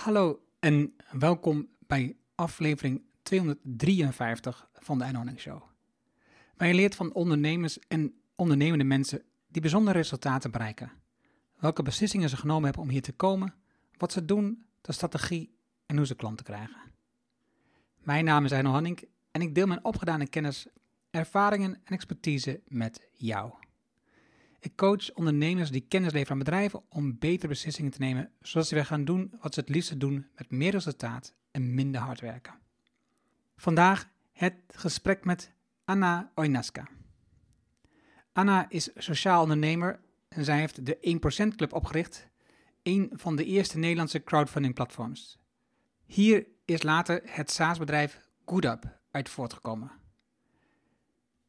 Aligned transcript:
Hallo 0.00 0.40
en 0.60 0.94
welkom 1.10 1.68
bij 1.86 2.16
aflevering 2.34 3.02
253 3.22 4.68
van 4.74 4.98
de 4.98 5.04
Earning 5.04 5.40
Show. 5.40 5.62
Waar 6.56 6.68
je 6.68 6.74
leert 6.74 6.94
van 6.94 7.12
ondernemers 7.12 7.78
en 7.88 8.14
ondernemende 8.36 8.84
mensen 8.84 9.22
die 9.48 9.60
bijzondere 9.60 9.98
resultaten 9.98 10.50
bereiken. 10.50 10.92
Welke 11.58 11.82
beslissingen 11.82 12.28
ze 12.28 12.36
genomen 12.36 12.64
hebben 12.64 12.82
om 12.82 12.88
hier 12.88 13.02
te 13.02 13.12
komen, 13.12 13.54
wat 13.96 14.12
ze 14.12 14.24
doen, 14.24 14.66
de 14.80 14.92
strategie 14.92 15.54
en 15.86 15.96
hoe 15.96 16.06
ze 16.06 16.14
klanten 16.14 16.44
krijgen. 16.44 16.80
Mijn 17.98 18.24
naam 18.24 18.44
is 18.44 18.52
Arno 18.52 18.76
en 19.30 19.40
ik 19.40 19.54
deel 19.54 19.66
mijn 19.66 19.84
opgedane 19.84 20.28
kennis, 20.28 20.66
ervaringen 21.10 21.80
en 21.84 21.94
expertise 21.94 22.62
met 22.66 23.08
jou. 23.12 23.52
Ik 24.60 24.76
coach 24.76 25.12
ondernemers 25.12 25.70
die 25.70 25.84
kennis 25.88 26.12
leveren 26.12 26.32
aan 26.32 26.44
bedrijven 26.44 26.82
om 26.88 27.18
betere 27.18 27.48
beslissingen 27.48 27.90
te 27.90 27.98
nemen, 27.98 28.30
zodat 28.40 28.68
ze 28.68 28.74
weer 28.74 28.84
gaan 28.84 29.04
doen 29.04 29.32
wat 29.40 29.54
ze 29.54 29.60
het 29.60 29.68
liefste 29.68 29.96
doen 29.96 30.26
met 30.36 30.50
meer 30.50 30.70
resultaat 30.70 31.34
en 31.50 31.74
minder 31.74 32.00
hard 32.00 32.20
werken. 32.20 32.58
Vandaag 33.56 34.08
het 34.32 34.54
gesprek 34.68 35.24
met 35.24 35.52
Anna 35.84 36.30
Oinaska. 36.34 36.88
Anna 38.32 38.66
is 38.68 38.90
sociaal 38.94 39.42
ondernemer 39.42 40.00
en 40.28 40.44
zij 40.44 40.58
heeft 40.58 40.86
de 40.86 41.18
1% 41.52 41.56
Club 41.56 41.72
opgericht, 41.72 42.28
een 42.82 43.10
van 43.12 43.36
de 43.36 43.44
eerste 43.44 43.78
Nederlandse 43.78 44.22
crowdfunding 44.22 44.74
platforms. 44.74 45.38
Hier 46.06 46.46
is 46.64 46.82
later 46.82 47.20
het 47.24 47.50
SaaS-bedrijf 47.50 48.20
GoodUp 48.44 48.98
uit 49.10 49.28
voortgekomen. 49.28 49.90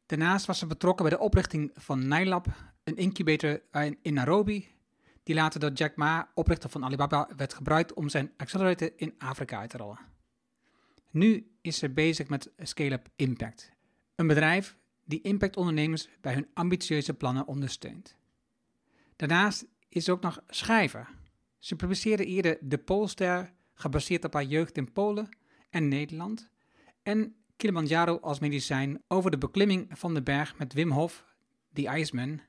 Daarnaast 0.06 0.46
was 0.46 0.58
ze 0.58 0.66
betrokken 0.66 1.08
bij 1.08 1.16
de 1.16 1.22
oprichting 1.22 1.70
van 1.74 2.08
Nilab, 2.08 2.46
een 2.84 2.96
incubator 2.96 3.62
in 4.02 4.14
Nairobi, 4.14 4.68
die 5.22 5.34
later 5.34 5.60
door 5.60 5.72
Jack 5.72 5.96
Ma, 5.96 6.30
oprichter 6.34 6.70
van 6.70 6.84
Alibaba, 6.84 7.28
werd 7.36 7.54
gebruikt 7.54 7.94
om 7.94 8.08
zijn 8.08 8.32
accelerator 8.36 8.92
in 8.96 9.14
Afrika 9.18 9.58
uit 9.58 9.70
te 9.70 9.76
rollen. 9.76 9.98
Nu 11.10 11.50
is 11.60 11.78
ze 11.78 11.90
bezig 11.90 12.28
met 12.28 12.50
Scale-up 12.58 13.08
Impact, 13.16 13.70
een 14.14 14.26
bedrijf 14.26 14.76
die 15.04 15.20
impactondernemers 15.20 16.08
bij 16.20 16.34
hun 16.34 16.48
ambitieuze 16.54 17.14
plannen 17.14 17.46
ondersteunt. 17.46 18.16
Daarnaast 19.16 19.66
is 19.88 20.04
ze 20.04 20.12
ook 20.12 20.22
nog 20.22 20.42
schrijver. 20.48 21.08
Ze 21.58 21.76
publiceerde 21.76 22.24
eerder 22.24 22.58
De 22.60 22.78
Poolster, 22.78 23.52
gebaseerd 23.74 24.24
op 24.24 24.34
haar 24.34 24.44
jeugd 24.44 24.76
in 24.76 24.92
Polen 24.92 25.28
en 25.70 25.88
Nederland, 25.88 26.50
en 27.02 27.34
Kilimanjaro 27.56 28.18
als 28.20 28.38
medicijn 28.38 29.02
over 29.08 29.30
de 29.30 29.38
beklimming 29.38 29.86
van 29.90 30.14
de 30.14 30.22
berg 30.22 30.58
met 30.58 30.72
Wim 30.72 30.90
Hof, 30.90 31.24
The 31.72 31.82
Iceman. 31.82 32.40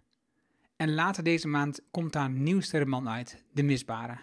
En 0.83 0.93
later 0.93 1.23
deze 1.23 1.47
maand 1.47 1.81
komt 1.91 2.13
haar 2.13 2.29
nieuwste 2.29 2.79
roman 2.79 3.09
uit, 3.09 3.43
De 3.51 3.63
Misbare. 3.63 4.17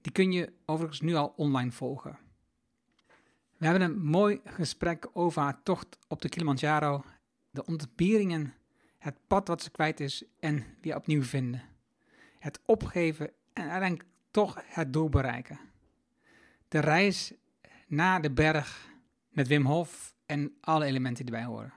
Die 0.00 0.12
kun 0.12 0.32
je 0.32 0.52
overigens 0.66 1.00
nu 1.00 1.14
al 1.14 1.32
online 1.36 1.70
volgen. 1.70 2.18
We 3.56 3.66
hebben 3.66 3.82
een 3.82 4.02
mooi 4.02 4.40
gesprek 4.44 5.08
over 5.12 5.42
haar 5.42 5.62
tocht 5.62 5.98
op 6.08 6.22
de 6.22 6.28
Kilimanjaro, 6.28 7.04
de 7.50 7.64
ontberingen, 7.64 8.54
het 8.98 9.16
pad 9.26 9.48
wat 9.48 9.62
ze 9.62 9.70
kwijt 9.70 10.00
is 10.00 10.24
en 10.40 10.64
weer 10.80 10.96
opnieuw 10.96 11.22
vinden. 11.22 11.62
Het 12.38 12.60
opgeven 12.64 13.30
en 13.52 13.70
uiteindelijk 13.70 14.08
toch 14.30 14.62
het 14.66 14.92
doel 14.92 15.08
bereiken. 15.08 15.60
De 16.68 16.78
reis 16.78 17.32
naar 17.86 18.22
de 18.22 18.30
berg 18.30 18.88
met 19.28 19.48
Wim 19.48 19.66
Hof 19.66 20.14
en 20.26 20.56
alle 20.60 20.84
elementen 20.84 21.26
die 21.26 21.34
erbij 21.34 21.50
horen. 21.50 21.72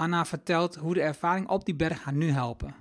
Anna 0.00 0.24
vertelt 0.24 0.74
hoe 0.74 0.94
de 0.94 1.00
ervaring 1.00 1.48
op 1.48 1.64
die 1.64 1.74
berg 1.74 2.02
haar 2.04 2.14
nu 2.14 2.30
helpen. 2.30 2.74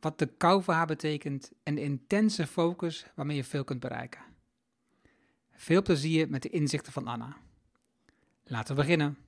Wat 0.00 0.18
de 0.18 0.26
kou 0.26 0.62
voor 0.62 0.74
haar 0.74 0.86
betekent 0.86 1.50
en 1.62 1.74
de 1.74 1.82
intense 1.82 2.46
focus 2.46 3.06
waarmee 3.14 3.36
je 3.36 3.44
veel 3.44 3.64
kunt 3.64 3.80
bereiken. 3.80 4.20
Veel 5.52 5.82
plezier 5.82 6.30
met 6.30 6.42
de 6.42 6.48
inzichten 6.48 6.92
van 6.92 7.06
Anna. 7.06 7.36
Laten 8.44 8.76
we 8.76 8.80
beginnen. 8.80 9.18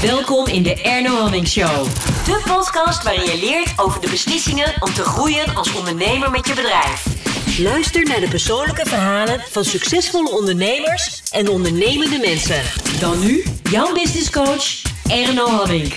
Welkom 0.00 0.46
in 0.46 0.62
de 0.62 0.82
Erno 0.82 1.20
Hamming 1.20 1.46
Show. 1.46 1.84
De 2.24 2.42
podcast 2.46 3.02
waarin 3.02 3.24
je 3.24 3.38
leert 3.40 3.78
over 3.78 4.00
de 4.00 4.10
beslissingen 4.10 4.82
om 4.82 4.92
te 4.92 5.04
groeien 5.04 5.56
als 5.56 5.74
ondernemer 5.74 6.30
met 6.30 6.46
je 6.46 6.54
bedrijf. 6.54 7.13
Luister 7.58 8.04
naar 8.04 8.20
de 8.20 8.28
persoonlijke 8.28 8.86
verhalen 8.86 9.40
van 9.40 9.64
succesvolle 9.64 10.30
ondernemers 10.30 11.30
en 11.32 11.48
ondernemende 11.48 12.18
mensen. 12.18 12.62
Dan 13.00 13.20
nu 13.20 13.42
jouw 13.70 13.94
business 13.94 14.30
coach 14.30 14.82
Erno 15.10 15.46
Hamming. 15.46 15.92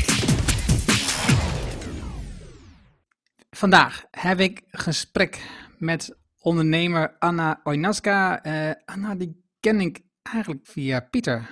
Vandaag 3.50 4.06
heb 4.12 4.40
ik 4.40 4.64
gesprek 4.72 5.42
met 5.78 6.18
ondernemer 6.40 7.16
Anna 7.20 7.60
Oinaska. 7.64 8.46
Uh, 8.46 8.72
Anna, 8.86 9.16
die 9.16 9.44
ken 9.60 9.82
ik 9.82 10.00
eigenlijk 10.22 10.66
via 10.66 11.00
Pieter. 11.00 11.50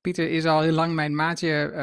Pieter 0.00 0.30
is 0.30 0.44
al 0.44 0.60
heel 0.60 0.72
lang 0.72 0.94
mijn 0.94 1.14
maatje. 1.14 1.70
Uh, 1.70 1.76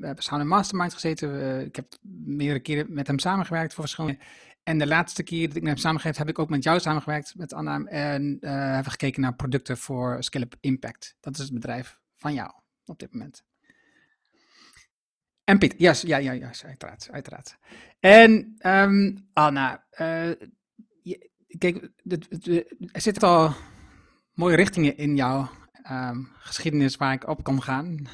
we 0.00 0.06
hebben 0.06 0.24
samen 0.24 0.40
in 0.40 0.48
Mastermind 0.48 0.94
gezeten. 0.94 1.60
Ik 1.66 1.76
heb 1.76 1.86
meerdere 2.26 2.60
keren 2.60 2.86
met 2.88 3.06
hem 3.06 3.18
samengewerkt 3.18 3.74
voor 3.74 3.84
verschillende. 3.84 4.18
En 4.66 4.78
de 4.78 4.86
laatste 4.86 5.22
keer 5.22 5.46
dat 5.46 5.56
ik 5.56 5.62
met 5.62 5.72
hem 5.72 5.80
samengewerkt 5.80 6.18
heb 6.18 6.28
ik 6.28 6.38
ook 6.38 6.48
met 6.48 6.62
jou 6.62 6.80
samengewerkt, 6.80 7.34
met 7.36 7.52
Anna. 7.52 7.84
En 7.84 8.38
uh, 8.40 8.50
hebben 8.50 8.90
gekeken 8.90 9.20
naar 9.20 9.34
producten 9.34 9.78
voor 9.78 10.16
Scale-up 10.22 10.54
Impact. 10.60 11.16
Dat 11.20 11.34
is 11.34 11.42
het 11.42 11.52
bedrijf 11.52 11.98
van 12.14 12.34
jou 12.34 12.50
op 12.84 12.98
dit 12.98 13.12
moment. 13.12 13.44
En 15.44 15.58
yes, 15.76 16.00
ja, 16.00 16.16
ja, 16.16 16.32
ja, 16.32 16.50
uiteraard, 16.64 17.08
uiteraard. 17.10 17.56
En 18.00 18.56
um, 18.66 19.28
Anna, 19.32 19.86
je, 21.02 21.30
kijk, 21.58 21.90
er 22.92 23.00
zitten 23.00 23.28
al 23.28 23.54
mooie 24.32 24.56
richtingen 24.56 24.96
in 24.96 25.16
jou 25.16 25.46
um, 25.90 26.28
geschiedenis 26.38 26.96
waar 26.96 27.12
ik 27.12 27.28
op 27.28 27.44
kan 27.44 27.62
gaan. 27.62 28.08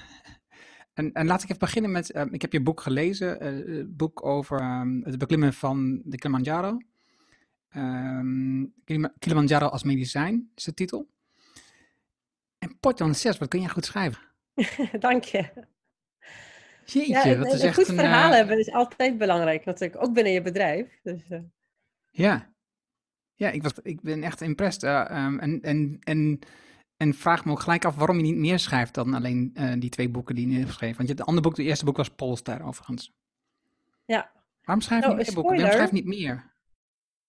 En, 0.93 1.13
en 1.13 1.27
laat 1.27 1.43
ik 1.43 1.49
even 1.49 1.59
beginnen 1.59 1.91
met, 1.91 2.17
um, 2.17 2.33
ik 2.33 2.43
heb 2.43 2.53
je 2.53 2.63
boek 2.63 2.81
gelezen, 2.81 3.43
uh, 3.43 3.77
het 3.77 3.97
boek 3.97 4.25
over 4.25 4.81
um, 4.81 5.03
het 5.05 5.19
beklimmen 5.19 5.53
van 5.53 6.03
de 6.05 6.17
Kilimanjaro. 6.17 6.79
Kilimanjaro 9.19 9.67
als 9.67 9.83
medicijn 9.83 10.51
is 10.55 10.65
de 10.65 10.75
titel. 10.75 11.11
En 12.59 12.79
potjan 12.81 13.15
6, 13.15 13.39
wat 13.39 13.49
kun 13.49 13.61
jij 13.61 13.69
goed 13.69 13.85
schrijven? 13.85 14.23
Dank 15.01 15.25
je. 15.25 15.71
Jeetje, 16.85 17.13
ja, 17.13 17.35
dat 17.35 17.53
is 17.53 17.61
een 17.61 17.67
echt 17.67 17.77
goed 17.77 17.89
een, 17.89 17.95
verhaal 17.95 18.31
uh, 18.31 18.37
hebben 18.37 18.59
is 18.59 18.73
altijd 18.73 19.19
belangrijk 19.19 19.65
natuurlijk, 19.65 20.03
ook 20.03 20.15
binnen 20.15 20.33
je 20.33 20.43
bedrijf. 20.43 21.01
Dus, 21.03 21.21
uh, 21.31 21.41
Ja, 22.11 22.53
ja 23.35 23.51
ik, 23.51 23.63
was, 23.63 23.73
ik 23.83 24.01
ben 24.01 24.23
echt 24.23 24.41
impressed. 24.41 24.83
Um, 24.83 25.39
en, 25.39 25.61
en, 25.63 25.97
en, 26.01 26.39
en 27.03 27.15
vraag 27.15 27.45
me 27.45 27.51
ook 27.51 27.61
gelijk 27.61 27.85
af 27.85 27.95
waarom 27.95 28.17
je 28.17 28.23
niet 28.23 28.37
meer 28.37 28.59
schrijft 28.59 28.95
dan 28.95 29.15
alleen 29.15 29.51
uh, 29.55 29.73
die 29.79 29.91
twee 29.91 30.09
boeken 30.09 30.35
die 30.35 30.49
je 30.49 30.55
hebt 30.57 30.69
geschreven. 30.69 30.97
Want 30.97 31.09
je, 31.09 31.15
het 31.15 31.25
andere 31.25 31.49
boek, 31.49 31.57
het 31.57 31.67
eerste 31.67 31.85
boek 31.85 31.97
was 31.97 32.11
Polestar 32.11 32.67
overigens. 32.67 33.13
ja. 34.05 34.31
Waarom 34.65 34.85
schrijf 34.85 35.03
je 35.03 35.07
Nou, 35.09 35.19
niet 35.19 35.27
meer 35.27 35.37
een 35.37 35.43
boeken? 35.43 35.57
Waarom 35.57 35.73
schrijf 35.73 35.89
je 35.89 35.97
niet 35.97 36.19
meer? 36.19 36.51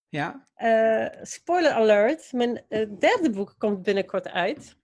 Ja? 0.08 0.46
Uh, 0.58 1.22
spoiler 1.22 1.72
alert, 1.72 2.32
mijn 2.32 2.64
uh, 2.68 2.98
derde 2.98 3.30
boek 3.30 3.54
komt 3.58 3.82
binnenkort 3.82 4.28
uit. 4.28 4.76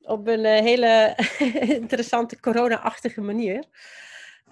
Op 0.00 0.26
een 0.26 0.44
hele 0.44 1.16
interessante 1.82 2.40
corona-achtige 2.40 3.20
manier. 3.20 3.64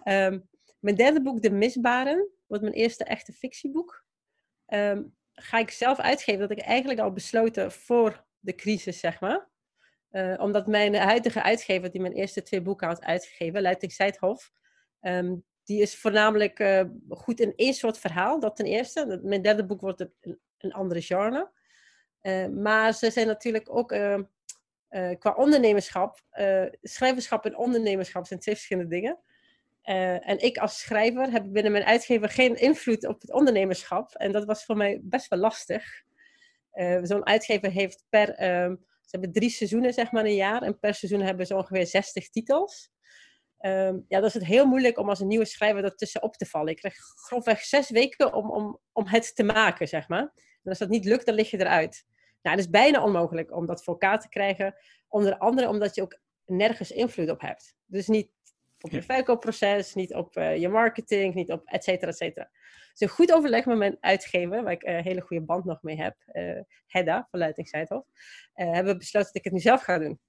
Um, 0.05 0.49
mijn 0.79 0.97
derde 0.97 1.23
boek, 1.23 1.43
De 1.43 1.51
Misbaren, 1.51 2.29
wordt 2.47 2.63
mijn 2.63 2.75
eerste 2.75 3.05
echte 3.05 3.33
fictieboek. 3.33 4.05
Um, 4.67 5.15
ga 5.33 5.59
ik 5.59 5.71
zelf 5.71 5.99
uitgeven, 5.99 6.41
dat 6.41 6.59
ik 6.59 6.65
eigenlijk 6.65 7.01
al 7.01 7.13
besloten 7.13 7.73
voor 7.73 8.25
de 8.41 8.55
crisis, 8.55 9.01
zeg 9.01 9.21
maar. 9.21 9.49
Uh, 10.11 10.35
omdat 10.39 10.67
mijn 10.67 10.95
huidige 10.95 11.43
uitgever, 11.43 11.91
die 11.91 12.01
mijn 12.01 12.13
eerste 12.13 12.43
twee 12.43 12.63
boeken 12.63 12.87
had 12.87 13.03
uitgegeven, 13.03 13.61
Leiding 13.61 13.93
Zijthof, 13.93 14.53
um, 15.01 15.45
die 15.65 15.81
is 15.83 15.99
voornamelijk 15.99 16.59
uh, 16.59 16.83
goed 17.09 17.41
in 17.41 17.53
één 17.57 17.75
soort 17.75 17.99
verhaal, 17.99 18.41
dat 18.41 18.57
ten 18.57 18.67
eerste. 18.67 19.21
Mijn 19.23 19.43
derde 19.43 19.67
boek 19.67 19.81
wordt 19.81 20.01
een, 20.01 20.39
een 20.59 20.73
andere 20.73 21.03
genre. 21.03 21.51
Uh, 22.23 22.47
maar 22.47 22.95
ze 22.95 23.11
zijn 23.11 23.27
natuurlijk 23.27 23.77
ook 23.77 23.89
qua 25.19 25.35
ondernemerschap, 25.37 26.21
schrijverschap 26.83 27.45
en 27.45 27.57
ondernemerschap 27.57 28.27
zijn 28.27 28.41
twee 28.41 28.55
verschillende 28.55 28.91
dingen. 28.91 29.19
En 30.23 30.39
ik 30.39 30.59
als 30.59 30.79
schrijver 30.79 31.31
heb 31.31 31.45
binnen 31.49 31.73
mijn 31.73 31.85
uitgever 31.85 32.29
geen 32.29 32.57
invloed 32.57 33.07
op 33.07 33.21
het 33.21 33.33
ondernemerschap. 33.33 34.15
En 34.15 34.33
dat 34.33 34.45
was 34.45 34.65
voor 34.65 34.77
mij 34.77 35.01
best 35.03 35.29
wel 35.29 35.39
lastig. 35.39 36.03
Uh, 36.75 36.99
Zo'n 37.03 37.27
uitgever 37.27 37.71
heeft 37.71 38.05
per... 38.09 38.29
Uh, 38.29 38.77
ze 39.01 39.17
hebben 39.17 39.33
drie 39.33 39.51
seizoenen, 39.51 39.93
zeg 39.93 40.13
maar, 40.13 40.25
een 40.25 40.35
jaar. 40.35 40.63
En 40.63 40.79
per 40.79 40.95
seizoen 40.95 41.21
hebben 41.21 41.47
ze 41.47 41.57
ongeveer 41.57 41.87
60 41.87 42.31
titels. 42.31 42.91
Um, 43.61 44.05
ja, 44.09 44.21
dat 44.21 44.29
is 44.29 44.35
het 44.35 44.45
heel 44.45 44.67
moeilijk 44.67 44.99
om 44.99 45.09
als 45.09 45.21
een 45.21 45.27
nieuwe 45.27 45.45
schrijver 45.45 45.85
ertussen 45.85 46.23
op 46.23 46.37
te 46.37 46.47
vallen. 46.47 46.69
Ik 46.69 46.77
krijg 46.77 46.95
grofweg 46.97 47.61
zes 47.61 47.91
weken 47.91 48.35
om, 48.35 48.51
om, 48.51 48.79
om 48.93 49.07
het 49.07 49.37
te 49.37 49.43
maken, 49.43 49.89
zeg 49.89 50.09
maar. 50.09 50.33
En 50.63 50.71
als 50.71 50.79
dat 50.79 50.89
niet 50.89 51.05
lukt, 51.05 51.27
dan 51.27 51.35
lig 51.35 51.51
je 51.51 51.59
eruit. 51.59 52.07
Nou, 52.43 52.57
het 52.57 52.65
is 52.65 52.71
bijna 52.71 53.03
onmogelijk 53.05 53.53
om 53.57 53.67
dat 53.67 53.85
voor 53.85 53.93
elkaar 53.93 54.21
te 54.21 54.29
krijgen. 54.29 54.75
Onder 55.09 55.39
andere 55.39 55.69
omdat 55.69 55.95
je 55.95 56.03
ook 56.03 56.21
nergens 56.45 56.91
invloed 56.91 57.31
op 57.31 57.41
hebt. 57.41 57.75
Dus 57.87 58.07
niet 58.07 58.31
op 58.81 58.91
je 58.91 59.03
verkoopproces, 59.03 59.95
niet 59.95 60.15
op 60.15 60.37
uh, 60.37 60.57
je 60.57 60.69
marketing, 60.69 61.35
niet 61.35 61.53
op 61.53 61.63
et 61.65 61.85
cetera, 61.85 62.11
et 62.11 62.17
cetera. 62.17 62.51
Dus 62.91 63.01
een 63.01 63.09
goed 63.09 63.33
overleg 63.33 63.67
met 63.67 63.77
mijn 63.77 63.97
uitgever, 64.01 64.63
waar 64.63 64.73
ik 64.73 64.83
een 64.83 65.03
hele 65.03 65.21
goede 65.21 65.45
band 65.45 65.65
nog 65.65 65.83
mee 65.83 65.97
heb, 65.97 66.17
uh, 66.33 66.61
Hedda 66.87 67.27
van 67.31 67.39
Luiting 67.39 67.69
hebben 68.55 68.93
we 68.93 68.99
besloten 68.99 69.27
dat 69.33 69.37
ik 69.37 69.45
het 69.45 69.53
nu 69.53 69.59
zelf 69.61 69.83
ga 69.83 69.99
doen. 69.99 70.21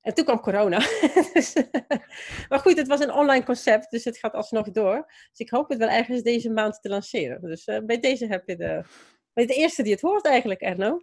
En 0.00 0.14
toen 0.14 0.24
kwam 0.24 0.40
corona. 0.40 0.78
dus, 1.32 1.54
maar 2.48 2.58
goed, 2.58 2.76
het 2.76 2.86
was 2.86 3.00
een 3.00 3.12
online 3.12 3.44
concept, 3.44 3.90
dus 3.90 4.04
het 4.04 4.18
gaat 4.18 4.34
alsnog 4.34 4.70
door. 4.70 5.04
Dus 5.06 5.38
ik 5.38 5.50
hoop 5.50 5.68
het 5.68 5.78
wel 5.78 5.88
ergens 5.88 6.22
deze 6.22 6.50
maand 6.50 6.82
te 6.82 6.88
lanceren. 6.88 7.40
Dus 7.40 7.64
bij 7.86 8.00
deze 8.00 8.26
heb 8.26 8.48
je 8.48 8.56
de, 8.56 8.84
de 9.34 9.54
eerste 9.54 9.82
die 9.82 9.92
het 9.92 10.00
hoort 10.00 10.26
eigenlijk, 10.26 10.60
Erno. 10.60 11.00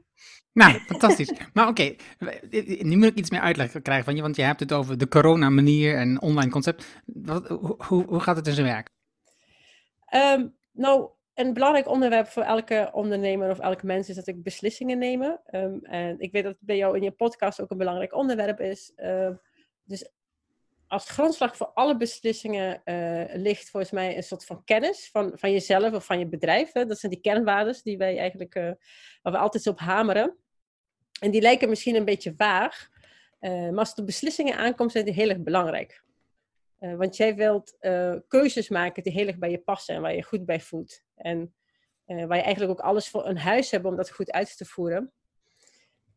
Nou, 0.54 0.80
fantastisch. 0.80 1.32
maar 1.54 1.68
oké, 1.68 1.96
okay, 2.20 2.80
nu 2.82 2.98
moet 2.98 3.08
ik 3.08 3.18
iets 3.18 3.30
meer 3.30 3.42
uitleg 3.42 3.82
krijgen 3.82 4.06
van 4.06 4.16
je, 4.16 4.22
want 4.22 4.36
je 4.36 4.42
hebt 4.42 4.60
het 4.60 4.74
over 4.74 4.98
de 4.98 5.08
corona-manier 5.08 5.98
en 5.98 6.22
online 6.22 6.52
concept. 6.52 7.02
Wat, 7.06 7.48
hoe, 7.48 8.06
hoe 8.06 8.20
gaat 8.20 8.36
het 8.36 8.48
in 8.48 8.54
zijn 8.54 8.68
werk? 8.68 8.90
Um, 10.16 10.56
nou, 10.72 11.10
een 11.34 11.54
belangrijk 11.54 11.88
onderwerp 11.88 12.28
voor 12.28 12.44
elke 12.44 12.90
ondernemer 12.94 13.50
of 13.50 13.60
elke 13.60 13.86
mens 13.86 14.10
is 14.10 14.16
dat 14.16 14.28
ik 14.28 14.44
beslissingen 14.44 14.98
nemen. 14.98 15.42
Um, 15.52 15.80
en 15.84 16.20
ik 16.20 16.32
weet 16.32 16.44
dat 16.44 16.52
het 16.52 16.66
bij 16.66 16.78
jou 16.78 16.96
in 16.96 17.04
je 17.04 17.12
podcast 17.12 17.62
ook 17.62 17.72
een 17.72 17.78
belangrijk 17.78 18.16
onderwerp 18.16 18.60
is. 18.60 18.92
Uh, 18.96 19.30
dus 19.84 20.12
als 20.92 21.10
grondslag 21.10 21.58
voor 21.58 21.72
alle 21.74 21.98
beslissingen 21.98 22.82
uh, 22.86 23.24
ligt 23.36 23.70
volgens 23.70 23.92
mij 23.92 24.18
een 24.18 24.24
soort 24.24 24.46
van 24.46 24.64
kennis 24.64 25.10
van, 25.12 25.32
van 25.36 25.52
jezelf 25.52 25.94
of 25.94 26.06
van 26.06 26.20
je 26.20 26.28
bedrijf. 26.28 26.72
Hè? 26.72 26.86
Dat 26.86 27.00
zijn 27.00 27.12
die 27.12 27.22
kernwaarden 27.22 27.80
die 27.84 27.98
wij 27.98 28.18
eigenlijk, 28.18 28.56
uh, 28.56 28.72
waar 29.22 29.34
we 29.34 29.38
altijd 29.40 29.68
op 29.68 29.80
hameren. 29.80 30.38
En 31.20 31.32
die 31.32 31.42
lijken 31.42 31.70
misschien 31.70 31.96
een 31.96 32.06
beetje 32.06 32.34
vaag, 32.38 32.90
uh, 33.40 33.52
maar 33.52 33.80
als 33.80 33.96
het 33.96 34.06
beslissingen 34.06 34.58
aankomt, 34.58 34.92
zijn 34.92 35.06
die 35.06 35.14
heel 35.14 35.30
erg 35.30 35.42
belangrijk. 35.42 36.04
want 36.80 37.18
jij 37.18 37.36
wilt 37.36 37.78
keuzes 38.28 38.70
maken 38.70 39.04
die 39.04 39.14
heel 39.14 39.28
erg 39.28 39.38
bij 39.38 39.52
je 39.52 39.60
passen 39.60 39.96
en 39.96 40.02
waar 40.02 40.16
je 40.16 40.24
goed 40.24 40.46
bij 40.46 40.60
voelt. 40.60 41.02
En 41.16 41.54
waar 42.06 42.38
je 42.38 42.44
eigenlijk 42.44 42.72
ook 42.72 42.86
alles 42.86 43.10
voor 43.10 43.28
een 43.28 43.38
huis 43.38 43.72
hebt 43.72 43.86
om 43.86 43.96
dat 43.96 44.12
goed 44.12 44.32
uit 44.32 44.58
te 44.58 44.66
voeren. 44.66 45.12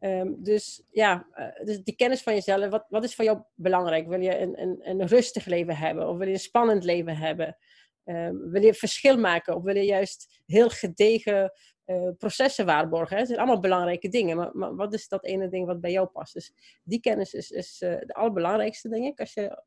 Um, 0.05 0.43
dus 0.43 0.83
ja, 0.91 1.27
uh, 1.37 1.65
dus 1.67 1.83
die 1.83 1.97
kennis 1.97 2.23
van 2.23 2.35
jezelf, 2.35 2.69
wat, 2.69 2.87
wat 2.89 3.05
is 3.05 3.15
voor 3.15 3.25
jou 3.25 3.43
belangrijk? 3.55 4.09
Wil 4.09 4.21
je 4.21 4.39
een, 4.39 4.61
een, 4.61 4.81
een 4.83 5.07
rustig 5.07 5.45
leven 5.45 5.77
hebben 5.77 6.09
of 6.09 6.17
wil 6.17 6.27
je 6.27 6.33
een 6.33 6.39
spannend 6.39 6.85
leven 6.85 7.17
hebben? 7.17 7.57
Um, 8.05 8.51
wil 8.51 8.63
je 8.63 8.75
verschil 8.75 9.17
maken 9.17 9.55
of 9.55 9.63
wil 9.63 9.77
je 9.77 9.85
juist 9.85 10.43
heel 10.47 10.69
gedegen 10.69 11.53
uh, 11.87 12.09
processen 12.19 12.67
waarborgen? 12.67 13.17
Het 13.17 13.27
zijn 13.27 13.39
allemaal 13.39 13.61
belangrijke 13.61 14.09
dingen, 14.09 14.37
maar, 14.37 14.51
maar, 14.53 14.75
wat 14.75 14.95
is 14.95 15.09
dat 15.09 15.25
ene 15.25 15.49
ding 15.49 15.67
wat 15.67 15.81
bij 15.81 15.91
jou 15.91 16.07
past? 16.07 16.35
Dus 16.35 16.53
die 16.83 17.01
kennis 17.01 17.35
is, 17.35 17.51
is 17.51 17.81
uh, 17.81 17.97
de 18.01 18.15
allerbelangrijkste, 18.15 18.89
denk 18.89 19.05
ik, 19.05 19.21
als 19.21 19.35
je 19.35 19.63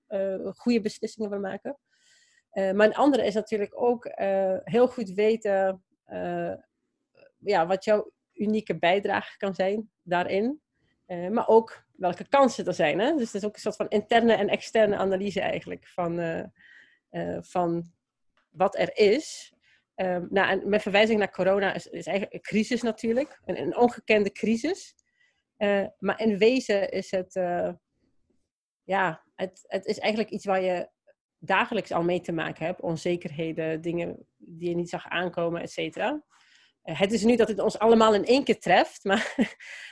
goede 0.56 0.82
beslissingen 0.82 1.30
wil 1.30 1.40
maken. 1.40 1.78
maar 2.52 2.88
een 2.88 2.96
andere 2.96 3.26
is 3.26 3.34
natuurlijk 3.34 3.82
ook 3.82 4.10
heel 4.64 4.88
goed 4.88 5.10
weten 5.10 5.84
ja, 7.38 7.68
wat 7.68 7.84
jouw 7.84 8.12
unieke 8.38 8.78
bijdrage 8.78 9.38
kan 9.38 9.56
zijn 9.56 9.92
daarin. 10.04 10.62
Uh, 11.08 11.30
maar 11.30 11.48
ook 11.48 11.86
welke 11.92 12.28
kansen 12.28 12.66
er 12.66 12.74
zijn. 12.74 13.00
Hè? 13.00 13.12
Dus 13.12 13.26
het 13.26 13.34
is 13.34 13.46
ook 13.46 13.56
een 13.56 13.62
soort 13.62 13.76
van 13.76 13.88
interne 13.88 14.34
en 14.34 14.48
externe 14.48 14.96
analyse 14.96 15.42
eigenlijk 15.42 15.88
van, 15.88 16.20
uh, 16.20 16.44
uh, 17.12 17.38
van 17.42 17.92
wat 18.50 18.78
er 18.78 18.98
is. 18.98 19.54
Um, 19.96 20.28
nou, 20.30 20.50
en 20.50 20.70
met 20.70 20.82
verwijzing 20.82 21.20
naar 21.20 21.32
corona 21.32 21.74
is, 21.74 21.88
is 21.88 22.06
eigenlijk 22.06 22.36
een 22.36 22.52
crisis 22.52 22.82
natuurlijk, 22.82 23.42
een, 23.46 23.62
een 23.62 23.78
ongekende 23.78 24.32
crisis. 24.32 24.96
maar 25.98 26.20
in 26.20 26.38
wezen 26.38 26.90
is 26.90 27.12
het, 27.12 27.34
ja, 28.84 29.24
het, 29.36 29.64
het 29.68 29.86
is 29.86 30.00
eigenlijk 30.00 30.32
iets 30.32 30.46
waar 30.46 30.62
je 30.62 30.90
dagelijks 31.40 31.92
al 31.92 32.04
mee 32.04 32.22
te 32.22 32.32
maken 32.32 32.66
hebt. 32.66 32.82
Onzekerheden, 32.82 33.82
dingen 33.82 34.28
die 34.38 34.70
je 34.70 34.76
niet 34.76 34.90
zag 34.90 35.08
aankomen, 35.08 35.62
et 35.62 35.72
cetera. 35.72 36.24
Eh, 36.88 37.00
het 37.00 37.12
is 37.12 37.24
nu 37.24 37.36
dat 37.36 37.48
het 37.48 37.60
ons 37.60 37.80
allemaal 37.80 38.14
in 38.14 38.26
één 38.26 38.44
keer 38.44 38.60
treft, 38.60 39.04
maar, 39.04 39.36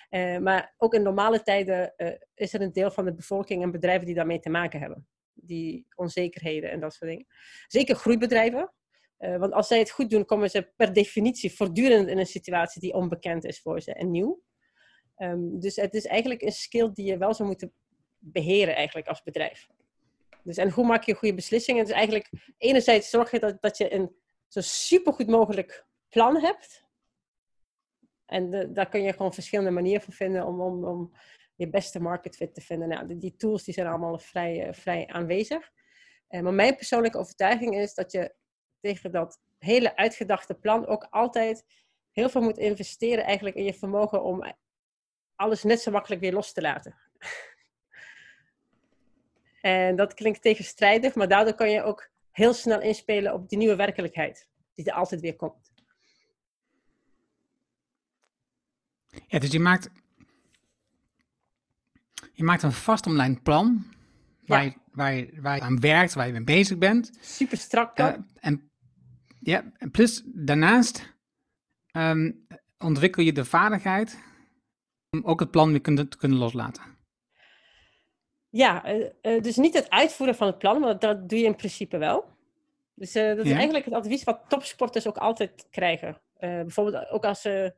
uh, 0.10 0.38
maar 0.48 0.74
ook 0.78 0.94
in 0.94 1.02
normale 1.02 1.44
tijden 1.44 1.94
uh, 1.98 2.12
is 2.36 2.54
er 2.54 2.62
een 2.62 2.74
deel 2.74 2.92
van 2.92 3.06
de 3.06 3.14
bevolking 3.14 3.64
en 3.64 3.72
bedrijven 3.72 4.06
die 4.06 4.16
daarmee 4.16 4.40
te 4.40 4.50
maken 4.50 4.80
hebben. 4.80 5.08
Die 5.34 5.86
onzekerheden 5.96 6.72
en 6.72 6.80
dat 6.80 6.94
soort 6.94 7.10
dingen. 7.10 7.26
Zeker 7.68 7.96
groeibedrijven. 7.96 8.74
want 9.18 9.54
als 9.54 9.68
zij 9.68 9.80
het 9.80 9.90
goed 9.90 10.10
doen, 10.10 10.26
komen 10.26 10.50
ze 10.50 10.72
per 10.76 10.94
definitie 10.94 11.56
voortdurend 11.56 12.08
in 12.08 12.18
een 12.18 12.26
situatie 12.26 12.82
die 12.82 12.94
onbekend 12.94 13.44
is 13.44 13.62
voor 13.62 13.82
ze 13.82 13.94
en 13.94 14.12
nieuw. 14.12 14.42
Um, 15.18 15.60
dus 15.60 15.76
het 15.76 15.94
is 15.94 16.06
eigenlijk 16.06 16.42
een 16.42 16.52
skill 16.52 16.92
die 16.94 17.06
je 17.06 17.18
wel 17.18 17.34
zou 17.34 17.48
moeten 17.48 17.74
beheren 18.18 18.76
eigenlijk 18.76 19.08
als 19.08 19.24
bedrijf. 19.24 19.68
Dus 20.44 20.58
en 20.58 20.70
hoe 20.70 20.86
maak 20.86 21.04
je 21.04 21.14
goede 21.14 21.36
beslissingen? 21.36 21.86
Dus 21.86 21.94
eigenlijk 21.94 22.30
enerzijds 22.58 23.10
zorg 23.10 23.32
je 23.32 23.40
dat, 23.40 23.62
dat 23.62 23.78
je 23.78 23.94
een 23.94 24.16
zo 24.48 24.62
supergoed 24.62 25.28
mogelijk 25.28 25.86
plan 26.10 26.40
hebt 26.42 26.85
en 28.26 28.74
daar 28.74 28.90
kun 28.90 29.02
je 29.02 29.12
gewoon 29.12 29.34
verschillende 29.34 29.72
manieren 29.72 30.02
voor 30.02 30.14
vinden 30.14 30.46
om, 30.46 30.62
om, 30.62 30.86
om 30.86 31.12
je 31.56 31.70
beste 31.70 32.00
market 32.00 32.36
fit 32.36 32.54
te 32.54 32.62
vinden. 32.62 32.88
Nou, 32.88 33.18
die, 33.18 33.36
tools 33.36 33.64
die 33.64 33.74
zijn 33.74 33.88
allemaal 33.88 34.20
vrij, 34.20 34.68
uh, 34.68 34.74
vrij 34.74 35.08
aanwezig. 35.08 35.72
Uh, 36.30 36.42
maar 36.42 36.54
mijn 36.54 36.76
persoonlijke 36.76 37.18
overtuiging 37.18 37.76
is 37.76 37.94
dat 37.94 38.12
je 38.12 38.34
tegen 38.80 39.12
dat 39.12 39.42
hele 39.58 39.96
uitgedachte 39.96 40.54
plan 40.54 40.86
ook 40.86 41.08
altijd 41.10 41.66
heel 42.12 42.30
veel 42.30 42.42
moet 42.42 42.58
investeren 42.58 43.24
eigenlijk 43.24 43.56
in 43.56 43.64
je 43.64 43.74
vermogen 43.74 44.24
om 44.24 44.56
alles 45.36 45.64
net 45.64 45.82
zo 45.82 45.92
makkelijk 45.92 46.22
weer 46.22 46.34
los 46.34 46.54
te 46.54 46.62
laten. 46.62 46.96
en 49.62 49.96
dat 49.96 50.14
klinkt 50.14 50.42
tegenstrijdig, 50.42 51.16
maar 51.16 51.28
daardoor 51.28 51.54
kan 51.54 51.70
je 51.70 51.84
ook 51.84 52.10
heel 52.32 52.54
snel 52.54 52.82
inspelen 52.82 53.34
op 53.34 53.50
die 53.50 53.58
nieuwe 53.58 53.76
werkelijkheid 53.76 54.50
die 54.74 54.86
er 54.86 54.94
altijd 54.94 55.22
weer 55.22 55.36
komt. 55.36 55.74
Ja, 59.28 59.40
dus 59.40 59.52
je 59.52 59.60
maakt, 59.60 59.90
je 62.34 62.44
maakt 62.44 62.64
een 62.64 62.72
vastomlijnd 62.72 63.44
plan 63.44 63.86
waar, 64.46 64.64
je, 64.64 64.74
waar, 64.92 65.14
je, 65.14 65.42
waar 65.42 65.56
je 65.56 65.62
aan 65.62 65.80
werkt, 65.80 66.14
waar 66.14 66.28
je 66.28 66.34
mee 66.34 66.44
bezig 66.44 66.78
bent. 66.78 67.12
Super 67.22 67.58
strak 67.58 68.00
uh, 68.00 68.14
en, 68.40 68.70
ja, 69.40 69.72
en 69.78 69.92
plus 69.92 70.22
daarnaast 70.26 71.14
um, 71.92 72.48
ontwikkel 72.78 73.24
je 73.24 73.34
de 73.34 73.46
vaardigheid 73.46 74.20
om 75.10 75.24
ook 75.24 75.40
het 75.40 75.52
plan 75.52 75.72
weer 75.72 75.82
kunnen, 75.82 76.10
te 76.10 76.18
kunnen 76.18 76.38
loslaten. 76.38 76.84
Ja, 78.50 78.94
uh, 78.94 79.10
uh, 79.22 79.42
dus 79.42 79.56
niet 79.56 79.74
het 79.74 79.90
uitvoeren 79.90 80.36
van 80.36 80.48
het 80.48 80.58
plan, 80.58 80.82
want 80.82 81.02
dat 81.02 81.30
doe 81.30 81.40
je 81.40 81.46
in 81.46 81.56
principe 81.56 81.98
wel. 81.98 82.34
Dus 82.94 83.12
dat 83.12 83.38
is 83.38 83.52
eigenlijk 83.52 83.86
het 83.86 83.94
advies 83.94 84.24
wat 84.24 84.42
topsporters 84.48 85.08
ook 85.08 85.18
altijd 85.18 85.68
krijgen. 85.70 86.22
bijvoorbeeld 86.40 87.10
ook 87.10 87.26
als 87.26 87.42
ze 87.42 87.74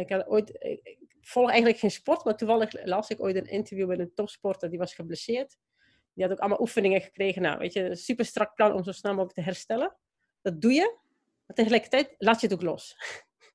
ik, 0.00 0.08
had 0.08 0.26
ooit, 0.26 0.56
ik 0.58 1.16
volg 1.20 1.48
eigenlijk 1.48 1.78
geen 1.78 1.90
sport, 1.90 2.24
maar 2.24 2.36
toevallig 2.36 2.84
las 2.84 3.10
ik 3.10 3.20
ooit 3.20 3.36
een 3.36 3.46
interview 3.46 3.88
met 3.88 3.98
een 3.98 4.14
topsporter 4.14 4.70
die 4.70 4.78
was 4.78 4.94
geblesseerd. 4.94 5.56
Die 6.14 6.24
had 6.24 6.32
ook 6.32 6.38
allemaal 6.38 6.60
oefeningen 6.60 7.00
gekregen. 7.00 7.42
Nou, 7.42 7.58
weet 7.58 7.72
je, 7.72 7.84
een 7.84 7.96
super 7.96 8.24
strak 8.24 8.54
plan 8.54 8.72
om 8.72 8.84
zo 8.84 8.92
snel 8.92 9.12
mogelijk 9.12 9.38
te 9.38 9.44
herstellen. 9.44 9.96
Dat 10.40 10.60
doe 10.60 10.72
je, 10.72 10.98
maar 11.46 11.56
tegelijkertijd 11.56 12.14
laat 12.18 12.40
je 12.40 12.46
het 12.46 12.56
ook 12.56 12.62
los. 12.62 12.96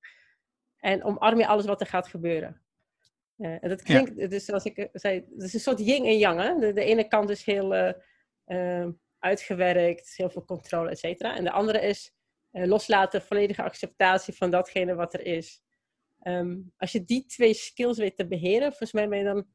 en 0.79 1.03
omarm 1.03 1.39
je 1.39 1.47
alles 1.47 1.65
wat 1.65 1.81
er 1.81 1.87
gaat 1.87 2.07
gebeuren. 2.07 2.61
Uh, 3.37 3.63
en 3.63 3.69
dat 3.69 3.81
klinkt, 3.81 4.11
ja. 4.15 4.27
dus 4.27 4.45
zoals 4.45 4.63
ik 4.63 4.89
zei, 4.93 5.15
het 5.15 5.43
is 5.43 5.53
een 5.53 5.59
soort 5.59 5.79
yin 5.79 6.05
en 6.05 6.17
yang. 6.17 6.41
Hè? 6.41 6.59
De, 6.59 6.73
de 6.73 6.83
ene 6.83 7.07
kant 7.07 7.29
is 7.29 7.43
heel 7.43 7.75
uh, 7.75 7.93
uh, 8.45 8.87
uitgewerkt, 9.19 10.13
heel 10.15 10.29
veel 10.29 10.45
controle, 10.45 10.89
et 10.89 10.99
cetera. 10.99 11.35
En 11.35 11.43
de 11.43 11.51
andere 11.51 11.81
is 11.81 12.15
loslaten, 12.51 13.21
volledige 13.21 13.63
acceptatie 13.63 14.33
van 14.33 14.51
datgene 14.51 14.95
wat 14.95 15.13
er 15.13 15.25
is. 15.25 15.61
Um, 16.23 16.73
als 16.77 16.91
je 16.91 17.03
die 17.03 17.25
twee 17.25 17.53
skills 17.53 17.97
weet 17.97 18.15
te 18.15 18.27
beheren, 18.27 18.67
volgens 18.67 18.91
mij 18.91 19.07
ben 19.07 19.17
je 19.17 19.23
dan 19.23 19.47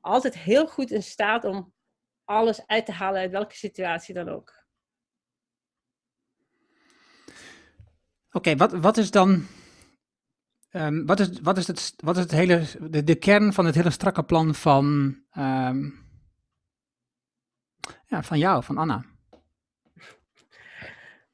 altijd 0.00 0.38
heel 0.38 0.66
goed 0.66 0.90
in 0.90 1.02
staat 1.02 1.44
om 1.44 1.72
alles 2.24 2.66
uit 2.66 2.86
te 2.86 2.92
halen 2.92 3.20
uit 3.20 3.30
welke 3.30 3.56
situatie 3.56 4.14
dan 4.14 4.28
ook. 4.28 4.64
Oké, 8.26 8.50
okay, 8.50 8.56
wat, 8.56 8.72
wat 8.72 8.96
is 8.96 9.10
dan. 9.10 9.46
Um, 10.70 11.06
wat, 11.06 11.20
is, 11.20 11.40
wat, 11.40 11.58
is 11.58 11.66
het, 11.66 11.94
wat 11.96 12.16
is 12.16 12.22
het 12.22 12.32
hele, 12.32 12.66
de, 12.90 13.04
de 13.04 13.14
kern 13.14 13.52
van 13.52 13.66
het 13.66 13.74
hele 13.74 13.90
strakke 13.90 14.24
plan 14.24 14.54
van, 14.54 14.84
um, 15.36 16.06
ja, 18.06 18.22
van 18.22 18.38
jou, 18.38 18.62
van 18.62 18.78
Anna? 18.78 19.04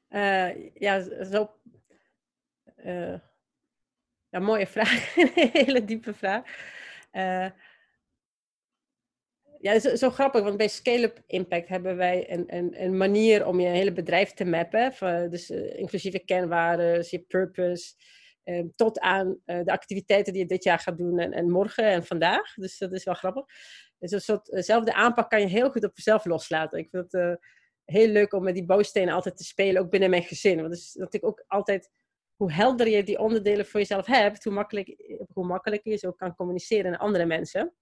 Uh, 0.09 0.73
ja, 0.73 1.01
zo. 1.25 1.51
Uh, 2.85 3.19
ja, 4.31 4.39
mooie 4.39 4.67
vraag. 4.67 5.15
een 5.17 5.49
hele 5.51 5.85
diepe 5.85 6.13
vraag. 6.13 6.43
Uh, 7.11 7.49
ja, 9.59 9.79
zo, 9.79 9.95
zo, 9.95 10.09
grappig, 10.09 10.43
want 10.43 10.57
bij 10.57 10.67
Scale-up 10.67 11.21
Impact 11.27 11.67
hebben 11.67 11.97
wij 11.97 12.31
een, 12.31 12.55
een, 12.55 12.83
een, 12.83 12.97
manier 12.97 13.45
om 13.45 13.59
je 13.59 13.67
hele 13.67 13.91
bedrijf 13.91 14.33
te 14.33 14.45
mappen. 14.45 15.29
Dus 15.29 15.49
inclusief 15.49 16.13
je 16.13 16.25
kernwaarden, 16.25 17.05
je 17.09 17.19
purpose, 17.19 17.93
uh, 18.43 18.65
tot 18.75 18.99
aan 18.99 19.39
de 19.45 19.71
activiteiten 19.71 20.33
die 20.33 20.41
je 20.41 20.47
dit 20.47 20.63
jaar 20.63 20.79
gaat 20.79 20.97
doen 20.97 21.19
en, 21.19 21.31
en, 21.31 21.49
morgen 21.49 21.85
en 21.85 22.05
vandaag. 22.05 22.53
Dus 22.53 22.77
dat 22.77 22.93
is 22.93 23.03
wel 23.03 23.13
grappig. 23.13 23.45
Dus 23.99 24.11
een 24.11 24.21
soort, 24.21 24.45
dezelfde 24.45 24.93
aanpak 24.93 25.29
kan 25.29 25.39
je 25.39 25.47
heel 25.47 25.71
goed 25.71 25.83
op 25.83 25.95
jezelf 25.95 26.25
loslaten. 26.25 26.79
Ik 26.79 26.89
vind 26.89 27.11
het 27.11 27.39
heel 27.85 28.07
leuk 28.07 28.33
om 28.33 28.43
met 28.43 28.53
die 28.53 28.65
bouwstenen 28.65 29.13
altijd 29.13 29.37
te 29.37 29.43
spelen, 29.43 29.81
ook 29.81 29.89
binnen 29.89 30.09
mijn 30.09 30.23
gezin. 30.23 30.61
Want 30.61 30.93
dat 30.93 31.13
ik 31.13 31.25
ook 31.25 31.43
altijd, 31.47 31.89
hoe 32.41 32.51
helder 32.51 32.87
je 32.87 33.03
die 33.03 33.19
onderdelen 33.19 33.65
voor 33.65 33.79
jezelf 33.79 34.05
hebt, 34.05 34.43
hoe, 34.43 34.53
makkelijk, 34.53 34.95
hoe 35.33 35.45
makkelijker 35.45 35.91
je 35.91 35.97
zo 35.97 36.11
kan 36.11 36.35
communiceren 36.35 36.91
naar 36.91 36.99
andere 36.99 37.25
mensen. 37.25 37.73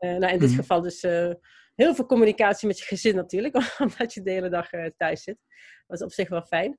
Uh, 0.00 0.16
nou, 0.16 0.32
in 0.32 0.38
dit 0.38 0.48
Mhm. 0.48 0.58
geval 0.58 0.80
dus 0.80 1.02
eh, 1.02 1.32
heel 1.74 1.94
veel 1.94 2.06
communicatie 2.06 2.68
met 2.68 2.78
je 2.78 2.84
gezin 2.84 3.16
natuurlijk, 3.16 3.54
omdat 3.78 4.14
je 4.14 4.22
de 4.22 4.30
hele 4.30 4.48
dag 4.48 4.70
eh, 4.72 4.86
thuis 4.96 5.22
zit. 5.22 5.38
Dat 5.86 5.98
is 5.98 6.04
op 6.04 6.12
zich 6.12 6.28
wel 6.28 6.42
fijn. 6.42 6.78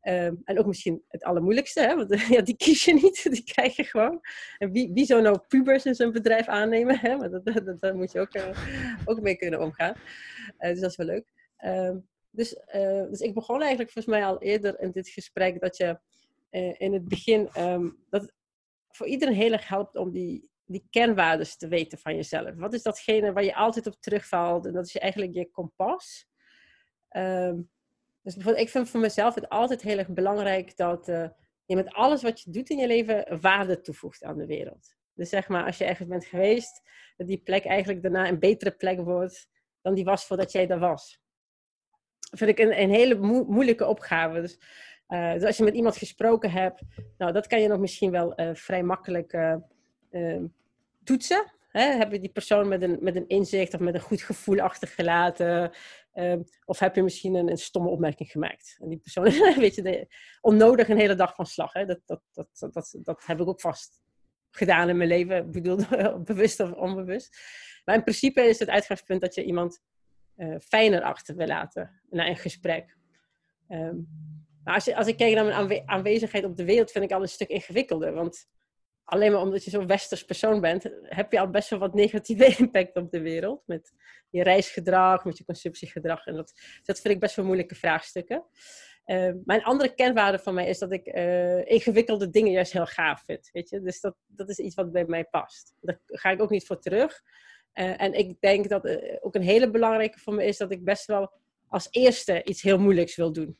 Ehm, 0.00 0.34
en 0.44 0.58
ook 0.58 0.66
misschien 0.66 1.02
het 1.08 1.24
allermoeilijkste, 1.24 1.80
hè? 1.80 1.96
want 1.96 2.20
ja, 2.36 2.42
die 2.42 2.56
kies 2.56 2.84
je 2.84 2.94
niet, 2.94 3.26
die 3.34 3.44
krijg 3.44 3.76
je 3.76 3.84
gewoon. 3.84 4.20
En 4.58 4.72
wie, 4.72 4.90
wie 4.92 5.04
zou 5.04 5.22
nou 5.22 5.38
pubers 5.48 5.84
in 5.84 5.94
zijn 5.94 6.12
bedrijf 6.12 6.46
aannemen? 6.46 6.98
Hè? 6.98 7.16
Maar 7.16 7.30
dat, 7.30 7.44
dat, 7.44 7.80
daar 7.80 7.96
moet 7.96 8.12
je 8.12 8.20
ook, 8.20 8.32
eh, 8.32 8.58
ook 9.04 9.20
mee 9.20 9.36
kunnen 9.36 9.60
omgaan. 9.60 9.94
Eh, 10.58 10.70
dus 10.70 10.80
dat 10.80 10.90
is 10.90 10.96
wel 10.96 11.06
leuk. 11.06 11.32
Ehm, 11.56 11.96
dus, 12.30 12.54
eh, 12.54 13.04
dus 13.10 13.20
ik 13.20 13.34
begon 13.34 13.60
eigenlijk 13.60 13.90
volgens 13.90 14.14
mij 14.16 14.24
al 14.24 14.42
eerder 14.42 14.80
in 14.80 14.90
dit 14.90 15.08
gesprek 15.08 15.60
dat 15.60 15.76
je 15.76 15.98
eh, 16.56 16.74
in 16.80 16.92
het 16.92 17.08
begin, 17.08 17.48
ehm, 17.52 17.90
dat 18.10 18.22
het 18.22 18.34
voor 18.88 19.06
iedereen 19.06 19.34
heel 19.34 19.52
erg 19.52 19.68
helpt 19.68 19.96
om 19.96 20.10
die, 20.10 20.50
die 20.64 20.86
kernwaarden 20.90 21.58
te 21.58 21.68
weten 21.68 21.98
van 21.98 22.14
jezelf. 22.14 22.54
Wat 22.54 22.72
is 22.72 22.82
datgene 22.82 23.32
waar 23.32 23.44
je 23.44 23.54
altijd 23.54 23.86
op 23.86 23.96
terugvalt? 24.00 24.66
En 24.66 24.72
dat 24.72 24.86
is 24.86 24.96
eigenlijk 24.96 25.34
je 25.34 25.50
kompas. 25.50 26.26
Ehm, 27.08 27.60
dus 28.22 28.34
bijvoorbeeld, 28.34 28.64
ik 28.64 28.70
vind 28.70 28.90
voor 28.90 29.00
mezelf 29.00 29.34
het 29.34 29.48
altijd 29.48 29.82
heel 29.82 29.98
erg 29.98 30.08
belangrijk 30.08 30.76
dat 30.76 31.08
eh, 31.08 31.28
je 31.64 31.76
met 31.76 31.92
alles 31.92 32.22
wat 32.22 32.40
je 32.40 32.50
doet 32.50 32.70
in 32.70 32.78
je 32.78 32.86
leven 32.86 33.40
waarde 33.40 33.80
toevoegt 33.80 34.24
aan 34.24 34.38
de 34.38 34.46
wereld. 34.46 34.96
Dus 35.12 35.28
zeg 35.28 35.48
maar, 35.48 35.64
als 35.64 35.78
je 35.78 35.84
ergens 35.84 36.08
bent 36.08 36.24
geweest, 36.24 36.82
dat 37.16 37.26
die 37.26 37.42
plek 37.42 37.64
eigenlijk 37.64 38.02
daarna 38.02 38.28
een 38.28 38.38
betere 38.38 38.70
plek 38.70 39.00
wordt 39.00 39.48
dan 39.82 39.94
die 39.94 40.04
was 40.04 40.26
voordat 40.26 40.52
jij 40.52 40.66
daar 40.66 40.78
was. 40.78 41.20
Dat 42.30 42.38
vind 42.38 42.50
ik 42.50 42.58
een, 42.58 42.80
een 42.80 42.90
hele 42.90 43.14
moe- 43.14 43.46
moeilijke 43.48 43.86
opgave. 43.86 44.40
Dus, 44.40 44.58
eh, 45.06 45.32
dus 45.32 45.42
als 45.42 45.56
je 45.56 45.64
met 45.64 45.74
iemand 45.74 45.96
gesproken 45.96 46.50
hebt, 46.50 46.82
nou, 47.18 47.32
dat 47.32 47.46
kan 47.46 47.60
je 47.60 47.68
nog 47.68 47.78
misschien 47.78 48.10
wel 48.10 48.34
eh, 48.34 48.54
vrij 48.54 48.82
makkelijk 48.82 49.32
eh, 49.32 49.56
eh, 50.10 50.42
toetsen. 51.04 51.52
Hè? 51.68 51.82
Heb 51.82 52.12
je 52.12 52.20
die 52.20 52.32
persoon 52.32 52.68
met 52.68 52.82
een, 52.82 52.98
met 53.00 53.16
een 53.16 53.28
inzicht 53.28 53.74
of 53.74 53.80
met 53.80 53.94
een 53.94 54.00
goed 54.00 54.22
gevoel 54.22 54.60
achtergelaten? 54.60 55.72
Ehm, 56.12 56.42
of 56.64 56.78
heb 56.78 56.94
je 56.94 57.02
misschien 57.02 57.34
een, 57.34 57.50
een 57.50 57.58
stomme 57.58 57.88
opmerking 57.88 58.30
gemaakt? 58.30 58.76
En 58.80 58.88
die 58.88 58.98
persoon, 58.98 59.24
weet 59.64 59.74
je, 59.74 59.82
de, 59.82 60.06
onnodig 60.40 60.88
een 60.88 60.98
hele 60.98 61.14
dag 61.14 61.34
van 61.34 61.46
slag. 61.46 61.72
Hè? 61.72 61.86
Dat, 61.86 62.00
dat, 62.04 62.22
dat, 62.32 62.48
dat, 62.58 62.96
dat, 63.02 63.24
heb 63.26 63.40
ik 63.40 63.48
ook 63.48 63.60
vast 63.60 64.02
gedaan 64.50 64.88
in 64.88 64.96
mijn 64.96 65.08
leven. 65.08 65.36
Ik 65.46 65.52
bedoel, 65.52 65.76
bewust 66.22 66.60
of 66.60 66.72
onbewust. 66.72 67.38
Maar 67.84 67.94
in 67.94 68.02
principe 68.02 68.40
is 68.40 68.58
het 68.58 68.68
uitgangspunt 68.68 69.20
dat 69.20 69.34
je 69.34 69.44
iemand 69.44 69.82
fijner 70.60 71.02
achter 71.02 71.36
wil 71.36 71.46
laten 71.46 72.00
na 72.10 72.28
een 72.28 72.36
gesprek. 72.36 72.96
Ehm, 73.68 73.96
maar 74.66 74.74
als, 74.74 74.94
als 74.94 75.06
ik 75.06 75.16
kijk 75.16 75.34
naar 75.34 75.44
mijn 75.44 75.56
aanwe- 75.56 75.82
aanwezigheid 75.86 76.44
op 76.44 76.56
de 76.56 76.64
wereld, 76.64 76.90
vind 76.90 77.04
ik 77.04 77.12
al 77.12 77.22
een 77.22 77.28
stuk 77.28 77.48
ingewikkelder. 77.48 78.12
Want 78.12 78.46
alleen 79.04 79.32
maar 79.32 79.40
omdat 79.40 79.64
je 79.64 79.70
zo'n 79.70 79.86
westers 79.86 80.24
persoon 80.24 80.60
bent, 80.60 80.90
heb 81.02 81.32
je 81.32 81.40
al 81.40 81.50
best 81.50 81.70
wel 81.70 81.78
wat 81.78 81.94
negatieve 81.94 82.54
impact 82.58 82.96
op 82.96 83.10
de 83.10 83.20
wereld. 83.20 83.62
Met 83.66 83.92
je 84.30 84.42
reisgedrag, 84.42 85.24
met 85.24 85.38
je 85.38 85.44
consumptiegedrag. 85.44 86.26
En 86.26 86.34
dat, 86.34 86.52
dat 86.82 87.00
vind 87.00 87.14
ik 87.14 87.20
best 87.20 87.36
wel 87.36 87.44
moeilijke 87.44 87.74
vraagstukken. 87.74 88.44
Uh, 89.06 89.32
mijn 89.44 89.62
andere 89.62 89.94
kernwaarde 89.94 90.38
van 90.38 90.54
mij 90.54 90.68
is 90.68 90.78
dat 90.78 90.92
ik 90.92 91.06
uh, 91.06 91.70
ingewikkelde 91.70 92.30
dingen 92.30 92.52
juist 92.52 92.72
heel 92.72 92.86
gaaf 92.86 93.22
vind. 93.26 93.48
Weet 93.52 93.68
je? 93.68 93.80
Dus 93.80 94.00
dat, 94.00 94.14
dat 94.26 94.48
is 94.48 94.58
iets 94.58 94.74
wat 94.74 94.92
bij 94.92 95.04
mij 95.04 95.24
past. 95.24 95.74
Daar 95.80 96.00
ga 96.06 96.30
ik 96.30 96.42
ook 96.42 96.50
niet 96.50 96.66
voor 96.66 96.80
terug. 96.80 97.22
Uh, 97.74 98.02
en 98.02 98.12
ik 98.12 98.40
denk 98.40 98.68
dat 98.68 98.84
uh, 98.84 99.16
ook 99.20 99.34
een 99.34 99.42
hele 99.42 99.70
belangrijke 99.70 100.18
voor 100.18 100.34
me 100.34 100.44
is 100.44 100.56
dat 100.56 100.70
ik 100.70 100.84
best 100.84 101.06
wel 101.06 101.32
als 101.68 101.88
eerste 101.90 102.44
iets 102.44 102.62
heel 102.62 102.78
moeilijks 102.78 103.16
wil 103.16 103.32
doen. 103.32 103.58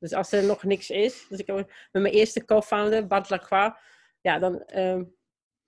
Dus 0.00 0.12
als 0.12 0.32
er 0.32 0.44
nog 0.44 0.62
niks 0.62 0.90
is, 0.90 1.26
dus 1.28 1.38
ik 1.38 1.46
heb 1.46 1.56
met 1.56 2.02
mijn 2.02 2.14
eerste 2.14 2.44
co-founder, 2.44 3.06
Bart 3.06 3.30
Lacroix, 3.30 3.78
ja, 4.20 4.38
dan, 4.38 4.62
uh, 4.74 5.00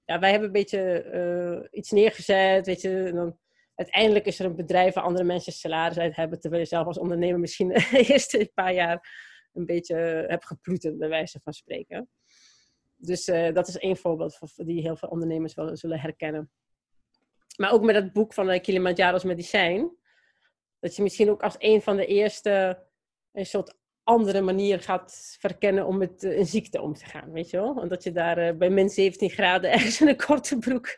ja, 0.04 0.18
wij 0.18 0.30
hebben 0.30 0.46
een 0.46 0.52
beetje 0.52 1.10
uh, 1.14 1.78
iets 1.78 1.90
neergezet, 1.90 2.66
weet 2.66 2.80
je, 2.80 3.02
en 3.04 3.14
dan 3.14 3.38
uiteindelijk 3.74 4.26
is 4.26 4.38
er 4.38 4.46
een 4.46 4.56
bedrijf 4.56 4.94
waar 4.94 5.04
andere 5.04 5.24
mensen 5.24 5.52
salaris 5.52 5.98
uit 5.98 6.16
hebben, 6.16 6.40
terwijl 6.40 6.62
je 6.62 6.68
zelf 6.68 6.86
als 6.86 6.98
ondernemer 6.98 7.40
misschien 7.40 7.68
de 7.90 8.04
eerste 8.08 8.50
paar 8.54 8.74
jaar 8.74 9.08
een 9.52 9.66
beetje 9.66 9.96
hebt 10.28 10.46
geploeterd, 10.46 10.98
bij 10.98 11.08
wijze 11.08 11.40
van 11.42 11.52
spreken. 11.52 12.08
Dus 12.96 13.28
uh, 13.28 13.52
dat 13.52 13.68
is 13.68 13.78
één 13.78 13.96
voorbeeld 13.96 14.36
voor, 14.36 14.48
die 14.56 14.80
heel 14.80 14.96
veel 14.96 15.08
ondernemers 15.08 15.54
wel 15.54 15.76
zullen 15.76 16.00
herkennen. 16.00 16.50
Maar 17.56 17.72
ook 17.72 17.82
met 17.82 17.94
het 17.94 18.12
boek 18.12 18.32
van 18.32 18.60
Kilimanjaro's 18.60 19.24
medicijn, 19.24 19.96
dat 20.78 20.96
je 20.96 21.02
misschien 21.02 21.30
ook 21.30 21.42
als 21.42 21.54
een 21.58 21.82
van 21.82 21.96
de 21.96 22.06
eerste 22.06 22.86
een 23.32 23.46
soort 23.46 23.80
andere 24.04 24.40
manier 24.40 24.80
gaat 24.80 25.37
verkennen 25.38 25.87
om 25.87 25.99
met 25.99 26.23
een 26.23 26.47
ziekte 26.47 26.80
om 26.80 26.94
te 26.94 27.04
gaan, 27.04 27.32
weet 27.32 27.50
je 27.50 27.56
wel? 27.56 27.82
En 27.82 27.88
dat 27.88 28.02
je 28.02 28.12
daar 28.12 28.38
uh, 28.38 28.56
bij 28.59 28.71
min 28.71 28.88
17 28.88 29.30
graden 29.30 29.71
ergens 29.73 30.00
in 30.00 30.09
een 30.09 30.16
korte 30.16 30.59
broek 30.59 30.97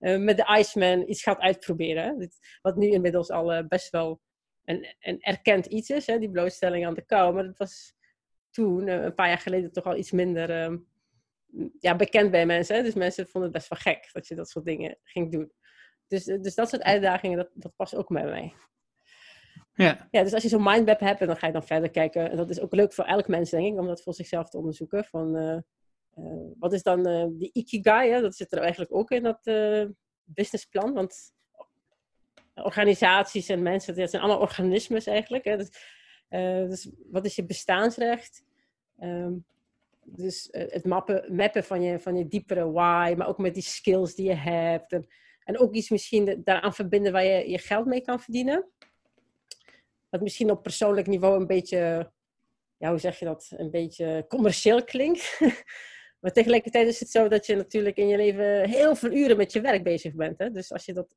uh, 0.00 0.18
met 0.18 0.36
de 0.36 0.56
Iceman 0.58 1.08
iets 1.08 1.22
gaat 1.22 1.38
uitproberen. 1.38 2.30
Wat 2.62 2.76
nu 2.76 2.90
inmiddels 2.90 3.30
al 3.30 3.66
best 3.66 3.90
wel 3.90 4.20
een, 4.64 4.94
een 5.00 5.20
erkend 5.20 5.66
iets 5.66 5.90
is, 5.90 6.04
die 6.04 6.30
blootstelling 6.30 6.86
aan 6.86 6.94
de 6.94 7.04
kou. 7.04 7.34
Maar 7.34 7.44
dat 7.44 7.58
was 7.58 7.94
toen, 8.50 8.88
een 8.88 9.14
paar 9.14 9.28
jaar 9.28 9.38
geleden, 9.38 9.72
toch 9.72 9.84
al 9.84 9.96
iets 9.96 10.10
minder 10.10 10.50
ehm, 10.50 10.76
ja, 11.80 11.96
bekend 11.96 12.30
bij 12.30 12.46
mensen. 12.46 12.84
Dus 12.84 12.94
mensen 12.94 13.28
vonden 13.28 13.52
het 13.52 13.58
best 13.58 13.68
wel 13.68 13.94
gek 13.94 14.08
dat 14.12 14.26
je 14.26 14.34
dat 14.34 14.48
soort 14.48 14.64
dingen 14.64 14.98
ging 15.02 15.32
doen. 15.32 15.52
Dus, 16.06 16.24
dus 16.24 16.54
dat 16.54 16.68
soort 16.68 16.82
uitdagingen, 16.82 17.36
dat, 17.36 17.50
dat 17.54 17.76
past 17.76 17.94
ook 17.94 18.08
bij 18.08 18.24
mij. 18.24 18.54
Ja. 19.76 20.08
ja, 20.10 20.22
dus 20.22 20.32
als 20.32 20.42
je 20.42 20.48
zo'n 20.48 20.62
mindmap 20.62 21.00
hebt 21.00 21.20
en 21.20 21.26
dan 21.26 21.36
ga 21.36 21.46
je 21.46 21.52
dan 21.52 21.66
verder 21.66 21.90
kijken. 21.90 22.30
En 22.30 22.36
dat 22.36 22.50
is 22.50 22.60
ook 22.60 22.74
leuk 22.74 22.92
voor 22.92 23.04
elk 23.04 23.28
mens, 23.28 23.50
denk 23.50 23.72
ik, 23.72 23.78
om 23.78 23.86
dat 23.86 24.02
voor 24.02 24.14
zichzelf 24.14 24.48
te 24.48 24.58
onderzoeken. 24.58 25.04
Van, 25.04 25.36
uh, 25.36 25.58
uh, 26.18 26.50
wat 26.58 26.72
is 26.72 26.82
dan 26.82 27.08
uh, 27.08 27.26
die 27.30 27.50
ikigai? 27.52 28.10
Hè? 28.10 28.20
Dat 28.20 28.36
zit 28.36 28.52
er 28.52 28.58
eigenlijk 28.58 28.94
ook 28.94 29.10
in 29.10 29.22
dat 29.22 29.40
businessplan. 30.24 30.92
Want 30.92 31.34
organisaties 32.54 33.48
en 33.48 33.62
mensen, 33.62 33.96
dat 33.96 34.10
zijn 34.10 34.22
allemaal 34.22 34.42
organismes 34.42 35.06
eigenlijk. 35.06 35.44
Hè? 35.44 35.56
Dus, 35.56 35.70
dus, 36.68 36.90
wat 37.10 37.24
is 37.24 37.36
je 37.36 37.44
bestaansrecht? 37.44 38.44
Um, 39.00 39.44
dus 40.04 40.48
het 40.50 40.84
mappen, 40.84 41.36
mappen 41.36 41.64
van, 41.64 41.82
je, 41.82 42.00
van 42.00 42.16
je 42.16 42.28
diepere 42.28 42.70
why, 42.70 43.14
maar 43.16 43.28
ook 43.28 43.38
met 43.38 43.54
die 43.54 43.62
skills 43.62 44.14
die 44.14 44.28
je 44.28 44.34
hebt. 44.34 44.92
En, 44.92 45.06
en 45.44 45.58
ook 45.58 45.74
iets 45.74 45.90
misschien 45.90 46.40
daaraan 46.44 46.74
verbinden 46.74 47.12
waar 47.12 47.24
je 47.24 47.50
je 47.50 47.58
geld 47.58 47.86
mee 47.86 48.00
kan 48.00 48.20
verdienen 48.20 48.70
wat 50.08 50.20
misschien 50.20 50.50
op 50.50 50.62
persoonlijk 50.62 51.06
niveau 51.06 51.40
een 51.40 51.46
beetje, 51.46 52.12
ja, 52.76 52.88
hoe 52.90 52.98
zeg 52.98 53.18
je 53.18 53.24
dat, 53.24 53.52
een 53.56 53.70
beetje 53.70 54.24
commercieel 54.28 54.84
klinkt. 54.84 55.40
maar 56.20 56.32
tegelijkertijd 56.32 56.88
is 56.88 57.00
het 57.00 57.10
zo 57.10 57.28
dat 57.28 57.46
je 57.46 57.56
natuurlijk 57.56 57.96
in 57.96 58.08
je 58.08 58.16
leven 58.16 58.68
heel 58.68 58.96
veel 58.96 59.12
uren 59.12 59.36
met 59.36 59.52
je 59.52 59.60
werk 59.60 59.82
bezig 59.82 60.14
bent. 60.14 60.38
Hè? 60.38 60.50
Dus 60.50 60.72
als 60.72 60.84
je 60.84 60.92
dat, 60.92 61.08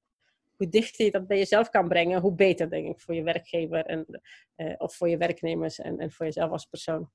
hoe 0.55 0.69
dichter 0.69 1.05
je 1.05 1.11
dat 1.11 1.27
bij 1.27 1.37
jezelf 1.37 1.69
kan 1.69 1.87
brengen, 1.87 2.21
hoe 2.21 2.35
beter, 2.35 2.69
denk 2.69 2.87
ik, 2.87 3.01
voor 3.01 3.15
je 3.15 3.23
werkgever 3.23 3.85
en, 3.85 4.21
uh, 4.57 4.73
of 4.77 4.95
voor 4.95 5.09
je 5.09 5.17
werknemers 5.17 5.79
en, 5.79 5.99
en 5.99 6.11
voor 6.11 6.25
jezelf 6.25 6.51
als 6.51 6.65
persoon. 6.65 7.11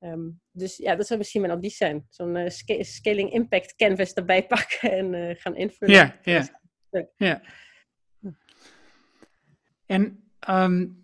Um, 0.00 0.40
dus 0.50 0.76
ja, 0.76 0.96
dat 0.96 1.06
zou 1.06 1.18
misschien 1.18 1.40
mijn 1.40 1.52
advies 1.52 1.76
zijn. 1.76 2.06
Zo'n 2.08 2.36
uh, 2.36 2.48
sc 2.48 2.74
scaling 2.78 3.32
impact 3.32 3.74
canvas 3.74 4.12
erbij 4.12 4.46
pakken 4.54 4.92
en 4.92 5.12
uh, 5.12 5.36
gaan 5.36 5.56
invullen. 5.56 5.94
Ja, 5.94 6.18
ja. 6.22 6.60
ja. 7.16 7.42
En 9.86 10.31
um, 10.48 11.02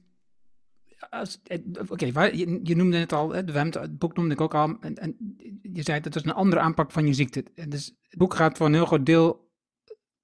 Oké, 1.10 1.60
okay, 1.88 2.36
je, 2.36 2.60
je, 2.62 2.76
noemde 2.76 2.96
het 2.96 3.12
al, 3.12 3.32
het, 3.32 3.74
het 3.74 3.98
boek 3.98 4.16
noemde 4.16 4.34
ik 4.34 4.40
ook 4.40 4.54
al, 4.54 4.76
en, 4.80 4.94
en 4.94 5.16
je 5.62 5.82
zei 5.82 6.00
dat 6.00 6.14
het 6.14 6.24
een 6.24 6.32
andere 6.32 6.60
aanpak 6.60 6.90
van 6.90 7.06
je 7.06 7.12
ziekte. 7.12 7.44
Dus 7.68 7.96
het 8.08 8.18
boek 8.18 8.34
gaat 8.34 8.56
voor 8.56 8.66
een 8.66 8.74
heel 8.74 8.86
groot 8.86 9.06
deel 9.06 9.50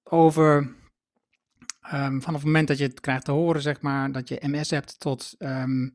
over, 0.03 0.57
um, 1.93 2.21
vanaf 2.21 2.35
het 2.35 2.43
moment 2.43 2.67
dat 2.67 2.77
je 2.77 2.83
het 2.83 2.99
krijgt 2.99 3.25
te 3.25 3.31
horen, 3.31 3.61
zeg 3.61 3.81
maar, 3.81 4.11
dat 4.11 4.29
je 4.29 4.41
MS 4.41 4.69
hebt, 4.69 4.99
tot 4.99 5.35
um, 5.39 5.93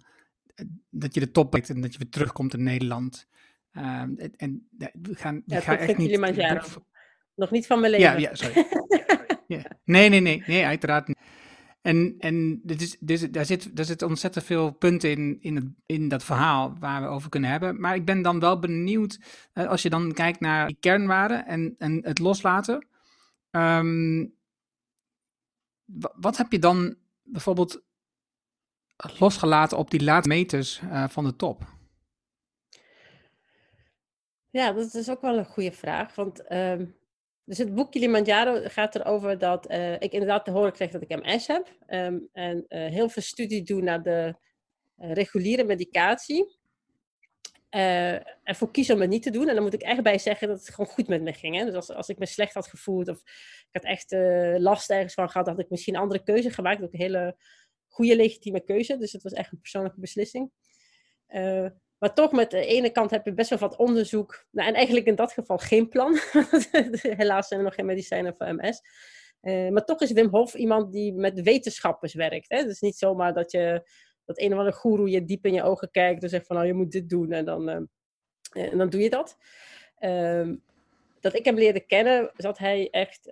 dat 0.90 1.14
je 1.14 1.20
de 1.20 1.30
top 1.30 1.50
bereikt 1.50 1.74
en 1.74 1.80
dat 1.80 1.92
je 1.92 1.98
weer 1.98 2.10
terugkomt 2.10 2.54
in 2.54 2.62
Nederland. 2.62 3.28
en, 3.72 4.32
en 4.36 4.68
we 5.02 5.14
gaan, 5.14 5.42
ja, 5.46 5.60
ga 5.60 5.76
echt 5.76 5.96
niet... 5.96 6.18
Nog 7.34 7.50
niet 7.50 7.66
van 7.66 7.80
mijn 7.80 7.92
leven. 7.92 8.10
Ja, 8.10 8.18
ja 8.18 8.34
sorry. 8.34 8.66
ja. 9.56 9.62
Nee, 9.84 10.08
nee, 10.08 10.20
nee, 10.20 10.42
nee, 10.46 10.64
uiteraard 10.64 11.08
niet. 11.08 11.18
En, 11.80 12.14
en 12.18 12.60
dit 12.62 12.80
is, 12.80 12.96
dus, 13.00 13.30
daar, 13.30 13.44
zit, 13.44 13.76
daar 13.76 13.84
zitten 13.84 14.08
ontzettend 14.08 14.44
veel 14.44 14.70
punten 14.70 15.10
in, 15.10 15.38
in, 15.40 15.56
het, 15.56 15.64
in 15.86 16.08
dat 16.08 16.24
verhaal 16.24 16.78
waar 16.78 17.02
we 17.02 17.08
over 17.08 17.30
kunnen 17.30 17.50
hebben. 17.50 17.80
Maar 17.80 17.94
ik 17.94 18.04
ben 18.04 18.22
dan 18.22 18.40
wel 18.40 18.58
benieuwd, 18.58 19.20
uh, 19.54 19.68
als 19.68 19.82
je 19.82 19.90
dan 19.90 20.12
kijkt 20.12 20.40
naar 20.40 20.66
die 20.66 20.76
kernwaarden 20.80 21.46
en, 21.46 21.74
en 21.78 22.04
het 22.04 22.18
loslaten. 22.18 22.86
Um, 23.50 24.34
wat 26.14 26.36
heb 26.36 26.52
je 26.52 26.58
dan 26.58 26.96
bijvoorbeeld 27.22 27.82
losgelaten 29.18 29.78
op 29.78 29.90
die 29.90 30.04
laatste 30.04 30.28
meters 30.28 30.80
uh, 30.80 31.08
van 31.08 31.24
de 31.24 31.36
top? 31.36 31.78
Ja, 34.50 34.72
dat 34.72 34.94
is 34.94 35.10
ook 35.10 35.20
wel 35.20 35.38
een 35.38 35.44
goede 35.44 35.72
vraag. 35.72 36.14
Want 36.14 36.52
um, 36.52 36.96
dus 37.50 37.58
het 37.58 37.74
boek 37.74 37.90
Kilimanjaro 37.90 38.60
gaat 38.64 38.94
erover 38.94 39.38
dat 39.38 39.70
uh, 39.70 39.92
ik 39.92 40.12
inderdaad 40.12 40.44
te 40.44 40.50
horen 40.50 40.72
kreeg 40.72 40.90
dat 40.90 41.02
ik 41.02 41.22
MS 41.22 41.46
heb. 41.46 41.68
Um, 41.86 42.28
en 42.32 42.64
uh, 42.68 42.86
heel 42.86 43.08
veel 43.08 43.22
studie 43.22 43.62
doe 43.62 43.82
naar 43.82 44.02
de 44.02 44.34
uh, 44.98 45.12
reguliere 45.12 45.64
medicatie. 45.64 46.58
ervoor 48.42 48.70
kies 48.70 48.90
om 48.90 49.00
het 49.00 49.10
niet 49.10 49.22
te 49.22 49.30
doen. 49.30 49.48
En 49.48 49.54
dan 49.54 49.62
moet 49.62 49.74
ik 49.74 49.82
echt 49.82 50.02
bij 50.02 50.18
zeggen 50.18 50.48
dat 50.48 50.58
het 50.58 50.74
gewoon 50.74 50.90
goed 50.90 51.08
met 51.08 51.22
me 51.22 51.32
ging. 51.32 51.56
Hè? 51.56 51.64
Dus 51.64 51.74
als, 51.74 51.90
als 51.90 52.08
ik 52.08 52.18
me 52.18 52.26
slecht 52.26 52.54
had 52.54 52.66
gevoeld 52.66 53.08
of 53.08 53.20
ik 53.60 53.68
had 53.72 53.84
echt 53.84 54.12
last 54.60 54.90
ergens 54.90 55.14
van 55.14 55.30
gehad, 55.30 55.46
had 55.46 55.58
ik 55.58 55.70
misschien 55.70 55.94
een 55.94 56.00
andere 56.00 56.22
keuze 56.22 56.50
gemaakt. 56.50 56.82
Ook 56.82 56.92
een 56.92 57.00
hele 57.00 57.36
goede 57.86 58.16
legitieme 58.16 58.60
keuze. 58.64 58.96
Dus 58.96 59.12
het 59.12 59.22
was 59.22 59.32
echt 59.32 59.52
een 59.52 59.60
persoonlijke 59.60 60.00
beslissing. 60.00 60.50
Maar 62.00 62.14
toch, 62.14 62.32
met 62.32 62.50
de 62.50 62.66
ene 62.66 62.90
kant 62.90 63.10
heb 63.10 63.24
je 63.24 63.34
best 63.34 63.50
wel 63.50 63.58
wat 63.58 63.76
onderzoek. 63.76 64.46
Nou, 64.50 64.68
en 64.68 64.74
eigenlijk 64.74 65.06
in 65.06 65.14
dat 65.14 65.32
geval 65.32 65.58
geen 65.58 65.88
plan. 65.88 66.18
Helaas 67.20 67.48
zijn 67.48 67.60
er 67.60 67.66
nog 67.66 67.74
geen 67.74 67.86
medicijnen 67.86 68.34
voor 68.36 68.54
MS. 68.54 68.82
Eh, 69.40 69.68
maar 69.68 69.84
toch 69.84 70.00
is 70.00 70.12
Wim 70.12 70.28
Hof 70.28 70.54
iemand 70.54 70.92
die 70.92 71.12
met 71.12 71.42
wetenschappers 71.42 72.14
werkt. 72.14 72.48
Het 72.48 72.66
is 72.68 72.80
niet 72.80 72.96
zomaar 72.96 73.34
dat 73.34 73.50
je 73.50 73.88
dat 74.24 74.40
een 74.40 74.52
of 74.52 74.58
andere 74.58 74.76
goeroe 74.76 75.10
je 75.10 75.24
diep 75.24 75.46
in 75.46 75.54
je 75.54 75.62
ogen 75.62 75.90
kijkt 75.90 76.22
en 76.22 76.28
zegt 76.28 76.46
van 76.46 76.56
nou 76.56 76.68
je 76.68 76.74
moet 76.74 76.92
dit 76.92 77.08
doen 77.08 77.32
en 77.32 77.44
dan, 77.44 77.68
uh, 77.68 78.70
en 78.70 78.78
dan 78.78 78.90
doe 78.90 79.00
je 79.00 79.10
dat. 79.10 79.36
Uh, 80.00 80.48
dat 81.20 81.34
ik 81.34 81.44
hem 81.44 81.54
leerde 81.54 81.86
kennen, 81.86 82.30
zat 82.36 82.58
hij 82.58 82.90
echt 82.90 83.26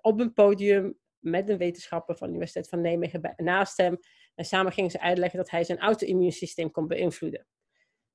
op 0.00 0.20
een 0.20 0.32
podium 0.32 0.98
met 1.18 1.48
een 1.48 1.58
wetenschapper 1.58 2.16
van 2.16 2.26
de 2.26 2.32
Universiteit 2.32 2.68
van 2.68 2.80
Nijmegen 2.80 3.34
naast 3.36 3.76
hem. 3.76 3.98
En 4.34 4.44
samen 4.44 4.72
gingen 4.72 4.90
ze 4.90 5.00
uitleggen 5.00 5.38
dat 5.38 5.50
hij 5.50 5.64
zijn 5.64 5.78
auto-immuunsysteem 5.78 6.70
kon 6.70 6.86
beïnvloeden. 6.86 7.46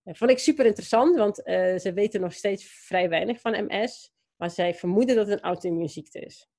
Vond 0.06 0.32
ik 0.32 0.40
super 0.40 0.66
interessant, 0.66 1.16
want 1.16 1.40
uh, 1.40 1.78
ze 1.78 1.94
weten 1.94 2.22
nog 2.22 2.34
steeds 2.34 2.66
vrij 2.66 3.10
weinig 3.10 3.42
van 3.42 3.66
MS. 3.68 4.14
Maar 4.36 4.52
zij 4.52 4.74
vermoeden 4.74 5.16
dat 5.16 5.28
het 5.28 5.38
een 5.38 5.44
auto-immuunziekte 5.44 6.20
is. 6.20 6.50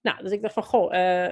Nou, 0.00 0.22
dus 0.22 0.32
ik 0.32 0.42
dacht 0.42 0.54
van, 0.54 0.62
goh, 0.62 0.94
uh, 0.94 1.30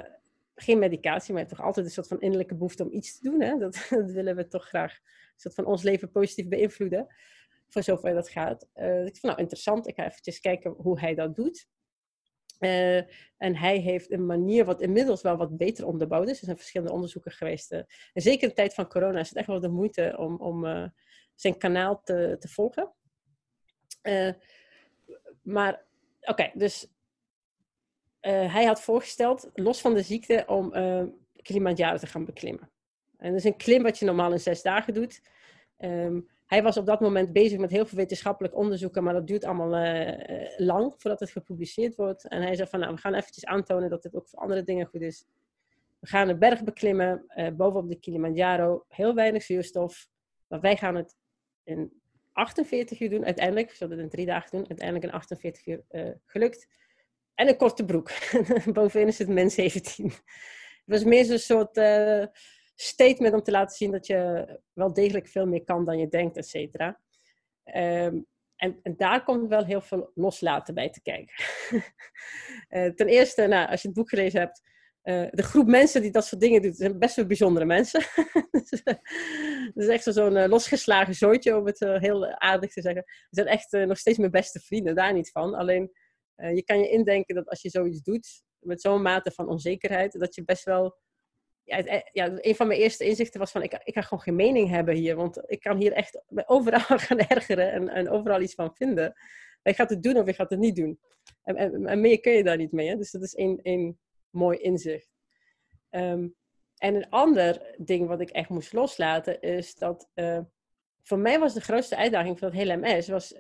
geen 0.55 0.78
medicatie, 0.78 1.35
maar 1.35 1.47
toch 1.47 1.62
altijd 1.62 1.87
een 1.87 1.93
soort 1.93 2.09
van 2.09 2.21
innerlijke 2.21 2.55
behoefte 2.55 2.85
om 2.85 2.93
iets 2.93 3.19
te 3.19 3.31
doen. 3.31 3.40
Hè? 3.40 3.59
Dat, 3.64 3.88
willen 3.88 4.37
we 4.37 4.49
toch 4.49 4.69
graag 4.69 4.93
een 4.93 5.40
soort 5.40 5.55
van 5.55 5.67
ons 5.67 5.83
leven 5.83 6.11
positief 6.11 6.49
beïnvloeden. 6.49 7.07
Voor 7.69 7.83
zover 7.83 8.14
dat 8.14 8.28
gaat. 8.28 8.69
Uh, 8.75 9.00
ik 9.00 9.17
vond 9.17 9.23
nou 9.23 9.38
interessant, 9.38 9.88
ik 9.88 9.95
ga 9.95 10.07
eventjes 10.07 10.40
kijken 10.40 10.71
hoe 10.71 11.00
hij 11.00 11.14
dat 11.14 11.35
doet. 11.35 11.69
En 12.59 13.57
hij 13.57 13.78
heeft 13.78 14.11
een 14.11 14.26
manier 14.26 14.64
wat 14.64 14.81
inmiddels 14.81 15.23
wel 15.23 15.37
wat 15.37 15.57
beter 15.57 15.87
onderbouwd 15.87 16.28
is. 16.28 16.38
Er 16.38 16.45
zijn 16.45 16.57
verschillende 16.57 16.93
onderzoeken 16.93 17.33
geweest. 17.33 17.73
En 17.73 17.87
zeker 18.12 18.43
in 18.43 18.49
de 18.49 18.55
tijd 18.55 18.75
van 18.75 18.88
corona 18.88 19.21
is 19.21 19.28
het 19.28 19.38
echt 19.38 19.47
wel 19.47 19.61
de 19.61 19.69
moeite 19.69 20.14
om, 20.19 20.37
om 20.37 20.64
zijn 21.40 21.59
kanaal 21.59 22.00
te, 22.04 22.37
te 22.38 22.49
volgen. 22.49 22.92
Uh, 24.02 24.33
maar 25.42 25.83
oké, 26.21 26.50
dus 26.54 26.87
uh, 28.21 28.52
hij 28.52 28.64
had 28.64 28.80
voorgesteld, 28.80 29.50
los 29.54 29.80
van 29.80 29.95
de 29.95 30.02
ziekte, 30.02 30.45
om 30.47 30.75
uh, 30.75 31.04
Kilimanjaro 31.42 31.97
te 31.97 32.07
gaan 32.07 32.25
beklimmen. 32.25 32.71
En 33.16 33.30
dat 33.30 33.38
is 33.38 33.45
een 33.45 33.57
klim 33.57 33.83
wat 33.83 33.99
je 33.99 34.04
normaal 34.04 34.33
in 34.33 34.40
zes 34.40 34.62
dagen 34.62 34.95
doet. 34.95 35.23
Um, 35.78 36.28
hij 36.47 36.62
was 36.62 36.76
op 36.76 36.87
dat 36.87 37.00
moment 37.00 37.33
bezig 37.33 37.59
met 37.59 37.71
heel 37.71 37.87
veel 37.87 37.99
wetenschappelijk 37.99 38.57
onderzoeken, 38.57 39.04
maar 39.04 39.14
dat 39.14 39.26
duurt 39.26 39.45
allemaal 39.45 39.68
lang 40.57 40.95
voordat 40.97 41.21
het 41.21 41.30
gepubliceerd 41.30 41.95
wordt. 41.95 42.28
En 42.28 42.42
hij 42.42 42.54
zei 42.54 42.68
van, 42.68 42.80
nou, 42.80 42.95
we 42.95 43.00
gaan 43.00 43.14
eventjes 43.14 43.45
aantonen 43.45 43.90
dat 43.90 44.02
dit 44.02 44.14
ook 44.14 44.28
voor 44.28 44.38
andere 44.38 44.62
dingen 44.62 44.87
goed 44.87 45.00
is. 45.00 45.25
We 45.99 46.07
gaan 46.07 46.28
een 46.28 46.38
berg 46.38 46.64
beklimmen, 46.64 47.26
bovenop 47.57 47.88
de 47.88 47.99
Kilimanjaro, 47.99 48.85
heel 48.88 49.14
weinig 49.14 49.42
zuurstof. 49.42 50.09
Maar 50.47 50.61
wij 50.61 50.76
gaan 50.76 50.95
het 50.95 51.16
in 51.68 51.92
48 52.32 53.00
uur 53.00 53.10
doen, 53.10 53.25
uiteindelijk. 53.25 53.70
We 53.70 53.76
zullen 53.76 53.92
het 53.96 54.04
in 54.04 54.10
drie 54.10 54.26
dagen 54.26 54.50
doen, 54.50 54.68
uiteindelijk 54.68 55.06
in 55.06 55.12
48 55.12 55.66
uur 55.66 55.84
uh, 55.90 56.10
gelukt. 56.25 56.68
En 57.34 57.48
een 57.48 57.56
korte 57.56 57.84
broek. 57.84 58.10
Bovenin 58.72 59.06
is 59.06 59.18
het 59.18 59.28
min 59.28 59.50
17. 59.50 60.04
Het 60.04 60.16
was 60.84 61.04
meer 61.04 61.25
zo'n 61.25 61.38
soort 61.38 61.76
uh, 61.76 62.26
statement 62.75 63.34
om 63.34 63.42
te 63.42 63.50
laten 63.50 63.76
zien 63.76 63.90
dat 63.90 64.06
je 64.06 64.46
wel 64.72 64.92
degelijk 64.92 65.28
veel 65.28 65.46
meer 65.46 65.64
kan 65.64 65.84
dan 65.84 65.98
je 65.98 66.08
denkt, 66.08 66.37
et 66.37 66.48
cetera. 66.48 67.00
Um, 67.64 68.26
en, 68.56 68.78
en, 68.82 68.97
daar 68.97 69.25
komt 69.25 69.49
wel 69.49 69.64
heel 69.64 69.80
veel 69.80 70.10
loslaten 70.14 70.75
bij 70.75 70.90
te 70.90 71.02
kijken. 71.02 71.45
uh, 72.71 72.95
ten 72.99 73.06
eerste, 73.06 73.47
nou, 73.47 73.69
als 73.69 73.82
je 73.82 73.88
het 73.88 73.97
boek 73.97 74.08
gelezen 74.08 74.40
hebt, 74.40 74.62
uh, 75.08 75.26
de 75.30 75.42
groep 75.42 75.66
mensen 75.66 76.02
die 76.02 76.10
dat 76.10 76.26
soort 76.26 76.40
dingen 76.40 76.62
doet, 76.62 76.76
zijn 76.76 76.99
best 76.99 77.16
wel 77.16 77.26
bijzondere 77.26 77.66
mensen. 77.66 78.02
Het 78.52 79.75
is 79.75 79.86
echt 79.86 80.04
zo'n 80.04 80.36
uh, 80.36 80.47
losgeslagen 80.47 81.14
zootje, 81.14 81.56
om 81.56 81.66
het 81.66 81.78
heel 81.78 82.26
aardig 82.26 82.73
te 82.73 82.80
zeggen. 82.80 83.02
Ze 83.06 83.26
zijn 83.30 83.47
echt 83.47 83.73
nog 83.73 83.99
steeds 83.99 84.18
mijn 84.18 84.30
beste 84.30 84.60
vrienden, 84.60 84.94
daar 84.94 85.12
niet 85.12 85.30
van. 85.30 85.54
Alleen, 85.54 85.90
je 86.36 86.62
kan 86.64 86.78
je 86.78 86.88
indenken 86.88 87.34
dat 87.34 87.49
als 87.49 87.62
je 87.62 87.68
zoiets 87.68 88.02
doet, 88.02 88.42
met 88.58 88.80
zo'n 88.80 89.02
mate 89.02 89.30
van 89.30 89.49
onzekerheid, 89.49 90.18
dat 90.18 90.34
je 90.34 90.44
best 90.44 90.64
wel... 90.64 90.97
Ja, 91.62 92.38
een 92.40 92.54
van 92.54 92.66
mijn 92.66 92.80
eerste 92.80 93.04
inzichten 93.04 93.40
was 93.40 93.50
van, 93.50 93.62
ik, 93.62 93.80
ik 93.84 93.94
kan 93.94 94.02
gewoon 94.02 94.23
geen 94.23 94.36
mening 94.36 94.68
hebben 94.68 94.94
hier. 94.94 95.16
Want 95.16 95.42
ik 95.47 95.60
kan 95.60 95.76
hier 95.76 95.92
echt 95.92 96.23
overal 96.47 96.99
gaan 96.99 97.18
ergeren 97.18 97.88
en, 97.88 98.10
overal 98.10 98.40
iets 98.40 98.54
van 98.54 98.75
vinden. 98.75 99.14
Je 99.62 99.75
gaat 99.75 99.90
het 99.90 100.02
doen 100.02 100.16
of 100.16 100.26
je 100.26 100.32
gaat 100.32 100.50
het 100.50 100.58
niet 100.58 100.76
doen. 100.76 100.99
En, 101.42 101.86
en, 101.86 102.00
meer 102.00 102.21
kun 102.21 102.32
je 102.32 102.44
daar 102.44 102.56
niet 102.56 102.73
mee. 102.73 102.88
Hè? 102.88 102.97
Dus 102.97 103.10
dat 103.10 103.23
is 103.23 103.34
één 103.34 103.99
mooi 104.38 104.58
inzicht. 104.58 105.16
Um, 105.90 106.36
en 106.78 106.94
een 106.94 107.08
ander 107.08 107.74
ding 107.78 108.08
wat 108.08 108.20
ik 108.20 108.30
echt 108.30 108.48
moest 108.48 108.72
loslaten 108.72 109.40
is 109.40 109.74
dat 109.74 110.10
uh, 110.14 110.38
voor 111.02 111.18
mij 111.18 111.38
was 111.38 111.54
de 111.54 111.60
grootste 111.60 111.96
uitdaging 111.96 112.38
van 112.38 112.48
dat 112.48 112.56
hele 112.56 112.76
MS 112.76 113.08
was 113.08 113.32
uh, 113.32 113.38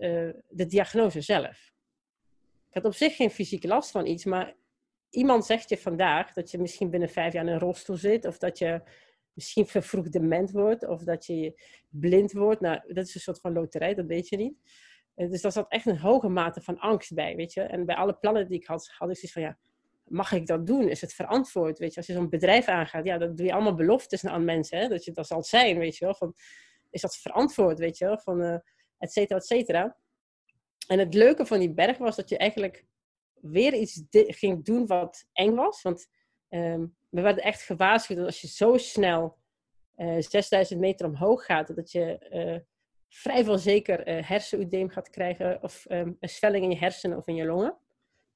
de 0.48 0.66
diagnose 0.66 1.20
zelf. 1.20 1.72
Ik 2.68 2.74
had 2.74 2.84
op 2.84 2.94
zich 2.94 3.16
geen 3.16 3.30
fysieke 3.30 3.68
last 3.68 3.90
van 3.90 4.06
iets, 4.06 4.24
maar 4.24 4.56
iemand 5.10 5.46
zegt 5.46 5.68
je 5.68 5.78
vandaag 5.78 6.32
dat 6.32 6.50
je 6.50 6.58
misschien 6.58 6.90
binnen 6.90 7.08
vijf 7.08 7.32
jaar 7.32 7.46
in 7.46 7.52
een 7.52 7.58
rolstoel 7.58 7.96
zit 7.96 8.24
of 8.24 8.38
dat 8.38 8.58
je 8.58 8.82
misschien 9.32 9.66
vervroegd 9.66 10.12
dement 10.12 10.50
wordt 10.50 10.86
of 10.86 11.02
dat 11.02 11.26
je 11.26 11.62
blind 11.88 12.32
wordt. 12.32 12.60
Nou, 12.60 12.94
dat 12.94 13.06
is 13.06 13.14
een 13.14 13.20
soort 13.20 13.40
van 13.40 13.52
loterij, 13.52 13.94
dat 13.94 14.06
weet 14.06 14.28
je 14.28 14.36
niet. 14.36 14.54
Uh, 15.16 15.30
dus 15.30 15.40
daar 15.40 15.52
zat 15.52 15.70
echt 15.70 15.86
een 15.86 15.98
hoge 15.98 16.28
mate 16.28 16.60
van 16.60 16.78
angst 16.78 17.14
bij, 17.14 17.36
weet 17.36 17.52
je. 17.52 17.60
En 17.60 17.86
bij 17.86 17.96
alle 17.96 18.14
plannen 18.14 18.48
die 18.48 18.58
ik 18.58 18.66
had, 18.66 18.88
had 18.88 19.10
ik 19.10 19.14
zoiets 19.14 19.32
van 19.32 19.42
ja, 19.42 19.58
mag 20.08 20.32
ik 20.32 20.46
dat 20.46 20.66
doen? 20.66 20.88
Is 20.88 21.00
het 21.00 21.12
verantwoord? 21.12 21.78
Weet 21.78 21.90
je, 21.90 21.96
als 21.96 22.06
je 22.06 22.12
zo'n 22.12 22.28
bedrijf 22.28 22.66
aangaat, 22.66 23.04
ja, 23.04 23.18
dan 23.18 23.34
doe 23.34 23.46
je 23.46 23.52
allemaal 23.52 23.74
beloftes 23.74 24.26
aan 24.26 24.44
mensen, 24.44 24.78
hè? 24.78 24.88
dat 24.88 25.04
je 25.04 25.12
dat 25.12 25.26
zal 25.26 25.42
zijn, 25.42 25.78
weet 25.78 25.96
je 25.96 26.04
wel. 26.04 26.14
Van, 26.14 26.34
is 26.90 27.00
dat 27.00 27.16
verantwoord, 27.16 27.78
weet 27.78 27.98
je 27.98 28.04
wel? 28.04 28.18
Van, 28.18 28.42
uh, 28.42 28.54
et 28.98 29.12
cetera, 29.12 29.38
et 29.38 29.46
cetera. 29.46 29.96
En 30.86 30.98
het 30.98 31.14
leuke 31.14 31.46
van 31.46 31.58
die 31.58 31.74
berg 31.74 31.98
was 31.98 32.16
dat 32.16 32.28
je 32.28 32.38
eigenlijk 32.38 32.84
weer 33.40 33.74
iets 33.74 34.02
ging 34.10 34.64
doen 34.64 34.86
wat 34.86 35.26
eng 35.32 35.54
was. 35.54 35.82
Want 35.82 36.06
um, 36.48 36.96
we 37.08 37.20
werden 37.20 37.44
echt 37.44 37.62
gewaarschuwd 37.62 38.18
dat 38.18 38.26
als 38.26 38.40
je 38.40 38.48
zo 38.48 38.76
snel 38.76 39.38
uh, 39.96 40.16
eh, 40.16 40.22
6000 40.22 40.80
meter 40.80 41.06
omhoog 41.06 41.44
gaat, 41.44 41.76
dat 41.76 41.92
je 41.92 42.26
uh, 42.32 42.58
vrij 43.08 43.44
veel 43.44 43.58
zeker 43.58 44.08
uh, 44.08 44.28
hersenudeem 44.28 44.88
gaat 44.88 45.10
krijgen 45.10 45.62
of 45.62 45.84
um, 45.88 46.16
een 46.20 46.28
zwelling 46.28 46.64
in 46.64 46.70
je 46.70 46.78
hersenen 46.78 47.16
of 47.16 47.26
in 47.26 47.34
je 47.34 47.44
longen. 47.44 47.78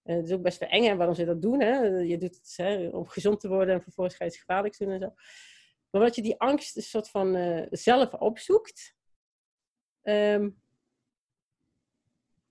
Uh, 0.04 0.16
het 0.16 0.24
is 0.24 0.32
ook 0.32 0.42
best 0.42 0.58
wel 0.58 0.68
eng, 0.68 0.96
waarom 0.96 1.14
ze 1.14 1.24
dat 1.24 1.42
doen. 1.42 1.60
Hè? 1.60 1.78
Je 1.84 2.18
doet 2.18 2.34
het 2.34 2.54
hè, 2.56 2.88
om 2.88 3.08
gezond 3.08 3.40
te 3.40 3.48
worden 3.48 3.74
en 3.74 3.82
vervolgens 3.82 4.16
ga 4.16 4.24
je 4.24 4.30
het 4.30 4.40
gevaarlijk 4.40 4.78
doen 4.78 4.90
en 4.90 5.00
zo. 5.00 5.14
Maar 5.90 6.00
wat 6.02 6.14
je 6.14 6.22
die 6.22 6.40
angst 6.40 6.76
een 6.76 6.82
soort 6.82 7.08
van 7.08 7.36
uh, 7.36 7.66
zelf 7.70 8.14
opzoekt, 8.14 8.94
um, 10.02 10.62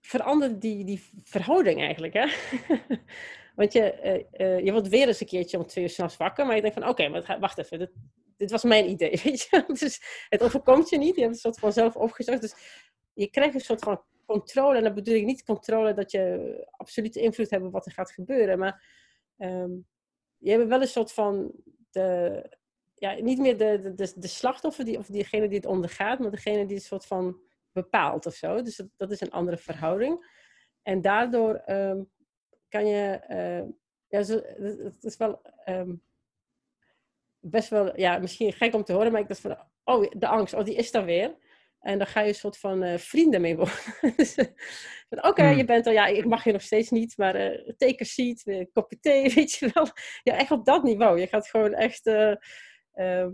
verandert 0.02 0.62
die, 0.62 0.86
die 0.86 1.04
verhouding 1.24 1.80
eigenlijk. 1.80 2.14
Hè? 2.14 2.26
Want 3.56 3.74
je, 3.74 4.26
uh, 4.38 4.60
je 4.66 4.72
wordt 4.72 4.88
weer 4.88 5.08
eens 5.08 5.22
een 5.22 5.28
keertje 5.28 5.58
om 5.58 5.66
twee 5.66 5.84
uur 5.84 5.90
s'nachts 5.90 6.18
wakker, 6.18 6.46
maar 6.46 6.56
je 6.56 6.62
denkt 6.62 6.80
van 6.80 6.88
oké, 6.88 7.08
maar 7.08 7.38
wacht 7.40 7.58
even, 7.58 7.80
dit, 7.80 7.92
dit, 8.38 8.52
was 8.52 8.64
mijn 8.64 8.90
idee. 8.90 9.20
Weet 9.24 9.48
je? 9.50 9.64
dus 9.68 10.26
het 10.30 10.44
overkomt 10.44 10.90
je 10.90 10.98
niet, 10.98 11.16
je 11.16 11.22
hebt 11.22 11.34
een 11.34 11.40
soort 11.40 11.60
van 11.60 11.74
zelf 11.74 11.96
opgezocht. 11.96 12.42
Dus 12.42 12.56
je 13.14 13.30
krijgt 13.30 13.54
een 13.54 13.60
soort 13.60 13.84
van 13.84 14.04
controle, 14.26 14.78
en 14.78 14.84
dan 14.84 14.94
bedoel 14.94 15.16
ik 15.16 15.26
niet 15.26 15.44
controle 15.44 15.94
dat 15.94 16.12
je 16.12 16.68
absolute 16.72 17.22
invloed 17.22 17.50
hebt 17.50 17.66
op 17.66 17.72
wat 17.72 17.86
er 17.86 17.92
gaat 17.92 18.12
gebeuren, 18.12 18.60
maar 18.60 18.86
um, 19.38 19.88
je 20.38 20.52
hebt 20.52 20.68
wel 20.68 20.82
een 20.82 20.88
soort 20.88 21.12
van 21.14 21.52
de, 21.92 22.44
ja, 22.96 23.14
niet 23.14 23.40
meer 23.40 23.58
de, 23.58 23.94
de, 23.96 24.14
de, 24.16 24.28
slachtoffer 24.28 24.86
die, 24.86 24.98
of 24.98 25.08
diegene 25.08 25.48
die 25.48 25.58
het 25.58 25.66
ondergaat, 25.66 26.20
maar 26.20 26.32
degene 26.32 26.66
die 26.66 26.76
het 26.76 26.86
soort 26.86 27.06
van 27.06 27.40
bepaalt 27.72 28.26
of 28.26 28.34
zo. 28.34 28.62
Dus 28.62 28.76
dat, 28.76 28.88
dat 28.98 29.12
is 29.12 29.22
een 29.22 29.32
andere 29.32 29.58
verhouding. 29.58 30.40
En 30.82 31.02
daardoor 31.02 31.64
um, 31.68 32.10
kan 32.70 32.88
je, 32.88 33.22
uh, 33.30 33.70
ja, 34.08 34.18
het 34.18 35.04
is 35.04 35.18
wel 35.18 35.42
best 37.40 37.70
wel, 37.70 38.00
ja, 38.00 38.18
misschien 38.18 38.54
gek 38.54 38.74
om 38.74 38.84
te 38.84 38.94
horen, 38.94 39.12
maar 39.12 39.22
ik 39.22 39.28
dacht 39.28 39.40
van, 39.40 39.58
oh, 39.84 40.12
de 40.18 40.28
angst, 40.28 40.54
oh, 40.54 40.64
die 40.64 40.76
is 40.76 40.92
daar 40.92 41.06
weer. 41.06 41.36
En 41.82 41.98
dan 41.98 42.08
ga 42.08 42.22
je 42.22 42.28
een 42.28 42.36
soort 42.36 42.58
van 42.58 42.84
uh, 42.84 42.98
vrienden 42.98 43.42
mee 43.42 43.56
worden. 43.56 43.76
Dus, 44.18 44.36
eh, 44.36 44.46
oké, 45.10 45.28
okay, 45.28 45.48
hmm. 45.48 45.58
je 45.58 45.66
bent 45.66 45.86
er, 45.86 45.94
ja, 45.94 46.06
ik 46.06 46.26
mag 46.26 46.44
je 46.44 46.52
nog 46.52 46.62
steeds 46.62 46.90
niet, 46.90 47.18
maar 47.18 47.36
uh, 47.36 47.70
take 47.78 48.02
a 48.02 48.06
seat, 48.06 48.42
een 48.46 48.70
kopje 48.74 49.00
thee, 49.00 49.34
weet 49.34 49.52
je 49.52 49.70
wel. 49.74 49.88
Ja, 50.24 50.38
echt 50.38 50.52
op 50.52 50.66
dat 50.66 50.84
niveau. 50.84 51.20
Je 51.20 51.28
gaat 51.28 51.48
gewoon 51.48 51.74
echt 51.74 52.08
ehm, 52.08 53.32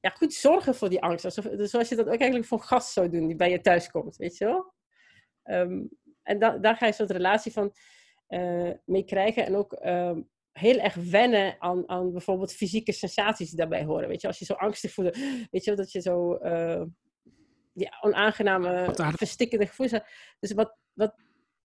ja, 0.00 0.10
goed 0.10 0.34
zorgen 0.34 0.74
voor 0.74 0.88
die 0.88 1.02
angst. 1.02 1.24
Alsof, 1.24 1.44
dus 1.44 1.70
zoals 1.70 1.88
je 1.88 1.96
dat 1.96 2.06
ook 2.06 2.18
eigenlijk 2.18 2.44
voor 2.44 2.58
een 2.58 2.64
gast 2.64 2.92
zou 2.92 3.08
doen 3.08 3.26
die 3.26 3.36
bij 3.36 3.50
je 3.50 3.60
thuis 3.60 3.90
komt, 3.90 4.16
weet 4.16 4.36
je 4.36 4.44
wel. 4.44 4.72
Um, 5.44 5.90
en 6.22 6.38
da 6.38 6.58
daar 6.58 6.76
ga 6.76 6.86
je 6.86 6.92
zo'n 6.92 7.06
relatie 7.06 7.52
van 7.52 7.72
mee 8.84 9.04
krijgen. 9.04 9.46
En 9.46 9.56
ook 9.56 9.72
ehm, 9.72 10.20
heel 10.52 10.78
erg 10.78 10.94
wennen 10.94 11.56
aan, 11.58 11.88
aan 11.88 12.12
bijvoorbeeld 12.12 12.52
fysieke 12.52 12.92
sensaties 12.92 13.48
die 13.48 13.58
daarbij 13.58 13.84
horen. 13.84 14.08
Weet 14.08 14.20
je, 14.20 14.26
als 14.26 14.38
je 14.38 14.44
zo 14.44 14.52
angstig 14.52 14.92
voelt, 14.92 15.16
weet 15.50 15.64
je, 15.64 15.74
dat 15.74 15.92
je 15.92 16.00
zo 16.00 16.38
uh, 16.42 16.82
die 17.72 17.88
onaangename, 18.00 18.94
verstikkende 19.16 19.66
gevoelens 19.66 19.98
hebt. 19.98 20.36
Dus 20.38 20.52
wat, 20.52 20.76
wat 20.92 21.14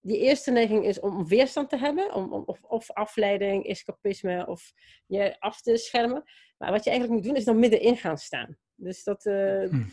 die 0.01 0.19
eerste 0.19 0.51
neiging 0.51 0.85
is 0.85 0.99
om 0.99 1.27
weerstand 1.27 1.69
te 1.69 1.77
hebben, 1.77 2.13
om, 2.13 2.33
om, 2.33 2.43
of, 2.45 2.63
of 2.63 2.91
afleiding, 2.91 3.65
escapisme, 3.65 4.47
of 4.47 4.71
je 5.05 5.39
af 5.39 5.61
te 5.61 5.77
schermen. 5.77 6.23
Maar 6.57 6.71
wat 6.71 6.83
je 6.83 6.89
eigenlijk 6.89 7.19
moet 7.19 7.29
doen, 7.29 7.39
is 7.39 7.45
dan 7.45 7.59
middenin 7.59 7.97
gaan 7.97 8.17
staan. 8.17 8.57
Dus 8.75 9.03
dat, 9.03 9.25
uh, 9.25 9.69
hm. 9.69 9.85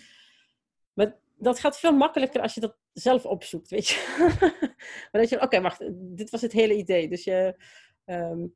maar 0.92 1.16
dat 1.36 1.60
gaat 1.60 1.78
veel 1.78 1.92
makkelijker 1.92 2.40
als 2.40 2.54
je 2.54 2.60
dat 2.60 2.76
zelf 2.92 3.24
opzoekt, 3.24 3.70
weet 3.70 3.88
je. 3.88 4.16
maar 5.10 5.20
dat 5.20 5.28
je, 5.28 5.40
oké, 5.40 5.60
wacht, 5.60 5.90
dit 5.92 6.30
was 6.30 6.40
het 6.40 6.52
hele 6.52 6.74
idee. 6.74 7.08
Dus 7.08 7.24
je 7.24 7.56
um, 8.04 8.54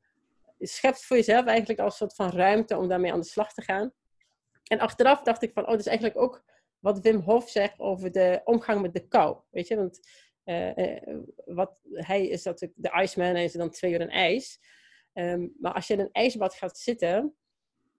schept 0.59 1.05
voor 1.05 1.17
jezelf 1.17 1.45
eigenlijk 1.45 1.79
als 1.79 1.91
een 1.91 2.09
soort 2.09 2.15
van 2.15 2.39
ruimte 2.39 2.77
om 2.77 2.87
daarmee 2.87 3.11
aan 3.11 3.19
de 3.19 3.25
slag 3.25 3.53
te 3.53 3.61
gaan. 3.61 3.93
En 4.63 4.79
achteraf 4.79 5.21
dacht 5.21 5.41
ik 5.41 5.53
van, 5.53 5.63
oh, 5.63 5.69
dat 5.69 5.79
is 5.79 5.85
eigenlijk 5.85 6.17
ook 6.17 6.43
wat 6.79 6.99
Wim 6.99 7.19
Hof 7.19 7.49
zegt 7.49 7.79
over 7.79 8.11
de 8.11 8.41
omgang 8.43 8.81
met 8.81 8.93
de 8.93 9.07
kou. 9.07 9.37
Weet 9.49 9.67
je, 9.67 9.75
want 9.75 9.99
uh, 10.45 10.97
wat, 11.45 11.81
hij 11.83 12.27
is 12.27 12.43
natuurlijk 12.43 12.81
de 12.81 13.01
Iceman 13.01 13.35
en 13.35 13.43
is 13.43 13.53
dan 13.53 13.69
twee 13.69 13.91
uur 13.91 14.01
een 14.01 14.09
ijs. 14.09 14.59
Um, 15.13 15.53
maar 15.59 15.73
als 15.73 15.87
je 15.87 15.93
in 15.93 15.99
een 15.99 16.11
ijsbad 16.11 16.53
gaat 16.53 16.77
zitten, 16.77 17.35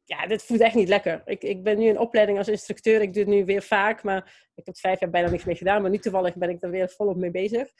ja, 0.05 0.27
dit 0.27 0.43
voelt 0.43 0.61
echt 0.61 0.75
niet 0.75 0.89
lekker. 0.89 1.23
Ik, 1.25 1.43
ik 1.43 1.63
ben 1.63 1.79
nu 1.79 1.87
in 1.87 1.99
opleiding 1.99 2.39
als 2.39 2.49
instructeur. 2.49 3.01
Ik 3.01 3.13
doe 3.13 3.23
het 3.23 3.33
nu 3.33 3.45
weer 3.45 3.63
vaak, 3.63 4.03
maar 4.03 4.51
ik 4.55 4.67
heb 4.67 4.77
vijf 4.77 5.01
jaar 5.01 5.11
bijna 5.11 5.31
niks 5.31 5.45
meer 5.45 5.57
gedaan. 5.57 5.83
Maar 5.83 5.91
nu 5.91 5.99
toevallig 5.99 6.37
ben 6.37 6.49
ik 6.49 6.63
er 6.63 6.71
weer 6.71 6.89
volop 6.89 7.17
mee 7.17 7.31
bezig. 7.31 7.71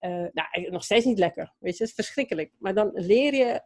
Uh, 0.00 0.26
nou, 0.32 0.70
nog 0.70 0.84
steeds 0.84 1.04
niet 1.04 1.18
lekker. 1.18 1.54
Weet 1.58 1.76
je, 1.76 1.82
het 1.82 1.88
is 1.88 1.94
verschrikkelijk. 1.94 2.52
Maar 2.58 2.74
dan 2.74 2.90
leer 2.94 3.34
je 3.34 3.62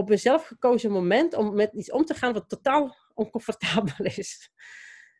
op 0.00 0.10
een 0.10 0.18
zelfgekozen 0.18 0.90
moment 0.90 1.34
om 1.34 1.54
met 1.54 1.72
iets 1.72 1.90
om 1.90 2.04
te 2.04 2.14
gaan 2.14 2.32
wat 2.32 2.48
totaal 2.48 2.96
oncomfortabel 3.14 4.06
is. 4.16 4.50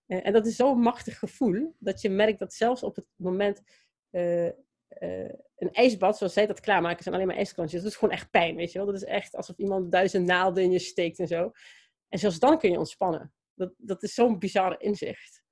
Uh, 0.06 0.26
en 0.26 0.32
dat 0.32 0.46
is 0.46 0.56
zo'n 0.56 0.80
machtig 0.80 1.18
gevoel, 1.18 1.76
dat 1.78 2.00
je 2.00 2.10
merkt 2.10 2.38
dat 2.38 2.54
zelfs 2.54 2.82
op 2.82 2.96
het 2.96 3.06
moment 3.16 3.62
uh, 4.10 4.50
een 5.56 5.72
ijsbad, 5.72 6.18
zoals 6.18 6.32
zij 6.32 6.46
dat 6.46 6.60
klaarmaken, 6.60 7.02
zijn 7.02 7.14
alleen 7.14 7.26
maar 7.26 7.36
ijskransjes. 7.36 7.82
Dat 7.82 7.90
is 7.90 7.96
gewoon 7.96 8.14
echt 8.14 8.30
pijn, 8.30 8.56
weet 8.56 8.72
je 8.72 8.78
wel. 8.78 8.86
Dat 8.86 8.96
is 8.96 9.04
echt 9.04 9.36
alsof 9.36 9.56
iemand 9.56 9.92
duizend 9.92 10.26
naalden 10.26 10.62
in 10.62 10.70
je 10.70 10.78
steekt 10.78 11.18
en 11.18 11.26
zo. 11.26 11.52
En 12.08 12.18
zelfs 12.18 12.38
dan 12.38 12.58
kun 12.58 12.70
je 12.70 12.78
ontspannen. 12.78 13.32
Dat, 13.54 13.72
dat 13.76 14.02
is 14.02 14.14
zo'n 14.14 14.38
bizarre 14.38 14.76
inzicht. 14.78 15.42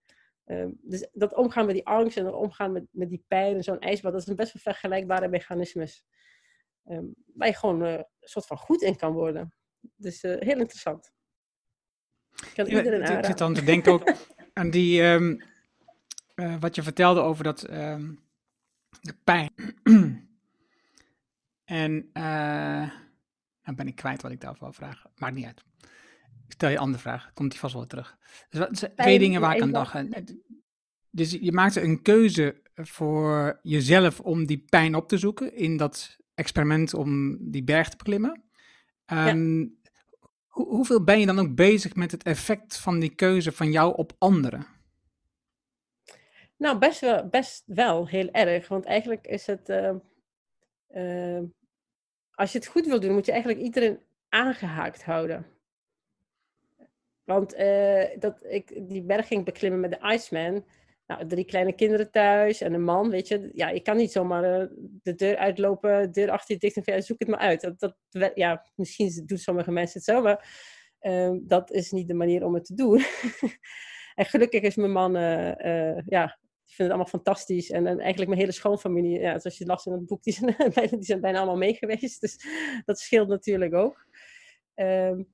Um, 0.44 0.78
dus 0.82 1.08
dat 1.12 1.34
omgaan 1.34 1.66
met 1.66 1.74
die 1.74 1.86
angst 1.86 2.16
en 2.16 2.24
dat 2.24 2.34
omgaan 2.34 2.72
met, 2.72 2.84
met 2.90 3.08
die 3.08 3.24
pijn 3.28 3.56
en 3.56 3.62
zo'n 3.62 3.78
ijsbad, 3.78 4.12
dat 4.12 4.20
is 4.20 4.28
een 4.28 4.36
best 4.36 4.52
wel 4.52 4.62
vergelijkbare 4.62 5.28
mechanismes. 5.28 6.04
Um, 6.84 7.14
waar 7.34 7.48
je 7.48 7.54
gewoon 7.54 8.04
soort 8.28 8.46
van 8.46 8.56
goed 8.56 8.82
in 8.82 8.96
kan 8.96 9.12
worden. 9.12 9.52
Dus 9.96 10.24
uh, 10.24 10.36
heel 10.38 10.58
interessant. 10.58 11.12
Ik 12.30 12.52
kan 12.54 12.66
iedereen 12.66 13.00
ja, 13.00 13.18
Ik 13.18 13.24
zit 13.24 13.38
dan 13.38 13.54
te 13.54 13.64
denken 13.64 13.92
ook 13.92 14.12
aan 14.52 14.70
die, 14.70 15.02
um, 15.02 15.42
uh, 16.34 16.56
wat 16.60 16.74
je 16.74 16.82
vertelde 16.82 17.20
over 17.20 17.44
dat, 17.44 17.60
de 19.00 19.14
pijn. 19.24 19.50
en, 21.64 22.10
dan 23.62 23.74
ben 23.74 23.86
ik 23.86 23.96
kwijt 23.96 24.22
wat 24.22 24.30
ik 24.30 24.40
daarvoor 24.40 24.62
wil 24.62 24.72
vragen. 24.72 25.10
Maakt 25.14 25.34
niet 25.34 25.46
uit. 25.46 25.64
Ik 26.46 26.52
stel 26.54 26.68
je 26.68 26.74
een 26.74 26.80
andere 26.80 27.02
vraag, 27.02 27.32
komt 27.34 27.50
die 27.50 27.60
vast 27.60 27.74
wel 27.74 27.86
terug. 27.86 28.16
Dus 28.48 28.84
twee 28.96 29.18
dingen 29.18 29.40
waar 29.40 29.56
ik 29.56 29.62
aan 29.62 29.72
dacht. 29.72 29.94
Dus 31.10 31.30
je 31.30 31.52
maakte 31.52 31.82
een 31.82 32.02
keuze 32.02 32.62
voor 32.74 33.58
jezelf 33.62 34.20
om 34.20 34.46
die 34.46 34.64
pijn 34.68 34.94
op 34.94 35.08
te 35.08 35.18
zoeken 35.18 35.54
in 35.54 35.76
dat 35.76 36.17
experiment 36.38 36.94
om 36.94 37.36
die 37.50 37.64
berg 37.64 37.88
te 37.88 37.96
beklimmen. 37.96 38.42
Um, 39.12 39.78
hoeveel 40.48 41.04
ben 41.04 41.20
je 41.20 41.26
dan 41.26 41.38
ook 41.38 41.54
bezig 41.54 41.94
met 41.94 42.10
het 42.10 42.22
effect 42.22 42.78
van 42.78 42.98
die 42.98 43.14
keuze 43.14 43.52
van 43.52 43.70
jou 43.70 43.96
op 43.96 44.12
anderen? 44.18 44.66
Nou, 46.56 46.78
best 46.78 47.00
wel, 47.00 47.28
best 47.28 47.62
wel 47.66 48.08
heel 48.08 48.30
erg. 48.30 48.68
Want 48.68 48.84
eigenlijk 48.84 49.26
is 49.26 49.46
het. 49.46 49.68
Uh, 49.68 49.94
uh, 50.90 51.42
als 52.30 52.52
je 52.52 52.58
het 52.58 52.66
goed 52.66 52.86
wil 52.86 53.00
doen, 53.00 53.12
moet 53.12 53.26
je 53.26 53.32
eigenlijk 53.32 53.62
iedereen 53.62 53.98
aangehaakt 54.28 55.04
houden. 55.04 55.46
Want 57.24 57.54
uh, 57.54 58.04
dat 58.18 58.44
ik 58.44 58.88
die 58.88 59.02
berg 59.02 59.26
ging 59.26 59.44
beklimmen 59.44 59.80
met 59.80 59.90
de 59.90 60.12
Iceman. 60.12 60.64
Nou, 61.08 61.26
drie 61.26 61.44
kleine 61.44 61.72
kinderen 61.72 62.10
thuis 62.10 62.60
en 62.60 62.74
een 62.74 62.84
man, 62.84 63.10
weet 63.10 63.28
je. 63.28 63.50
Ja, 63.52 63.68
je 63.68 63.80
kan 63.80 63.96
niet 63.96 64.12
zomaar 64.12 64.60
uh, 64.60 64.68
de 65.02 65.14
deur 65.14 65.36
uitlopen, 65.36 66.02
de 66.02 66.10
deur 66.10 66.30
achter 66.30 66.54
je 66.54 66.60
dicht 66.60 66.86
en 66.86 67.02
zoek 67.02 67.18
het 67.18 67.28
maar 67.28 67.38
uit. 67.38 67.60
Dat, 67.60 67.96
dat, 68.08 68.30
ja, 68.34 68.66
misschien 68.74 69.22
doen 69.26 69.38
sommige 69.38 69.70
mensen 69.70 69.98
het 69.98 70.08
zo, 70.08 70.22
maar 70.22 70.48
uh, 71.00 71.36
dat 71.42 71.70
is 71.70 71.90
niet 71.90 72.08
de 72.08 72.14
manier 72.14 72.44
om 72.44 72.54
het 72.54 72.64
te 72.64 72.74
doen. 72.74 73.02
en 74.14 74.24
gelukkig 74.24 74.62
is 74.62 74.76
mijn 74.76 74.92
man, 74.92 75.16
uh, 75.16 75.98
ja, 76.06 76.38
vindt 76.64 76.76
het 76.76 76.88
allemaal 76.88 77.06
fantastisch. 77.06 77.70
En, 77.70 77.86
en, 77.86 77.98
eigenlijk 77.98 78.28
mijn 78.28 78.40
hele 78.40 78.52
schoonfamilie, 78.52 79.20
ja, 79.20 79.38
zoals 79.38 79.58
je 79.58 79.66
las 79.66 79.86
in 79.86 79.92
het 79.92 80.06
boek, 80.06 80.22
die 80.22 80.32
zijn, 80.32 80.56
die 80.90 81.04
zijn 81.04 81.20
bijna 81.20 81.38
allemaal 81.38 81.56
mee 81.56 81.74
geweest. 81.74 82.20
Dus 82.20 82.44
dat 82.84 82.98
scheelt 82.98 83.28
natuurlijk 83.28 83.74
ook. 83.74 84.06
Um, 84.74 85.28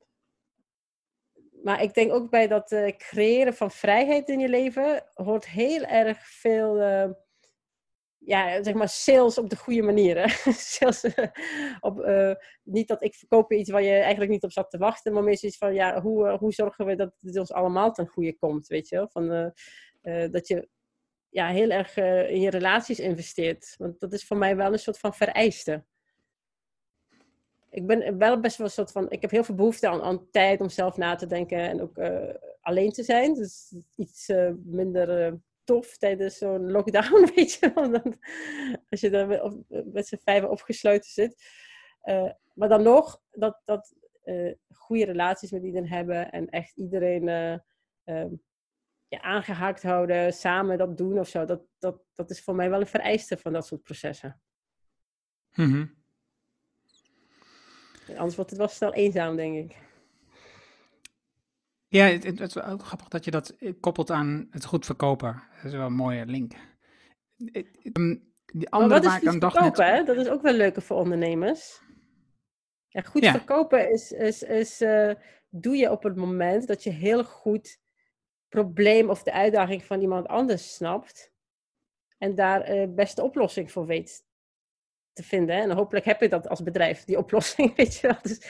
maar 1.64 1.82
ik 1.82 1.94
denk 1.94 2.12
ook 2.12 2.30
bij 2.30 2.48
dat 2.48 2.72
uh, 2.72 2.88
creëren 2.96 3.54
van 3.54 3.70
vrijheid 3.70 4.28
in 4.28 4.38
je 4.38 4.48
leven 4.48 5.04
hoort 5.14 5.46
heel 5.46 5.82
erg 5.82 6.26
veel, 6.26 6.80
uh, 6.80 7.10
ja, 8.18 8.62
zeg 8.62 8.74
maar, 8.74 8.88
sales 8.88 9.38
op 9.38 9.50
de 9.50 9.56
goede 9.56 9.82
manier. 9.82 10.28
sales, 10.78 11.04
op, 11.80 12.06
niet 12.62 12.88
dat 12.88 13.02
ik 13.02 13.14
verkoop 13.14 13.52
iets 13.52 13.70
waar 13.70 13.82
je 13.82 13.92
eigenlijk 13.92 14.30
niet 14.30 14.42
op 14.42 14.52
zat 14.52 14.70
te 14.70 14.78
wachten, 14.78 15.12
maar 15.12 15.22
meer 15.22 15.38
zoiets 15.38 15.58
van, 15.58 15.74
ja, 15.74 16.00
hoe, 16.00 16.36
hoe 16.38 16.52
zorgen 16.52 16.86
we 16.86 16.96
dat 16.96 17.14
het 17.20 17.38
ons 17.38 17.52
allemaal 17.52 17.92
ten 17.92 18.06
goede 18.06 18.36
komt, 18.36 18.66
weet 18.66 18.88
je 18.88 18.96
wel? 18.96 19.08
Van, 19.08 19.52
dat 20.30 20.48
je 20.48 20.68
ja, 21.28 21.48
heel 21.48 21.70
erg 21.70 21.96
in 22.30 22.40
je 22.40 22.50
relaties 22.50 23.00
investeert. 23.00 23.74
Want 23.78 24.00
dat 24.00 24.12
is 24.12 24.26
voor 24.26 24.36
mij 24.36 24.56
wel 24.56 24.72
een 24.72 24.78
soort 24.78 24.98
van 24.98 25.14
vereiste 25.14 25.84
ik 27.74 27.86
ben 27.86 28.18
wel 28.18 28.40
best 28.40 28.56
wel 28.56 28.66
een 28.66 28.72
soort 28.72 28.92
van. 28.92 29.10
Ik 29.10 29.20
heb 29.20 29.30
heel 29.30 29.44
veel 29.44 29.54
behoefte 29.54 29.88
aan, 29.88 30.02
aan 30.02 30.30
tijd 30.30 30.60
om 30.60 30.68
zelf 30.68 30.96
na 30.96 31.14
te 31.14 31.26
denken 31.26 31.58
en 31.58 31.80
ook 31.80 31.98
uh, 31.98 32.34
alleen 32.60 32.92
te 32.92 33.02
zijn. 33.02 33.34
Dus 33.34 33.74
iets 33.94 34.28
uh, 34.28 34.52
minder 34.64 35.26
uh, 35.26 35.32
tof 35.64 35.96
tijdens 35.96 36.38
zo'n 36.38 36.70
lockdown, 36.70 37.28
weet 37.34 37.52
je 37.52 37.72
wel. 37.74 38.02
Als 38.90 39.00
je 39.00 39.10
dan 39.10 39.28
met, 39.92 40.06
z'n 40.06 40.20
vijven 40.24 40.50
opgesloten 40.50 41.10
zit. 41.10 41.44
maar 42.54 42.68
dan 42.68 42.82
nog, 42.82 43.20
dat, 43.30 43.60
dat 43.64 43.94
goede 44.72 45.04
relaties 45.04 45.50
met 45.50 45.62
iedereen 45.62 45.88
hebben 45.88 46.30
en 46.30 46.48
echt 46.48 46.76
iedereen 46.76 47.28
um, 48.04 48.42
ja, 49.08 49.20
aangehaakt 49.20 49.82
houden, 49.82 50.32
samen 50.32 50.78
dat 50.78 50.96
doen 50.96 51.18
of 51.18 51.28
zo. 51.28 51.44
Dat, 51.44 51.62
dat, 51.78 52.02
dat 52.14 52.30
is 52.30 52.42
voor 52.42 52.54
mij 52.54 52.70
wel 52.70 52.80
een 52.80 52.86
vereiste 52.86 53.36
van 53.36 53.52
dat 53.52 53.66
soort 53.66 53.82
processen. 53.82 54.40
Mm 55.54 56.03
Anders 58.08 58.36
wordt 58.36 58.50
het 58.50 58.58
wel 58.58 58.68
snel 58.68 58.94
eenzaam, 58.94 59.36
denk 59.36 59.70
ik. 59.70 59.76
Ja, 61.88 62.04
het, 62.04 62.24
het, 62.24 62.40
is 62.40 62.54
wel 62.54 62.78
grappig 62.78 63.08
dat 63.08 63.24
je 63.24 63.30
dat 63.30 63.54
koppelt 63.80 64.10
aan 64.10 64.48
het 64.50 64.64
goed 64.64 64.86
verkopen. 64.86 65.42
Dat 65.56 65.64
is 65.64 65.72
wel 65.72 65.86
een 65.86 65.92
mooie 65.92 66.26
link. 66.26 66.52
Ehm, 67.52 68.16
die 68.52 68.70
andere 68.70 69.00
maar 69.00 69.02
wat 69.02 69.22
is 69.22 69.28
goed 69.28 69.38
verkopen, 69.40 69.92
net... 69.92 70.06
Dat 70.06 70.16
is 70.16 70.28
ook 70.28 70.42
wel 70.42 70.52
leuker 70.52 70.82
voor 70.82 70.96
ondernemers. 70.96 71.82
Ja, 72.88 73.00
goed 73.00 73.26
verkopen 73.26 73.90
is, 73.90 74.12
is, 74.12 74.42
is 74.42 74.80
uh, 74.80 75.12
doe 75.48 75.76
je 75.76 75.90
op 75.90 76.02
het 76.02 76.16
moment 76.16 76.66
dat 76.66 76.82
je 76.82 76.90
heel 76.90 77.24
goed 77.24 77.78
probleem 78.48 79.10
of 79.10 79.22
de 79.22 79.32
uitdaging 79.32 79.84
van 79.84 80.00
iemand 80.00 80.26
anders 80.26 80.74
snapt. 80.74 81.32
En 82.18 82.34
daar 82.34 82.74
uh, 82.74 82.94
beste 82.94 83.22
oplossing 83.22 83.72
voor 83.72 83.86
weet 83.86 84.23
te 85.14 85.22
vinden. 85.22 85.56
En 85.56 85.70
hopelijk 85.70 86.04
heb 86.04 86.20
je 86.20 86.28
dat 86.28 86.48
als 86.48 86.62
bedrijf, 86.62 87.04
die 87.04 87.18
oplossing, 87.18 87.74
weet 87.76 87.94
je 87.94 88.06
wel. 88.06 88.18
Dus, 88.22 88.46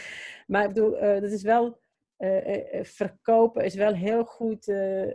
maar 0.46 0.62
ik 0.62 0.68
bedoel, 0.68 1.02
uh, 1.02 1.20
dat 1.20 1.30
is 1.30 1.42
wel, 1.42 1.80
uh, 2.18 2.82
verkopen 2.82 3.64
is 3.64 3.74
wel 3.74 3.94
heel 3.94 4.24
goed 4.24 4.72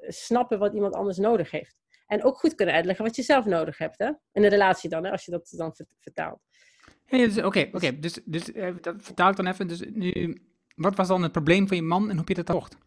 snappen 0.07 0.59
wat 0.59 0.73
iemand 0.73 0.93
anders 0.93 1.17
nodig 1.17 1.51
heeft. 1.51 1.81
En 2.07 2.23
ook 2.23 2.37
goed 2.37 2.55
kunnen 2.55 2.75
uitleggen 2.75 3.05
wat 3.05 3.15
je 3.15 3.21
zelf 3.21 3.45
nodig 3.45 3.77
hebt, 3.77 3.99
hè? 3.99 4.07
In 4.31 4.43
een 4.43 4.49
relatie 4.49 4.89
dan, 4.89 5.05
hè? 5.05 5.11
als 5.11 5.25
je 5.25 5.31
dat 5.31 5.53
dan 5.57 5.75
vertaalt. 5.99 6.39
Oké, 7.05 7.17
dus, 7.17 7.37
oké, 7.37 7.69
okay, 7.71 7.99
dus, 7.99 8.19
dus 8.25 8.45
dat 8.81 8.95
vertaal 8.97 9.29
ik 9.29 9.35
dan 9.35 9.47
even. 9.47 9.67
Dus 9.67 9.83
nu, 9.93 10.41
wat 10.75 10.95
was 10.95 11.07
dan 11.07 11.23
het 11.23 11.31
probleem 11.31 11.67
van 11.67 11.77
je 11.77 11.83
man 11.83 12.03
en 12.03 12.09
hoe 12.09 12.17
heb 12.17 12.27
je 12.27 12.33
dat 12.33 12.49
gekocht? 12.49 12.77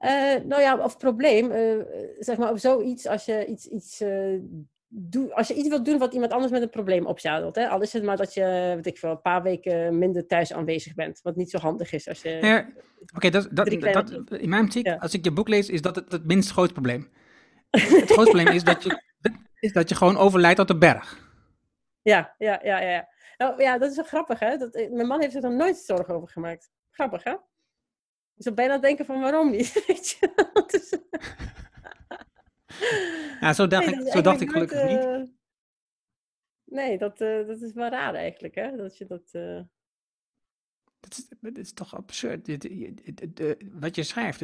Uh, 0.00 0.44
nou 0.44 0.62
ja, 0.62 0.78
of 0.78 0.96
probleem, 0.96 1.50
uh, 1.50 1.84
zeg 2.18 2.36
maar, 2.36 2.52
of 2.52 2.60
zoiets, 2.60 3.06
als 3.06 3.24
je 3.24 3.46
iets, 3.46 3.66
iets 3.66 4.02
doe, 4.88 5.34
als 5.34 5.48
je 5.48 5.54
iets 5.54 5.68
wilt 5.68 5.84
doen 5.84 5.98
wat 5.98 6.14
iemand 6.14 6.32
anders 6.32 6.52
met 6.52 6.62
een 6.62 6.70
probleem 6.70 7.06
opzadelt, 7.06 7.56
hè, 7.56 7.68
al 7.68 7.82
is 7.82 7.92
het 7.92 8.02
maar 8.02 8.16
dat 8.16 8.34
je 8.34 8.72
weet 8.74 8.86
ik 8.86 8.98
veel, 8.98 9.10
een 9.10 9.20
paar 9.20 9.42
weken 9.42 9.98
minder 9.98 10.26
thuis 10.26 10.52
aanwezig 10.52 10.94
bent, 10.94 11.20
wat 11.22 11.36
niet 11.36 11.50
zo 11.50 11.58
handig 11.58 11.92
is 11.92 12.08
als 12.08 12.22
je. 12.22 12.30
Ja, 12.30 12.68
Oké, 13.14 13.30
dat, 13.30 13.48
dat, 13.50 13.80
dat, 13.80 14.30
in 14.30 14.48
mijn 14.48 14.64
optiek, 14.64 14.88
als 14.98 15.14
ik 15.14 15.24
je 15.24 15.32
boek 15.32 15.48
lees, 15.48 15.68
is 15.68 15.82
dat 15.82 15.96
het 15.96 16.12
het 16.12 16.26
minst 16.26 16.50
groot 16.50 16.72
probleem. 16.72 17.08
het 17.70 17.82
grootste 17.82 18.14
probleem 18.14 18.46
is 18.46 18.64
dat 18.64 18.82
je 18.82 19.02
is 19.66 19.72
dat 19.72 19.88
je 19.88 19.94
gewoon 19.94 20.16
overlijdt 20.16 20.58
op 20.58 20.66
de 20.66 20.78
berg. 20.78 21.24
Ja, 22.02 22.34
ja, 22.38 22.60
ja, 22.62 22.80
ja. 22.80 23.08
Nou, 23.36 23.62
ja, 23.62 23.78
dat 23.78 23.90
is 23.90 23.96
wel 23.96 24.04
grappig, 24.04 24.38
hè? 24.38 24.56
Dat, 24.56 24.74
eh, 24.74 24.90
mijn 24.90 25.06
man 25.06 25.20
heeft 25.20 25.32
zich 25.32 25.42
er 25.42 25.54
nooit 25.54 25.76
zorgen 25.76 26.14
over 26.14 26.28
gemaakt. 26.28 26.70
Grappig, 26.90 27.24
hè? 27.24 27.34
Dus 28.34 28.44
dan 28.44 28.54
bijna 28.54 28.78
denken 28.78 29.04
van 29.04 29.20
waarom 29.20 29.50
niet, 29.50 29.72
weet 29.86 30.08
je? 30.08 30.62
Dus- 30.66 30.98
Ja, 33.40 33.52
zo 33.52 33.66
dacht 33.66 33.86
Nee, 33.86 33.94
ik, 33.94 34.00
dat 34.00 34.12
zo 34.12 34.20
dacht 34.20 34.40
ik 34.40 34.50
gelukkig 34.50 34.82
nooit, 34.82 34.90
niet. 34.90 35.04
eh, 35.04 35.22
Nee, 36.64 36.98
dat, 36.98 37.20
eh, 37.20 37.46
dat 37.46 37.60
is 37.60 37.72
wel 37.72 37.88
raar 37.88 38.14
eigenlijk, 38.14 38.54
hè? 38.54 38.76
Dat 38.76 38.98
je 38.98 39.06
dat... 39.06 39.28
eh, 39.32 39.60
Het 41.00 41.18
is, 41.18 41.28
het 41.40 41.58
is 41.58 41.72
toch 41.72 41.94
absurd. 41.96 42.44
Dit- 42.44 43.70
wat 43.72 43.94
je 43.96 44.02
schrijft. 44.02 44.42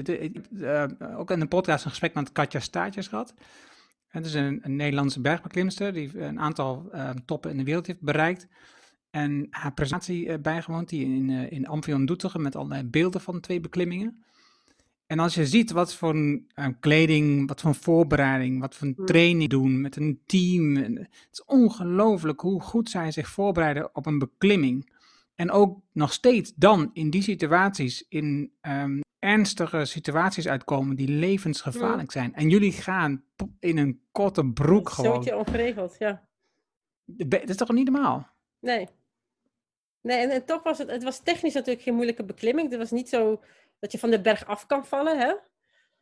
Ook 1.16 1.30
in 1.30 1.40
een 1.40 1.48
podcast 1.48 1.84
een 1.84 1.90
gesprek 1.90 2.14
met 2.14 2.32
Katja 2.32 2.60
Staartjes 2.60 3.08
gehad. 3.08 3.34
Het 4.08 4.26
is 4.26 4.34
een, 4.34 4.60
een 4.62 4.76
Nederlandse 4.76 5.20
bergbeklimster 5.20 5.92
die 5.92 6.18
een 6.18 6.40
aantal 6.40 6.90
toppen 7.24 7.50
in 7.50 7.56
de 7.56 7.64
wereld 7.64 7.86
heeft 7.86 8.00
bereikt. 8.00 8.46
En 9.10 9.46
haar 9.50 9.72
presentatie 9.74 10.38
bijgewoond, 10.38 10.88
die 10.88 11.04
in, 11.04 11.30
in 11.30 11.66
Amphion 11.66 12.06
Doetinchem 12.06 12.42
met 12.42 12.56
allerlei 12.56 12.84
beelden 12.84 13.20
van 13.20 13.40
twee 13.40 13.60
beklimmingen. 13.60 14.24
En 15.12 15.18
als 15.18 15.34
je 15.34 15.46
ziet 15.46 15.70
wat 15.70 15.94
voor 15.94 16.14
eh, 16.54 16.66
kleding, 16.80 17.48
wat 17.48 17.60
voor 17.60 17.74
voorbereiding, 17.74 18.60
wat 18.60 18.74
voor 18.74 18.92
Mm. 18.96 19.06
training 19.06 19.50
doen 19.50 19.80
met 19.80 19.96
een 19.96 20.22
team. 20.26 20.76
en 20.76 20.96
Het 20.96 21.28
is 21.30 21.44
ongelooflijk 21.44 22.40
hoe 22.40 22.60
goed 22.60 22.90
zij 22.90 23.10
zich 23.10 23.28
voorbereiden 23.28 23.94
op 23.94 24.06
een 24.06 24.18
beklimming. 24.18 24.92
En 25.34 25.50
ook 25.50 25.80
nog 25.92 26.12
steeds 26.12 26.52
dan 26.54 26.90
in 26.92 27.10
die 27.10 27.22
situaties, 27.22 28.04
in 28.08 28.52
ehm, 28.60 29.00
ernstige 29.18 29.84
situaties 29.84 30.48
uitkomen 30.48 30.96
die 30.96 31.08
levensgevaarlijk 31.08 32.12
zijn. 32.12 32.34
En 32.34 32.48
jullie 32.48 32.72
gaan 32.72 33.24
in 33.60 33.78
een 33.78 34.00
korte 34.12 34.46
broek 34.46 34.88
gewoon. 34.88 35.14
Zootje 35.14 35.36
ongeregeld, 35.36 35.96
ja. 35.98 36.28
Dat 37.04 37.48
is 37.48 37.56
toch 37.56 37.72
niet 37.72 37.90
normaal? 37.90 38.28
Nee. 38.60 38.88
Nee, 40.00 40.18
en, 40.18 40.30
en 40.30 40.44
toch 40.44 40.62
was 40.62 40.78
het, 40.78 40.90
het 40.90 41.02
was 41.02 41.22
technisch 41.22 41.54
natuurlijk 41.54 41.82
geen 41.84 41.94
moeilijke 41.94 42.24
beklimming. 42.24 42.70
Het 42.70 42.78
was 42.78 42.90
niet 42.90 43.08
zo 43.08 43.40
dat 43.82 43.92
je 43.92 43.98
van 43.98 44.10
de 44.10 44.20
berg 44.20 44.46
af 44.46 44.66
kan 44.66 44.86
vallen, 44.86 45.18
hè? 45.18 45.26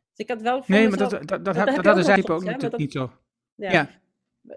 Dus 0.09 0.17
ik 0.25 0.29
had 0.29 0.41
wel 0.41 0.63
Nee, 0.67 0.81
maar 0.81 0.89
mezelf- 0.91 1.11
dat, 1.11 1.27
dat, 1.27 1.45
dat, 1.45 1.55
dat, 1.55 1.83
dat 1.83 1.97
ook 1.97 2.25
soms, 2.25 2.43
natuurlijk 2.43 2.77
niet 2.77 2.91
zo. 2.91 3.13
Ja. 3.55 3.71
Ja. 3.71 3.89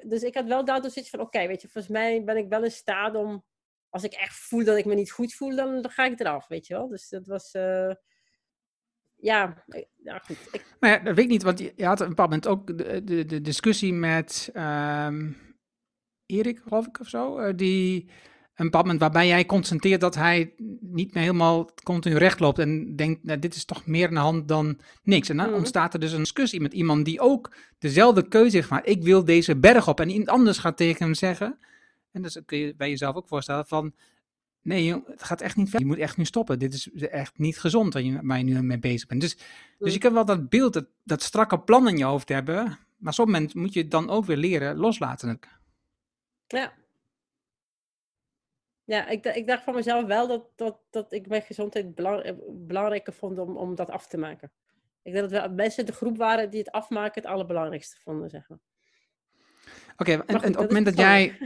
Dus 0.02 0.22
ik 0.22 0.34
had 0.34 0.46
wel 0.46 0.64
daardoor 0.64 0.90
zoiets 0.90 1.10
van, 1.10 1.20
oké, 1.20 1.46
weet 1.46 1.62
je, 1.62 1.68
volgens 1.68 1.92
mij 1.92 2.24
ben 2.24 2.36
ik 2.36 2.48
wel 2.48 2.64
in 2.64 2.70
staat 2.70 3.14
om, 3.14 3.44
als 3.88 4.04
ik 4.04 4.12
echt 4.12 4.34
voel 4.36 4.64
dat 4.64 4.76
ik 4.76 4.84
me 4.84 4.94
niet 4.94 5.10
goed 5.10 5.34
voel, 5.34 5.56
dan, 5.56 5.82
dan 5.82 5.90
ga 5.90 6.04
ik 6.04 6.20
eraf, 6.20 6.46
weet 6.48 6.66
je 6.66 6.74
wel. 6.74 6.88
Dus 6.88 7.08
dat 7.08 7.26
was, 7.26 7.52
eh, 7.52 7.92
ja, 9.14 9.64
ja, 10.02 10.18
goed. 10.18 10.38
Ik, 10.52 10.76
Maar 10.80 10.90
ja, 10.90 10.98
dat 10.98 11.14
weet 11.14 11.24
ik 11.24 11.30
niet, 11.30 11.42
want 11.42 11.58
je 11.58 11.84
had 11.84 12.00
op 12.00 12.06
een 12.06 12.08
bepaald 12.08 12.28
moment 12.30 12.48
ook 12.48 12.78
de, 12.78 13.04
de, 13.04 13.24
de 13.24 13.40
discussie 13.40 13.92
met 13.92 14.50
ehm, 14.52 15.32
Erik, 16.26 16.58
geloof 16.58 16.86
ik, 16.86 17.00
of 17.00 17.08
zo. 17.08 17.38
eh, 17.38 17.56
die 17.56 18.10
een 18.54 18.68
moment 18.72 19.00
waarbij 19.00 19.26
jij 19.26 19.46
concentreert 19.46 20.00
dat 20.00 20.14
hij 20.14 20.54
niet 20.80 21.14
meer 21.14 21.22
helemaal 21.22 21.70
continu 21.82 22.16
recht 22.16 22.40
loopt 22.40 22.58
en 22.58 22.96
denkt, 22.96 23.24
nou, 23.24 23.38
dit 23.38 23.54
is 23.54 23.64
toch 23.64 23.86
meer 23.86 24.08
aan 24.08 24.14
de 24.14 24.20
hand 24.20 24.48
dan 24.48 24.80
niks. 25.02 25.28
En 25.28 25.36
dan 25.36 25.46
Mhm. 25.46 25.54
ontstaat 25.56 25.94
er 25.94 26.00
dus 26.00 26.12
een 26.12 26.18
discussie 26.18 26.60
met 26.60 26.72
iemand 26.72 27.04
die 27.04 27.20
ook 27.20 27.54
dezelfde 27.78 28.28
keuze 28.28 28.56
heeft 28.56 28.68
gemaakt. 28.68 28.88
Ik 28.88 29.02
wil 29.02 29.24
deze 29.24 29.56
berg 29.56 29.88
op. 29.88 30.00
En 30.00 30.08
iemand 30.10 30.28
anders 30.28 30.58
gaat 30.58 30.76
tegen 30.76 31.04
hem 31.04 31.14
zeggen, 31.14 31.58
en 32.10 32.22
dat 32.22 32.42
kun 32.46 32.58
je 32.58 32.74
bij 32.76 32.88
jezelf 32.88 33.14
ook 33.16 33.28
voorstellen, 33.28 33.66
van 33.66 33.94
nee, 34.62 34.92
het 35.06 35.22
gaat 35.22 35.40
echt 35.40 35.56
niet 35.56 35.70
ver. 35.70 35.80
Je 35.80 35.86
moet 35.86 35.98
echt 35.98 36.16
nu 36.16 36.24
stoppen. 36.24 36.58
Dit 36.58 36.74
is 36.74 36.90
echt 36.92 37.38
niet 37.38 37.58
gezond 37.58 37.92
waar 37.92 38.02
je, 38.02 38.18
waar 38.22 38.38
je 38.38 38.44
nu 38.44 38.62
mee 38.62 38.78
bezig 38.78 39.08
bent. 39.08 39.20
Dus, 39.20 39.36
dus 39.36 39.44
je 39.78 39.92
Mm. 39.94 39.98
kunt 39.98 40.12
wel 40.14 40.24
dat 40.24 40.48
beeld, 40.48 40.72
dat, 40.72 40.86
dat 41.04 41.22
strakke 41.22 41.60
plan 41.60 41.88
in 41.88 41.96
je 41.96 42.04
hoofd 42.04 42.28
hebben, 42.28 42.54
maar 42.96 43.08
op 43.08 43.12
zo'n 43.14 43.24
moment 43.24 43.54
moet 43.54 43.72
je 43.72 43.80
het 43.80 43.90
dan 43.90 44.10
ook 44.10 44.24
weer 44.24 44.36
leren 44.36 44.76
loslaten. 44.76 45.38
ja. 46.46 46.72
Ja, 48.84 49.08
ik, 49.08 49.24
ik 49.24 49.46
dacht 49.46 49.64
van 49.64 49.74
mezelf 49.74 50.06
wel 50.06 50.26
dat, 50.28 50.46
dat, 50.56 50.78
dat 50.90 51.12
ik 51.12 51.28
mijn 51.28 51.42
gezondheid 51.42 51.94
belang, 51.94 52.22
eh, 52.22 52.32
belangrijker 52.50 53.12
vond 53.12 53.38
om, 53.38 53.56
om 53.56 53.74
dat 53.74 53.90
af 53.90 54.06
te 54.06 54.16
maken. 54.16 54.52
Ik 55.02 55.12
denk 55.12 55.30
dat 55.30 55.42
we 55.48 55.54
mensen 55.54 55.86
de 55.86 55.92
groep 55.92 56.16
waren 56.16 56.50
die 56.50 56.58
het 56.58 56.70
afmaken 56.70 57.22
het 57.22 57.30
allerbelangrijkste 57.30 57.96
vonden, 58.02 58.30
zeg 58.30 58.48
maar. 58.48 58.58
Oké, 59.96 60.12
en, 60.12 60.36
op 60.36 60.42
het 60.42 60.56
moment 60.56 60.84
dat 60.84 60.96
jij. 60.96 61.38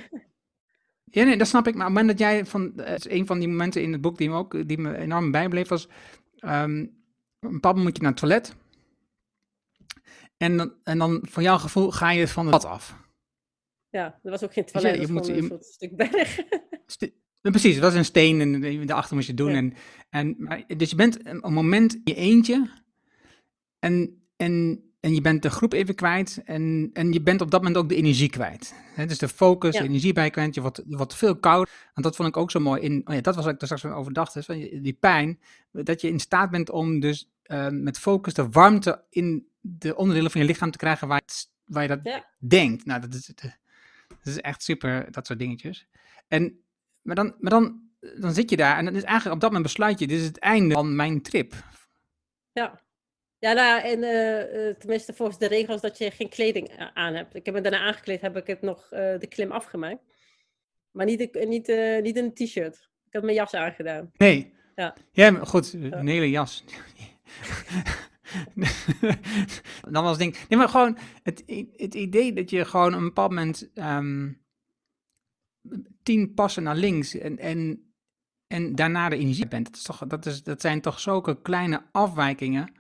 Ja, 1.05 1.25
nee, 1.25 1.37
dat 1.37 1.47
snap 1.47 1.67
ik. 1.67 1.75
Maar 1.75 1.87
op 1.89 1.95
het 1.95 2.03
moment 2.03 2.19
dat 2.19 2.29
jij 2.29 2.47
van. 2.47 2.73
Het 2.77 3.07
is 3.07 3.13
een 3.13 3.27
van 3.27 3.39
die 3.39 3.49
momenten 3.49 3.83
in 3.83 3.93
het 3.93 4.01
boek 4.01 4.19
die 4.19 4.29
me 4.29 4.37
ook 4.37 4.69
die 4.69 4.79
me 4.79 4.97
enorm 4.97 5.31
bijbleef, 5.31 5.69
was. 5.69 5.85
op 5.87 5.91
een 6.43 6.93
bepaald 7.39 7.77
moment 7.77 7.85
moet 7.85 7.97
je 7.97 8.03
naar 8.03 8.11
het 8.11 8.21
toilet. 8.21 8.55
En 10.37 10.57
dan, 10.57 10.75
en 10.85 10.99
dan 10.99 11.27
van 11.31 11.43
jouw 11.43 11.59
gevoel 11.59 11.91
ga 11.91 12.11
je 12.11 12.29
van 12.29 12.47
het 12.47 12.55
pad 12.55 12.65
af. 12.65 12.97
Ja, 13.89 14.21
er 14.23 14.31
was 14.31 14.45
ook 14.45 14.53
geen 14.53 14.65
je, 14.67 14.73
toilet, 14.73 14.95
je 14.95 15.01
het 15.01 15.11
was 15.11 15.19
moet- 15.19 15.37
je- 15.37 15.43
een 15.43 15.49
soort 15.49 15.65
stuk 15.65 15.97
berg. 15.97 16.41
St- 16.87 17.11
Precies, 17.41 17.75
het 17.75 17.83
was 17.85 17.95
een 17.95 18.05
steen 18.05 18.41
en 18.41 18.87
daarachter 18.87 19.15
moest 19.17 19.27
je 19.29 19.35
doen. 19.35 19.51
Ja. 19.51 19.57
En, 19.57 19.75
en, 20.11 20.35
maar, 20.39 20.65
dus 20.77 20.91
je 20.91 20.97
bent 20.97 21.27
een, 21.27 21.47
een 21.47 21.53
moment 21.53 21.93
in 21.95 22.01
je 22.05 22.15
eentje 22.15 22.71
en, 23.79 24.23
en, 24.37 24.83
en 25.01 25.15
je 25.15 25.21
bent 25.21 25.43
de 25.43 25.51
groep 25.51 25.73
even 25.73 25.95
kwijt 25.95 26.41
en, 26.45 26.91
en 26.93 27.13
je 27.13 27.23
bent 27.23 27.41
op 27.41 27.51
dat 27.51 27.61
moment 27.63 27.83
ook 27.83 27.89
de 27.89 27.95
energie 27.95 28.31
kwijt. 28.31 28.75
Hè, 28.95 29.07
dus 29.07 29.19
de 29.19 29.29
focus, 29.29 29.75
Ja. 29.75 29.81
de 29.81 29.89
energie 29.89 30.13
bij 30.13 30.31
kwijt, 30.31 30.55
je 30.55 30.61
wordt, 30.61 30.83
je 30.87 30.97
wordt 30.97 31.15
veel 31.15 31.37
kouder. 31.37 31.75
Want 31.95 32.07
dat 32.07 32.17
vond 32.17 32.29
ik 32.29 32.37
ook 32.37 32.51
zo 32.51 32.61
mooi. 32.61 32.81
In, 32.83 33.01
oh 33.05 33.15
ja, 33.15 33.21
dat 33.21 33.35
was 33.35 33.45
wat 33.45 33.55
ik 33.55 33.61
er 33.61 33.67
straks 33.79 33.85
over 33.97 34.13
dacht, 34.13 34.37
is 34.37 34.47
je- 34.47 34.79
die 34.83 34.93
pijn, 35.01 35.41
dat 35.73 36.01
je 36.01 36.09
in 36.09 36.21
staat 36.21 36.51
bent 36.51 36.71
om 36.71 37.01
dus 37.01 37.31
eh, 37.43 37.69
met 37.71 37.99
focus 37.99 38.35
de 38.35 38.49
warmte 38.49 39.05
in 39.11 39.47
de 39.61 39.97
onderdelen 39.97 40.31
van 40.31 40.41
je 40.41 40.47
lichaam 40.47 40.71
te 40.71 40.79
krijgen 40.79 41.09
waar 41.09 41.21
het- 41.25 41.51
waar 41.65 41.83
je 41.83 41.89
dat 41.89 42.23
denkt. 42.39 42.85
Nou, 42.85 43.01
dat 43.01 43.15
is, 43.15 43.27
dat 43.27 43.57
is 44.25 44.41
echt 44.41 44.63
super, 44.63 45.11
dat 45.13 45.27
soort 45.27 45.39
dingetjes. 45.39 45.87
En, 46.29 46.61
dan, 47.17 47.35
maar 47.39 47.51
dan, 47.51 47.81
dan 48.21 48.33
zit 48.33 48.51
je 48.51 48.57
daar 48.57 48.77
en 48.77 48.85
dan 48.85 48.95
is 48.95 49.03
eigenlijk 49.03 49.35
op 49.35 49.41
dat 49.41 49.51
moment 49.51 49.69
besluit 49.69 49.99
je, 49.99 50.07
dit 50.07 50.19
is 50.19 50.27
het 50.27 50.39
einde 50.39 50.75
van 50.75 50.97
mijn 50.97 51.23
trip. 51.23 51.55
Ja. 52.53 52.87
Ja, 53.39 53.53
nou 53.53 53.83
en 53.83 54.03
eh, 54.03 54.69
eh, 54.69 54.77
tenminste 54.77 55.15
volgens 55.15 55.39
de 55.39 55.47
regels 55.47 55.81
dat 55.81 55.99
je 55.99 56.11
geen 56.11 56.29
kleding 56.29 56.91
aan 56.95 57.15
hebt. 57.15 57.35
Ik 57.35 57.45
heb 57.45 57.55
me 57.55 57.61
daarna 57.61 57.79
aangekleed, 57.79 58.21
heb 58.21 58.37
ik 58.37 58.47
het 58.47 58.63
nog 58.63 58.91
eh, 58.91 59.19
de 59.19 59.27
klim 59.29 59.53
afgemaakt. 59.53 60.03
Maar 60.91 61.07
niet, 61.07 61.19
de, 61.19 61.47
niet, 61.47 61.67
niet 62.03 62.17
in 62.17 62.25
een 62.25 62.35
t-shirt. 62.35 62.89
Ik 63.07 63.13
had 63.13 63.23
mijn 63.23 63.35
jas 63.35 63.55
aangedaan. 63.55 64.11
Nee. 64.17 64.55
Ja. 64.75 64.97
Ja, 65.13 65.31
maar 65.31 65.47
goed, 65.47 65.73
een 65.73 66.09
hele 66.09 66.31
jas. 66.31 66.65
dan 69.91 70.03
was 70.03 70.11
het 70.11 70.19
ding. 70.19 70.37
Nee, 70.49 70.59
maar 70.59 70.69
gewoon 70.69 70.99
het, 71.23 71.43
het 71.77 71.95
idee 71.95 72.33
dat 72.33 72.51
je 72.51 72.65
gewoon 72.65 72.93
op 72.93 72.99
een 72.99 73.05
bepaald 73.05 73.31
moment 73.31 73.71
ehm, 73.75 74.31
tien 76.03 76.35
passen 76.35 76.63
naar 76.63 76.77
links 76.77 77.15
en, 77.15 77.39
en, 77.39 77.93
en 78.47 78.75
daarna 78.75 79.09
de 79.09 79.17
energie 79.17 79.49
bent. 79.49 79.67
Dat, 79.67 79.77
is 79.77 79.83
toch, 79.83 80.07
dat, 80.07 80.27
is, 80.27 80.43
dat 80.43 80.61
zijn 80.61 80.81
toch 80.81 81.01
zulke 81.01 81.43
kleine 81.43 81.83
afwijkingen. 81.93 82.73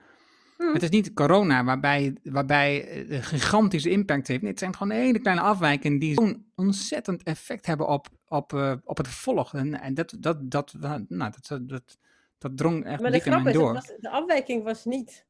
Hm. 0.57 0.73
Het 0.73 0.83
is 0.83 0.91
niet 0.91 1.14
corona 1.14 1.64
waarbij, 1.64 2.17
waarbij 2.23 2.77
het 2.77 3.11
een 3.11 3.23
gigantische 3.23 3.91
impact 3.91 4.29
heeft. 4.29 4.41
Nee, 4.41 4.51
het 4.51 4.59
zijn 4.59 4.77
gewoon 4.77 4.97
hele 4.97 5.19
kleine 5.19 5.43
afwijkingen 5.43 5.99
die 5.99 6.14
zo'n 6.14 6.51
ontzettend 6.55 7.23
effect 7.23 7.67
hebben 7.67 7.88
op, 7.88 8.09
op, 8.29 8.53
eh, 8.53 8.75
op 8.85 8.97
het 8.97 9.09
volg. 9.09 9.55
En, 9.55 9.81
en 9.81 9.95
dat, 9.95 10.17
dat, 10.19 10.51
dat, 10.51 10.75
nou, 11.09 11.33
dat, 11.41 11.69
dat, 11.69 11.99
dat 12.38 12.57
drong 12.57 12.85
echt 12.85 13.01
Maar 13.01 13.11
de 13.11 13.21
grap 13.21 13.47
is, 13.47 13.53
door. 13.53 13.73
was, 13.73 13.93
de 13.99 14.11
afwijking 14.11 14.62
was 14.62 14.85
niet 14.85 15.27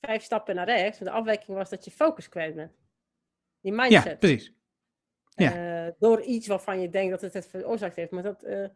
vijf 0.00 0.22
stappen 0.22 0.54
naar 0.54 0.66
rechts. 0.66 1.00
Maar 1.00 1.08
de 1.08 1.14
afwijking 1.14 1.56
was 1.56 1.70
dat 1.70 1.84
je 1.84 1.90
focus 1.90 2.28
kwijt 2.28 2.54
bent. 2.54 2.72
Die 3.60 3.72
Ja, 3.72 3.82
mindset. 3.82 4.18
precies. 4.18 4.55
Eh, 5.36 5.88
door 5.98 6.22
iets 6.22 6.46
waarvan 6.46 6.80
je 6.80 6.88
denkt 6.88 7.10
dat 7.10 7.20
het 7.20 7.32
het 7.32 7.46
veroorzaakt 7.46 7.96
heeft. 7.96 8.10
Maar 8.10 8.22
dat, 8.22 8.42
eh, 8.42 8.68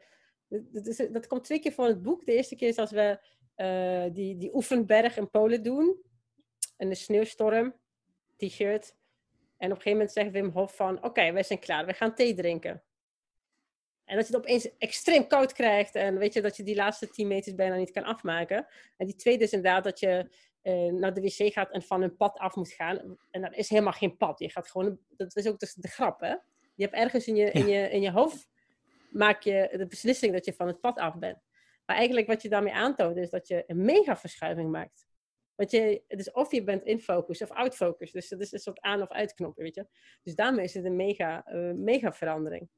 dat, 0.48 0.86
is, 0.86 0.96
dat 0.96 1.26
komt 1.26 1.44
twee 1.44 1.60
keer 1.60 1.72
voor 1.72 1.86
het 1.86 2.02
boek. 2.02 2.26
De 2.26 2.34
eerste 2.34 2.56
keer 2.56 2.68
is 2.68 2.76
als 2.76 2.90
we 2.90 3.18
eh, 3.54 4.04
die, 4.12 4.36
die 4.36 4.54
oefenberg 4.54 5.16
in 5.16 5.30
Polen 5.30 5.62
doen. 5.62 6.02
En 6.76 6.88
de 6.88 6.94
sneeuwstorm, 6.94 7.74
t-shirt. 8.36 8.96
En 9.56 9.70
op 9.70 9.76
een 9.76 9.82
gegeven 9.82 9.92
moment 9.92 10.12
zegt 10.12 10.30
Wim 10.30 10.48
Hof 10.48 10.76
van... 10.76 11.04
Oké, 11.04 11.32
wij 11.32 11.42
zijn 11.42 11.58
klaar, 11.58 11.86
we 11.86 11.92
gaan 11.92 12.14
thee 12.14 12.34
drinken. 12.34 12.82
En 14.04 14.16
dat 14.16 14.26
je 14.26 14.32
het 14.36 14.42
opeens 14.42 14.76
extreem 14.78 15.26
koud 15.26 15.52
krijgt. 15.52 15.94
En 15.94 16.18
weet 16.18 16.34
je 16.34 16.40
dat 16.40 16.56
je 16.56 16.62
die 16.62 16.74
laatste 16.74 17.10
10 17.10 17.26
meters 17.26 17.54
bijna 17.54 17.76
niet 17.76 17.90
kan 17.90 18.04
afmaken. 18.04 18.66
En 18.96 19.06
die 19.06 19.16
tweede 19.16 19.44
is 19.44 19.52
inderdaad 19.52 19.84
dat 19.84 20.00
je 20.00 20.30
eh, 20.62 20.92
naar 20.92 21.14
de 21.14 21.20
wc 21.20 21.52
gaat 21.52 21.70
en 21.70 21.82
van 21.82 22.02
een 22.02 22.16
pad 22.16 22.38
af 22.38 22.54
moet 22.54 22.72
gaan. 22.72 23.18
En 23.30 23.44
er 23.44 23.56
is 23.56 23.68
helemaal 23.68 23.92
geen 23.92 24.16
pad. 24.16 24.38
Je 24.38 24.50
gaat 24.50 24.70
gewoon, 24.70 24.98
dat 25.16 25.36
is 25.36 25.46
ook 25.48 25.58
dus 25.58 25.74
de 25.74 25.88
grap, 25.88 26.20
hè? 26.20 26.34
Je 26.74 26.84
hebt 26.86 26.94
ergens 26.94 27.26
in 27.26 27.36
je, 27.36 27.50
in 27.50 27.66
je, 27.68 27.90
in 27.90 28.00
je 28.00 28.10
hoofd, 28.10 28.48
maak 29.10 29.42
je 29.42 29.68
de 29.76 29.86
beslissing 29.86 30.32
dat 30.32 30.44
je 30.44 30.52
van 30.52 30.66
het 30.66 30.80
pad 30.80 30.98
af 30.98 31.18
bent. 31.18 31.38
Maar 31.86 31.96
eigenlijk 31.96 32.26
wat 32.26 32.42
je 32.42 32.48
daarmee 32.48 32.72
aantoont, 32.72 33.16
is 33.16 33.30
dat 33.30 33.48
je 33.48 33.64
een 33.66 33.84
mega 33.84 34.16
verschuiving 34.16 34.70
maakt. 34.70 35.08
Want 35.54 35.70
je, 35.70 36.02
het 36.08 36.18
is 36.20 36.32
of 36.32 36.52
je 36.52 36.64
bent 36.64 36.84
in 36.84 37.00
focus 37.00 37.42
of 37.42 37.50
out 37.50 37.76
focus. 37.76 38.10
Dus 38.12 38.28
dat 38.28 38.40
is 38.40 38.52
een 38.52 38.58
soort 38.58 38.80
aan- 38.80 39.02
of 39.02 39.10
uitknoppen, 39.10 39.62
weet 39.62 39.74
je. 39.74 39.86
Dus 40.22 40.34
daarmee 40.34 40.64
is 40.64 40.74
het 40.74 40.84
een 40.84 40.96
mega, 40.96 41.44
eh, 41.44 41.70
mega 41.72 42.12
verandering. 42.12 42.68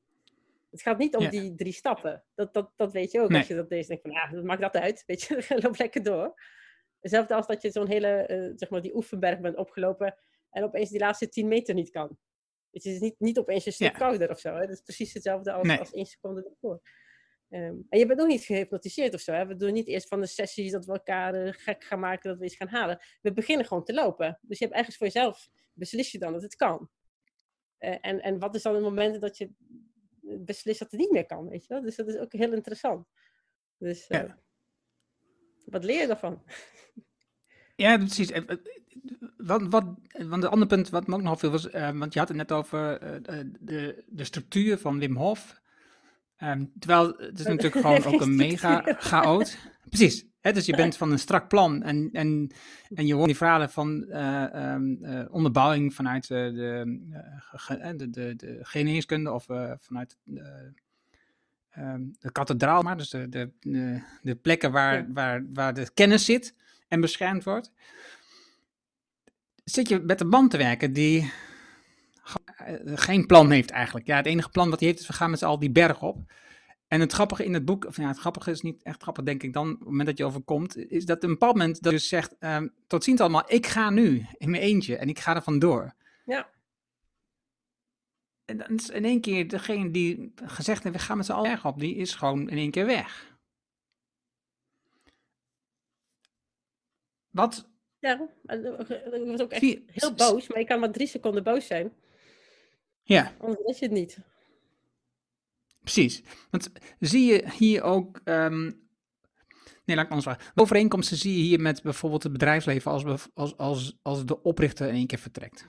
Het 0.71 0.83
gaat 0.83 0.99
niet 0.99 1.17
om 1.17 1.23
Ja. 1.23 1.31
die 1.31 1.55
drie 1.55 1.73
stappen. 1.73 2.25
Dat, 2.35 2.55
dat, 2.55 2.71
dat 2.77 2.93
weet 2.93 3.11
je 3.13 3.21
ook. 3.21 3.29
Nee. 3.29 3.39
Als 3.39 3.49
je 3.49 3.55
dat 3.55 3.71
leest, 3.71 3.89
denk 3.89 4.03
je 4.03 4.09
van, 4.09 4.17
ja, 4.21 4.31
dat 4.31 4.45
maakt 4.45 4.61
dat 4.61 4.77
uit. 4.77 5.03
Weet 5.07 5.23
je, 5.23 5.45
loop 5.63 5.79
lekker 5.79 6.03
door. 6.03 6.35
Hetzelfde 7.03 7.35
als 7.35 7.47
dat 7.47 7.63
je 7.63 7.71
zo'n 7.71 7.89
hele, 7.89 8.09
eh, 8.09 8.53
zeg 8.57 8.71
maar, 8.71 8.81
die 8.81 8.95
oefenberg 8.97 9.41
bent 9.41 9.57
opgelopen. 9.57 10.17
en 10.51 10.63
opeens 10.65 10.91
die 10.91 10.99
laatste 10.99 11.29
10 11.29 11.49
meter 11.49 11.75
niet 11.75 11.91
kan. 11.91 12.19
Het 12.71 12.85
is 12.85 13.01
niet, 13.01 13.15
niet 13.19 13.39
opeens 13.39 13.67
een 13.67 13.73
stuk 13.73 13.93
Ja. 13.93 13.99
kouder 13.99 14.31
of 14.31 14.39
zo. 14.41 14.55
Hè? 14.55 14.61
Dat 14.61 14.71
is 14.71 14.81
precies 14.81 15.13
hetzelfde 15.13 15.53
als, 15.53 15.67
Nee. 15.67 15.79
als 15.79 15.93
één 15.93 16.07
seconde 16.07 16.49
ervoor. 16.51 16.81
Ehm, 17.49 17.75
en 17.89 17.99
je 17.99 18.07
bent 18.07 18.21
ook 18.21 18.27
niet 18.29 18.45
gehypnotiseerd 18.45 19.15
of 19.15 19.21
zo. 19.21 19.33
Hè? 19.33 19.47
We 19.47 19.57
doen 19.57 19.73
niet 19.73 19.87
eerst 19.89 20.09
van 20.09 20.21
de 20.21 20.27
sessies 20.27 20.73
dat 20.73 20.85
we 20.87 20.93
elkaar 20.93 21.35
eh, 21.35 21.53
gek 21.53 21.85
gaan 21.85 22.01
maken, 22.01 22.31
dat 22.31 22.39
we 22.39 22.45
iets 22.45 22.57
gaan 22.57 22.69
halen. 22.69 23.01
We 23.21 23.33
beginnen 23.33 23.67
gewoon 23.67 23.85
te 23.85 23.95
lopen. 23.95 24.39
Dus 24.43 24.59
je 24.59 24.65
hebt 24.65 24.77
ergens 24.77 24.97
voor 24.97 25.07
jezelf, 25.07 25.49
beslis 25.73 26.13
je 26.13 26.19
dan 26.19 26.33
dat 26.33 26.43
het 26.43 26.57
kan. 26.57 26.91
Eh, 27.79 27.97
en, 28.01 28.21
en 28.23 28.39
wat 28.39 28.55
is 28.55 28.63
dan 28.63 28.75
het 28.75 28.83
moment 28.83 29.21
dat 29.21 29.37
je 29.39 29.51
beslist 30.21 30.79
dat 30.79 30.91
het 30.91 31.01
niet 31.01 31.11
meer 31.11 31.27
kan, 31.27 31.49
weet 31.49 31.63
je 31.67 31.75
wel? 31.75 31.83
Dus 31.83 31.97
dat 31.97 32.09
is 32.09 32.17
ook 32.17 32.33
heel 32.33 32.53
interessant. 32.53 33.07
Dus 33.79 34.07
Ja. 34.07 34.42
Wat 35.65 35.85
leer 35.85 36.01
je 36.01 36.07
daarvan? 36.07 36.43
Ja, 37.77 37.97
precies. 37.97 38.31
Eh, 38.31 38.43
Wat, 39.37 39.63
wat, 39.63 39.85
want 40.29 40.43
het 40.43 40.53
andere 40.53 40.67
punt 40.67 40.91
wat 40.91 41.07
me 41.07 41.15
ook 41.15 41.23
nog 41.23 41.39
viel 41.39 41.51
was, 41.51 41.71
eh, 41.71 41.91
want 41.91 42.13
je 42.13 42.19
had 42.19 42.29
het 42.29 42.37
net 42.37 42.53
over 42.53 42.99
eh, 42.99 43.45
de, 43.61 44.05
de 44.07 44.25
structuur 44.25 44.79
van 44.79 44.99
Wim 44.99 45.17
Hof. 45.17 45.61
Ehm, 46.37 46.65
terwijl 46.79 47.15
het 47.17 47.39
is 47.39 47.47
natuurlijk 47.47 47.77
gewoon 47.87 48.05
ook 48.05 48.21
een 48.21 48.37
mega 48.37 48.83
chaot. 48.99 49.57
Precies. 49.89 50.25
Hè, 50.41 50.53
dus 50.53 50.67
je 50.67 50.77
bent 50.77 50.97
van 50.97 51.13
een 51.13 51.19
strak 51.19 51.49
plan 51.49 51.83
en, 51.83 52.09
en, 52.13 52.53
en 52.95 53.07
je 53.07 53.15
hoort 53.15 53.27
die 53.27 53.37
verhalen 53.37 53.71
van 53.71 54.05
eh, 54.09 54.55
ehm, 54.55 55.05
eh, 55.05 55.35
onderbouwing 55.35 55.95
vanuit 55.95 56.29
de, 56.29 56.53
de, 57.97 58.11
de, 58.11 58.37
de 58.37 58.59
geneeskunde 58.63 59.33
of 59.33 59.45
vanuit 59.79 60.17
de, 60.25 60.73
ehm, 61.73 62.01
de 62.19 62.33
kathedraal, 62.33 62.83
maar 62.83 62.97
dus 62.97 63.11
de, 63.11 63.29
de, 63.29 63.51
de, 63.61 64.03
de 64.23 64.35
plekken 64.35 64.73
waar, 64.73 64.97
Ja. 64.97 65.07
waar, 65.13 65.45
waar 65.53 65.75
de 65.75 65.91
kennis 65.95 66.25
zit 66.25 66.55
en 66.89 67.01
beschermd 67.01 67.45
wordt. 67.45 67.71
Zit 69.65 69.89
je 69.89 69.99
met 70.01 70.21
een 70.21 70.29
man 70.29 70.49
te 70.49 70.57
werken 70.57 70.93
die 70.93 71.33
eh, 72.57 72.75
geen 72.85 73.27
plan 73.27 73.51
heeft 73.51 73.71
eigenlijk. 73.71 74.07
Ja, 74.07 74.17
het 74.17 74.27
enige 74.27 74.49
plan 74.51 74.71
wat 74.71 74.79
hij 74.81 74.89
heeft 74.89 75.01
is 75.01 75.07
we 75.07 75.13
gaan 75.13 75.31
met 75.31 75.39
z'n 75.39 75.45
allen 75.45 75.61
die 75.61 75.71
berg 75.71 76.03
op. 76.03 76.19
En 76.89 77.01
het 77.01 77.13
grappige 77.13 77.45
in 77.45 77.55
het 77.55 77.65
boek, 77.65 77.85
of 77.85 77.97
ja, 77.97 78.09
het 78.09 78.19
grappige 78.19 78.51
is 78.51 78.61
niet 78.61 78.83
echt 78.83 79.03
grappig 79.03 79.25
denk 79.25 79.43
ik 79.43 79.53
dan, 79.53 79.71
op 79.71 79.79
het 79.79 79.89
moment 79.89 80.07
dat 80.07 80.19
je 80.19 80.25
overkomt, 80.25 80.77
is 80.77 81.05
dat 81.05 81.23
een 81.23 81.31
bepaald 81.31 81.57
moment 81.57 81.83
dat 81.83 81.93
je 81.93 81.99
dus 81.99 82.09
zegt, 82.09 82.37
ehm, 82.39 82.69
tot 82.87 83.05
ziens 83.05 83.21
allemaal, 83.21 83.43
ik 83.47 83.67
ga 83.67 83.91
nu 83.91 84.27
in 84.37 84.51
mijn 84.51 84.63
eentje 84.63 84.97
en 84.97 85.09
ik 85.09 85.19
ga 85.19 85.35
er 85.35 85.43
vandoor. 85.43 85.95
Ja. 86.25 86.49
En 88.45 88.57
dan 88.59 88.69
is 88.69 88.91
in 88.91 89.05
één 89.05 89.21
keer 89.21 89.49
degene 89.49 89.91
die 89.91 90.33
gezegd 90.45 90.83
heeft, 90.83 90.97
we 90.97 91.03
gaan 91.03 91.17
met 91.17 91.27
z'n 91.27 91.33
allen 91.33 91.51
berg 91.51 91.67
op, 91.67 91.79
die 91.81 91.95
is 91.97 92.15
gewoon 92.15 92.49
in 92.51 92.57
één 92.57 92.71
keer 92.71 92.87
weg. 92.87 93.37
Wat, 97.31 97.69
Ja, 97.99 98.29
en, 98.47 98.65
eh, 98.65 99.21
ik 99.21 99.27
was 99.27 99.41
ook 99.41 99.51
echt 99.51 99.79
heel 99.87 100.15
boos, 100.15 100.49
maar 100.49 100.59
je 100.59 100.65
kan 100.65 100.81
maar 100.81 100.93
drie 100.93 101.07
seconden 101.07 101.43
boos 101.45 101.67
zijn. 101.67 101.93
ja, 103.03 103.33
Anders 103.39 103.61
is 103.65 103.79
je 103.79 103.85
het 103.85 103.95
niet. 103.95 104.19
Precies. 105.81 106.23
Want 106.51 106.71
zie 107.01 107.33
je 107.33 107.51
hier 107.59 107.83
ook. 107.83 108.21
ehm, 108.25 108.63
nee, 109.85 109.97
laat 109.97 110.05
ik 110.05 110.11
anders 110.11 110.23
vragen. 110.23 110.53
Overeenkomsten 110.55 111.17
zie 111.17 111.37
je 111.37 111.43
hier 111.43 111.61
met 111.61 111.83
bijvoorbeeld 111.83 112.23
het 112.23 112.33
bedrijfsleven 112.33 112.91
als, 112.91 113.05
als, 113.35 113.57
als, 113.57 113.99
als 114.03 114.27
de 114.27 114.43
oprichter 114.43 114.89
in 114.89 114.95
één 114.95 115.07
keer 115.07 115.19
vertrekt? 115.19 115.69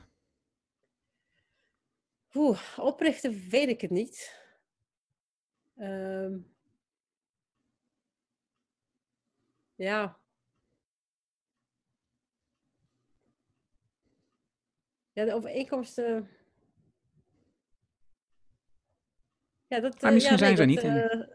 Oeh, 2.34 2.78
oprichten 2.80 3.50
weet 3.50 3.68
ik 3.68 3.82
het 3.82 3.92
niet. 3.92 4.42
Ehm, 5.76 6.38
ja. 9.76 10.22
Ja, 15.14 15.26
de 15.26 15.34
overeenkomsten. 15.34 16.30
Ja, 19.68 19.80
dat. 19.80 20.02
Maar 20.02 20.10
eh, 20.10 20.14
misschien 20.14 20.38
ja, 20.38 20.46
nee, 20.46 20.56
zijn 20.56 20.58
ze 20.58 20.66
niet 20.66 20.84
eh, 20.84 21.28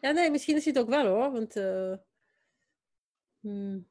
Ja, 0.00 0.10
nee, 0.10 0.30
misschien 0.30 0.56
is 0.56 0.64
het 0.64 0.78
ook 0.78 0.88
wel 0.88 1.06
hoor. 1.06 1.32
Want. 1.32 1.56
eh, 1.56 1.96
hmm. 3.40 3.88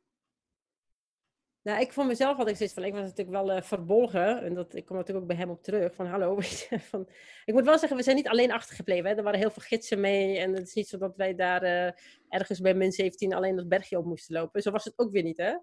Nou, 1.67 1.82
ik 1.82 1.93
voor 1.93 2.06
mezelf 2.06 2.38
had 2.38 2.47
ik 2.47 2.56
zoiets 2.56 2.75
van, 2.75 2.84
ik 2.84 2.93
was 2.93 3.01
natuurlijk 3.01 3.30
wel 3.30 3.51
eh, 3.51 3.62
verbolgen. 3.62 4.43
En 4.43 4.53
dat, 4.53 4.75
ik 4.75 4.86
kom 4.86 4.95
natuurlijk 4.95 5.25
ook 5.25 5.32
bij 5.32 5.39
hem 5.41 5.49
op 5.49 5.63
terug. 5.63 5.95
Van 5.95 6.06
hallo, 6.06 6.38
van, 6.89 7.08
ik 7.45 7.53
moet 7.53 7.65
wel 7.65 7.77
zeggen, 7.77 7.97
we 7.97 8.03
zijn 8.03 8.15
niet 8.15 8.27
alleen 8.27 8.51
achtergebleven. 8.51 9.10
Hè. 9.10 9.15
Er 9.15 9.23
waren 9.23 9.39
heel 9.39 9.51
veel 9.51 9.62
gidsen 9.62 9.99
mee. 9.99 10.38
En 10.38 10.53
het 10.53 10.67
is 10.67 10.73
niet 10.73 10.88
zo 10.88 10.97
dat 10.97 11.15
wij 11.15 11.36
daar 11.36 11.63
eh, 11.63 11.91
ergens 12.30 12.60
bij 12.60 12.73
min 12.73 12.91
17 12.91 13.34
alleen 13.34 13.56
dat 13.56 13.67
bergje 13.67 13.97
op 13.97 14.06
moesten 14.06 14.36
lopen. 14.36 14.62
Zo 14.62 14.71
was 14.71 14.84
het 14.84 14.93
ook 14.95 15.12
weer 15.12 15.23
niet, 15.23 15.38
hè. 15.38 15.56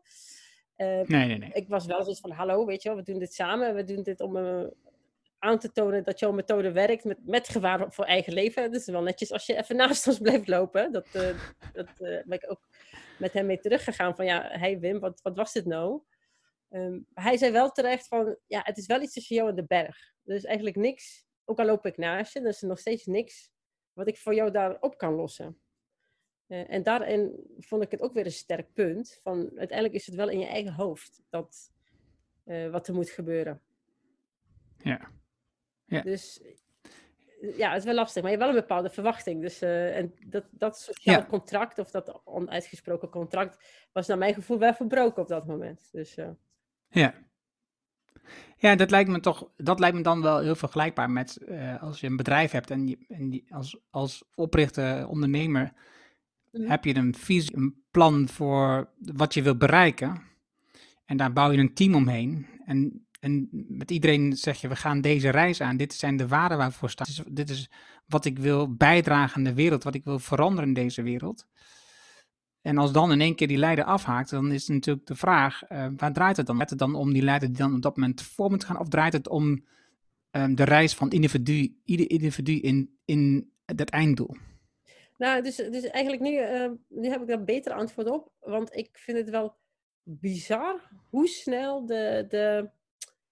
Eh, 0.75 1.09
Nee, 1.09 1.27
nee, 1.27 1.39
nee. 1.39 1.51
ik 1.53 1.69
was 1.69 1.87
wel 1.87 2.03
zoiets 2.03 2.21
van, 2.21 2.31
hallo, 2.31 2.67
weet 2.67 2.83
je 2.83 2.89
wel, 2.89 2.99
we 2.99 3.05
doen 3.05 3.19
dit 3.19 3.35
samen. 3.35 3.75
We 3.75 3.85
doen 3.85 4.03
dit 4.03 4.21
om 4.21 4.37
aan 5.39 5.59
te 5.59 5.73
tonen 5.73 6.05
dat 6.05 6.19
jouw 6.19 6.33
methode 6.33 6.73
werkt 6.73 7.05
met, 7.05 7.19
met 7.27 7.49
gevaar 7.49 7.93
voor 7.93 8.05
eigen 8.05 8.33
leven. 8.33 8.73
Dus 8.73 8.87
wel 8.87 9.03
netjes 9.03 9.33
als 9.33 9.47
je 9.47 9.57
even 9.57 9.77
naast 9.77 10.07
ons 10.07 10.19
blijft 10.19 10.49
lopen. 10.49 10.93
Dat, 10.93 11.07
dat 11.73 11.89
ben 11.99 12.25
ik 12.33 12.51
ook 12.51 12.61
met 13.19 13.33
hem 13.33 13.47
mee 13.47 13.61
teruggegaan 13.61 14.17
van, 14.17 14.25
ja, 14.25 14.49
hey 14.49 14.79
Wim, 14.79 15.01
wat, 15.01 15.21
wat 15.23 15.37
was 15.37 15.53
dit 15.53 15.65
nou? 15.65 16.03
Ehm, 16.69 16.99
hij 17.15 17.37
zei 17.37 17.53
wel 17.53 17.71
terecht 17.71 18.09
van, 18.09 18.37
ja, 18.47 18.61
het 18.65 18.77
is 18.77 18.87
wel 18.87 19.03
iets 19.03 19.13
tussen 19.13 19.37
jou 19.37 19.49
en 19.49 19.57
de 19.57 19.65
berg. 19.65 20.15
Er 20.25 20.35
is 20.35 20.45
eigenlijk 20.45 20.77
niks, 20.77 21.25
ook 21.45 21.59
al 21.59 21.65
loop 21.65 21.87
ik 21.87 21.97
naast 21.97 22.33
je, 22.33 22.41
er 22.41 22.47
is 22.47 22.63
er 22.63 22.69
nog 22.69 22.79
steeds 22.79 23.07
niks 23.07 23.53
wat 23.93 24.09
ik 24.09 24.19
voor 24.19 24.35
jou 24.35 24.51
daarop 24.51 24.99
kan 24.99 25.15
lossen. 25.15 25.59
Eh, 26.47 26.71
en 26.71 26.83
daarin 26.83 27.47
vond 27.59 27.83
ik 27.83 27.91
het 27.91 28.01
ook 28.01 28.15
weer 28.15 28.25
een 28.25 28.33
sterk 28.33 28.73
punt. 28.73 29.21
Van 29.23 29.37
uiteindelijk 29.57 29.95
is 29.95 30.07
het 30.07 30.15
wel 30.15 30.29
in 30.29 30.39
je 30.39 30.47
eigen 30.47 30.73
hoofd 30.73 31.23
dat, 31.31 31.73
eh, 32.45 32.71
wat 32.71 32.89
er 32.89 32.95
moet 32.95 33.11
gebeuren. 33.11 33.63
Ja. 34.77 35.13
Ja. 35.85 36.01
Dus 36.01 36.41
ja, 37.57 37.69
het 37.69 37.79
is 37.79 37.85
wel 37.85 37.95
lastig, 37.95 38.23
maar 38.23 38.31
je 38.31 38.37
hebt 38.37 38.49
wel 38.49 38.57
een 38.57 38.67
bepaalde 38.67 38.91
verwachting. 38.91 39.41
Dus 39.41 39.61
eh, 39.63 39.97
en 39.97 40.15
dat, 40.27 40.45
dat 40.51 40.79
sociaal 40.79 41.15
Ja. 41.21 41.27
contract, 41.27 41.79
of 41.79 41.91
dat 41.91 42.21
onuitgesproken 42.25 43.09
contract, 43.09 43.59
was 43.93 44.07
naar 44.07 44.19
mijn 44.19 44.35
gevoel 44.35 44.59
wel 44.59 44.75
verbroken 44.75 45.23
op 45.23 45.29
dat 45.29 45.47
moment. 45.47 45.89
Dus 45.93 46.15
eh, 46.17 46.29
Ja. 46.89 47.15
Ja, 48.57 48.75
dat 48.77 48.91
lijkt 48.91 49.11
me 49.11 49.21
toch, 49.21 49.51
dat 49.57 49.79
lijkt 49.81 49.97
me 49.97 50.03
dan 50.03 50.23
wel 50.23 50.39
heel 50.39 50.55
vergelijkbaar 50.55 51.11
met 51.11 51.37
eh, 51.37 51.83
als 51.83 52.01
je 52.01 52.07
een 52.07 52.17
bedrijf 52.17 52.51
hebt 52.51 52.71
en, 52.71 52.87
je, 52.87 52.99
en 53.09 53.31
die, 53.31 53.45
als, 53.55 53.79
als 53.91 54.25
oprichter, 54.35 55.09
ondernemer, 55.09 55.73
Mhm. 56.55 56.71
heb 56.71 56.85
je 56.85 56.97
een 56.97 57.15
visie, 57.15 57.57
een 57.57 57.83
plan 57.91 58.29
voor 58.29 58.91
wat 58.99 59.35
je 59.35 59.43
wil 59.43 59.57
bereiken. 59.57 60.23
En 61.05 61.17
daar 61.17 61.33
bouw 61.33 61.51
je 61.51 61.59
een 61.59 61.75
team 61.75 61.95
omheen. 61.95 62.47
En, 62.65 63.07
en 63.25 63.49
met 63.69 63.91
iedereen 63.91 64.37
zeg 64.37 64.61
je, 64.61 64.69
we 64.69 64.77
gaan 64.77 65.01
deze 65.01 65.31
reis 65.31 65.61
aan. 65.61 65.77
Dit 65.77 65.95
zijn 65.95 66.17
de 66.17 66.29
waarden 66.29 66.59
waarvoor 66.59 66.91
staan. 66.91 67.07
Dit 67.31 67.51
is, 67.51 67.71
wat 68.07 68.25
ik 68.25 68.39
wil 68.39 68.75
bijdragen 68.75 69.37
aan 69.37 69.45
de 69.45 69.55
wereld, 69.55 69.85
wat 69.85 69.95
ik 69.95 70.05
wil 70.05 70.19
veranderen 70.19 70.69
in 70.69 70.75
deze 70.75 71.03
wereld. 71.03 71.47
En 72.63 72.79
als 72.79 72.93
dan 72.93 73.13
in 73.13 73.21
één 73.21 73.35
keer 73.35 73.49
die 73.49 73.57
leider 73.57 73.85
afhaakt, 73.85 74.31
dan 74.31 74.53
is 74.53 74.69
natuurlijk 74.69 75.07
de 75.07 75.15
vraag, 75.15 75.63
eh, 75.63 75.87
waar 75.97 76.13
draait 76.13 76.37
het 76.37 76.47
dan? 76.47 76.55
Draait 76.55 76.71
het 76.71 76.79
dan 76.79 76.95
om 76.95 77.13
die 77.13 77.23
leider 77.23 77.49
die 77.49 77.57
dan 77.57 77.75
op 77.75 77.83
dat 77.83 77.97
moment 77.97 78.23
voor 78.23 78.51
moet 78.51 78.65
gaan? 78.65 78.79
Of 78.79 78.89
draait 78.89 79.13
het 79.13 79.29
om 79.29 79.65
ehm, 80.31 80.55
de 80.55 80.65
reis 80.65 80.95
van 80.95 81.11
individu, 81.11 81.81
ieder 81.85 82.11
individu 82.11 82.53
in, 82.61 82.99
in 83.05 83.53
dat 83.65 83.89
einddoel? 83.89 84.37
Nou, 85.17 85.43
dus, 85.43 85.57
dus 85.57 85.85
eigenlijk 85.85 86.23
nu, 86.23 86.31
nu 86.89 87.09
heb 87.09 87.21
ik 87.21 87.29
daar 87.29 87.45
beter 87.45 87.73
antwoord 87.73 88.09
op. 88.11 88.33
Want 88.41 88.77
ik 88.77 88.89
vind 88.93 89.19
het 89.19 89.31
wel 89.31 89.57
bizar 90.03 90.91
hoe 91.11 91.29
snel 91.29 91.87
de, 91.87 92.27
de, 92.29 92.71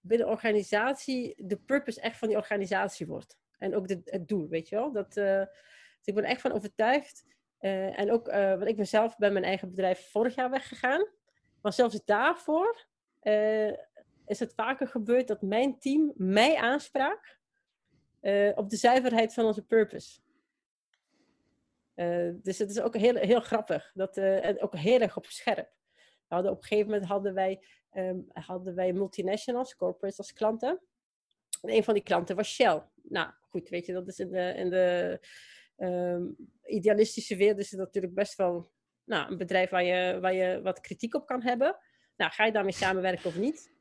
binnen 0.03 0.27
organisatie 0.27 1.33
de 1.37 1.57
purpose 1.57 2.01
echt 2.01 2.17
van 2.17 2.27
die 2.27 2.37
organisatie 2.37 3.07
wordt. 3.07 3.37
En 3.57 3.75
ook 3.75 3.89
het 3.89 4.27
doel, 4.27 4.47
weet 4.47 4.69
je 4.69 4.75
wel. 4.75 4.91
Dat, 4.91 5.17
eh, 5.17 5.39
dus 5.97 6.05
ik 6.05 6.15
ben 6.15 6.23
echt 6.23 6.41
van 6.41 6.51
overtuigd. 6.51 7.25
Eh, 7.57 7.99
en 7.99 8.11
ook, 8.11 8.27
eh 8.27 8.49
want 8.49 8.67
ik 8.67 8.75
ben 8.75 8.87
zelf 8.87 9.17
bij 9.17 9.31
mijn 9.31 9.45
eigen 9.45 9.69
bedrijf 9.69 10.09
vorig 10.11 10.35
jaar 10.35 10.49
weggegaan. 10.49 11.07
Maar 11.61 11.73
zelfs 11.73 12.05
daarvoor 12.05 12.85
is 14.25 14.39
het 14.39 14.53
vaker 14.53 14.87
gebeurd 14.87 15.27
dat 15.27 15.41
mijn 15.41 15.79
team 15.79 16.13
mij 16.15 16.55
aansprak 16.55 17.39
op 18.55 18.69
de 18.69 18.75
zuiverheid 18.75 19.33
van 19.33 19.45
onze 19.45 19.65
purpose. 19.65 20.19
Dus 22.33 22.57
het 22.57 22.69
is 22.69 22.81
ook 22.81 22.95
heel, 22.95 23.15
heel 23.15 23.39
grappig. 23.39 23.91
Dat, 23.93 24.17
en 24.17 24.61
ook 24.61 24.75
heel 24.75 24.99
erg 24.99 25.17
op 25.17 25.25
scherp. 25.25 25.71
We 26.41 26.49
op 26.49 26.57
een 26.57 26.63
gegeven 26.63 26.91
moment 26.91 27.09
hadden 27.09 27.33
wij, 27.33 27.63
ehm, 27.89 28.17
hadden 28.33 28.75
wij 28.75 28.93
multinationals, 28.93 29.75
corporates 29.75 30.17
als 30.17 30.33
klanten. 30.33 30.81
En 31.61 31.69
een 31.69 31.83
van 31.83 31.93
die 31.93 32.03
klanten 32.03 32.35
was 32.35 32.53
Shell. 32.53 32.81
Nou, 33.01 33.31
goed, 33.49 33.69
weet 33.69 33.85
je, 33.85 33.93
dat 33.93 34.07
is 34.07 34.19
in 34.19 34.31
de, 34.31 34.53
in 34.55 34.69
de 34.69 35.19
ehm, 35.75 36.23
idealistische 36.65 37.35
wereld 37.35 37.59
is 37.59 37.71
natuurlijk 37.71 38.13
best 38.13 38.35
wel 38.35 38.71
nou, 39.03 39.31
een 39.31 39.37
bedrijf 39.37 39.69
waar 39.69 39.83
je, 39.83 40.19
waar 40.19 40.33
je 40.33 40.61
wat 40.61 40.79
kritiek 40.79 41.15
op 41.15 41.25
kan 41.25 41.41
hebben. 41.41 41.77
Nou, 42.17 42.31
ga 42.31 42.45
je 42.45 42.51
daarmee 42.51 42.73
samenwerken 42.73 43.25
of 43.25 43.37
niet? 43.37 43.71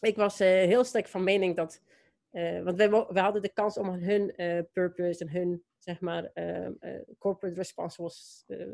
Ik 0.00 0.16
was 0.16 0.40
eh, 0.40 0.48
heel 0.48 0.84
sterk 0.84 1.08
van 1.08 1.24
mening 1.24 1.56
dat 1.56 1.80
eh, 2.34 2.62
want 2.62 2.84
wo- 2.84 3.12
wij 3.12 3.22
hadden 3.22 3.42
de 3.42 3.52
kans 3.52 3.78
om 3.78 3.88
hun 3.88 4.36
eh, 4.36 4.62
purpose 4.72 5.24
en 5.24 5.30
hun, 5.30 5.64
zeg 5.78 6.00
maar, 6.00 6.30
ehm, 6.32 6.72
eh, 6.80 7.00
corporate 7.18 7.56
responsibles 7.56 8.44
eh, 8.46 8.66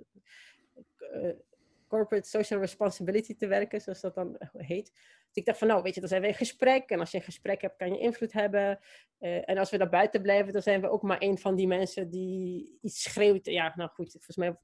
corporate 1.90 2.28
social 2.28 2.60
responsibility 2.60 3.36
te 3.36 3.46
werken, 3.46 3.80
zoals 3.80 4.00
dat 4.00 4.14
dan 4.14 4.36
heet. 4.56 4.92
Dus 4.92 5.34
ik 5.34 5.44
dacht 5.44 5.58
van, 5.58 5.68
nou, 5.68 5.82
weet 5.82 5.94
je, 5.94 6.00
dan 6.00 6.08
zijn 6.08 6.22
we 6.22 6.28
in 6.28 6.34
gesprek. 6.34 6.90
En 6.90 7.00
als 7.00 7.10
je 7.10 7.16
een 7.16 7.24
gesprek 7.24 7.60
hebt, 7.60 7.76
kan 7.76 7.92
je 7.92 7.98
invloed 7.98 8.32
hebben. 8.32 8.78
Eh, 9.18 9.48
en 9.48 9.58
als 9.58 9.70
we 9.70 9.78
daar 9.78 9.88
buiten 9.88 10.22
blijven, 10.22 10.52
dan 10.52 10.62
zijn 10.62 10.80
we 10.80 10.88
ook 10.88 11.02
maar 11.02 11.22
een 11.22 11.38
van 11.38 11.56
die 11.56 11.66
mensen 11.66 12.10
die 12.10 12.78
iets 12.80 13.02
schreeuwt. 13.02 13.46
Ja, 13.46 13.72
nou 13.76 13.90
goed, 13.90 14.10
volgens 14.10 14.36
mij 14.36 14.56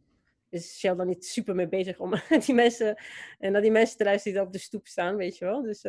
is 0.48 0.78
Shell 0.78 0.94
dan 0.94 1.06
niet 1.06 1.24
super 1.24 1.54
mee 1.54 1.68
bezig 1.68 1.98
om 1.98 2.14
die 2.46 2.54
mensen, 2.54 3.02
en 3.38 3.52
naar 3.52 3.62
die 3.62 3.70
mensen 3.70 3.96
te 3.96 4.04
luisteren 4.04 4.32
die 4.32 4.40
daar 4.42 4.52
op 4.52 4.58
de 4.58 4.66
stoep 4.66 4.86
staan, 4.86 5.16
weet 5.16 5.38
je 5.38 5.44
wel. 5.44 5.62
Dus 5.62 5.84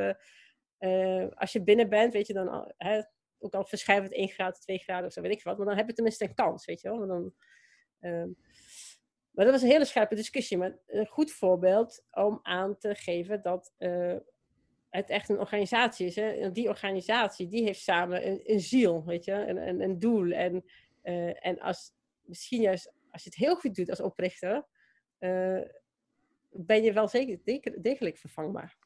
als 1.36 1.52
je 1.52 1.64
binnen 1.64 1.90
bent, 1.90 2.14
weet 2.14 2.28
je 2.28 2.34
dan, 2.34 2.74
ook 3.40 3.54
al 3.54 3.66
verschuift 3.66 4.04
het 4.04 4.14
1 4.14 4.30
graad, 4.30 4.62
2 4.62 4.78
graden 4.78 5.06
of 5.06 5.14
zo, 5.14 5.22
weet 5.22 5.32
ik 5.32 5.44
wat. 5.44 5.58
Maar 5.58 5.68
dan 5.68 5.78
heb 5.78 5.88
je 5.88 5.94
tenminste 5.94 6.24
een 6.24 6.34
kans, 6.34 6.66
weet 6.66 6.82
je 6.82 6.90
wel. 6.90 6.98
Maar, 6.98 7.08
dan, 7.08 7.34
ehm, 8.00 8.30
maar 9.38 9.46
dat 9.46 9.54
was 9.54 9.64
een 9.64 9.70
hele 9.70 9.86
scherpe 9.86 10.16
discussie. 10.16 10.58
Maar 10.58 10.78
een 10.88 11.06
goed 11.06 11.32
voorbeeld 11.32 12.06
om 12.12 12.40
aan 12.44 12.78
te 12.78 12.96
geven 12.96 13.42
dat 13.42 13.74
uh, 13.80 14.16
het 14.90 15.10
echt 15.10 15.30
een 15.30 15.40
organisatie 15.40 16.08
is. 16.08 16.16
Hè? 16.16 16.30
En 16.30 16.54
die 16.54 16.68
organisatie, 16.68 17.48
die 17.48 17.64
heeft 17.64 17.82
samen 17.82 18.28
een, 18.28 18.42
een 18.44 18.60
ziel, 18.60 19.06
weet 19.06 19.26
je. 19.26 19.32
Een, 19.32 19.68
een, 19.68 19.82
een 19.82 20.00
doel. 20.00 20.32
En, 20.32 20.64
uh, 21.04 21.46
en 21.46 21.60
als, 21.60 21.92
misschien 22.22 22.62
juist 22.62 22.94
als 23.12 23.24
je 23.24 23.30
het 23.30 23.38
heel 23.38 23.56
goed 23.56 23.76
doet 23.76 23.90
als 23.90 24.02
oprichter, 24.02 24.66
uh, 25.20 25.62
ben 26.52 26.84
je 26.84 26.94
wel 26.94 27.08
zeker 27.08 27.40
degelijk 27.82 28.18
vervangbaar. 28.18 28.78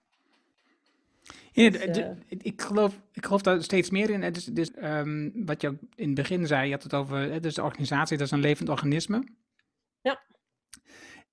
Ja, 1.51 1.69
dus, 1.69 1.97
ik, 2.27 2.61
geloof, 2.61 3.01
ik 3.13 3.25
geloof 3.25 3.41
daar 3.41 3.63
steeds 3.63 3.89
meer 3.89 4.09
in. 4.09 4.33
Dus, 4.33 4.45
dus 4.45 4.71
um, 4.75 5.45
wat 5.45 5.61
je 5.61 5.77
in 5.95 6.05
het 6.05 6.15
begin 6.15 6.47
zei, 6.47 6.65
je 6.65 6.73
had 6.73 6.83
het 6.83 6.93
over, 6.93 7.41
dus 7.41 7.55
de 7.55 7.63
organisatie, 7.63 8.17
dat 8.17 8.25
is 8.25 8.33
een 8.33 8.39
levend 8.39 8.69
organisme. 8.69 9.23
Ja. 10.01 10.21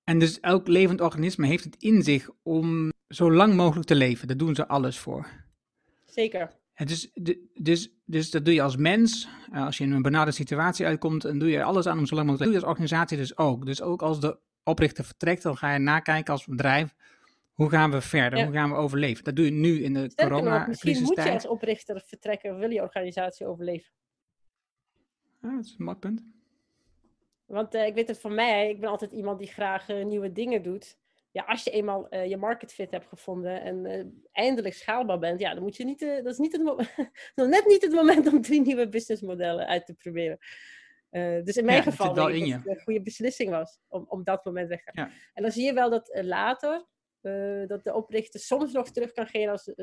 En 0.09 0.19
dus 0.19 0.39
elk 0.39 0.67
levend 0.67 1.01
organisme 1.01 1.47
heeft 1.47 1.63
het 1.63 1.75
in 1.79 2.03
zich 2.03 2.29
om 2.43 2.91
zo 3.07 3.31
lang 3.31 3.53
mogelijk 3.53 3.87
te 3.87 3.95
leven. 3.95 4.27
Daar 4.27 4.37
doen 4.37 4.55
ze 4.55 4.67
alles 4.67 4.97
voor. 4.97 5.27
Zeker. 6.05 6.51
En 6.73 6.85
dus, 6.85 7.11
dus, 7.53 7.91
dus 8.05 8.31
dat 8.31 8.45
doe 8.45 8.53
je 8.53 8.61
als 8.61 8.75
mens. 8.75 9.27
Uh, 9.53 9.65
als 9.65 9.77
je 9.77 9.83
in 9.83 9.91
een 9.91 10.01
benarde 10.01 10.31
situatie 10.31 10.85
uitkomt, 10.85 11.21
dan 11.21 11.39
doe 11.39 11.49
je 11.49 11.63
alles 11.63 11.87
aan 11.87 11.99
om 11.99 12.05
zo 12.05 12.15
lang 12.15 12.27
mogelijk 12.27 12.51
te 12.51 12.57
leven. 12.57 12.67
doe 12.67 12.79
je 12.79 12.83
als 12.89 12.95
organisatie 12.95 13.17
dus 13.17 13.37
ook. 13.37 13.65
Dus 13.65 13.81
ook 13.81 14.01
als 14.01 14.19
de 14.19 14.39
oprichter 14.63 15.03
vertrekt, 15.03 15.43
dan 15.43 15.57
ga 15.57 15.73
je 15.73 15.79
nakijken 15.79 16.33
als 16.33 16.45
bedrijf 16.45 16.95
hoe 17.53 17.69
gaan 17.69 17.91
we 17.91 18.01
verder? 18.01 18.43
Hoe 18.43 18.53
gaan 18.53 18.69
we 18.69 18.75
overleven? 18.75 19.23
Dat 19.23 19.35
doe 19.35 19.45
je 19.45 19.51
nu 19.51 19.83
in 19.83 19.93
de 19.93 20.11
corona 20.15 20.67
Misschien 20.67 21.01
moet 21.01 21.23
je 21.23 21.31
als 21.31 21.47
oprichter 21.47 22.03
vertrekken, 22.05 22.59
wil 22.59 22.69
je 22.69 22.81
organisatie 22.81 23.45
overleven. 23.45 23.91
Ja, 25.41 25.55
dat 25.55 25.65
is 25.65 25.75
een 25.77 25.85
mooi 25.85 25.97
punt. 25.97 26.23
Want 27.49 27.75
uh, 27.75 27.85
ik 27.85 27.93
weet 27.93 28.07
het 28.07 28.19
van 28.19 28.35
mij, 28.35 28.69
ik 28.69 28.79
ben 28.79 28.89
altijd 28.89 29.11
iemand 29.11 29.39
die 29.39 29.47
graag 29.47 29.89
uh, 29.89 30.05
nieuwe 30.05 30.31
dingen 30.31 30.61
doet. 30.61 30.97
Ja, 31.31 31.43
als 31.43 31.63
je 31.63 31.71
eenmaal 31.71 32.07
uh, 32.09 32.25
je 32.25 32.37
market 32.37 32.73
fit 32.73 32.91
hebt 32.91 33.07
gevonden 33.07 33.61
en 33.61 34.21
eindelijk 34.31 34.75
schaalbaar 34.75 35.19
bent, 35.19 35.39
ja, 35.39 35.53
dan 35.53 35.63
moet 35.63 35.77
je 35.77 35.85
niet, 35.85 35.99
dat 35.99 36.25
is 36.25 36.37
niet 36.37 36.51
het 36.51 36.63
nog 36.63 36.77
net 37.49 37.65
niet 37.65 37.81
het 37.81 37.91
moment 37.91 38.33
om 38.33 38.41
drie 38.41 38.61
nieuwe 38.61 38.89
businessmodellen 38.89 39.67
uit 39.67 39.85
te 39.85 39.93
proberen. 39.93 40.37
dus 41.43 41.57
in 41.57 41.65
mijn 41.65 41.77
ja, 41.77 41.83
geval 41.83 42.13
denk 42.13 42.35
ik 42.35 42.51
dat 42.51 42.59
het 42.59 42.67
een 42.67 42.83
goede 42.83 43.01
beslissing 43.01 43.49
was 43.49 43.79
om, 43.87 44.05
om 44.07 44.23
dat 44.23 44.45
moment 44.45 44.69
weg 44.69 44.83
te 44.83 44.91
gaan. 44.93 45.09
Ja. 45.09 45.15
En 45.33 45.43
dan 45.43 45.51
zie 45.51 45.65
je 45.65 45.73
wel 45.73 45.89
dat 45.89 46.19
later, 46.21 46.85
dat 47.67 47.83
de 47.83 47.93
oprichter 47.93 48.39
soms 48.39 48.71
nog 48.71 48.91
terug 48.91 49.11
kan 49.11 49.25
keren 49.25 49.51
als, 49.51 49.73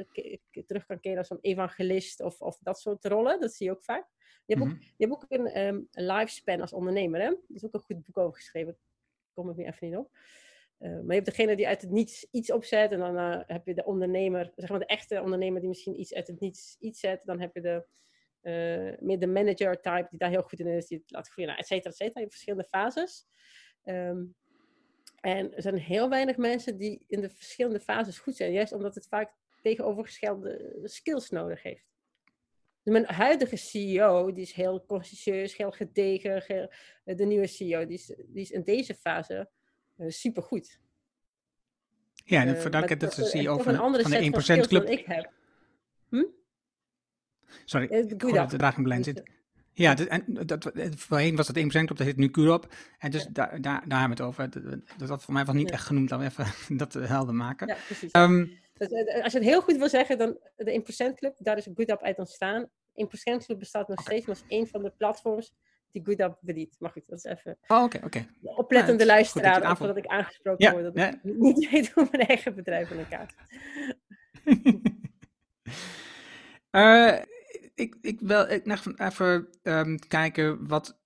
terug 0.67 0.87
kan 0.87 1.01
keren 1.01 1.19
als 1.19 1.31
een 1.31 1.39
evangelist 1.41 2.21
of, 2.21 2.41
of 2.41 2.59
dat 2.59 2.81
soort 2.81 3.05
rollen. 3.05 3.41
Dat 3.41 3.55
zie 3.55 3.67
je 3.67 3.73
ook 3.73 3.85
vaak. 3.85 4.07
Je 4.47 4.55
hebt, 4.55 4.67
ook, 4.67 4.73
mhm. 4.73 4.83
je 4.97 5.07
hebt 5.07 5.13
ook 5.13 5.25
een 5.29 5.67
um, 5.67 5.89
lifespan 5.91 6.61
als 6.61 6.73
ondernemer. 6.73 7.21
Hè? 7.21 7.27
Er 7.27 7.55
is 7.55 7.65
ook 7.65 7.75
een 7.75 7.81
goed 7.81 8.05
boek 8.05 8.19
over 8.19 8.37
geschreven. 8.37 8.73
Daar 8.73 9.35
kom 9.35 9.51
ik 9.51 9.57
nu 9.57 9.65
even 9.65 9.89
niet 9.89 9.97
op. 9.97 10.11
Uh, 10.79 10.91
maar 10.91 11.07
je 11.07 11.13
hebt 11.13 11.27
degene 11.27 11.57
die 11.57 11.67
uit 11.67 11.81
het 11.81 11.91
niets 11.91 12.27
iets 12.31 12.53
opzet. 12.53 12.93
En 12.93 12.99
dan 12.99 13.45
heb 13.47 13.67
je 13.67 13.75
de 13.75 13.85
ondernemer, 13.85 14.53
zeg 14.57 14.69
maar 14.71 14.79
de 14.79 14.87
echte 14.87 15.23
ondernemer 15.23 15.61
die 15.61 15.69
misschien 15.69 16.01
iets 16.01 16.15
uit 16.15 16.27
het 16.27 16.41
niets 16.41 16.77
iets 16.79 17.01
zet. 17.01 17.21
Dan 17.25 17.41
heb 17.41 17.55
je 17.55 17.61
de, 17.61 17.85
meer 19.01 19.19
de 19.19 19.27
manager 19.27 19.81
type 19.81 20.07
die 20.11 20.19
daar 20.19 20.31
heel 20.31 20.43
goed 20.43 20.61
in 20.61 20.67
is. 20.67 20.87
Die 20.87 20.99
het 20.99 21.11
laat 21.11 21.29
groeien, 21.29 21.57
et 21.57 21.67
cetera, 21.67 21.91
et 21.91 21.97
cetera. 21.97 22.15
Je 22.15 22.21
hebt 22.21 22.33
verschillende 22.33 22.69
fases. 22.69 23.27
Um, 23.85 24.35
en 25.21 25.55
er 25.55 25.63
zijn 25.63 25.77
heel 25.77 26.09
weinig 26.09 26.37
mensen 26.37 26.77
die 26.77 27.05
in 27.07 27.21
de 27.21 27.31
verschillende 27.31 27.81
fases 27.81 28.19
goed 28.19 28.37
zijn, 28.37 28.53
juist 28.53 28.73
omdat 28.73 28.95
het 28.95 29.07
vaak 29.07 29.33
tegenovergestelde 29.61 30.81
skills 30.83 31.31
nodig 31.31 31.63
heeft. 31.63 31.96
Dus 32.87 32.95
mijn 32.95 33.15
huidige 33.15 33.57
CEO, 33.57 34.33
die 34.33 34.43
is 34.43 34.53
heel 34.53 34.85
consciëntieus, 34.87 35.57
heel 35.57 35.71
gedegen. 35.71 36.43
Heel, 36.47 36.71
de 37.05 37.25
nieuwe 37.25 37.47
CEO, 37.47 37.87
die 37.87 37.95
is, 37.95 38.07
die 38.07 38.43
is 38.43 38.51
in 38.51 38.63
deze 38.63 38.95
fase 38.95 39.51
uh, 39.97 40.11
supergoed. 40.11 40.81
Ja, 42.25 42.41
en 42.41 42.49
uh, 42.49 42.61
voor 42.61 42.71
dat, 42.71 43.03
is 43.03 43.15
de 43.15 43.25
CEO 43.25 43.59
van, 43.59 43.75
van, 43.75 43.93
de 43.93 44.63
1% 44.65 44.67
club. 44.67 44.89
ik 44.89 45.07
heb. 45.07 45.33
Hm? 46.09 46.25
Sorry, 47.65 47.87
ik 47.87 48.23
hoor 48.23 48.33
dat 48.33 48.51
de 48.51 48.57
draag 48.57 48.77
in 48.77 48.83
blend 48.83 49.05
zit. 49.05 49.23
Ja, 49.79 49.95
dat, 49.95 50.07
en 50.07 50.25
dat, 50.47 50.71
voorheen 50.97 51.37
was 51.37 51.47
dat 51.47 51.59
1% 51.59 51.61
op, 51.63 51.97
dat 51.97 52.07
heet 52.07 52.17
nu 52.17 52.31
Curop. 52.31 52.75
En 52.99 53.11
dus 53.11 53.27
daar, 53.27 53.61
daar, 53.61 53.89
daar 53.89 54.01
hebben 54.01 54.17
we 54.17 54.23
het 54.23 54.33
over. 54.33 54.51
Dat, 54.99 55.09
dat 55.09 55.23
voor 55.23 55.35
mij 55.35 55.45
was 55.45 55.55
niet 55.55 55.71
echt 55.71 55.85
genoemd, 55.85 56.11
we 56.11 56.25
even 56.25 56.47
dat 56.83 56.93
helder 56.93 57.35
maken. 57.35 57.67
Ja, 57.67 57.77
precies. 57.87 58.11
Um, 58.13 58.59
dus, 58.79 58.93
als 59.23 59.33
je 59.33 59.39
het 59.39 59.49
heel 59.49 59.61
goed 59.61 59.77
wil 59.77 59.89
zeggen, 59.89 60.19
dan 60.19 60.39
de 60.57 60.83
1% 61.13 61.15
Club, 61.15 61.35
daar 61.39 61.57
is 61.57 61.69
GoodUp 61.75 62.03
uit 62.03 62.19
ontstaan. 62.19 62.67
1% 62.67 62.69
Club 63.45 63.59
bestaat 63.59 63.89
nog 63.89 64.01
steeds, 64.01 64.27
maar 64.27 64.37
is 64.37 64.45
één 64.49 64.67
van 64.67 64.83
de 64.83 64.93
platforms 64.97 65.55
die 65.93 66.05
GoodUp 66.05 66.39
bedient. 66.41 66.77
Mag 66.79 66.97
ik 66.97 67.05
dat 67.07 67.19
is 67.19 67.25
even... 67.25 67.59
Oh, 67.67 67.83
oké, 67.83 68.01
oké. 68.05 68.27
Oplettende 68.43 69.05
ja, 69.05 69.13
luisteraar, 69.13 69.77
voordat 69.77 69.97
ik 69.97 70.07
aangesproken 70.07 70.71
word, 70.71 70.95
dat 70.95 70.97
ik 70.97 71.23
niet 71.23 71.69
weet 71.71 71.91
hoe 71.91 72.09
mijn 72.11 72.27
eigen 72.27 72.55
bedrijf 72.55 72.91
in 72.91 72.99
elkaar 72.99 73.35
uh, 76.71 77.19
ik, 77.77 77.97
ik 78.01 78.21
wil 78.21 78.51
ik 78.51 78.65
nog 78.65 78.85
even 78.97 79.49
um, 79.63 79.99
kijken 79.99 80.67
wat. 80.67 80.99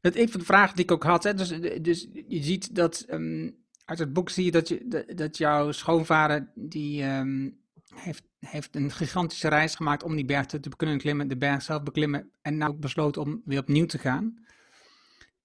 Het 0.00 0.16
een 0.16 0.30
van 0.30 0.40
de 0.40 0.46
vragen 0.46 0.76
die 0.76 0.84
ik 0.84 0.90
ook 0.90 1.02
had. 1.02 1.24
Hè, 1.24 1.34
dus, 1.34 1.48
dus 1.80 2.08
je 2.28 2.42
ziet 2.42 2.74
dat. 2.74 3.06
Um, 3.10 3.64
uit 3.84 3.98
het 3.98 4.12
boek 4.12 4.30
zie 4.30 4.44
je 4.44 4.50
dat, 4.50 4.68
je, 4.68 4.88
dat, 4.88 5.16
dat 5.16 5.36
jouw 5.36 5.72
schoonvader. 5.72 6.52
die 6.54 7.04
um, 7.04 7.60
heeft, 7.94 8.22
heeft 8.38 8.76
een 8.76 8.90
gigantische 8.90 9.48
reis 9.48 9.74
gemaakt 9.74 10.02
om 10.02 10.16
die 10.16 10.24
berg 10.24 10.46
te, 10.46 10.60
te 10.60 10.76
kunnen 10.76 10.98
klimmen. 10.98 11.28
De 11.28 11.36
berg 11.36 11.62
zelf 11.62 11.82
beklimmen. 11.82 12.30
En 12.42 12.56
nou 12.56 12.74
besloten 12.74 13.22
om 13.22 13.42
weer 13.44 13.60
opnieuw 13.60 13.86
te 13.86 13.98
gaan. 13.98 14.46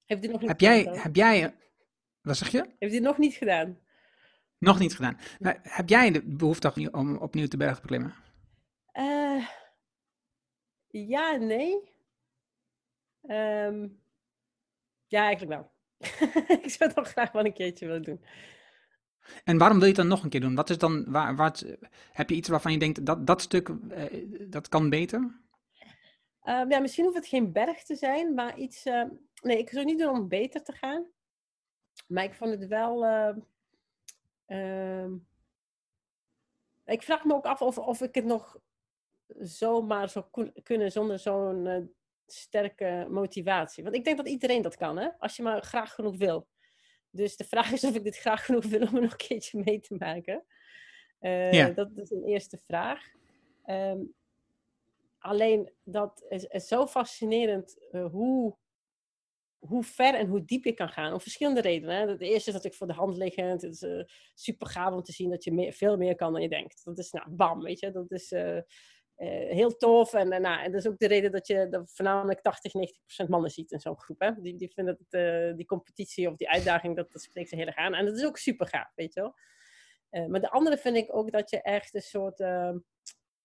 Heeft 0.05 0.27
nog 0.31 0.39
niet 0.39 0.49
heb 0.49 0.59
jij, 0.59 0.83
heb 0.83 1.15
jij. 1.15 1.55
Wat 2.21 2.37
zeg 2.37 2.49
je? 2.49 2.65
Heeft 2.79 2.93
hij 2.93 3.01
nog 3.01 3.17
niet 3.17 3.33
gedaan? 3.33 3.77
Nog 4.57 4.79
niet 4.79 4.95
gedaan. 4.95 5.17
Maar 5.39 5.59
heb 5.61 5.89
jij 5.89 6.11
de 6.11 6.21
behoefte 6.23 6.91
om 6.91 7.17
opnieuw 7.17 7.47
de 7.47 7.57
berg 7.57 7.75
te 7.75 7.81
beklimmen? 7.81 8.13
Uh, 8.93 9.47
ja 10.87 11.35
nee. 11.35 11.91
Um, 13.21 13.99
ja, 15.07 15.23
eigenlijk 15.23 15.51
wel. 15.51 15.71
ik 16.63 16.69
zou 16.69 16.89
het 16.89 16.95
nog 16.95 17.07
graag 17.07 17.31
wel 17.31 17.45
een 17.45 17.53
keertje 17.53 17.85
willen 17.85 18.03
doen. 18.03 18.25
En 19.43 19.57
waarom 19.57 19.77
wil 19.77 19.87
je 19.87 19.93
het 19.93 20.01
dan 20.01 20.11
nog 20.11 20.23
een 20.23 20.29
keer 20.29 20.41
doen? 20.41 20.55
Wat 20.55 20.69
is 20.69 20.77
dan, 20.77 21.11
waar, 21.11 21.35
wat, 21.35 21.65
heb 22.11 22.29
je 22.29 22.35
iets 22.35 22.49
waarvan 22.49 22.71
je 22.71 22.77
denkt, 22.77 23.05
dat, 23.05 23.27
dat 23.27 23.41
stuk, 23.41 23.69
uh, 23.69 24.49
dat 24.49 24.69
kan 24.69 24.89
beter? 24.89 25.19
Uh, 26.43 26.63
ja, 26.69 26.79
misschien 26.79 27.03
hoeft 27.03 27.17
het 27.17 27.27
geen 27.27 27.51
berg 27.51 27.83
te 27.83 27.95
zijn, 27.95 28.33
maar 28.33 28.57
iets, 28.57 28.85
uh, 28.85 29.03
nee, 29.41 29.57
ik 29.57 29.69
zou 29.69 29.85
niet 29.85 29.99
doen 29.99 30.09
om 30.09 30.27
beter 30.27 30.63
te 30.63 30.73
gaan. 30.73 31.05
Maar 32.07 32.23
ik 32.23 32.33
vond 32.33 32.51
het 32.51 32.67
wel, 32.67 33.05
ehm, 34.45 35.13
ik 36.85 37.03
vraag 37.03 37.23
me 37.23 37.33
ook 37.33 37.45
af 37.45 37.61
of, 37.61 37.77
of 37.77 38.01
ik 38.01 38.15
het 38.15 38.25
nog 38.25 38.59
zomaar 39.39 40.09
zo 40.09 40.29
kunnen 40.63 40.91
zonder 40.91 41.19
zo'n 41.19 41.65
uh, 41.65 41.77
sterke 42.25 43.07
motivatie. 43.09 43.83
Want 43.83 43.95
ik 43.95 44.03
denk 44.03 44.17
dat 44.17 44.27
iedereen 44.27 44.61
dat 44.61 44.75
kan, 44.75 44.97
hè? 44.97 45.09
als 45.19 45.35
je 45.35 45.43
maar 45.43 45.63
graag 45.63 45.93
genoeg 45.93 46.17
wil. 46.17 46.47
Dus 47.09 47.37
de 47.37 47.43
vraag 47.43 47.71
is 47.71 47.83
of 47.83 47.95
ik 47.95 48.03
dit 48.03 48.17
graag 48.17 48.45
genoeg 48.45 48.65
wil 48.65 48.81
om 48.87 48.95
er 48.95 49.01
nog 49.01 49.11
een 49.11 49.17
keertje 49.17 49.61
mee 49.63 49.79
te 49.79 49.95
maken. 49.95 50.45
Uh, 51.21 51.51
ja. 51.51 51.69
Dat 51.69 51.97
is 51.97 52.11
een 52.11 52.23
eerste 52.23 52.57
vraag. 52.57 52.99
Um, 53.65 54.13
alleen 55.19 55.71
dat 55.83 56.25
is, 56.29 56.43
is 56.43 56.67
zo 56.67 56.87
fascinerend 56.87 57.77
uh, 57.91 58.05
hoe, 58.05 58.57
hoe 59.59 59.83
ver 59.83 60.15
en 60.15 60.27
hoe 60.27 60.45
diep 60.45 60.63
je 60.63 60.73
kan 60.73 60.89
gaan. 60.89 61.13
Om 61.13 61.21
verschillende 61.21 61.61
redenen. 61.61 61.95
Hè. 61.95 62.17
De 62.17 62.25
eerste 62.25 62.37
is 62.37 62.45
natuurlijk 62.45 62.75
voor 62.75 62.87
de 62.87 62.93
hand 62.93 63.17
liggend. 63.17 63.61
Het 63.61 63.73
is 63.73 63.81
uh, 63.81 64.03
super 64.33 64.67
gaaf 64.67 64.93
om 64.93 65.03
te 65.03 65.11
zien 65.11 65.29
dat 65.29 65.43
je 65.43 65.53
meer, 65.53 65.73
veel 65.73 65.97
meer 65.97 66.15
kan 66.15 66.33
dan 66.33 66.41
je 66.41 66.49
denkt. 66.49 66.81
Dat 66.83 66.97
is, 66.97 67.11
nou, 67.11 67.29
bam, 67.29 67.61
weet 67.61 67.79
je. 67.79 67.91
Dat 67.91 68.11
is 68.11 68.33
heel 69.29 69.77
tof. 69.77 70.13
En, 70.13 70.31
en, 70.31 70.41
nou, 70.41 70.63
en 70.63 70.71
dat 70.71 70.81
is 70.81 70.87
ook 70.87 70.99
de 70.99 71.07
reden 71.07 71.31
dat 71.31 71.47
je 71.47 71.81
voornamelijk 71.85 72.41
80, 72.41 72.73
90 72.73 73.01
procent 73.01 73.29
mannen 73.29 73.51
ziet 73.51 73.71
in 73.71 73.79
zo'n 73.79 73.99
groep. 73.99 74.19
Hè? 74.19 74.31
Die, 74.41 74.55
die 74.55 74.71
vinden 74.73 74.97
dat 74.97 75.21
uh, 75.21 75.55
die 75.55 75.65
competitie 75.65 76.29
of 76.29 76.35
die 76.35 76.49
uitdaging, 76.49 76.95
dat, 76.95 77.11
dat 77.11 77.21
spreekt 77.21 77.49
ze 77.49 77.55
heel 77.55 77.65
erg 77.65 77.75
aan. 77.75 77.93
En 77.93 78.05
dat 78.05 78.17
is 78.17 78.25
ook 78.25 78.37
super 78.37 78.67
gaaf, 78.67 78.91
weet 78.95 79.13
je 79.13 79.21
wel. 79.21 79.35
Maar 80.27 80.41
de 80.41 80.49
andere 80.49 80.77
vind 80.77 80.95
ik 80.95 81.15
ook 81.15 81.31
dat 81.31 81.49
je 81.49 81.61
echt 81.61 81.95
een 81.95 82.01
soort 82.01 82.39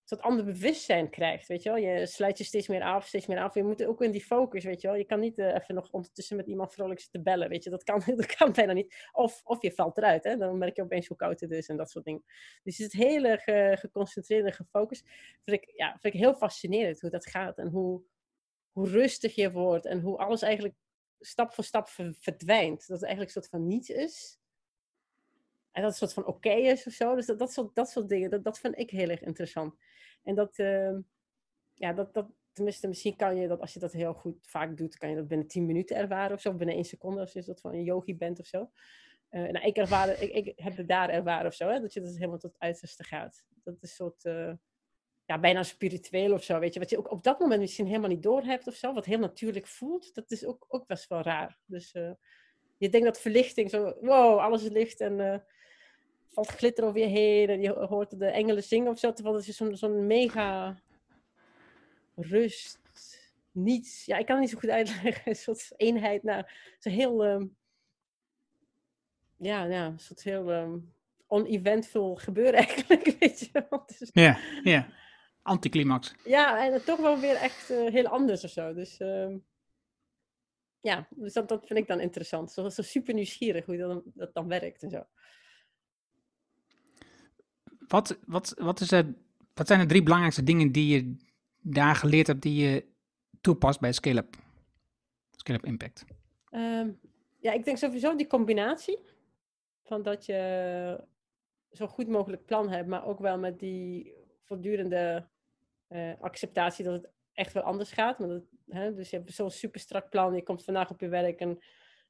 soort 0.09 0.21
ander 0.21 0.45
bewustzijn 0.45 1.11
krijgt, 1.11 1.49
weet 1.49 1.63
je 1.63 1.69
wel. 1.69 1.79
Je 1.79 2.07
sluit 2.07 2.39
je 2.39 2.45
steeds 2.45 2.69
meer 2.69 2.83
af, 2.83 3.07
steeds 3.07 3.27
meer 3.27 3.39
af. 3.39 3.55
Je 3.55 3.63
moet 3.63 3.85
ook 3.85 4.03
in 4.03 4.11
die 4.11 4.25
focus, 4.25 4.65
weet 4.65 4.81
je 4.81 4.89
wel. 4.89 4.97
Je 4.97 5.05
kan 5.05 5.21
niet 5.21 5.39
eh, 5.39 5.55
even 5.55 5.75
nog 5.75 5.91
ondertussen 5.91 6.37
met 6.37 6.47
iemand 6.47 6.73
vrolijk 6.73 7.01
zitten 7.01 7.23
bellen, 7.23 7.49
weet 7.49 7.65
je. 7.65 7.71
Dat 7.71 7.85
kan, 7.85 8.03
dat 8.17 8.37
kan 8.37 8.53
bijna 8.53 8.73
niet. 8.73 9.09
Of, 9.13 9.41
of 9.45 9.63
je 9.63 9.73
valt 9.73 9.97
eruit, 9.97 10.25
hè. 10.25 10.37
Dan 10.37 10.59
merk 10.59 10.77
je 10.77 10.83
opeens 10.83 11.07
hoe 11.07 11.17
koud 11.17 11.41
het 11.41 11.51
is 11.51 11.69
en 11.69 11.77
dat 11.77 11.91
soort 11.91 12.05
dingen. 12.05 12.25
Dus 12.63 12.79
het 12.79 12.93
is 12.93 13.01
heel 13.01 13.25
erg 13.25 13.43
geconcentreerd 13.81 14.45
en 14.45 14.53
gefocust. 14.53 15.05
Vind 15.45 15.63
ik, 15.63 15.73
ja, 15.77 15.99
vind 16.01 16.15
ik 16.15 16.21
heel 16.21 16.35
fascinerend 16.35 17.01
hoe 17.01 17.11
dat 17.11 17.27
gaat 17.27 17.59
en 17.59 17.69
hoe, 17.69 18.03
hoe 18.73 18.89
rustig 18.89 19.35
je 19.35 19.53
wordt 19.53 19.87
en 19.87 20.01
hoe 20.01 20.19
alles 20.19 20.43
eigenlijk 20.43 20.75
stap 21.21 21.53
voor 21.53 21.65
stap 21.65 21.89
verdwijnt. 22.19 22.87
Dat 22.87 23.01
het 23.01 23.07
eigenlijk 23.07 23.37
een 23.37 23.43
soort 23.43 23.49
van 23.49 23.67
niets 23.67 23.89
is. 23.89 24.39
En 25.77 25.83
dat 25.83 25.97
soort 25.97 26.13
van 26.13 26.27
oké 26.27 26.51
is 26.51 26.87
of 26.87 26.93
zo. 26.93 27.15
Dus 27.15 27.27
dat, 27.27 27.39
dat, 27.39 27.53
soort, 27.53 27.75
dat 27.75 27.91
soort 27.91 28.09
dingen, 28.09 28.31
dat, 28.31 28.45
dat 28.45 28.59
vind 28.59 28.79
ik 28.79 28.91
heel 28.91 29.09
erg 29.09 29.23
interessant. 29.23 29.75
En 30.23 30.35
dat, 30.35 30.59
uh, 30.59 30.97
ja, 31.75 31.93
dat, 31.93 32.15
dat, 32.15 32.27
tenminste, 32.53 32.89
misschien 32.89 33.17
kan 33.17 33.37
je 33.37 33.49
dat, 33.49 33.61
als 33.61 33.73
je 33.73 33.81
dat 33.81 33.93
heel 33.93 34.13
goed 34.13 34.47
vaak 34.47 34.77
doet, 34.77 34.99
kan 34.99 35.11
je 35.11 35.17
dat 35.17 35.29
binnen 35.29 35.47
10 35.47 35.67
minuten 35.67 35.97
ervaren 35.97 36.37
of 36.37 36.41
zo. 36.41 36.49
Of 36.49 36.57
binnen 36.57 36.75
1 36.75 36.85
seconde, 36.85 37.21
als 37.21 37.33
je 37.33 37.43
dat 37.43 37.61
van 37.61 37.73
een 37.73 37.83
yogi 37.83 38.17
bent 38.17 38.41
of 38.41 38.47
zo. 38.47 38.71
Uh, 39.31 39.51
nou, 39.51 39.67
ik, 39.67 39.77
ik, 40.21 40.47
ik 40.47 40.59
heb 40.59 40.77
het 40.77 40.89
daar 40.89 41.09
ervaren 41.09 41.47
of 41.47 41.55
zo, 41.55 41.69
hè, 41.69 41.81
dat 41.81 41.93
je 41.93 42.01
dat 42.01 42.15
helemaal 42.15 42.39
tot 42.39 42.53
het 42.53 42.63
uiterste 42.63 43.05
gaat. 43.05 43.45
Dat 43.65 43.75
is 43.75 43.83
een 43.83 43.89
soort, 43.89 44.25
uh, 44.25 44.53
ja, 45.25 45.39
bijna 45.39 45.63
spiritueel 45.63 46.33
of 46.33 46.43
zo, 46.43 46.59
weet 46.59 46.75
je. 46.75 46.81
Wat 46.81 46.91
je 46.91 46.99
ook 46.99 47.11
op 47.11 47.23
dat 47.23 47.39
moment 47.39 47.61
misschien 47.61 47.87
helemaal 47.87 48.11
niet 48.11 48.23
doorhebt 48.23 48.67
of 48.67 48.75
zo, 48.75 48.93
wat 48.93 49.05
heel 49.05 49.19
natuurlijk 49.19 49.67
voelt, 49.67 50.15
dat 50.15 50.31
is 50.31 50.45
ook, 50.45 50.65
ook 50.69 50.87
best 50.87 51.09
wel 51.09 51.23
raar. 51.23 51.59
Dus 51.67 51.95
uh, 51.95 52.11
je 52.77 52.89
denkt 52.89 53.07
dat 53.07 53.21
verlichting 53.21 53.71
zo, 53.71 53.97
wow, 54.01 54.39
alles 54.39 54.63
is 54.63 54.71
licht 54.71 55.01
en 55.01 55.45
valt 56.37 56.49
glitter 56.49 56.85
over 56.85 57.01
je 57.01 57.07
heen 57.07 57.49
en 57.49 57.61
je 57.61 57.73
hoort 57.73 58.19
de 58.19 58.27
engelen 58.27 58.63
zingen 58.63 58.91
of 58.91 58.99
zo, 58.99 59.13
terwijl 59.13 59.37
het 59.37 59.49
is 59.49 59.57
zo'n 59.57 59.77
zo'n 59.77 60.07
mega 60.07 60.77
rust, 62.15 62.79
niets. 63.51 64.05
Ja, 64.05 64.17
ik 64.17 64.27
kan 64.27 64.35
het 64.35 64.45
niet 64.45 64.55
zo 64.55 64.59
goed 64.59 64.71
uitleggen, 64.71 65.23
een 65.31 65.37
soort 65.37 65.73
eenheid, 65.77 66.23
nou, 66.23 66.45
zo 66.79 66.91
heel, 66.91 67.27
um, 67.27 67.57
ja, 69.37 69.65
ja, 69.65 69.87
een 69.87 69.99
soort 69.99 70.23
heel 70.23 70.53
um, 70.53 70.93
on-eventvol 71.27 72.17
gebeuren 72.17 72.55
eigenlijk, 72.65 73.17
weet 73.19 73.41
je 73.41 73.49
wel. 73.53 73.85
Dus, 73.99 74.11
ja, 74.13 74.39
ja 74.63 74.89
anticlimax. 75.43 76.15
Ja, 76.25 76.65
en 76.65 76.85
toch 76.85 77.01
wel 77.01 77.19
weer 77.19 77.35
echt 77.35 77.71
uh, 77.71 77.91
heel 77.93 78.07
anders 78.07 78.45
of 78.45 78.51
zo. 78.51 78.75
Dus 78.75 79.01
uh, 79.01 79.35
ja, 80.81 81.07
dus 81.11 81.33
dat, 81.33 81.49
dat 81.49 81.67
vind 81.67 81.79
ik 81.79 81.87
dan 81.87 82.01
interessant. 82.01 82.53
Zo, 82.53 82.69
zo 82.69 82.83
super 82.83 83.15
nieuwsgierig 83.15 83.65
hoe 83.65 83.77
dat, 83.77 84.03
dat 84.05 84.35
dan 84.35 84.49
werkt 84.49 84.83
en 84.83 84.91
zo. 84.91 85.07
Wat, 87.89 88.19
wat, 88.27 88.55
wat, 88.59 88.81
is 88.81 88.91
wat 89.55 89.67
zijn 89.67 89.81
de 89.81 89.87
drie 89.87 90.03
belangrijkste 90.03 90.43
dingen 90.43 90.73
die 90.73 90.95
je 90.95 91.17
daar 91.61 91.95
geleerd 91.97 92.27
hebt, 92.27 92.43
die 92.43 92.69
je 92.69 92.85
toepast 93.41 93.81
bij 93.81 93.93
Scale-up? 93.93 94.37
Scale-up 95.31 95.65
Impact. 95.65 96.05
Um, 96.51 97.01
ja, 97.39 97.53
ik 97.53 97.65
denk 97.65 97.77
sowieso 97.77 98.17
die 98.17 98.27
combinatie 98.27 98.99
van 99.83 100.03
dat 100.03 100.27
je 100.27 101.05
zo 101.71 101.87
goed 101.87 102.09
mogelijk 102.09 102.45
plan 102.45 102.71
hebt, 102.71 102.89
maar 102.89 103.07
ook 103.07 103.19
wel 103.19 103.39
met 103.39 103.59
die 103.59 104.15
voortdurende 104.43 105.29
uh, 105.89 106.13
acceptatie 106.21 106.85
dat 106.85 106.95
het 106.95 107.11
echt 107.33 107.53
wel 107.53 107.63
anders 107.63 107.93
gaat. 107.93 108.19
Maar 108.19 108.29
dat, 108.29 108.43
hè, 108.67 108.95
dus 108.95 109.11
je 109.11 109.17
hebt 109.17 109.33
zo'n 109.33 109.51
super 109.51 109.81
strak 109.81 110.11
plan. 110.11 110.35
Je 110.35 110.43
komt 110.43 110.65
vandaag 110.65 110.91
op 110.91 111.01
je 111.01 111.09
werk 111.09 111.41
en 111.41 111.59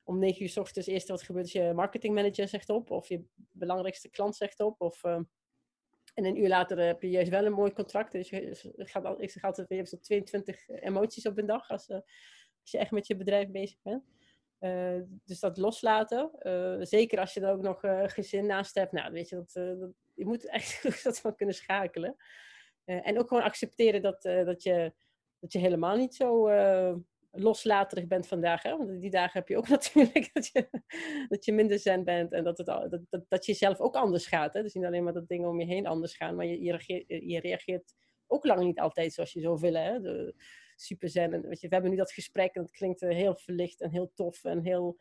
om 0.04 0.18
negen 0.18 0.42
uur 0.42 0.48
s 0.48 0.56
ochtends 0.56 0.88
eerst 0.88 1.08
wat 1.08 1.22
gebeurt 1.22 1.46
is 1.46 1.52
je 1.52 1.72
marketingmanager 1.74 2.48
zegt 2.48 2.70
op. 2.70 2.90
Of 2.90 3.08
je 3.08 3.24
belangrijkste 3.50 4.08
klant 4.08 4.36
zegt 4.36 4.60
op. 4.60 4.80
Of, 4.80 5.04
uh, 5.04 5.20
en 6.16 6.24
een 6.24 6.40
uur 6.40 6.48
later 6.48 6.78
heb 6.78 7.02
je 7.02 7.10
juist 7.10 7.30
wel 7.30 7.44
een 7.44 7.52
mooi 7.52 7.72
contract. 7.72 8.12
Dus 8.12 8.28
je 8.28 8.72
gaat, 8.76 9.04
al, 9.04 9.22
ik 9.22 9.30
zeg 9.30 9.42
altijd, 9.42 9.68
je 9.68 9.74
hebt 9.74 9.88
zo 9.88 9.98
22 10.00 10.68
emoties 10.68 11.26
op 11.26 11.38
een 11.38 11.46
dag 11.46 11.68
als, 11.68 11.88
uh, 11.88 11.96
als 12.60 12.70
je 12.70 12.78
echt 12.78 12.90
met 12.90 13.06
je 13.06 13.16
bedrijf 13.16 13.50
bezig 13.50 13.78
bent. 13.82 14.04
Uh, 14.60 15.02
dus 15.24 15.40
dat 15.40 15.56
loslaten. 15.56 16.30
Zeker 16.86 17.18
als 17.18 17.34
je 17.34 17.40
er 17.40 17.52
ook 17.52 17.62
nog 17.62 17.80
gezin 18.12 18.46
naast 18.46 18.74
hebt. 18.74 18.92
Nou, 18.92 19.12
weet 19.12 19.28
je, 19.28 19.36
dat, 19.36 19.52
dat 19.52 19.90
je 20.14 20.26
moet 20.26 20.48
echt 20.48 20.82
dat 21.04 21.20
van 21.20 21.36
kunnen 21.36 21.54
schakelen. 21.54 22.16
En 22.84 23.18
ook 23.18 23.28
gewoon 23.28 23.42
accepteren 23.42 24.02
dat, 24.02 24.22
dat, 24.22 24.62
je, 24.62 24.92
dat 25.40 25.52
je 25.52 25.58
helemaal 25.58 25.96
niet 25.96 26.14
zo 26.14 26.48
loslaterig 27.38 28.06
bent 28.06 28.26
vandaag. 28.26 28.62
Hè? 28.62 28.76
Want 28.76 29.00
die 29.00 29.10
dagen 29.10 29.38
heb 29.38 29.48
je 29.48 29.56
ook 29.56 29.68
natuurlijk 29.78 30.30
dat 30.32 30.46
je, 30.46 30.68
dat 31.28 31.44
je 31.44 31.52
minder 31.52 31.78
zen 31.78 32.04
bent 32.04 32.32
en 32.32 32.44
dat, 32.44 32.58
het, 32.58 32.66
dat, 32.66 33.00
dat, 33.08 33.24
dat 33.28 33.46
je 33.46 33.54
zelf 33.54 33.80
ook 33.80 33.94
anders 33.94 34.26
gaat. 34.26 34.54
Hè? 34.54 34.62
Dus 34.62 34.74
niet 34.74 34.84
alleen 34.84 35.04
maar 35.04 35.12
dat 35.12 35.28
dingen 35.28 35.48
om 35.48 35.60
je 35.60 35.66
heen 35.66 35.86
anders 35.86 36.16
gaan, 36.16 36.36
maar 36.36 36.46
je, 36.46 36.62
je, 36.62 36.70
reageert, 36.70 37.04
je 37.08 37.40
reageert 37.40 37.94
ook 38.26 38.44
lang 38.44 38.60
niet 38.60 38.80
altijd 38.80 39.12
zoals 39.12 39.32
je 39.32 39.40
zou 39.40 39.60
willen. 39.60 39.82
Hè? 39.82 40.00
De, 40.00 40.34
super 40.76 41.08
zen. 41.08 41.32
En, 41.32 41.48
weet 41.48 41.60
je, 41.60 41.68
we 41.68 41.74
hebben 41.74 41.92
nu 41.92 41.96
dat 41.98 42.12
gesprek 42.12 42.54
en 42.54 42.62
het 42.62 42.70
klinkt 42.70 43.00
heel 43.00 43.36
verlicht 43.36 43.80
en 43.80 43.90
heel 43.90 44.10
tof 44.14 44.44
en 44.44 44.62
heel 44.62 44.96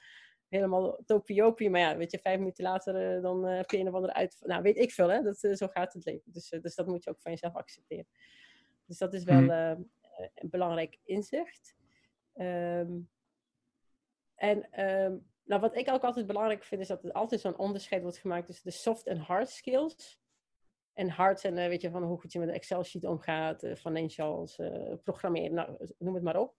helemaal 0.48 1.04
topiopie. 1.06 1.70
Maar 1.70 1.80
ja, 1.80 1.98
weet 1.98 2.12
je, 2.12 2.20
vijf 2.20 2.38
minuten 2.38 2.64
later 2.64 3.16
uh, 3.16 3.22
dan 3.22 3.48
uh, 3.48 3.56
heb 3.56 3.72
je 3.72 3.78
een 3.78 3.88
of 3.88 3.94
andere 3.94 4.14
uit... 4.14 4.38
Nou, 4.40 4.62
weet 4.62 4.78
ik 4.78 4.92
veel, 4.92 5.10
hè. 5.10 5.22
Dat, 5.22 5.44
uh, 5.44 5.54
zo 5.54 5.68
gaat 5.68 5.94
het 5.94 6.06
leven. 6.06 6.32
Dus, 6.32 6.50
dus 6.62 6.76
dat 6.76 6.88
moet 6.88 7.04
je 7.04 7.10
ook 7.10 7.22
van 7.22 7.32
jezelf 7.32 7.56
accepteren. 7.56 8.08
Dus 8.86 8.98
dat 8.98 9.14
is 9.14 9.24
wel 9.24 9.42
mm. 9.42 9.50
een 9.50 10.50
belangrijk 10.50 11.00
inzicht. 11.04 11.76
Um, 12.36 13.10
en 14.36 14.86
um, 14.86 15.28
nou, 15.44 15.62
wat 15.62 15.76
ik 15.76 15.90
ook 15.90 16.04
altijd 16.04 16.28
belangrijk 16.28 16.64
vind, 16.64 16.82
is 16.82 16.88
dat 16.88 17.04
er 17.04 17.12
altijd 17.12 17.42
zo'n 17.42 17.58
onderscheid 17.58 18.02
wordt 18.02 18.18
gemaakt 18.18 18.46
tussen 18.46 18.70
de 18.70 18.76
soft 18.78 19.08
en 19.08 19.18
hard 19.18 19.50
skills. 19.50 20.20
En 20.94 21.10
hard 21.10 21.40
zijn, 21.40 21.56
weet 21.56 21.82
je, 21.82 21.92
van 21.92 22.04
hoe 22.04 22.20
goed 22.20 22.32
je 22.32 22.40
met 22.40 22.48
een 22.48 22.54
Excel-sheet 22.54 23.04
omgaat, 23.04 23.68
financials, 23.78 24.60
programmeren, 25.04 25.54
nou, 25.54 25.78
noem 25.98 26.14
het 26.14 26.24
maar 26.24 26.40
op. 26.40 26.56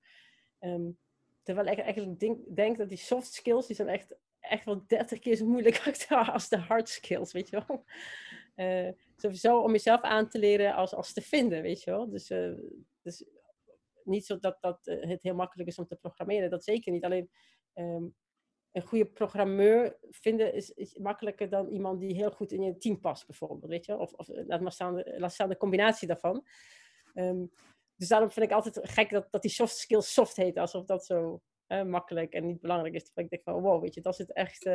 Um, 0.61 0.99
Terwijl 1.47 1.67
ik 1.67 1.79
eigenlijk 1.79 2.21
denk, 2.21 2.39
denk, 2.57 2.79
dat 2.79 2.89
die 2.89 2.99
soft 2.99 3.33
skills, 3.33 3.67
die 3.67 3.77
zijn 3.77 3.89
echt, 3.89 4.17
echt 4.41 4.65
wel 4.65 4.87
30 4.87 5.19
keer 5.19 5.37
zo 5.37 5.47
moeilijk 5.47 6.07
als 6.33 6.49
de 6.49 6.59
hard 6.59 6.89
skills, 6.89 7.33
weet 7.33 7.49
je 7.49 7.65
wel. 7.67 7.85
Uh, 8.57 8.93
sowieso 9.17 9.61
om 9.61 9.73
jezelf 9.73 10.01
aan 10.01 10.29
te 10.29 10.39
leren 10.39 10.75
als, 10.75 10.95
als 10.95 11.13
te 11.13 11.21
vinden, 11.21 11.63
weet 11.63 11.83
je 11.83 11.91
wel. 11.91 12.11
Dus, 12.11 12.31
uh, 12.31 12.59
dus 13.03 13.25
niet 14.07 14.27
zo 14.27 14.39
dat, 14.39 14.57
dat 14.61 14.87
uh, 14.87 15.09
het 15.09 15.23
heel 15.23 15.35
makkelijk 15.35 15.69
is 15.69 15.79
om 15.79 15.87
te 15.87 15.97
programmeren, 15.97 16.51
dat 16.51 16.65
zeker 16.65 16.93
niet. 16.93 17.05
Alleen 17.05 17.31
um, 17.75 18.15
een 18.73 18.83
goede 18.83 19.07
programmeur 19.07 19.99
vinden 20.11 20.55
is, 20.55 20.99
makkelijker 20.99 21.49
dan 21.49 21.69
iemand 21.69 22.01
die 22.01 22.15
heel 22.15 22.31
goed 22.31 22.53
in 22.53 22.63
je 22.63 22.77
team 22.77 23.01
past, 23.01 23.27
bijvoorbeeld, 23.27 23.71
weet 23.71 23.87
je 23.87 23.99
Of, 23.99 24.13
of 24.13 24.29
laat 24.29 24.61
maar 24.61 24.73
staan 24.73 24.95
de, 25.49 25.57
combinatie 25.59 26.09
daarvan. 26.09 26.47
Um, 27.15 27.51
dus 27.97 28.09
daarom 28.09 28.31
vind 28.31 28.47
ik 28.47 28.53
altijd 28.53 28.91
gek 28.91 29.11
dat, 29.11 29.27
dat 29.31 29.43
die 29.43 29.51
soft 29.51 29.77
skills 29.77 30.13
soft 30.13 30.37
heet, 30.37 30.59
alsof 30.59 30.85
dat 30.85 31.07
zo 31.07 31.41
uh, 31.69 31.83
makkelijk 31.83 32.33
en 32.33 32.47
niet 32.47 32.61
belangrijk 32.61 32.95
is. 32.95 33.05
Terwijl 33.05 33.27
ik 33.27 33.33
denk 33.33 33.43
van, 33.45 33.63
wow, 33.63 33.83
weet 33.83 33.95
je, 33.95 34.01
dat 34.01 34.13
is 34.13 34.19
het 34.19 34.33
echt... 34.33 34.67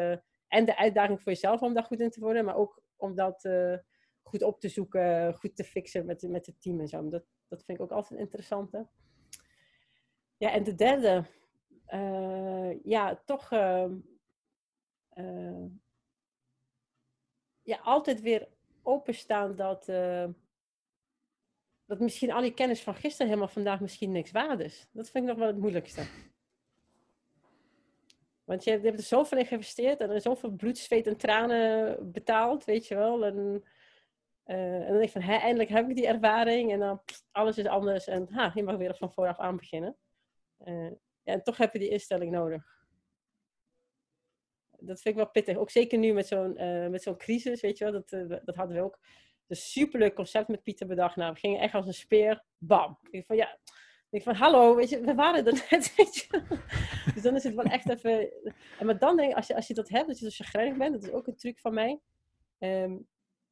En 0.47 0.65
de 0.65 0.77
uitdaging 0.77 1.21
voor 1.21 1.31
jezelf 1.31 1.61
om 1.61 1.73
daar 1.73 1.83
goed 1.83 1.99
in 1.99 2.09
te 2.09 2.19
worden, 2.19 2.45
maar 2.45 2.55
ook 2.55 2.81
om 2.95 3.15
dat 3.15 3.49
goed 4.21 4.43
op 4.43 4.59
te 4.59 4.69
zoeken, 4.69 5.33
goed 5.33 5.55
te 5.55 5.63
fixen 5.63 6.05
met, 6.05 6.21
met 6.21 6.45
het 6.45 6.61
team 6.61 6.79
en 6.79 6.87
zo. 6.87 7.07
Dat, 7.07 7.23
dat 7.47 7.63
vind 7.63 7.77
ik 7.77 7.83
ook 7.83 7.91
altijd 7.91 8.19
interessant. 8.19 8.71
Ja, 10.41 10.51
en 10.51 10.63
de 10.63 10.75
derde, 10.75 11.23
ja, 12.83 13.21
toch 13.25 13.49
ja, 17.61 17.79
altijd 17.83 18.21
weer 18.21 18.47
openstaan 18.83 19.55
dat 19.55 19.85
dat 21.85 21.99
misschien 21.99 22.31
al 22.31 22.41
die 22.41 22.53
kennis 22.53 22.81
van 22.81 22.95
gisteren 22.95 23.27
helemaal 23.27 23.47
vandaag 23.47 23.79
misschien 23.79 24.11
niks 24.11 24.31
waard 24.31 24.59
is. 24.59 24.87
Dat 24.91 25.09
vind 25.09 25.23
ik 25.23 25.29
nog 25.29 25.39
wel 25.39 25.47
het 25.47 25.57
moeilijkste. 25.57 26.01
Want 28.43 28.63
je, 28.63 28.71
hebt 28.71 28.85
er 28.85 29.03
zoveel 29.03 29.37
in 29.37 29.45
geïnvesteerd 29.45 29.99
en 29.99 30.09
er 30.09 30.21
zoveel 30.21 30.51
bloed, 30.51 30.77
zweet 30.77 31.07
en 31.07 31.17
tranen 31.17 32.11
betaald, 32.11 32.65
weet 32.65 32.87
je 32.87 32.95
wel. 32.95 33.25
En, 33.25 33.63
en 34.43 34.79
dan 34.79 34.91
denk 34.91 35.03
ik 35.03 35.09
van, 35.09 35.21
eindelijk 35.21 35.69
heb 35.69 35.89
ik 35.89 35.95
die 35.95 36.07
ervaring 36.07 36.71
en 36.71 36.79
dan 36.79 37.01
alles 37.31 37.57
is 37.57 37.65
anders 37.65 38.07
en 38.07 38.27
ha, 38.31 38.51
je 38.55 38.63
mag 38.63 38.75
weer 38.75 38.95
van 38.95 39.11
vooraf 39.11 39.39
aan 39.39 39.57
beginnen. 39.57 39.97
Uh, 40.65 40.91
ja, 41.23 41.33
en 41.33 41.43
toch 41.43 41.57
heb 41.57 41.73
je 41.73 41.79
die 41.79 41.89
instelling 41.89 42.31
nodig. 42.31 42.79
Dat 44.69 45.01
vind 45.01 45.15
ik 45.15 45.21
wel 45.21 45.31
pittig. 45.31 45.57
Ook 45.57 45.69
zeker 45.69 45.97
nu 45.97 46.13
met 46.13 46.27
zo'n 46.27 46.61
uh, 46.61 46.87
met 46.87 47.03
zo'n 47.03 47.17
crisis, 47.17 47.61
weet 47.61 47.77
je 47.77 47.83
wel. 47.83 47.93
Dat, 47.93 48.09
dat 48.45 48.55
hadden 48.55 48.75
we 48.75 48.83
ook 48.83 48.99
een 49.47 49.55
superleuk 49.55 50.15
concept 50.15 50.47
met 50.47 50.63
Pieter 50.63 50.87
bedacht. 50.87 51.15
Nou, 51.15 51.33
we 51.33 51.39
gingen 51.39 51.59
echt 51.59 51.73
als 51.73 51.87
een 51.87 51.93
speer. 51.93 52.43
Bam. 52.57 52.99
Ik 53.09 53.25
van 53.25 53.35
ja. 53.35 53.59
Ik 54.09 54.23
van 54.23 54.35
hallo, 54.35 54.75
weet 54.75 54.89
je, 54.89 55.01
we 55.01 55.15
waren 55.15 55.45
er 55.45 55.53
net, 55.69 55.95
weet 55.95 56.15
je. 56.15 56.41
Dus 57.13 57.23
dan 57.23 57.35
is 57.35 57.43
het 57.43 57.55
wel 57.55 57.65
echt 57.65 57.89
even. 57.89 58.31
En 58.79 58.85
maar 58.85 58.99
dan 58.99 59.17
denk 59.17 59.29
ik, 59.29 59.35
als 59.35 59.47
je, 59.47 59.55
als 59.55 59.67
je 59.67 59.73
dat 59.73 59.89
hebt, 59.89 60.07
dat 60.07 60.19
je 60.19 60.31
zo 60.31 60.43
chagrijnig 60.43 60.77
bent, 60.77 60.93
dat 60.93 61.03
is 61.03 61.11
ook 61.11 61.27
een 61.27 61.35
truc 61.35 61.59
van 61.59 61.73
mij. 61.73 61.99
Um, 62.59 63.07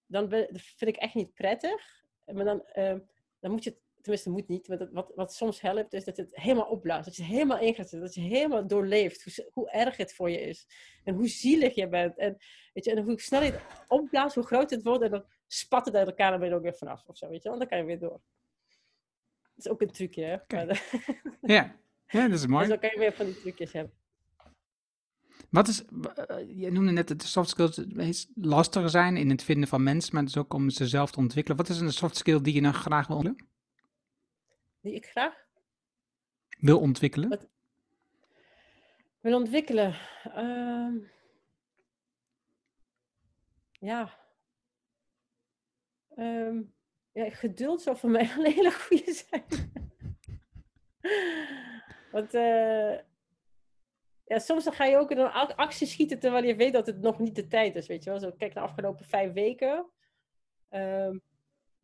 dan 0.05 0.29
vind 0.29 0.81
ik 0.81 0.95
echt 0.95 1.13
niet 1.13 1.33
prettig. 1.33 2.03
Maar 2.25 2.45
dan, 2.45 2.63
um, 2.75 3.09
dan 3.39 3.51
moet 3.51 3.63
je 3.63 3.69
het, 3.69 3.79
tenminste 4.09 4.29
moet 4.29 4.47
niet, 4.47 4.67
maar 4.67 4.77
dat, 4.77 4.91
wat, 4.91 5.11
wat 5.15 5.33
soms 5.33 5.61
helpt, 5.61 5.93
is 5.93 6.03
dat 6.03 6.17
het 6.17 6.35
helemaal 6.35 6.65
opblaast. 6.65 7.05
Dat 7.05 7.15
je 7.15 7.21
het 7.21 7.31
helemaal 7.31 7.59
ingaat, 7.59 7.91
dat 7.91 8.13
je 8.13 8.21
helemaal 8.21 8.67
doorleeft 8.67 9.23
hoe, 9.23 9.49
hoe 9.53 9.71
erg 9.71 9.97
het 9.97 10.13
voor 10.13 10.29
je 10.29 10.41
is. 10.41 10.67
En 11.03 11.15
hoe 11.15 11.27
zielig 11.27 11.75
je 11.75 11.87
bent. 11.87 12.17
En, 12.17 12.37
weet 12.73 12.85
je, 12.85 12.91
en 12.91 13.03
hoe 13.03 13.21
snel 13.21 13.43
je 13.43 13.51
het 13.51 13.61
opblaast, 13.87 14.35
hoe 14.35 14.45
groot 14.45 14.69
het 14.69 14.83
wordt. 14.83 15.03
En 15.03 15.11
dan 15.11 15.25
spatten 15.47 15.93
uit 15.93 16.07
elkaar, 16.07 16.31
dan 16.31 16.39
ben 16.39 16.47
je 16.47 16.53
er 16.53 16.59
ook 16.59 16.65
weer 16.65 16.77
vanaf 16.77 17.07
of 17.07 17.17
zo, 17.17 17.29
weet 17.29 17.43
je 17.43 17.49
wel. 17.49 17.57
Dan 17.57 17.67
kan 17.67 17.77
je 17.77 17.83
weer 17.83 17.99
door. 17.99 18.21
Dat 19.55 19.65
is 19.65 19.67
ook 19.67 19.81
een 19.81 19.91
trucje, 19.91 20.23
hè. 20.23 20.37
Maar 20.47 20.89
Ja, 21.41 21.75
ja 22.07 22.27
dat 22.27 22.39
is 22.39 22.47
mooi. 22.47 22.67
dus 22.67 22.79
dan 22.79 22.79
kan 22.79 22.89
je 22.93 22.99
weer 22.99 23.13
van 23.13 23.25
die 23.25 23.39
trucjes 23.39 23.71
hebben. 23.71 23.93
Wat 25.49 25.67
is, 25.67 25.83
eh, 25.85 26.37
je 26.55 26.71
noemde 26.71 26.91
net 26.91 27.07
dat 27.07 27.21
de 27.21 27.27
soft 27.27 27.49
skills 27.49 27.75
het 27.75 27.93
meest 27.93 28.29
lastiger 28.35 28.89
zijn 28.89 29.17
in 29.17 29.29
het 29.29 29.43
vinden 29.43 29.69
van 29.69 29.83
mensen, 29.83 30.15
maar 30.15 30.23
dus 30.23 30.37
ook 30.37 30.53
om 30.53 30.69
ze 30.69 30.87
zelf 30.87 31.11
te 31.11 31.19
ontwikkelen. 31.19 31.57
Wat 31.57 31.69
is 31.69 31.79
een 31.79 31.93
soft 31.93 32.17
skill 32.17 32.41
die 32.41 32.53
je 32.53 32.61
nou 32.61 32.73
graag 32.73 33.07
wil, 33.07 33.15
ontwikkelen? 33.15 33.49
Die 34.81 34.93
ik 34.93 35.05
graag 35.05 35.47
wil 36.59 36.79
ontwikkelen? 36.79 37.29
Wat- 37.29 37.47
wil 39.19 39.35
ontwikkelen. 39.37 39.95
Ehm, 40.23 40.97
ja. 43.71 44.17
Ehm, 46.15 46.61
ja, 47.11 47.29
geduld 47.29 47.81
zou 47.81 47.97
voor 47.97 48.09
mij 48.09 48.21
een 48.37 48.45
hele 48.45 48.71
goede 48.71 49.13
zijn. 49.13 49.45
Want 52.11 52.33
eh, 52.33 52.99
ja, 54.23 54.39
soms 54.39 54.63
dan 54.63 54.73
ga 54.73 54.85
je 54.85 54.97
ook 54.97 55.11
in 55.11 55.17
een 55.17 55.31
ac- 55.31 55.51
actie 55.55 55.87
schieten 55.87 56.19
terwijl 56.19 56.43
je 56.43 56.55
weet 56.55 56.73
dat 56.73 56.85
het 56.87 56.99
nog 57.01 57.19
niet 57.19 57.35
de 57.35 57.47
tijd 57.47 57.75
is. 57.75 57.87
Weet 57.87 58.03
je 58.03 58.09
wel? 58.09 58.19
Zo, 58.19 58.31
kijk 58.31 58.53
naar 58.53 58.63
de 58.63 58.69
afgelopen 58.69 59.05
vijf 59.05 59.33
weken. 59.33 59.89
Ehm, 60.69 61.17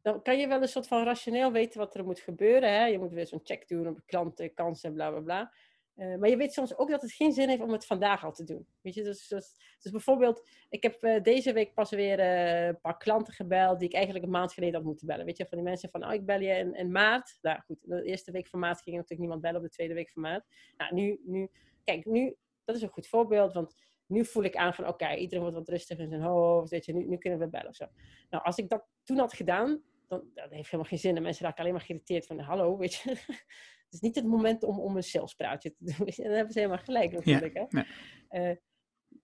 dan 0.06 0.22
kan 0.22 0.38
je 0.38 0.48
wel 0.48 0.62
een 0.62 0.68
soort 0.68 0.88
van 0.88 1.04
rationeel 1.04 1.52
weten 1.52 1.80
wat 1.80 1.96
er 1.96 2.06
moet 2.06 2.20
gebeuren. 2.20 2.70
Hè? 2.70 2.86
Je 2.86 3.00
moet 3.00 3.12
weer 3.12 3.28
zo'n 3.28 3.40
check 3.44 3.68
doen 3.68 3.88
op 3.88 4.00
klanten, 4.06 4.54
kansen, 4.54 4.94
bla 4.94 5.10
bla 5.10 5.20
bla. 5.20 5.54
Eh, 5.96 6.16
maar 6.16 6.30
je 6.30 6.38
weet 6.38 6.54
soms 6.54 6.78
ook 6.78 6.90
dat 6.90 7.02
het 7.02 7.12
geen 7.12 7.32
zin 7.32 7.50
heeft 7.50 7.62
om 7.62 7.72
het 7.72 7.86
vandaag 7.86 8.26
al 8.26 8.32
te 8.32 8.44
doen. 8.44 8.68
Weet 8.82 8.94
je, 8.94 9.04
dus, 9.04 9.28
dus, 9.28 9.78
dus 9.80 9.92
bijvoorbeeld, 9.92 10.50
ik 10.70 10.84
heb 10.84 11.04
eh, 11.04 11.24
deze 11.24 11.54
week 11.54 11.74
pas 11.74 11.90
weer 11.90 12.20
eh, 12.20 12.66
een 12.66 12.80
paar 12.82 12.98
klanten 12.98 13.34
gebeld 13.34 13.80
die 13.80 13.88
ik 13.88 13.94
eigenlijk 13.94 14.26
een 14.26 14.32
maand 14.32 14.54
geleden 14.54 14.76
had 14.76 14.84
moeten 14.84 15.08
bellen. 15.08 15.26
Weet 15.26 15.38
je, 15.38 15.46
van 15.46 15.58
die 15.58 15.68
mensen 15.68 15.90
van, 15.90 16.06
oh, 16.06 16.14
ik 16.14 16.26
bel 16.26 16.40
je 16.40 16.54
in, 16.54 16.74
in 16.74 16.92
maart. 16.92 17.38
Nou 17.42 17.60
goed, 17.66 17.78
de 17.82 18.04
eerste 18.04 18.32
week 18.32 18.48
van 18.48 18.60
maart 18.60 18.82
ging 18.82 18.96
natuurlijk 18.96 19.22
niemand 19.22 19.42
bellen, 19.42 19.58
op 19.58 19.64
de 19.64 19.70
tweede 19.70 19.94
week 19.94 20.12
van 20.12 20.22
maart. 20.22 20.46
Nou, 20.78 20.94
nu, 20.94 21.20
nu, 21.24 21.50
kijk, 21.84 22.06
nu, 22.06 22.36
dat 22.64 22.76
is 22.76 22.82
een 22.82 22.90
goed 22.90 23.08
voorbeeld, 23.08 23.54
want 23.54 23.76
nu 24.06 24.26
voel 24.26 24.44
ik 24.44 24.56
aan 24.56 24.74
van, 24.74 24.88
oké, 24.88 25.16
iedereen 25.16 25.44
wordt 25.44 25.58
wat 25.58 25.70
rustiger 25.70 26.04
in 26.04 26.10
zijn 26.10 26.22
hoofd, 26.22 26.70
weet 26.70 26.86
je, 26.86 26.94
nu, 26.94 27.06
nu 27.08 27.18
kunnen 27.18 27.40
we 27.40 27.48
bellen 27.48 27.74
zo. 27.74 27.86
Nou, 28.30 28.44
als 28.44 28.58
ik 28.58 28.70
dat 28.70 28.86
toen 29.04 29.18
had 29.18 29.34
gedaan, 29.34 29.84
dan 30.08 30.30
dat 30.34 30.50
heeft 30.50 30.66
helemaal 30.72 30.90
geen 30.90 31.00
zin. 31.00 31.16
En 31.16 31.24
mensen 31.24 31.46
raken 31.46 31.60
alleen 31.60 31.74
maar 31.74 31.82
geïrriteerd 31.82 32.26
van, 32.26 32.40
hallo, 32.40 32.78
weet 32.78 32.94
je. 32.94 33.10
Het 33.86 33.94
is 33.94 34.00
niet 34.00 34.16
het 34.16 34.26
moment 34.26 34.64
om, 34.64 34.80
om 34.80 34.96
een 34.96 35.04
salespraatje 35.04 35.74
te 35.74 35.84
doen. 35.84 36.08
En 36.18 36.24
dan 36.24 36.34
hebben 36.34 36.54
ze 36.54 36.60
helemaal 36.60 36.84
gelijk 36.84 37.12
natuurlijk. 37.12 37.54
hè? 37.54 37.66
ja. 37.70 37.86
Eh, 38.28 38.56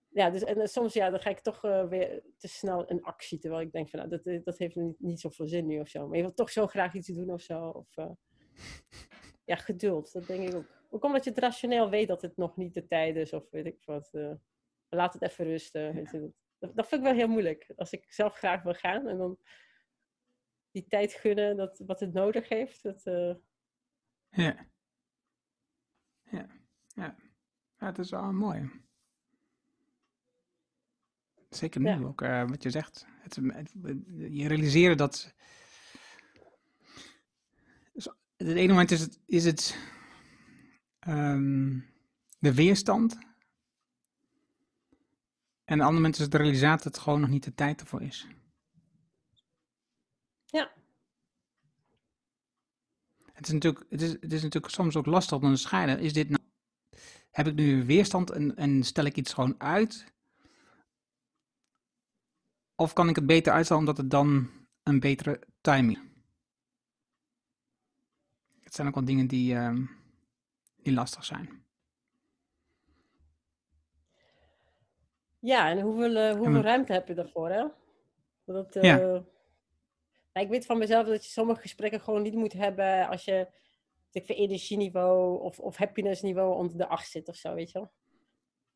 ja, 0.10 0.30
dus 0.30 0.44
en, 0.44 0.68
soms 0.68 0.94
ja, 0.94 1.10
dan 1.10 1.20
ga 1.20 1.30
ik 1.30 1.40
toch 1.40 1.64
eh, 1.64 1.88
weer 1.88 2.24
te 2.38 2.48
snel 2.48 2.86
in 2.86 3.04
actie. 3.04 3.40
Terwijl 3.40 3.62
ik 3.62 3.72
denk 3.72 3.90
van, 3.90 4.00
nou, 4.00 4.12
dat, 4.12 4.26
eh, 4.26 4.44
dat 4.44 4.58
heeft 4.58 4.76
niet, 4.76 5.00
niet 5.00 5.20
zoveel 5.20 5.48
zin 5.48 5.66
nu 5.66 5.80
of 5.80 5.88
zo. 5.88 6.08
Maar 6.08 6.18
je 6.18 6.24
wilt 6.24 6.36
toch 6.36 6.50
zo 6.50 6.68
graag 6.68 6.94
iets 6.94 7.08
doen 7.08 7.32
of 7.32 7.42
zo. 7.42 7.68
Of, 7.68 7.96
ja, 9.52 9.56
geduld, 9.56 10.14
dat 10.14 10.28
denk 10.28 10.50
ik 10.50 10.56
ook. 10.56 10.80
Ook 10.90 11.04
omdat 11.04 11.24
je 11.24 11.30
het 11.30 11.40
rationeel 11.40 11.90
weet 11.90 12.08
dat 12.08 12.22
het 12.22 12.38
nog 12.38 12.58
niet 12.58 12.74
de 12.74 12.88
tijd 12.88 13.16
is. 13.16 13.34
Of 13.34 13.50
weet 13.50 13.66
ik 13.66 13.82
wat. 13.86 14.12
laat 14.90 15.14
het 15.14 15.22
even 15.22 15.46
rusten. 15.46 15.94
Weet 15.96 16.12
je, 16.12 16.20
dat, 16.20 16.32
dat, 16.60 16.76
dat 16.76 16.88
vind 16.88 17.02
ik 17.02 17.08
wel 17.08 17.18
heel 17.18 17.28
moeilijk. 17.28 17.74
Als 17.76 17.92
ik 17.92 18.12
zelf 18.14 18.34
graag 18.34 18.64
wil 18.64 18.74
gaan 18.74 19.08
en 19.08 19.18
dan 19.18 19.40
die 20.72 20.88
tijd 20.88 21.14
gunnen 21.14 21.58
dat, 21.58 21.82
wat 21.86 22.00
het 22.00 22.14
nodig 22.14 22.50
heeft. 22.50 22.84
Dat, 22.84 23.04
eh, 23.06 23.34
Ja. 24.30 24.68
Ja. 26.24 26.48
Ja. 26.88 27.16
Ja, 27.78 27.86
het 27.86 27.98
is 28.00 28.10
wel 28.10 28.32
mooi. 28.32 28.72
Zeker 31.50 31.82
nu 31.82 31.88
Ja. 31.88 32.00
ook, 32.00 32.22
eh, 32.22 32.50
wat 32.50 32.64
je 32.64 32.70
zegt. 32.70 33.06
Het, 33.22 33.36
het- 33.36 33.74
je 34.30 34.48
realiseren 34.48 34.98
dat... 34.98 35.34
Het 38.38 38.48
ene 38.58 38.68
moment 38.68 38.92
is 38.92 39.02
het, 39.02 39.20
is 39.26 39.46
het 39.46 39.78
ehm, 41.00 41.80
de 42.40 42.54
weerstand. 42.54 43.14
En 45.64 45.78
het 45.78 45.80
andere 45.80 45.92
moment 45.94 46.16
is 46.16 46.22
het 46.22 46.32
de 46.32 46.38
realisatie 46.38 46.84
dat 46.84 46.94
het 46.96 47.04
gewoon 47.04 47.20
nog 47.22 47.30
niet 47.30 47.44
de 47.44 47.54
tijd 47.54 47.82
ervoor 47.82 48.02
is. 48.02 48.28
Ja, 50.52 50.72
Het 53.42 53.50
is 53.50 53.56
natuurlijk, 53.56 53.86
het 53.90 54.02
is, 54.02 54.12
het 54.12 54.34
is 54.34 54.42
natuurlijk 54.42 54.74
soms 54.74 54.96
ook 54.96 55.06
lastig 55.06 55.34
om 55.34 55.40
te 55.40 55.46
onderscheiden. 55.46 56.00
Is 56.00 56.14
dit 56.14 56.30
nou, 56.30 56.42
heb 57.32 57.48
ik 57.48 57.56
nu 57.56 57.86
weerstand 57.86 58.32
en, 58.32 58.56
en 58.56 58.84
stel 58.84 59.06
ik 59.06 59.16
iets 59.16 59.34
gewoon 59.34 59.56
uit? 59.58 60.14
Of 62.76 62.94
kan 62.94 63.10
ik 63.10 63.16
het 63.16 63.26
beter 63.26 63.54
uitstellen 63.54 63.82
omdat 63.82 63.98
het 63.98 64.10
dan 64.10 64.50
een 64.84 65.00
betere 65.00 65.42
timing 65.62 65.98
is? 65.98 66.10
Het 68.64 68.76
zijn 68.76 68.88
ook 68.88 68.96
wel 68.96 69.06
dingen 69.06 69.28
die, 69.28 69.56
ehm, 69.56 69.86
die 70.76 70.94
lastig 70.94 71.26
zijn. 71.26 71.64
Ja, 75.40 75.70
en 75.70 75.82
hoeveel, 75.82 76.16
eh, 76.16 76.36
hoeveel 76.36 76.62
ruimte 76.62 76.94
heb 76.94 77.08
je 77.08 77.14
daarvoor, 77.14 77.50
hè? 77.50 77.68
Dat, 78.46 78.76
eh, 78.76 78.84
Ja. 78.84 79.24
Nou, 80.34 80.46
ik 80.46 80.52
weet 80.52 80.66
van 80.66 80.78
mezelf 80.78 81.08
dat 81.08 81.26
je 81.26 81.32
sommige 81.32 81.62
gesprekken 81.62 82.02
gewoon 82.02 82.22
niet 82.22 82.34
moet 82.36 82.54
hebben 82.54 83.08
als 83.08 83.26
je 83.26 83.48
ik 84.12 84.26
vind, 84.26 84.40
energieniveau 84.40 85.42
of, 85.42 85.60
of 85.60 85.76
happinessniveau 85.78 86.56
onder 86.56 86.78
de 86.78 86.88
acht 86.88 87.10
zit 87.10 87.28
of 87.28 87.36
zo, 87.36 87.54
weet 87.54 87.72
je 87.72 87.80
wel. 87.80 87.92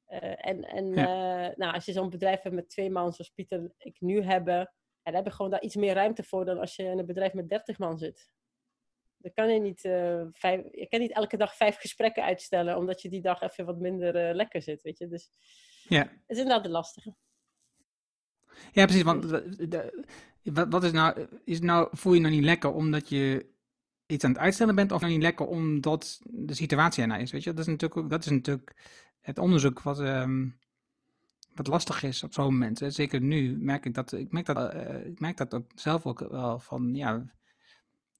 Eh, 0.05 0.47
en 0.47 0.63
en 0.63 0.93
eh, 0.93 1.55
nou, 1.55 1.73
als 1.73 1.85
je 1.85 1.91
zo'n 1.91 2.09
bedrijf 2.09 2.41
hebt 2.41 2.55
met 2.55 2.69
twee 2.69 2.89
man 2.89 3.13
zoals 3.13 3.29
Pieter 3.31 3.59
en 3.59 3.73
ik 3.77 4.01
nu 4.01 4.21
hebben, 4.21 4.71
dan 5.03 5.13
heb 5.13 5.25
je 5.25 5.31
gewoon 5.31 5.51
daar 5.51 5.61
iets 5.61 5.75
meer 5.75 5.93
ruimte 5.93 6.23
voor 6.23 6.45
dan 6.45 6.59
als 6.59 6.75
je 6.75 6.83
in 6.83 6.99
een 6.99 7.05
bedrijf 7.05 7.33
met 7.33 7.49
30 7.49 7.77
man 7.77 7.97
zit. 7.97 8.31
Dan 9.17 9.33
kan 9.33 9.53
je 9.53 9.59
niet, 9.59 9.85
eh, 9.85 10.23
vijf, 10.31 10.61
je 10.71 10.87
kan 10.87 10.99
niet 10.99 11.11
elke 11.11 11.37
dag 11.37 11.55
vijf 11.55 11.75
gesprekken 11.77 12.23
uitstellen, 12.23 12.77
omdat 12.77 13.01
je 13.01 13.09
die 13.09 13.21
dag 13.21 13.41
even 13.41 13.65
wat 13.65 13.79
minder 13.79 14.35
lekker 14.35 14.61
zit, 14.61 14.81
weet 14.81 14.97
je. 14.97 15.07
Dus 15.07 15.29
Ja, 15.87 16.01
het 16.01 16.11
is 16.27 16.37
inderdaad 16.37 16.63
de 16.63 16.69
lastige. 16.69 17.15
ja 18.71 18.85
precies. 18.85 19.03
Want 19.03 19.29
de- 19.29 19.67
de- 19.67 20.05
wat, 20.53 20.67
wat 20.69 20.83
is 20.83 20.91
nou, 20.91 21.27
is 21.43 21.61
nou, 21.61 21.87
voel 21.91 22.13
je 22.13 22.19
nou 22.19 22.33
niet 22.33 22.43
lekker 22.43 22.73
omdat 22.73 23.09
je 23.09 23.53
iets 24.05 24.23
aan 24.23 24.31
het 24.31 24.39
uitstellen 24.39 24.75
bent, 24.75 24.91
of 24.91 25.01
nou 25.01 25.13
niet 25.13 25.21
lekker 25.21 25.45
omdat 25.45 26.21
de 26.23 26.53
situatie 26.53 27.01
ernaar 27.01 27.21
is? 27.21 27.31
Weet 27.31 27.43
je, 27.43 27.53
dat 27.53 27.59
is 27.59 27.71
natuurlijk, 27.71 28.09
dat 28.09 28.25
is 28.25 28.31
natuurlijk 28.31 28.73
het 29.21 29.39
onderzoek 29.39 29.81
wat, 29.81 29.99
ehm, 29.99 30.47
wat 31.53 31.67
lastig 31.67 32.03
is 32.03 32.23
op 32.23 32.33
zo'n 32.33 32.45
moment. 32.45 32.79
Hè. 32.79 32.89
Zeker 32.89 33.21
nu 33.21 33.57
merk 33.57 33.85
ik 33.85 33.93
dat, 33.93 34.11
ik 34.11 34.31
merk 34.31 34.45
dat, 34.45 34.73
eh, 34.73 35.05
ik 35.05 35.19
merk 35.19 35.37
dat 35.37 35.53
ook 35.53 35.71
zelf 35.75 36.05
ook 36.05 36.19
wel 36.19 36.59
van, 36.59 36.95
ja, 36.95 37.25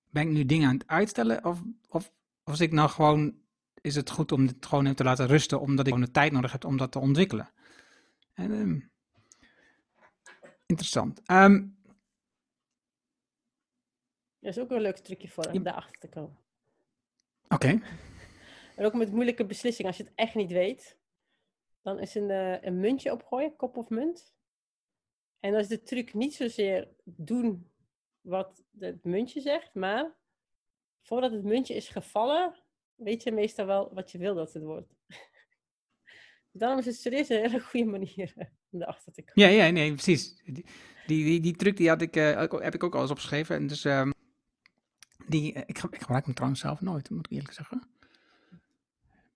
ben 0.10 0.28
ik 0.28 0.34
nu 0.34 0.46
dingen 0.46 0.68
aan 0.68 0.78
het 0.78 0.88
uitstellen, 0.88 1.46
of, 1.46 1.62
of, 1.90 2.12
of 2.44 2.54
is 2.54 2.60
ik 2.60 2.72
nou 2.72 2.90
gewoon, 2.90 3.36
is 3.82 3.96
het 3.96 4.10
goed 4.10 4.32
om 4.32 4.48
het 4.48 4.66
gewoon 4.66 4.84
even 4.84 4.96
te 4.96 5.04
laten 5.04 5.28
rusten, 5.28 5.60
omdat 5.60 5.88
ik 5.88 5.94
gewoon 5.94 6.08
de 6.08 6.12
tijd 6.14 6.32
nodig 6.32 6.52
heb 6.52 6.66
om 6.66 6.78
dat 6.78 6.92
te 6.92 7.00
ontwikkelen? 7.00 7.50
En, 8.34 8.52
ehm, 8.52 8.80
interessant. 10.66 11.22
Ehm, 11.26 11.64
Dat 14.46 14.56
is 14.56 14.62
ook 14.64 14.72
een 14.72 14.82
leuk 14.82 14.98
trucje 14.98 15.30
voor 15.30 15.46
om 15.46 15.54
Ja. 15.54 15.60
daarachter 15.60 16.00
te 16.00 16.10
komen. 16.10 16.38
Oké. 17.48 17.82
En 18.76 18.86
ook 18.86 18.94
met 18.94 19.12
moeilijke 19.12 19.46
beslissingen, 19.46 19.92
als 19.92 19.98
je 20.00 20.04
het 20.08 20.14
echt 20.16 20.36
niet 20.36 20.52
weet, 20.52 20.98
dan 21.82 22.00
is 22.00 22.16
een, 22.16 22.30
eh, 22.30 22.62
een 22.62 22.80
muntje 22.80 23.12
opgooien, 23.12 23.56
kop 23.56 23.78
of 23.78 23.90
munt. 23.90 24.34
En 25.40 25.52
dan 25.52 25.60
is 25.60 25.68
de 25.68 25.82
truc 25.82 26.14
niet 26.14 26.34
zozeer 26.36 26.88
doen 27.04 27.72
wat 28.22 28.64
het 28.80 29.04
muntje 29.04 29.42
zegt, 29.42 29.74
maar 29.74 30.16
voordat 31.02 31.32
het 31.32 31.44
muntje 31.44 31.74
is 31.76 31.90
gevallen, 31.90 32.56
weet 32.96 33.24
je 33.24 33.32
meestal 33.32 33.66
wel 33.66 33.94
wat 33.94 34.12
je 34.12 34.18
wil 34.18 34.36
dat 34.36 34.54
het 34.54 34.64
wordt. 34.64 34.96
Daarom 36.52 36.80
is 36.80 36.86
het 36.86 36.96
serieus 36.96 37.30
een 37.30 37.40
hele 37.40 37.60
goede 37.60 37.90
manier 37.90 38.34
om 38.72 38.82
erachter 38.82 39.14
te 39.14 39.24
komen. 39.24 39.52
Ja, 39.54 39.66
ja, 39.66 39.72
nee, 39.72 39.94
precies. 39.94 40.42
Die, 40.44 40.66
die, 41.06 41.40
die, 41.40 41.56
truc 41.56 41.78
die 41.78 41.90
had 41.90 42.02
ik, 42.02 42.16
eh, 42.16 42.50
heb 42.52 42.74
ik 42.74 42.84
ook 42.84 42.96
al 42.96 43.02
eens 43.02 43.12
opgeschreven. 43.12 43.56
En 43.56 43.68
dus, 43.68 43.86
ehm, 43.86 44.12
die, 45.28 45.54
eh, 45.54 45.62
ik, 45.66 45.84
ik 45.84 46.02
gebruik 46.02 46.26
hem 46.26 46.34
trouwens 46.34 46.62
zelf 46.62 46.82
nooit, 46.82 47.10
moet 47.10 47.26
ik 47.26 47.32
eerlijk 47.32 47.54
zeggen. 47.54 47.88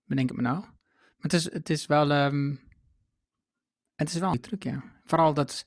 Bedenk 0.04 0.28
het 0.28 0.36
me 0.36 0.42
nou. 0.42 0.58
Maar 0.60 1.30
het 1.30 1.32
is, 1.32 1.52
het 1.52 1.70
is 1.70 1.86
wel, 1.86 2.10
ehm, 2.10 2.54
het 3.96 4.08
is 4.08 4.18
wel 4.18 4.30
een 4.32 4.40
truc, 4.40 4.62
ja. 4.62 4.82
Vooral 5.04 5.34
dat 5.34 5.66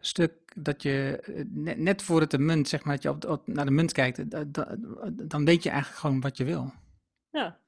stuk 0.00 0.32
dat 0.56 0.82
je, 0.82 1.20
eh, 1.24 1.44
net, 1.48 1.78
net 1.78 2.02
voordat 2.02 2.30
de 2.30 2.38
munt, 2.38 2.68
zeg 2.68 2.84
maar, 2.84 2.94
dat 2.94 3.02
je 3.02 3.10
op, 3.10 3.24
op- 3.24 3.46
naar 3.46 3.64
de 3.64 3.70
munt 3.70 3.92
kijkt, 3.92 4.30
da- 4.30 4.44
da- 4.44 4.76
dan 5.12 5.44
weet 5.44 5.62
je 5.62 5.70
eigenlijk 5.70 6.00
gewoon 6.00 6.20
wat 6.20 6.36
je 6.36 6.44
wil. 6.44 6.72
Ja. 7.30 7.58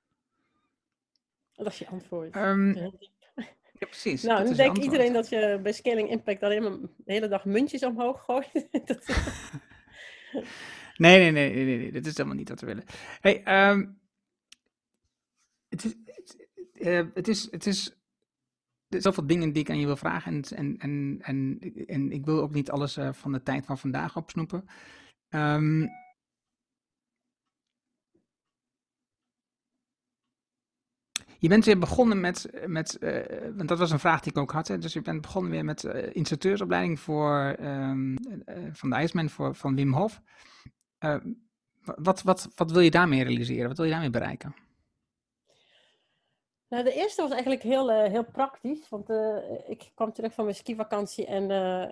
Dat 1.52 1.66
is 1.66 1.78
je 1.78 1.86
antwoord. 1.86 2.34
Ehm, 2.34 2.72
ja, 2.74 2.90
precies. 3.78 4.22
Nou, 4.22 4.38
je 4.38 4.44
denkt 4.44 4.60
antwoord. 4.60 4.84
iedereen 4.84 5.12
dat 5.12 5.28
je 5.28 5.60
bij 5.62 5.72
Scaling 5.72 6.10
Impact 6.10 6.42
alleen 6.42 6.62
maar 6.62 6.72
de 6.96 7.12
hele 7.12 7.28
dag 7.28 7.44
muntjes 7.44 7.82
omhoog 7.84 8.24
gooit. 8.24 8.68
dat, 8.86 9.04
Nee, 10.96 11.18
nee, 11.18 11.30
nee, 11.30 11.64
nee, 11.64 11.78
nee, 11.78 11.92
dat 11.92 12.06
is 12.06 12.16
helemaal 12.16 12.38
niet 12.38 12.48
wat 12.48 12.60
we 12.60 12.66
willen. 12.66 12.84
Hey, 13.20 13.42
ehm, 13.42 13.86
het 15.68 15.84
is, 15.84 15.94
het, 16.04 16.48
eh, 16.72 17.06
het 17.14 17.28
is, 17.28 17.50
het 17.50 17.66
is, 17.66 17.96
er 18.88 19.02
zoveel 19.02 19.26
dingen 19.26 19.52
die 19.52 19.62
ik 19.62 19.70
aan 19.70 19.78
je 19.78 19.86
wil 19.86 19.96
vragen. 19.96 20.32
En, 20.32 20.42
en, 20.56 20.78
en, 20.78 21.18
en, 21.20 21.58
en 21.86 22.12
ik 22.12 22.24
wil 22.24 22.40
ook 22.40 22.52
niet 22.52 22.70
alles 22.70 22.96
uh, 22.96 23.12
van 23.12 23.32
de 23.32 23.42
tijd 23.42 23.66
van 23.66 23.78
vandaag 23.78 24.16
opsnoepen. 24.16 24.64
Um, 25.30 25.88
je 31.38 31.48
bent 31.48 31.64
weer 31.64 31.78
begonnen 31.78 32.20
met, 32.20 32.50
met 32.66 32.96
uh, 33.00 33.18
want 33.56 33.68
dat 33.68 33.78
was 33.78 33.90
een 33.90 33.98
vraag 33.98 34.20
die 34.20 34.32
ik 34.32 34.38
ook 34.38 34.52
had. 34.52 34.68
Hè, 34.68 34.78
dus 34.78 34.92
je 34.92 35.02
bent 35.02 35.20
begonnen 35.20 35.50
weer 35.50 35.64
met 35.64 35.84
uh, 35.84 36.14
instructeursopleiding 36.14 37.00
voor, 37.00 37.56
um, 37.60 38.16
van 38.72 38.90
de 38.90 38.96
IJsman 38.96 39.30
voor, 39.30 39.54
van 39.54 39.74
Wim 39.74 39.92
Hof. 39.92 40.22
Wat, 41.80 42.22
wat, 42.22 42.48
wat 42.54 42.70
wil 42.70 42.80
je 42.80 42.90
daarmee 42.90 43.24
realiseren? 43.24 43.68
Wat 43.68 43.76
wil 43.76 43.86
je 43.86 43.92
daarmee 43.92 44.10
bereiken? 44.10 44.54
Nou, 46.68 46.84
de 46.84 46.92
eerste 46.92 47.22
was 47.22 47.30
eigenlijk 47.30 47.62
heel, 47.62 47.90
uh, 47.90 48.10
heel 48.10 48.24
praktisch, 48.24 48.88
want 48.88 49.10
uh, 49.10 49.36
ik 49.66 49.90
kwam 49.94 50.12
terug 50.12 50.34
van 50.34 50.44
mijn 50.44 50.56
skivakantie 50.56 51.26
en 51.26 51.50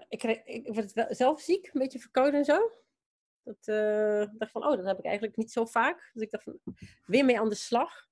ik, 0.09 0.23
ik 0.45 0.75
werd 0.75 1.17
zelf 1.17 1.41
ziek, 1.41 1.71
een 1.73 1.81
beetje 1.81 1.99
verkouden 1.99 2.41
en 2.41 2.45
zo. 2.45 2.71
Dat 3.43 3.65
dacht 4.39 4.53
van, 4.53 4.67
oh, 4.67 4.77
dat 4.77 4.87
heb 4.87 4.99
ik 4.99 5.05
eigenlijk 5.05 5.37
niet 5.37 5.53
zo 5.53 5.65
vaak. 5.65 6.11
Dus 6.13 6.23
ik 6.23 6.31
dacht 6.31 6.45
van, 6.45 6.59
weer 7.07 7.25
mee 7.25 7.41
aan 7.41 7.49
de 7.49 7.55
slag. 7.55 8.07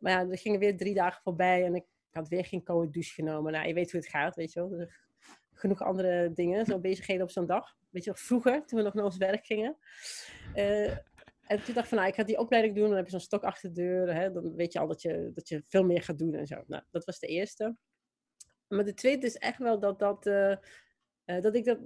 maar 0.00 0.12
ja, 0.12 0.28
er 0.28 0.38
gingen 0.38 0.60
weer 0.60 0.76
drie 0.76 0.94
dagen 0.94 1.22
voorbij 1.22 1.64
en 1.64 1.74
ik 1.74 1.84
had 2.10 2.28
weer 2.28 2.44
geen 2.44 2.62
koude 2.62 2.90
douche 2.90 3.12
genomen. 3.12 3.52
Nou, 3.52 3.66
je 3.66 3.74
weet 3.74 3.90
hoe 3.90 4.00
het 4.00 4.08
gaat, 4.08 4.36
weet 4.36 4.52
je 4.52 4.60
wel. 4.60 4.78
Er 4.78 5.04
genoeg 5.54 5.82
andere 5.82 6.32
dingen, 6.32 6.66
zo 6.66 6.78
bezigheden 6.78 7.22
op 7.22 7.30
zo'n 7.30 7.46
dag. 7.46 7.76
Weet 7.90 8.04
je 8.04 8.14
vroeger, 8.14 8.66
toen 8.66 8.78
we 8.78 8.84
nog 8.84 8.94
naar 8.94 9.04
ons 9.04 9.16
werk 9.16 9.46
gingen. 9.46 9.76
En 11.46 11.64
toen 11.64 11.74
dacht 11.74 11.78
ik 11.78 11.84
van, 11.84 11.98
nou, 11.98 12.08
ik 12.08 12.14
ga 12.14 12.22
die 12.22 12.38
opleiding 12.38 12.74
doen. 12.74 12.86
Dan 12.88 12.96
heb 12.96 13.04
je 13.04 13.10
zo'n 13.10 13.20
stok 13.20 13.42
achter 13.42 13.74
de 13.74 13.82
deur. 13.82 14.14
Hè, 14.14 14.32
dan 14.32 14.54
weet 14.54 14.72
je 14.72 14.78
al 14.78 14.86
dat 14.86 15.02
je, 15.02 15.30
dat 15.34 15.48
je 15.48 15.62
veel 15.68 15.84
meer 15.84 16.02
gaat 16.02 16.18
doen 16.18 16.34
en 16.34 16.46
zo. 16.46 16.64
Nou, 16.66 16.82
dat 16.90 17.04
was 17.04 17.18
de 17.18 17.26
eerste. 17.26 17.76
Maar 18.68 18.84
de 18.84 18.94
tweede 18.94 19.26
is 19.26 19.36
echt 19.36 19.58
wel 19.58 19.78
dat, 19.78 19.98
dat, 19.98 20.26
uh, 20.26 20.56
uh, 21.26 21.40
dat 21.40 21.54
ik 21.54 21.64
dat 21.64 21.78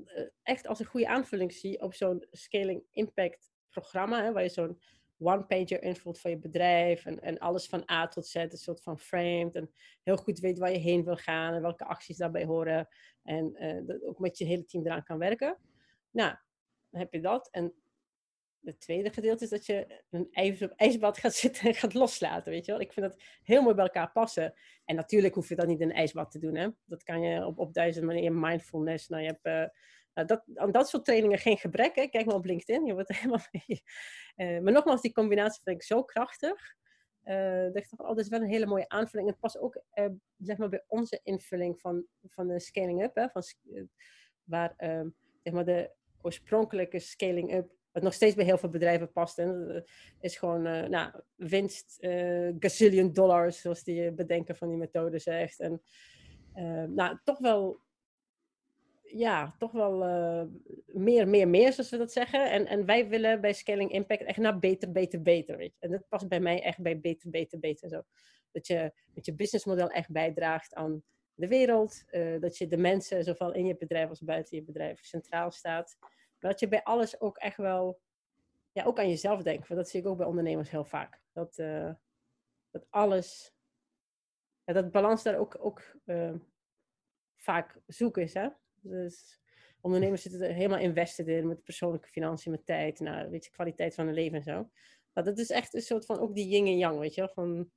echt 0.42 0.66
als 0.66 0.78
een 0.78 0.86
goede 0.86 1.08
aanvulling 1.08 1.52
zie 1.52 1.80
op 1.80 1.94
zo'n 1.94 2.26
Scaling 2.30 2.82
Impact 2.90 3.50
programma. 3.68 4.24
Hè, 4.24 4.32
waar 4.32 4.42
je 4.42 4.48
zo'n 4.48 4.80
one-pager 5.18 5.82
invult 5.82 6.20
van 6.20 6.30
je 6.30 6.38
bedrijf. 6.38 7.06
En, 7.06 7.20
en 7.20 7.38
alles 7.38 7.66
van 7.66 7.90
A 7.90 8.08
tot 8.08 8.26
Z, 8.26 8.34
een 8.34 8.50
soort 8.50 8.82
van 8.82 8.98
framed. 8.98 9.54
En 9.54 9.70
heel 10.02 10.16
goed 10.16 10.38
weet 10.38 10.58
waar 10.58 10.72
je 10.72 10.78
heen 10.78 11.04
wil 11.04 11.16
gaan 11.16 11.54
en 11.54 11.62
welke 11.62 11.84
acties 11.84 12.16
daarbij 12.16 12.44
horen. 12.44 12.88
En 13.22 13.52
dat 13.86 14.02
ook 14.04 14.18
met 14.18 14.38
je 14.38 14.44
hele 14.44 14.64
team 14.64 14.86
eraan 14.86 15.04
kan 15.04 15.18
werken. 15.18 15.58
Nou, 16.10 16.34
dan 16.90 17.00
heb 17.00 17.12
je 17.12 17.20
dat. 17.20 17.48
En 17.50 17.74
het 18.62 18.80
tweede 18.80 19.10
gedeelte 19.10 19.44
is 19.44 19.50
dat 19.50 19.66
je 19.66 20.02
een 20.10 20.28
ijs 20.30 20.62
op 20.62 20.72
ijsbad 20.76 21.18
gaat 21.18 21.34
zitten 21.44 21.68
en 21.68 21.74
gaat 21.74 21.94
loslaten, 21.94 22.52
weet 22.52 22.64
je 22.64 22.72
wel. 22.72 22.80
Ik 22.80 22.92
vind 22.92 23.06
dat 23.06 23.22
heel 23.42 23.62
mooi 23.62 23.74
bij 23.74 23.84
elkaar 23.84 24.12
passen. 24.12 24.54
En 24.84 24.96
natuurlijk 24.96 25.34
hoef 25.34 25.48
je 25.48 25.56
dat 25.56 25.66
niet 25.66 25.80
in 25.80 25.90
een 25.90 25.96
ijsbad 25.96 26.30
te 26.30 26.38
doen, 26.38 26.56
hè. 26.56 26.68
Dat 26.84 27.02
kan 27.02 27.20
je 27.20 27.46
op, 27.46 27.58
op 27.58 27.74
manieren, 27.74 28.40
mindfulness. 28.40 29.08
Nou, 29.08 29.22
je 29.22 29.28
hebt 29.28 29.44
nou, 29.44 29.68
dat, 30.26 30.44
aan 30.54 30.72
dat 30.72 30.88
soort 30.88 31.04
trainingen 31.04 31.38
geen 31.38 31.58
gebrek, 31.58 31.94
hè. 31.94 32.06
Kijk 32.06 32.26
maar 32.26 32.34
op 32.34 32.44
LinkedIn, 32.44 32.86
je 32.86 32.92
wordt 32.92 33.16
helemaal. 33.16 33.40
Uh, 34.36 34.60
maar 34.60 34.72
nogmaals, 34.72 35.00
die 35.00 35.12
combinatie 35.12 35.60
vind 35.64 35.76
ik 35.76 35.82
zo 35.82 36.02
krachtig. 36.02 36.76
Uh, 37.24 37.62
dat 37.62 37.76
ik 37.76 37.86
van, 37.86 38.00
oh, 38.00 38.08
dat 38.08 38.18
is 38.18 38.28
wel 38.28 38.40
een 38.40 38.48
hele 38.48 38.66
mooie 38.66 38.88
aanvulling. 38.88 39.28
Het 39.28 39.40
past 39.40 39.58
ook, 39.58 39.82
zeg 40.38 40.56
maar, 40.56 40.68
bij 40.68 40.84
onze 40.86 41.20
invulling 41.22 41.80
van, 41.80 42.06
van 42.28 42.48
de 42.48 42.60
scaling 42.60 43.02
up, 43.02 43.14
hè. 43.14 43.28
Van, 43.28 43.42
waar, 44.44 44.74
ehm, 44.76 45.08
zeg 45.42 45.52
maar, 45.52 45.64
de 45.64 45.90
oorspronkelijke 46.22 46.98
scaling 46.98 47.54
up 47.54 47.76
wat 47.92 48.02
nog 48.02 48.14
steeds 48.14 48.34
bij 48.34 48.44
heel 48.44 48.58
veel 48.58 48.68
bedrijven 48.68 49.12
past. 49.12 49.38
En 49.38 49.84
is 50.20 50.36
gewoon 50.36 50.62
nou, 50.90 51.12
winst, 51.34 51.96
gazillion 52.58 53.12
dollars, 53.12 53.60
zoals 53.60 53.82
die 53.82 54.12
bedenker 54.12 54.56
van 54.56 54.68
die 54.68 54.76
methode 54.76 55.18
zegt. 55.18 55.60
En 55.60 55.82
nou, 56.94 57.18
toch 57.24 57.38
wel, 57.38 57.80
ja, 59.10 59.54
toch 59.58 59.72
wel 59.72 59.98
meer, 60.86 61.28
meer, 61.28 61.48
meer, 61.48 61.72
zoals 61.72 61.90
we 61.90 61.96
dat 61.96 62.12
zeggen. 62.12 62.50
En, 62.50 62.66
en 62.66 62.84
wij 62.84 63.08
willen 63.08 63.40
bij 63.40 63.52
Scaling 63.52 63.90
Impact 63.90 64.22
echt 64.22 64.38
naar 64.38 64.58
beter, 64.58 64.92
beter, 64.92 65.22
beter. 65.22 65.56
Weet 65.56 65.72
je? 65.78 65.86
En 65.86 65.90
dat 65.90 66.08
past 66.08 66.28
bij 66.28 66.40
mij 66.40 66.62
echt 66.62 66.80
bij 66.82 67.00
beter, 67.00 67.30
beter, 67.30 67.58
beter. 67.58 67.88
Zo. 67.88 68.02
Dat 68.52 68.66
je 68.66 68.92
met 69.14 69.26
je 69.26 69.34
businessmodel 69.34 69.88
echt 69.88 70.10
bijdraagt 70.10 70.74
aan 70.74 71.02
de 71.34 71.48
wereld. 71.48 72.04
dat 72.40 72.56
je 72.56 72.66
de 72.66 72.76
mensen, 72.76 73.24
zowel 73.24 73.52
in 73.52 73.66
je 73.66 73.76
bedrijf 73.76 74.08
als 74.08 74.20
buiten 74.20 74.56
je 74.56 74.62
bedrijf, 74.62 75.04
centraal 75.04 75.50
staat. 75.50 75.96
Maar 76.38 76.50
dat 76.50 76.60
je 76.60 76.68
bij 76.68 76.82
alles 76.82 77.20
ook 77.20 77.36
echt 77.36 77.56
wel, 77.56 78.00
ja, 78.72 78.84
ook 78.84 78.98
aan 78.98 79.08
jezelf 79.08 79.42
denkt. 79.42 79.68
Want 79.68 79.80
dat 79.80 79.88
zie 79.88 80.00
ik 80.00 80.06
ook 80.06 80.16
bij 80.16 80.26
ondernemers 80.26 80.70
heel 80.70 80.84
vaak. 80.84 81.20
Dat, 81.32 81.58
uh, 81.58 81.92
dat 82.70 82.86
alles, 82.90 83.54
ja, 84.64 84.72
dat 84.72 84.90
balans 84.90 85.22
daar 85.22 85.38
ook, 85.38 85.56
ook 85.60 85.96
vaak 87.36 87.80
zoek 87.86 88.16
is. 88.16 88.34
Hè? 88.34 88.48
Dus 88.88 89.40
ondernemers 89.80 90.22
zitten 90.22 90.40
er 90.40 90.54
helemaal 90.54 90.78
invested 90.78 91.28
in 91.28 91.46
met 91.46 91.64
persoonlijke 91.64 92.08
financiën, 92.08 92.52
met 92.52 92.66
tijd, 92.66 93.00
nou, 93.00 93.30
weet 93.30 93.44
je, 93.44 93.50
kwaliteit 93.50 93.94
van 93.94 94.04
hun 94.04 94.14
leven 94.14 94.36
en 94.36 94.42
zo. 94.42 94.70
Maar 95.12 95.24
dat 95.24 95.38
is 95.38 95.50
echt 95.50 95.74
een 95.74 95.80
soort 95.80 96.04
van 96.04 96.18
ook 96.18 96.34
die 96.34 96.48
yin 96.48 96.66
en 96.66 96.78
yang, 96.78 96.98
weet 96.98 97.14
je 97.14 97.28
Van, 97.34 97.70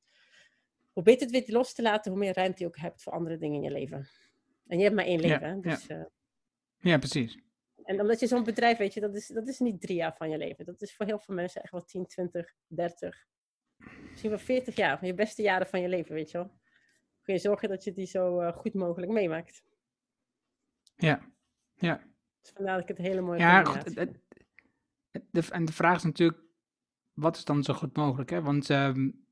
hoe 0.91 1.03
beter 1.03 1.22
het 1.22 1.32
weet 1.32 1.49
los 1.49 1.74
te 1.74 1.82
laten, 1.82 2.12
hoe 2.12 2.20
meer 2.20 2.34
ruimte 2.34 2.64
je 2.64 2.68
ook 2.68 2.78
hebt 2.78 3.03
voor 3.03 3.14
andere 3.14 3.38
dingen 3.38 3.55
in 3.55 3.64
je 3.64 3.72
leven. 3.72 4.07
En 4.68 4.78
je 4.78 4.84
hebt 4.84 4.95
maar 4.95 5.05
één 5.05 5.20
leven, 5.20 5.47
ja, 5.47 5.70
dus... 5.70 5.86
Ja. 5.86 5.97
Uh, 5.97 6.05
ja, 6.78 6.97
precies. 6.97 7.39
En 7.84 8.01
omdat 8.01 8.20
je 8.20 8.28
zo'n 8.28 8.43
bedrijf, 8.43 8.78
weet 8.78 8.93
je, 8.93 8.99
dat 8.99 9.16
is, 9.16 9.28
dat 9.28 9.47
is 9.47 9.59
niet 9.59 9.82
drie 9.82 9.95
jaar 9.95 10.16
van 10.16 10.30
je 10.30 10.38
leven. 10.38 10.66
Dat 10.66 10.82
is 10.82 10.95
voor 10.95 11.05
heel 11.05 11.20
veel 11.20 11.36
mensen 11.36 11.62
echt 11.62 11.72
wel 11.72 11.86
10, 11.86 12.05
20, 12.05 12.53
30, 12.68 13.26
misschien 14.09 14.30
wel 14.30 14.39
40 14.39 14.76
jaar. 14.76 14.97
Van 14.99 15.07
je 15.07 15.14
beste 15.14 15.41
jaren 15.41 15.68
van 15.68 15.82
je 15.82 15.88
leven, 15.88 16.14
weet 16.14 16.32
je 16.32 16.38
wel. 16.38 16.51
Kun 17.22 17.34
je 17.34 17.39
zorgen 17.39 17.70
dat 17.70 17.84
je 17.84 17.93
die 17.93 18.05
zo 18.05 18.41
uh, 18.41 18.53
goed 18.53 18.74
mogelijk 18.74 19.12
meemaakt. 19.12 19.64
Ja, 20.96 21.22
ja. 21.76 22.04
Dus 22.42 22.52
vandaar 22.52 22.74
dat 22.74 22.89
ik 22.89 22.98
het 22.98 23.06
hele 23.08 23.22
mooie 23.22 23.39
ja, 23.39 23.64
goed, 23.64 23.96
het, 23.96 24.20
de, 25.32 25.48
En 25.50 25.66
de 25.66 25.74
vraag 25.74 25.96
is 25.96 26.04
natuurlijk, 26.04 26.39
wat 27.14 27.36
is 27.36 27.46
dan 27.46 27.64
zo 27.64 27.74
goed 27.74 27.96
mogelijk? 27.96 28.30
Hè? 28.30 28.42
Want 28.42 28.70
um, 28.70 29.26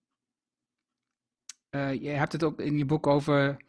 uh, 1.70 1.94
je 1.94 2.10
hebt 2.10 2.32
het 2.32 2.44
ook 2.44 2.60
in 2.60 2.78
je 2.78 2.86
boek 2.86 3.08
over 3.08 3.66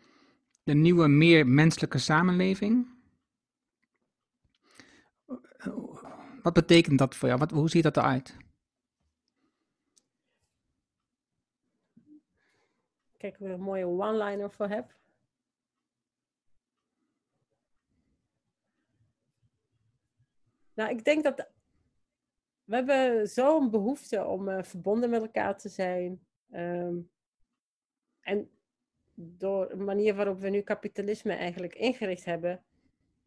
de 0.62 0.74
nieuwe, 0.74 1.08
meer 1.08 1.46
menselijke 1.46 1.98
samenleving. 1.98 2.98
Wat 6.42 6.52
betekent 6.52 6.98
dat 6.98 7.14
voor 7.14 7.28
jou? 7.28 7.40
Wat, 7.40 7.50
hoe 7.50 7.70
ziet 7.70 7.82
dat 7.82 7.96
eruit? 7.96 8.36
Kijk, 13.16 13.34
ik 13.34 13.40
een 13.40 13.60
mooie 13.60 13.86
one-liner 13.86 14.50
voor 14.50 14.68
heb. 14.68 14.99
Nou, 20.80 20.92
ik 20.92 21.04
denk 21.04 21.24
dat 21.24 21.48
we 22.64 22.74
hebben 22.74 23.28
zo'n 23.28 23.70
behoefte 23.70 24.24
om 24.24 24.48
uh, 24.48 24.62
verbonden 24.62 25.10
met 25.10 25.22
elkaar 25.22 25.58
te 25.58 25.68
zijn. 25.68 26.20
Um, 26.52 27.10
en 28.20 28.50
door 29.14 29.68
de 29.68 29.76
manier 29.76 30.14
waarop 30.14 30.40
we 30.40 30.48
nu 30.48 30.60
kapitalisme 30.60 31.32
eigenlijk 31.32 31.74
ingericht 31.74 32.24
hebben, 32.24 32.62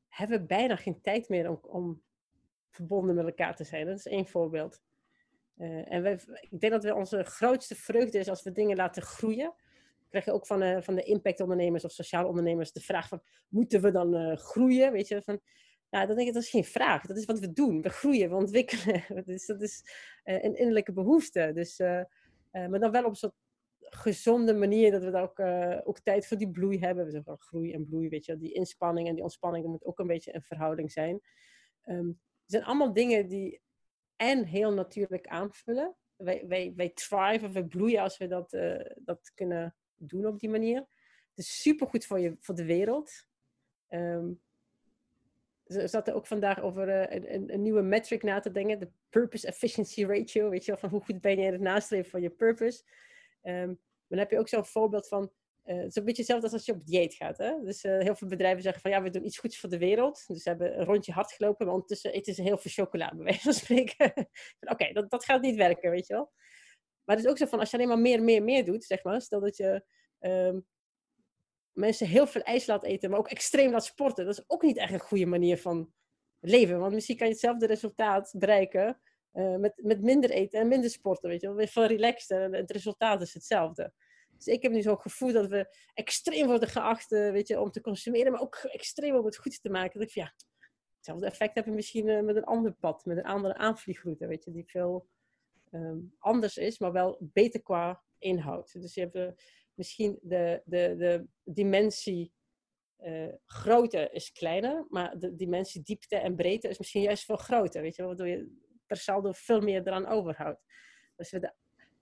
hebben 0.08 0.40
we 0.40 0.46
bijna 0.46 0.76
geen 0.76 1.02
tijd 1.02 1.30
meer 1.30 1.50
om, 1.50 1.60
om 1.62 2.02
verbonden 2.70 3.16
met 3.16 3.26
elkaar 3.26 3.56
te 3.56 3.64
zijn. 3.64 3.86
Dat 3.86 3.98
is 3.98 4.08
één 4.08 4.28
voorbeeld. 4.28 4.82
Uh, 5.58 5.92
en 5.92 6.06
ik 6.50 6.60
denk 6.60 6.74
dat 6.74 6.84
we 6.84 6.96
onze 6.96 7.24
grootste 7.24 7.76
vreugde 7.76 8.18
is 8.18 8.30
als 8.30 8.44
we 8.44 8.52
dingen 8.52 8.78
laten 8.78 9.02
groeien. 9.02 9.54
We 10.00 10.10
krijgen 10.10 10.34
ook 10.34 10.48
van 10.48 10.60
de, 10.60 10.82
van 10.82 10.96
de 10.96 11.04
impactondernemers 11.04 11.86
of 11.86 11.92
sociale 11.92 12.28
ondernemers 12.28 12.72
de 12.72 12.82
vraag 12.82 13.08
van, 13.08 13.24
moeten 13.48 13.82
we 13.82 13.92
dan 13.92 14.38
groeien? 14.38 14.92
Weet 14.92 15.08
je, 15.08 15.22
van, 15.22 15.40
nou, 15.94 16.08
dan 16.08 16.16
denk 16.16 16.28
ik, 16.28 16.34
dat 16.34 16.44
is 16.44 16.50
geen 16.50 16.64
vraag. 16.64 17.06
Dat 17.06 17.18
is 17.18 17.26
wat 17.26 17.40
we 17.40 17.54
doen. 17.54 17.82
We 17.82 17.90
groeien, 17.90 18.30
we 18.30 18.36
ontwikkelen. 18.36 19.04
dat 19.48 19.62
is 19.62 19.84
uh, 20.24 20.44
een 20.44 20.56
innerlijke 20.56 20.94
behoefte. 20.94 21.52
Dus, 21.54 21.78
maar 22.52 22.80
dan 22.80 22.92
wel 22.92 23.06
op 23.06 23.16
zo'n 23.16 23.34
gezonde 23.80 24.54
manier, 24.54 24.92
dat 24.92 25.04
we 25.04 25.12
daar 25.12 25.24
ook, 25.24 25.40
ook 25.88 26.00
tijd 26.00 26.28
voor 26.28 26.38
die 26.38 26.52
bloei 26.52 26.80
hebben. 26.80 27.06
We 27.06 27.12
zeggen 27.12 27.38
groei 27.40 27.74
en 27.74 27.86
bloei, 27.86 28.10
weet 28.10 28.26
je. 28.26 28.38
Die 28.38 28.54
inspanning 28.54 29.08
en 29.08 29.14
die 29.14 29.24
ontspanning, 29.24 29.64
dat 29.64 29.72
moet 29.72 29.86
ook 29.86 30.00
een 30.00 30.08
beetje 30.08 30.36
een 30.36 30.42
verhouding 30.42 30.92
zijn. 30.92 31.22
Het 31.82 32.16
zijn 32.46 32.64
allemaal 32.64 32.94
dingen 32.94 33.28
die 33.28 33.62
en 34.16 34.46
heel 34.46 34.74
natuurlijk 34.74 35.28
aanvullen. 35.28 35.96
Wij, 36.16 36.44
wij, 36.48 36.74
wij 36.76 36.90
thriven, 36.90 37.52
we 37.52 37.66
bloeien 37.66 38.02
als 38.02 38.18
we 38.18 38.28
dat, 38.28 38.50
dat 38.96 39.32
kunnen 39.34 39.76
doen 39.96 40.26
op 40.26 40.40
die 40.40 40.50
manier. 40.50 40.80
Het 41.30 41.46
is 41.46 41.62
supergoed 41.62 42.06
voor, 42.06 42.20
je, 42.20 42.36
voor 42.40 42.56
de 42.56 42.66
wereld. 42.66 43.28
Um, 43.90 44.42
zat 45.90 46.08
er 46.08 46.14
ook 46.14 46.28
vandaag 46.28 46.62
over 46.62 46.88
uh, 46.88 47.24
een, 47.34 47.54
een, 47.54 47.62
nieuwe 47.62 47.82
metric 47.82 48.24
na 48.24 48.40
te 48.40 48.52
denken. 48.52 48.80
De 48.80 48.90
Purpose 49.10 49.48
Efficiency 49.48 50.06
Ratio. 50.06 50.50
Weet 50.50 50.66
je 50.66 50.72
wel, 50.72 50.80
van 50.80 50.90
hoe 50.90 51.02
goed 51.02 51.22
ben 51.22 51.40
je 51.40 51.46
in 51.46 51.52
het 51.52 51.62
nastreven 51.62 52.12
van 52.12 52.22
je 52.22 52.30
purpose. 52.30 52.84
Um, 53.44 53.80
dan 54.08 54.20
heb 54.20 54.32
je 54.32 54.40
ook 54.40 54.48
zo'n 54.48 54.66
voorbeeld 54.66 55.08
van 55.08 55.32
uh, 55.66 55.78
het 55.78 55.88
is 55.88 55.96
een 55.96 56.06
beetje 56.06 56.22
hetzelfde 56.22 56.46
als 56.46 56.56
als 56.56 56.66
je 56.66 56.72
op 56.72 56.86
dieet 56.86 57.14
gaat. 57.14 57.38
Hè? 57.38 57.60
Dus 57.64 57.84
uh, 57.84 58.00
heel 58.00 58.16
veel 58.16 58.28
bedrijven 58.28 58.62
zeggen 58.62 58.82
van 58.82 58.92
ja, 58.92 59.02
we 59.02 59.10
doen 59.10 59.26
iets 59.26 59.38
goeds 59.38 59.60
voor 59.60 59.70
de 59.70 59.78
wereld. 59.78 60.24
Dus 60.28 60.44
ze 60.44 60.50
hebben 60.50 60.80
een 60.80 60.86
rondje 60.86 61.12
hard 61.12 61.32
gelopen, 61.32 61.66
maar 61.66 61.76
ondertussen 61.76 62.14
eten 62.14 62.34
ze 62.34 62.42
heel 62.42 62.58
veel 62.58 62.72
chocola, 62.72 63.12
bij 63.16 63.24
wijze 63.24 63.40
van 63.40 63.54
spreken. 63.54 64.14
Oké, 64.74 64.94
dat, 64.94 65.10
dat 65.10 65.26
gaat 65.26 65.42
niet 65.42 65.56
werken, 65.56 65.92
weet 65.92 66.08
je 66.08 66.14
wel. 66.14 66.32
Maar 67.04 67.16
het 67.16 67.26
is 67.26 67.32
ook 67.32 67.38
zo 67.38 67.46
van 67.46 67.60
als 67.60 67.72
je 67.72 67.78
alleen 67.78 67.90
maar 67.90 68.00
meer, 68.00 68.24
meer, 68.24 68.44
meer 68.44 68.66
doet, 68.66 68.84
zeg 68.84 69.04
maar. 69.04 69.22
Stel 69.22 69.40
dat 69.40 69.58
je 69.58 69.86
um, 70.20 70.66
mensen 71.74 72.08
heel 72.08 72.28
veel 72.28 72.42
ijs 72.42 72.66
laat 72.66 72.84
eten, 72.84 73.10
maar 73.10 73.20
ook 73.20 73.28
extreem 73.28 73.72
laat 73.72 73.86
sporten. 73.86 74.26
Dat 74.26 74.38
is 74.38 74.44
ook 74.48 74.62
niet 74.62 74.78
echt 74.78 74.94
een 74.94 75.00
goede 75.00 75.26
manier 75.26 75.58
van 75.58 75.94
leven. 76.40 76.80
Want 76.80 76.94
misschien 76.94 77.18
kan 77.18 77.28
je 77.28 77.34
hetzelfde 77.34 77.66
resultaat 77.66 78.34
bereiken 78.38 79.02
uh, 79.34 79.56
met, 79.56 79.74
met 79.84 80.02
minder 80.02 80.30
eten 80.30 80.60
en 80.60 80.68
minder 80.68 80.90
sporten. 80.90 81.30
Weet 81.30 81.42
je 81.42 81.54
wel, 81.54 81.68
veel 81.68 81.86
relaxed 81.86 82.38
en 82.38 82.54
het 82.54 82.72
resultaat 82.72 83.22
is 83.22 83.34
hetzelfde. 83.34 83.94
Dus 84.36 84.48
ik 84.54 84.62
heb 84.62 84.72
nu 84.72 84.82
zo'n 84.82 85.02
gevoel 85.02 85.32
dat 85.32 85.48
we 85.48 85.76
extreem 85.94 86.48
worden 86.48 86.70
geacht 86.70 87.10
weet 87.10 87.48
je, 87.48 87.60
om 87.60 87.72
te 87.72 87.82
consumeren, 87.82 88.32
maar 88.32 88.42
ook 88.42 88.56
extreem 88.56 89.16
om 89.16 89.26
het 89.26 89.38
goed 89.38 89.62
te 89.62 89.70
maken. 89.70 90.00
Dat 90.00 90.10
ik 90.10 90.16
ja, 90.16 90.34
hetzelfde 90.96 91.26
effect 91.26 91.56
heb 91.56 91.66
je 91.66 91.72
misschien 91.72 92.08
uh, 92.08 92.22
met 92.22 92.36
een 92.36 92.44
ander 92.44 92.74
pad, 92.74 93.06
met 93.06 93.18
een 93.18 93.26
andere 93.26 93.56
aanvliegroute, 93.56 94.28
weet 94.28 94.44
je, 94.44 94.52
die 94.52 94.66
veel 94.66 95.08
um, 95.72 96.16
anders 96.18 96.58
is, 96.58 96.80
maar 96.80 96.92
wel 96.92 97.18
beter 97.20 97.62
qua 97.62 98.04
inhoud. 98.18 98.82
Dus 98.82 98.94
je 98.94 99.10
hebt 99.12 99.42
misschien 99.74 100.20
de, 100.22 100.62
de, 100.66 100.96
de 100.98 101.28
dimensie 101.44 102.34
uh, 103.00 103.34
grootte 103.46 104.10
is 104.12 104.32
kleiner, 104.32 104.86
maar 104.90 105.20
de 105.20 105.36
dimensie 105.36 105.82
diepte 105.82 106.16
en 106.16 106.36
breedte 106.36 106.68
is 106.68 106.78
misschien 106.78 107.02
juist 107.02 107.26
veel 107.26 107.36
groter, 107.36 107.82
weet 107.82 107.96
je, 107.96 108.04
waardoor 108.04 108.28
je 108.28 108.58
per 108.86 108.98
saldo 108.98 109.32
veel 109.32 109.62
meer 109.62 109.88
eraan 109.88 110.06
overhoudt. 110.06 110.64
Als 111.16 111.32
we 111.32 111.40
er 111.40 111.56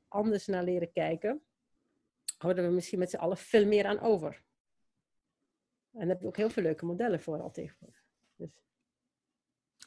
anders 0.08 0.46
naar 0.46 0.64
leren 0.64 0.92
kijken, 0.92 1.44
houden 2.38 2.68
we 2.68 2.74
misschien 2.74 3.00
met 3.00 3.10
z'n 3.10 3.18
allen 3.18 3.38
veel 3.38 3.66
meer 3.66 3.86
aan 3.86 4.00
over. 4.00 4.44
En 5.92 6.00
daar 6.00 6.08
heb 6.08 6.22
je 6.22 6.28
ook 6.28 6.38
heel 6.38 6.50
veel 6.50 6.64
leuke 6.64 6.86
modellen 6.86 7.22
voor 7.22 7.42
al 7.42 7.52
tegenwoordig. 7.52 8.04
Dus. 8.36 8.50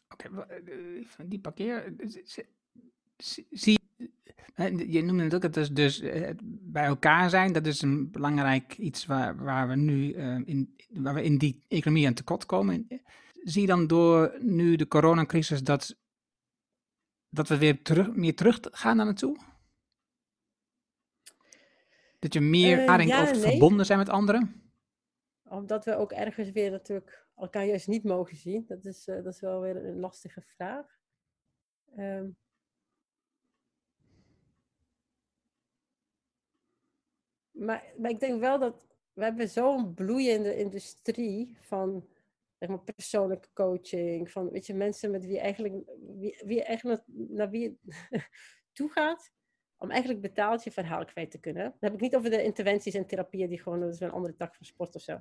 Oké, 0.09 0.27
okay, 0.27 0.59
eh, 0.59 1.05
die 1.27 1.41
parkeer. 1.41 1.95
Zie 3.51 3.84
je 4.87 5.03
noemde 5.03 5.23
het 5.23 5.35
ook, 5.35 5.43
dat 5.43 5.57
is 5.57 5.71
dus 5.71 6.01
uh, 6.01 6.31
bij 6.63 6.85
elkaar 6.85 7.31
zijn, 7.31 7.53
dat 7.53 7.67
is 7.67 7.83
een 7.83 8.11
belangrijk 8.11 8.79
iets 8.79 9.07
waar, 9.07 9.37
waar 9.37 9.69
we 9.69 9.77
nu 9.77 10.15
uh, 10.15 10.41
in, 10.45 10.77
waar 10.89 11.15
we 11.15 11.23
in 11.23 11.39
die 11.39 11.65
economie 11.69 12.07
aan 12.07 12.15
tekort 12.15 12.47
komen. 12.47 12.87
Zie 13.43 13.61
je 13.61 13.67
dan 13.67 13.87
door 13.87 14.37
nu 14.41 14.77
de 14.77 14.89
coronacrisis 14.89 15.63
dat, 15.63 15.97
dat 17.29 17.49
we 17.49 17.59
weer 17.59 17.83
terug, 17.83 18.15
meer 18.15 18.37
terug 18.37 18.59
gaan 18.61 18.97
naar 18.97 19.07
naartoe? 19.07 19.37
Dat 22.19 22.33
je 22.33 22.41
meer 22.41 22.79
uh, 22.79 23.07
ja, 23.07 23.23
nee. 23.23 23.35
verbonden 23.35 23.87
zijn 23.87 23.99
met 23.99 24.09
anderen? 24.09 24.73
Omdat 25.43 25.85
we 25.85 25.97
ook 25.97 26.13
ergens 26.13 26.51
weer 26.51 26.71
natuurlijk 26.71 27.27
elkaar 27.37 27.65
juist 27.65 27.89
niet 27.89 28.05
mogen 28.05 28.37
zien. 28.37 28.65
Dat 28.67 28.85
is, 28.85 29.05
dat 29.05 29.27
is 29.27 29.41
wel 29.41 29.61
weer 29.61 29.85
een 29.85 29.99
lastige 29.99 30.41
vraag. 30.41 30.87
Um, 31.97 32.37
maar, 37.55 37.93
ik 38.03 38.21
denk 38.21 38.41
wel 38.41 38.59
dat 38.59 38.87
we 39.13 39.25
hebben 39.25 39.49
zo'n 39.49 39.95
bloeiende 39.95 40.57
industrie 40.57 41.57
van 41.61 42.09
zeg 42.59 42.69
maar, 42.69 42.95
persoonlijke 42.95 43.49
coaching. 43.53 44.31
Van 44.31 44.51
weet 44.51 44.67
je, 44.67 44.75
mensen 44.75 45.11
met 45.11 45.27
wie 45.27 45.39
eigenlijk, 45.39 45.75
wie, 46.19 46.43
wie 46.45 46.65
naar 47.07 47.51
wie 47.51 47.63
je 47.63 47.77
toe 48.73 48.91
gaat. 48.91 49.33
Om 49.77 49.91
eigenlijk 49.91 50.21
betaald 50.21 50.65
je 50.65 50.71
verhaal 50.71 51.05
kwijt 51.05 51.31
te 51.31 51.41
kunnen. 51.41 51.63
Dan 51.63 51.77
heb 51.79 51.95
ik 51.95 52.01
niet 52.01 52.17
over 52.17 52.31
de 52.31 52.43
interventies 52.43 52.95
en 52.95 53.07
therapieën 53.07 53.49
die 53.49 53.63
gewoon, 53.63 53.81
dat 53.81 53.95
is 53.95 54.01
een 54.01 54.11
andere 54.11 54.37
tak 54.37 54.55
van 54.55 54.67
sport 54.67 54.95
of 54.95 55.03
zo. 55.03 55.21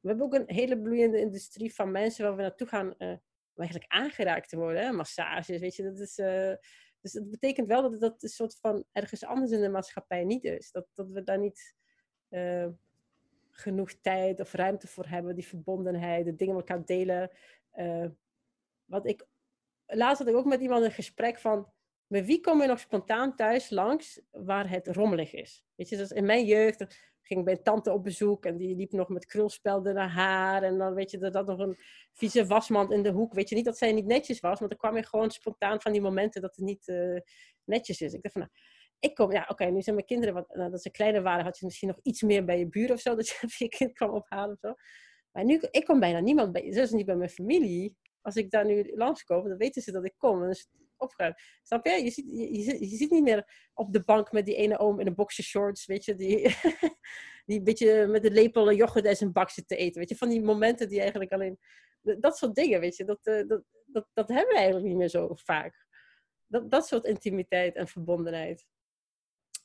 We 0.00 0.08
hebben 0.08 0.26
ook 0.26 0.34
een 0.34 0.54
hele 0.54 0.80
bloeiende 0.80 1.20
industrie 1.20 1.74
van 1.74 1.90
mensen 1.90 2.24
waar 2.24 2.36
we 2.36 2.42
naartoe 2.42 2.66
gaan 2.66 2.94
uh, 2.98 3.08
om 3.54 3.62
eigenlijk 3.62 3.92
aangeraakt 3.92 4.48
te 4.48 4.56
worden. 4.56 4.94
Massages, 4.94 5.58
weet 5.58 5.76
je, 5.76 5.82
dat 5.82 5.98
is... 5.98 6.18
Uh, 6.18 6.54
dus 7.00 7.12
dat 7.12 7.30
betekent 7.30 7.66
wel 7.66 7.82
dat 7.82 8.00
dat 8.00 8.22
een 8.22 8.28
soort 8.28 8.58
van 8.60 8.84
ergens 8.92 9.24
anders 9.24 9.50
in 9.50 9.60
de 9.60 9.68
maatschappij 9.68 10.24
niet 10.24 10.44
is. 10.44 10.70
Dat, 10.70 10.86
dat 10.94 11.10
we 11.10 11.22
daar 11.22 11.38
niet 11.38 11.74
uh, 12.30 12.66
genoeg 13.50 13.92
tijd 13.92 14.40
of 14.40 14.52
ruimte 14.52 14.86
voor 14.86 15.06
hebben, 15.06 15.34
die 15.34 15.46
verbondenheid, 15.46 16.24
de 16.24 16.34
dingen 16.34 16.56
met 16.56 16.68
elkaar 16.68 16.84
delen. 16.84 17.30
Uh, 17.74 18.06
wat 18.84 19.06
ik, 19.06 19.26
laatst 19.86 20.18
had 20.18 20.28
ik 20.28 20.34
ook 20.34 20.44
met 20.44 20.60
iemand 20.60 20.84
een 20.84 20.90
gesprek 20.90 21.38
van, 21.38 21.72
met 22.06 22.26
wie 22.26 22.40
kom 22.40 22.60
je 22.60 22.66
nog 22.66 22.80
spontaan 22.80 23.36
thuis 23.36 23.70
langs 23.70 24.20
waar 24.30 24.70
het 24.70 24.86
rommelig 24.86 25.32
is? 25.32 25.66
Weet 25.74 25.88
je, 25.88 25.96
dus 25.96 26.10
in 26.10 26.24
mijn 26.26 26.44
jeugd 26.44 27.08
ging 27.32 27.44
bij 27.44 27.56
tante 27.56 27.92
op 27.92 28.04
bezoek 28.04 28.44
en 28.44 28.56
die 28.56 28.76
liep 28.76 28.92
nog 28.92 29.08
met 29.08 29.26
krulspelden 29.26 29.94
naar 29.94 30.08
haar. 30.08 30.62
En 30.62 30.78
dan 30.78 30.94
weet 30.94 31.10
je, 31.10 31.18
er 31.18 31.32
dat 31.32 31.46
nog 31.46 31.58
een 31.58 31.76
vieze 32.12 32.46
wasmand 32.46 32.92
in 32.92 33.02
de 33.02 33.10
hoek. 33.10 33.34
Weet 33.34 33.48
je 33.48 33.54
niet 33.54 33.64
dat 33.64 33.78
zij 33.78 33.92
niet 33.92 34.06
netjes 34.06 34.40
was, 34.40 34.60
maar 34.60 34.68
dan 34.68 34.78
kwam 34.78 34.96
je 34.96 35.06
gewoon 35.06 35.30
spontaan 35.30 35.80
van 35.80 35.92
die 35.92 36.00
momenten 36.00 36.40
dat 36.40 36.56
het 36.56 36.64
niet 36.64 36.88
uh, 36.88 37.20
netjes 37.64 38.00
is. 38.00 38.12
Ik 38.12 38.22
dacht 38.22 38.34
van, 38.34 38.42
nou, 38.42 38.54
ik 38.98 39.14
kom, 39.14 39.32
ja, 39.32 39.46
oké, 39.48 39.64
nu 39.64 39.82
zijn 39.82 39.94
mijn 39.94 40.06
kinderen, 40.06 40.34
wat, 40.34 40.54
nou, 40.54 40.70
dat 40.70 40.82
ze 40.82 40.90
kleiner 40.90 41.22
waren, 41.22 41.44
had 41.44 41.58
je 41.58 41.64
misschien 41.64 41.88
nog 41.88 41.98
iets 42.02 42.22
meer 42.22 42.44
bij 42.44 42.58
je 42.58 42.68
buren 42.68 42.94
of 42.94 43.00
zo, 43.00 43.14
dat 43.16 43.28
je 43.28 43.54
je 43.58 43.68
kind 43.68 43.92
kwam 43.92 44.10
ophalen 44.10 44.52
of 44.52 44.58
zo. 44.58 44.74
Maar 45.32 45.44
nu, 45.44 45.60
ik 45.70 45.84
kom 45.84 46.00
bijna 46.00 46.20
niemand 46.20 46.52
bij, 46.52 46.72
zelfs 46.72 46.90
niet 46.90 47.06
bij 47.06 47.16
mijn 47.16 47.30
familie. 47.30 47.96
Als 48.20 48.36
ik 48.36 48.50
daar 48.50 48.64
nu 48.64 48.92
langskom, 48.94 49.48
dan 49.48 49.56
weten 49.56 49.82
ze 49.82 49.92
dat 49.92 50.04
ik 50.04 50.14
kom. 50.16 50.42
Het 50.42 50.68
opgeruimd. 51.00 51.40
Snap 51.62 51.86
je? 51.86 52.04
Je 52.04 52.10
ziet, 52.10 52.26
je, 52.80 52.96
ziet 52.96 53.10
niet 53.10 53.22
meer 53.22 53.68
op 53.74 53.92
de 53.92 54.04
bank 54.04 54.32
met 54.32 54.46
die 54.46 54.54
ene 54.54 54.78
oom 54.78 55.00
in 55.00 55.06
een 55.06 55.14
boxershorts, 55.14 55.86
weet 55.86 56.04
je, 56.04 56.14
die, 56.14 56.38
die 57.46 57.58
een 57.58 57.64
beetje 57.64 58.06
met 58.06 58.22
de 58.22 58.30
lepel 58.30 58.72
yoghurt 58.72 59.06
uit 59.06 59.18
zijn 59.18 59.32
bak 59.32 59.50
zit 59.50 59.68
te 59.68 59.76
eten. 59.76 60.00
Weet 60.00 60.08
je, 60.08 60.16
van 60.16 60.28
die 60.28 60.42
momenten 60.42 60.88
die 60.88 61.00
eigenlijk 61.00 61.32
alleen... 61.32 61.58
Dat 62.02 62.36
soort 62.36 62.54
dingen, 62.54 62.80
weet 62.80 62.96
je, 62.96 63.04
dat, 63.04 63.18
uh, 63.22 63.48
dat, 63.48 63.62
dat, 63.86 64.06
dat 64.12 64.28
hebben 64.28 64.48
we 64.48 64.56
eigenlijk 64.56 64.86
niet 64.86 64.96
meer 64.96 65.08
zo 65.08 65.34
vaak. 65.34 65.86
Dat, 66.46 66.70
dat 66.70 66.86
soort 66.86 67.04
intimiteit 67.04 67.76
en 67.76 67.88
verbondenheid. 67.88 68.66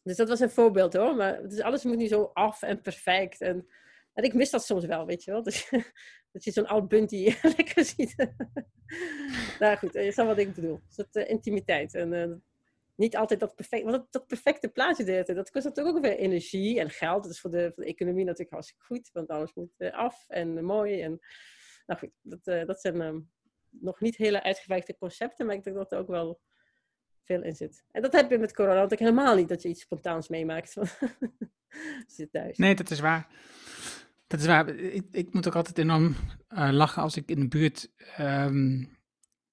Dus 0.03 0.17
dat 0.17 0.29
was 0.29 0.39
een 0.39 0.49
voorbeeld 0.49 0.93
hoor. 0.93 1.15
Maar 1.15 1.47
dus 1.47 1.61
alles 1.61 1.83
moet 1.83 1.97
nu 1.97 2.07
zo 2.07 2.29
af 2.33 2.61
en 2.61 2.81
perfect. 2.81 3.41
En, 3.41 3.67
en 4.15 4.23
ik 4.23 4.33
mis 4.33 4.49
dat 4.49 4.65
soms 4.65 4.85
wel, 4.85 5.05
weet 5.05 5.23
je 5.23 5.31
wel. 5.31 5.43
Dus, 5.43 5.69
dat 6.31 6.43
je 6.43 6.51
zo'n 6.51 6.67
oud 6.67 6.87
bunty 6.87 7.33
lekker 7.57 7.85
ziet. 7.85 8.15
nou 9.59 9.77
goed, 9.77 9.93
je 9.93 10.11
snapt 10.11 10.29
wat 10.29 10.37
ik 10.37 10.53
bedoel. 10.53 10.79
Dus 10.87 10.95
dat 10.95 11.15
uh, 11.15 11.29
intimiteit. 11.29 11.93
En 11.93 12.13
uh, 12.13 12.35
niet 12.95 13.15
altijd 13.15 13.39
dat 13.39 13.55
perfecte... 13.55 13.91
Want 13.91 14.07
dat, 14.11 14.27
perfecte 14.27 14.67
plaatje 14.67 15.23
dat 15.23 15.49
kost 15.49 15.65
natuurlijk 15.65 15.95
ook 15.95 16.03
weer 16.03 16.17
energie 16.17 16.79
en 16.79 16.89
geld. 16.89 17.23
Dat 17.23 17.31
is 17.31 17.39
voor 17.39 17.51
de, 17.51 17.73
economie 17.75 18.23
natuurlijk 18.23 18.51
hartstikke 18.51 18.85
goed. 18.85 19.09
Want 19.13 19.27
alles 19.27 19.53
moet 19.53 19.91
af 19.91 20.25
en 20.27 20.65
mooi. 20.65 21.01
En, 21.01 21.19
nou 21.85 21.99
goed, 21.99 22.11
dat, 22.21 22.67
dat 22.67 22.81
zijn 22.81 23.01
um, 23.01 23.31
nog 23.69 23.99
niet 23.99 24.15
hele 24.15 24.43
uitgewerkte 24.43 24.97
concepten. 24.97 25.45
Maar 25.45 25.55
ik 25.55 25.63
denk 25.63 25.75
dat 25.75 25.91
er 25.91 25.97
ook 25.97 26.07
wel 26.07 26.39
veel 27.23 27.43
in 27.43 27.55
zit. 27.55 27.83
En 27.91 28.01
dat 28.01 28.13
heb 28.13 28.29
je 28.29 28.37
met 28.37 28.53
corona 28.53 28.89
ik 28.89 28.99
helemaal 28.99 29.35
niet, 29.35 29.49
dat 29.49 29.61
je 29.61 29.69
iets 29.69 29.81
spontaans 29.81 30.27
meemaakt. 30.27 30.75
zit 32.07 32.31
thuis. 32.31 32.57
Nee, 32.57 32.75
dat 32.75 32.91
is 32.91 32.99
waar. 32.99 33.27
Dat 34.35 34.43
is 34.43 34.49
waar. 34.49 34.69
Ik, 34.69 35.03
ik 35.11 35.33
moet 35.33 35.47
ook 35.47 35.55
altijd 35.55 35.77
enorm 35.77 36.15
uh, 36.49 36.69
lachen 36.71 37.01
als 37.01 37.15
ik 37.15 37.29
in 37.29 37.39
de 37.39 37.47
buurt, 37.47 37.91
um, 38.19 38.97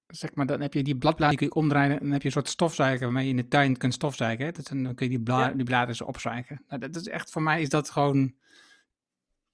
zeg 0.07 0.35
maar, 0.35 0.45
dan 0.45 0.61
heb 0.61 0.73
je 0.73 0.83
die 0.83 0.97
bladbladen, 0.97 1.37
die 1.37 1.47
kun 1.47 1.57
je 1.57 1.63
omdraaien 1.63 1.91
en 1.91 1.99
dan 1.99 2.11
heb 2.11 2.21
je 2.21 2.27
een 2.27 2.33
soort 2.33 2.49
stofzuiger 2.49 3.05
waarmee 3.05 3.23
je 3.23 3.29
in 3.29 3.35
de 3.35 3.47
tuin 3.47 3.77
kunt 3.77 3.93
stofzuigen. 3.93 4.45
Hè? 4.45 4.51
Dat 4.51 4.67
dan 4.67 4.95
kun 4.95 5.05
je 5.05 5.11
die, 5.11 5.21
bla, 5.21 5.47
ja. 5.47 5.53
die 5.53 5.65
bladeren 5.65 5.95
zo 5.95 6.03
opzuigen. 6.03 6.63
Nou, 6.67 6.79
dat 6.81 6.95
is 6.95 7.07
echt, 7.07 7.31
voor 7.31 7.41
mij 7.41 7.61
is 7.61 7.69
dat 7.69 7.89
gewoon 7.89 8.33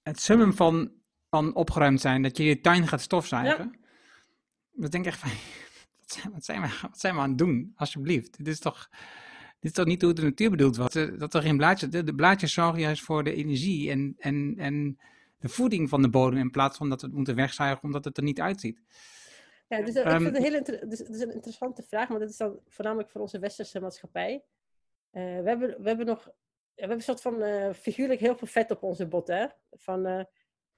het 0.02 0.20
summum 0.20 0.52
van, 0.52 0.92
van 1.28 1.54
opgeruimd 1.54 2.00
zijn, 2.00 2.22
dat 2.22 2.36
je 2.36 2.44
je 2.44 2.60
tuin 2.60 2.88
gaat 2.88 3.00
stofzuigen. 3.00 3.64
Ja. 3.64 3.78
Dat 4.72 4.90
denk 4.92 5.04
ik 5.04 5.10
echt 5.10 5.20
van, 5.20 5.30
wat 6.32 6.44
zijn, 6.44 6.60
we, 6.60 6.68
wat 6.82 7.00
zijn 7.00 7.14
we 7.14 7.20
aan 7.20 7.28
het 7.28 7.38
doen? 7.38 7.72
Alsjeblieft. 7.74 8.36
Dit 8.36 8.46
is 8.46 8.58
toch, 8.58 8.88
dit 9.60 9.70
is 9.70 9.72
toch 9.72 9.86
niet 9.86 10.02
hoe 10.02 10.12
de 10.12 10.22
natuur 10.22 10.50
bedoeld 10.50 10.76
was? 10.76 10.92
Dat 10.92 11.34
er 11.34 11.42
geen 11.42 11.56
blaadjes, 11.56 11.90
de, 11.90 12.04
de 12.04 12.14
blaadjes 12.14 12.52
zorgen 12.52 12.80
juist 12.80 13.02
voor 13.02 13.24
de 13.24 13.34
energie 13.34 13.90
en, 13.90 14.14
en, 14.18 14.54
en 14.56 14.98
de 15.40 15.48
voeding 15.48 15.88
van 15.88 16.02
de 16.02 16.10
bodem 16.10 16.38
in 16.38 16.50
plaats 16.50 16.76
van 16.76 16.88
dat 16.88 17.00
we 17.00 17.06
het 17.06 17.16
moeten 17.16 17.34
wegzuigen 17.34 17.82
omdat 17.82 18.04
het 18.04 18.16
er 18.16 18.22
niet 18.22 18.40
uitziet. 18.40 18.80
Ja, 19.68 19.82
dus, 19.82 19.94
um, 19.94 20.02
ik 20.02 20.10
vind 20.10 20.24
het 20.24 20.36
een 20.36 20.42
hele 20.42 20.88
dus, 20.88 20.98
dus 20.98 21.20
een 21.20 21.34
interessante 21.34 21.82
vraag, 21.82 22.08
maar 22.08 22.18
dat 22.18 22.30
is 22.30 22.36
dan 22.36 22.60
voornamelijk 22.68 23.10
voor 23.10 23.20
onze 23.20 23.38
westerse 23.38 23.80
maatschappij. 23.80 24.44
Uh, 25.12 25.22
we, 25.22 25.48
hebben, 25.48 25.82
we 25.82 25.88
hebben 25.88 26.06
nog 26.06 26.24
we 26.24 26.86
hebben 26.86 26.96
een 26.96 27.16
soort 27.16 27.20
van 27.20 27.42
uh, 27.42 27.72
figuurlijk 27.72 28.20
heel 28.20 28.36
veel 28.36 28.46
vet 28.46 28.70
op 28.70 28.82
onze 28.82 29.06
botten. 29.06 29.36
Hè? 29.36 29.46
Van, 29.70 30.06
uh, 30.06 30.24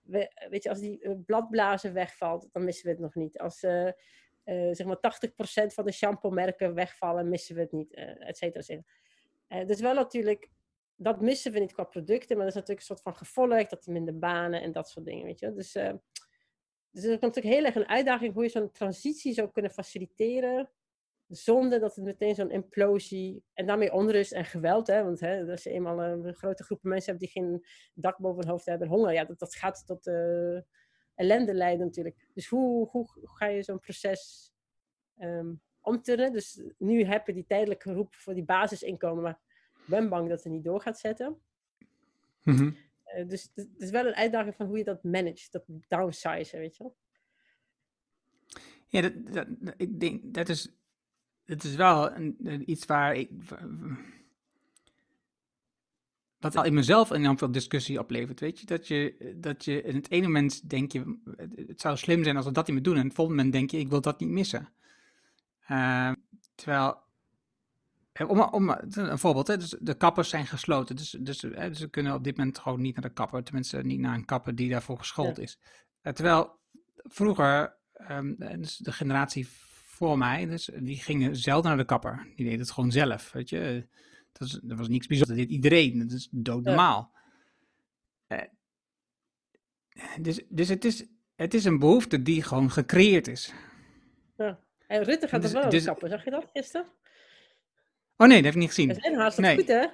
we, 0.02 0.46
weet 0.48 0.62
je, 0.62 0.68
als 0.68 0.80
die 0.80 1.16
bladblazen 1.16 1.92
wegvalt, 1.92 2.48
dan 2.52 2.64
missen 2.64 2.84
we 2.84 2.90
het 2.90 3.00
nog 3.00 3.14
niet. 3.14 3.38
Als 3.38 3.58
zeg 3.58 4.84
maar 4.84 4.96
80% 4.96 5.66
van 5.66 5.84
de 5.84 5.92
shampoo-merken 5.92 6.74
wegvallen, 6.74 7.28
missen 7.28 7.54
we 7.54 7.60
het 7.60 7.72
niet, 7.72 7.94
et 8.18 8.36
cetera. 8.36 8.82
Uh, 9.48 9.66
dus 9.66 9.80
wel 9.80 9.94
natuurlijk, 9.94 10.48
dat 11.03 11.20
missen 11.20 11.53
we 11.53 11.59
niet 11.59 11.72
qua 11.72 11.84
producten, 11.84 12.36
maar 12.36 12.46
dat 12.46 12.55
is 12.55 12.61
natuurlijk 12.61 12.88
een 12.88 12.96
soort 12.96 13.03
van 13.03 13.16
gevolg, 13.16 13.66
dat 13.66 13.86
er 13.86 13.92
minder 13.92 14.18
banen 14.18 14.62
en 14.62 14.72
dat 14.72 14.88
soort 14.88 15.07
dingen, 15.07 15.24
weet 15.24 15.38
je. 15.38 15.53
Dus, 15.53 15.72
dus 15.72 17.03
het 17.05 17.05
is 17.05 17.18
natuurlijk 17.18 17.55
heel 17.55 17.64
erg 17.64 17.74
een 17.74 17.88
uitdaging 17.88 18.34
hoe 18.34 18.42
je 18.42 18.48
zo'n 18.48 18.72
transitie 18.72 19.32
zou 19.32 19.50
kunnen 19.50 19.70
faciliteren, 19.70 20.70
zonder 21.26 21.80
dat 21.80 21.96
het 21.96 22.05
meteen 22.05 22.34
zo'n 22.34 22.50
implosie, 22.50 23.44
en 23.53 23.66
daarmee 23.66 23.92
onrust 23.92 24.32
en 24.32 24.44
geweld, 24.44 24.86
hè, 24.86 25.05
want 25.05 25.20
hè, 25.20 25.50
als 25.50 25.62
je 25.62 25.70
eenmaal 25.70 26.03
een 26.03 26.34
grote 26.34 26.64
groep 26.64 26.82
mensen 26.82 27.11
hebt 27.11 27.24
die 27.24 27.42
geen 27.42 27.66
dak 27.94 28.18
boven 28.18 28.40
hun 28.42 28.50
hoofd 28.50 28.66
hebben, 28.66 28.88
honger, 28.88 29.12
ja, 29.12 29.24
dat, 29.24 29.38
dat 29.38 29.55
gaat 29.55 29.86
tot 29.86 30.07
ellende 31.14 31.55
leiden 31.55 31.86
natuurlijk. 31.86 32.28
Dus 32.34 32.48
hoe, 32.48 32.88
hoe 32.88 33.07
ga 33.22 33.46
je 33.46 33.62
zo'n 33.62 33.78
proces 33.78 34.53
um? 35.18 35.62
Dus 36.05 36.62
nu 36.78 37.05
heb 37.05 37.26
je 37.26 37.32
die 37.32 37.46
tijdelijke 37.46 37.92
roep 37.92 38.14
voor 38.14 38.34
die 38.34 38.44
basisinkomen, 38.44 39.22
maar 39.22 39.40
ben 39.84 40.08
bang 40.08 40.28
dat 40.28 40.42
het 40.42 40.52
niet 40.52 40.64
door 40.64 40.80
gaat 40.80 40.98
zetten. 40.98 41.36
Mm 42.42 42.56
-hmm. 42.56 42.76
Eh, 43.04 43.28
dus 43.28 43.50
het 43.54 43.68
is 43.78 43.90
wel 43.90 44.06
een 44.06 44.14
uitdaging 44.14 44.54
van 44.54 44.66
hoe 44.66 44.78
je 44.78 44.84
dat 44.84 45.02
managt, 45.02 45.52
dat 45.52 45.64
downsize, 45.88 46.58
weet 46.58 46.76
je 46.76 46.82
wel. 46.82 46.96
Ja, 48.86 49.00
dat, 49.00 49.12
dat, 49.30 49.46
ik 49.76 50.00
denk, 50.00 50.34
dat 50.34 50.48
is, 50.48 50.68
dat 51.44 51.64
is 51.64 51.74
wel 51.74 52.12
een, 52.12 52.70
iets 52.70 52.86
waar 52.86 53.14
ik, 53.14 53.30
wat 56.38 56.56
al 56.56 56.64
in 56.64 56.74
mezelf 56.74 57.10
enorm 57.10 57.38
veel 57.38 57.52
discussie 57.52 57.98
oplevert, 57.98 58.40
weet 58.40 58.60
je? 58.60 58.66
Dat 58.66 58.88
je, 58.88 59.34
dat 59.36 59.64
je 59.64 59.82
in 59.82 59.94
het 59.94 60.10
ene 60.10 60.26
moment 60.26 60.70
denk 60.70 60.92
je, 60.92 61.18
het 61.66 61.80
zou 61.80 61.96
slim 61.96 62.24
zijn 62.24 62.36
als 62.36 62.46
we 62.46 62.52
dat 62.52 62.66
niet 62.66 62.74
meer 62.74 62.84
doen, 62.84 62.96
en 62.96 63.04
het 63.04 63.14
volgende 63.14 63.42
moment 63.42 63.58
denk 63.58 63.70
je, 63.70 63.78
ik 63.78 63.90
wil 63.90 64.00
dat 64.00 64.20
niet 64.20 64.28
missen. 64.28 64.72
Uh, 65.70 66.12
terwijl, 66.54 67.02
om, 68.28 68.40
om, 68.40 68.70
een 68.90 69.18
voorbeeld, 69.18 69.46
hè, 69.46 69.56
dus 69.56 69.76
de 69.80 69.94
kappers 69.94 70.28
zijn 70.28 70.46
gesloten, 70.46 70.96
dus, 70.96 71.16
dus, 71.20 71.42
hè, 71.42 71.68
dus 71.68 71.80
we 71.80 71.88
kunnen 71.88 72.14
op 72.14 72.24
dit 72.24 72.36
moment 72.36 72.58
gewoon 72.58 72.80
niet 72.80 72.94
naar 72.94 73.04
de 73.04 73.12
kapper, 73.12 73.42
tenminste 73.44 73.82
niet 73.82 74.00
naar 74.00 74.14
een 74.14 74.24
kapper 74.24 74.54
die 74.54 74.70
daarvoor 74.70 74.98
geschoold 74.98 75.38
is. 75.38 75.58
Uh, 76.02 76.12
terwijl 76.12 76.58
vroeger, 76.96 77.76
um, 78.10 78.36
dus 78.38 78.76
de 78.76 78.92
generatie 78.92 79.48
voor 79.84 80.18
mij, 80.18 80.46
dus, 80.46 80.70
die 80.78 80.96
gingen 80.96 81.36
zelden 81.36 81.68
naar 81.68 81.76
de 81.76 81.84
kapper, 81.84 82.26
die 82.36 82.44
deden 82.44 82.60
het 82.60 82.70
gewoon 82.70 82.92
zelf, 82.92 83.32
weet 83.32 83.48
je 83.48 83.86
dat, 84.32 84.60
was 84.76 84.88
niks 84.88 85.06
bijzonders. 85.06 85.38
Dat 85.38 85.48
deed 85.48 85.56
iedereen. 85.56 85.98
Dat 85.98 86.10
is 86.10 86.28
doodnormaal. 86.30 87.12
Ja. 88.26 88.48
Uh, 89.92 90.02
dus 90.20 90.42
dus 90.48 90.68
het, 90.68 90.84
is, 90.84 91.04
het 91.34 91.54
is 91.54 91.64
een 91.64 91.78
behoefte 91.78 92.22
die 92.22 92.42
gewoon 92.42 92.70
gecreëerd 92.70 93.28
is. 93.28 93.52
Ja. 94.36 94.60
En 94.86 95.02
Rutte 95.02 95.28
gaat 95.28 95.42
dus, 95.42 95.52
er 95.52 95.60
wel 95.60 95.70
dus, 95.70 95.84
kappen. 95.84 96.08
Zag 96.08 96.24
je 96.24 96.30
dat 96.30 96.50
gisteren? 96.52 96.86
Oh 98.22 98.28
nee, 98.28 98.36
dat 98.36 98.44
heb 98.44 98.54
ik 98.54 98.60
niet 98.60 98.68
gezien. 98.68 98.88
Dat 98.88 98.96
is 98.96 99.14
hartstikke 99.14 99.50
nee. 99.50 99.56
goed, 99.56 99.66
hè? 99.66 99.86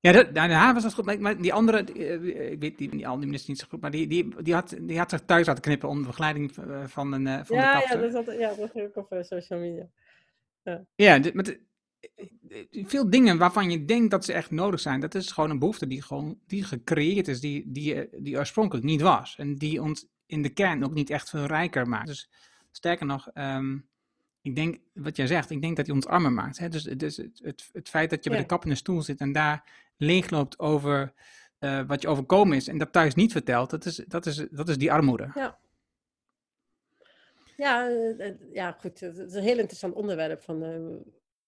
Ja, 0.00 0.12
de, 0.12 0.32
de 0.32 0.40
haar 0.40 0.74
was 0.74 0.82
dat 0.82 0.94
goed, 0.94 1.20
maar 1.20 1.40
die 1.40 1.52
andere, 1.52 1.84
eh, 1.84 2.50
ik 2.52 2.60
weet 2.60 2.78
die, 2.78 2.90
die 2.90 3.06
andere 3.06 3.26
minister 3.26 3.50
niet 3.50 3.60
zo 3.60 3.66
goed, 3.68 3.80
maar 3.80 3.90
die, 3.90 4.06
die, 4.06 4.42
die, 4.42 4.54
had, 4.54 4.76
die 4.80 4.98
had 4.98 5.10
zich 5.10 5.20
thuis 5.20 5.46
laten 5.46 5.62
knippen 5.62 5.88
onder 5.88 6.06
begeleiding 6.06 6.56
eh, 6.56 6.86
van, 6.86 7.12
een, 7.12 7.46
van 7.46 7.56
ja, 7.56 7.74
de 7.74 7.78
kapster. 7.78 8.04
Ja, 8.04 8.10
dat, 8.10 8.26
had, 8.26 8.38
ja, 8.38 8.54
dat 8.54 8.72
heb 8.72 8.88
ik 8.88 8.96
op 8.96 9.16
social 9.20 9.58
media. 9.58 9.86
Ja, 10.62 10.84
ja 10.94 11.20
maar 11.32 11.56
veel 12.70 13.10
dingen 13.10 13.38
waarvan 13.38 13.70
je 13.70 13.84
denkt 13.84 14.10
dat 14.10 14.24
ze 14.24 14.32
echt 14.32 14.50
nodig 14.50 14.80
zijn, 14.80 15.00
dat 15.00 15.14
is 15.14 15.30
gewoon 15.30 15.50
een 15.50 15.58
behoefte 15.58 15.86
die 15.86 16.02
gewoon 16.02 16.38
die 16.46 16.64
gecreëerd 16.64 17.28
is, 17.28 17.40
die, 17.40 17.64
die, 17.66 18.08
die 18.18 18.36
oorspronkelijk 18.36 18.86
niet 18.86 19.00
was. 19.00 19.34
En 19.38 19.54
die 19.54 19.82
ons 19.82 20.06
in 20.26 20.42
de 20.42 20.50
kern 20.50 20.84
ook 20.84 20.94
niet 20.94 21.10
echt 21.10 21.30
veel 21.30 21.44
rijker 21.44 21.88
maakt. 21.88 22.06
Dus 22.06 22.30
sterker 22.70 23.06
nog, 23.06 23.30
um, 23.34 23.88
ik 24.42 24.56
denk, 24.56 24.78
wat 24.92 25.16
jij 25.16 25.26
zegt, 25.26 25.50
ik 25.50 25.62
denk 25.62 25.76
dat 25.76 25.86
hij 25.86 25.94
ons 25.94 26.06
armer 26.06 26.32
maakt. 26.32 26.58
Hè? 26.58 26.68
Dus, 26.68 26.82
dus 26.82 27.16
het, 27.16 27.40
het, 27.42 27.70
het, 27.72 27.88
feit 27.88 28.10
dat 28.10 28.24
je 28.24 28.30
bij 28.30 28.38
de 28.38 28.46
kap 28.46 28.64
in 28.64 28.70
de 28.70 28.76
stoel 28.76 29.02
zit 29.02 29.20
en 29.20 29.32
daar 29.32 29.64
leegloopt 29.96 30.58
over 30.58 31.12
uh, 31.58 31.86
wat 31.86 32.02
je 32.02 32.08
overkomen 32.08 32.56
is 32.56 32.68
en 32.68 32.78
dat 32.78 32.92
thuis 32.92 33.14
niet 33.14 33.32
vertelt, 33.32 33.70
dat 33.70 33.84
is, 33.84 33.96
dat 33.96 34.26
is, 34.26 34.46
dat 34.50 34.68
is 34.68 34.78
die 34.78 34.92
armoede. 34.92 35.30
Ja. 35.34 35.60
Ja, 37.56 37.90
uh, 37.90 38.34
ja, 38.52 38.72
goed. 38.72 39.00
Het 39.00 39.18
is 39.18 39.34
een 39.34 39.42
heel 39.42 39.58
interessant 39.58 39.94
onderwerp. 39.94 40.42
Van, 40.42 40.62
uh, 40.62 40.70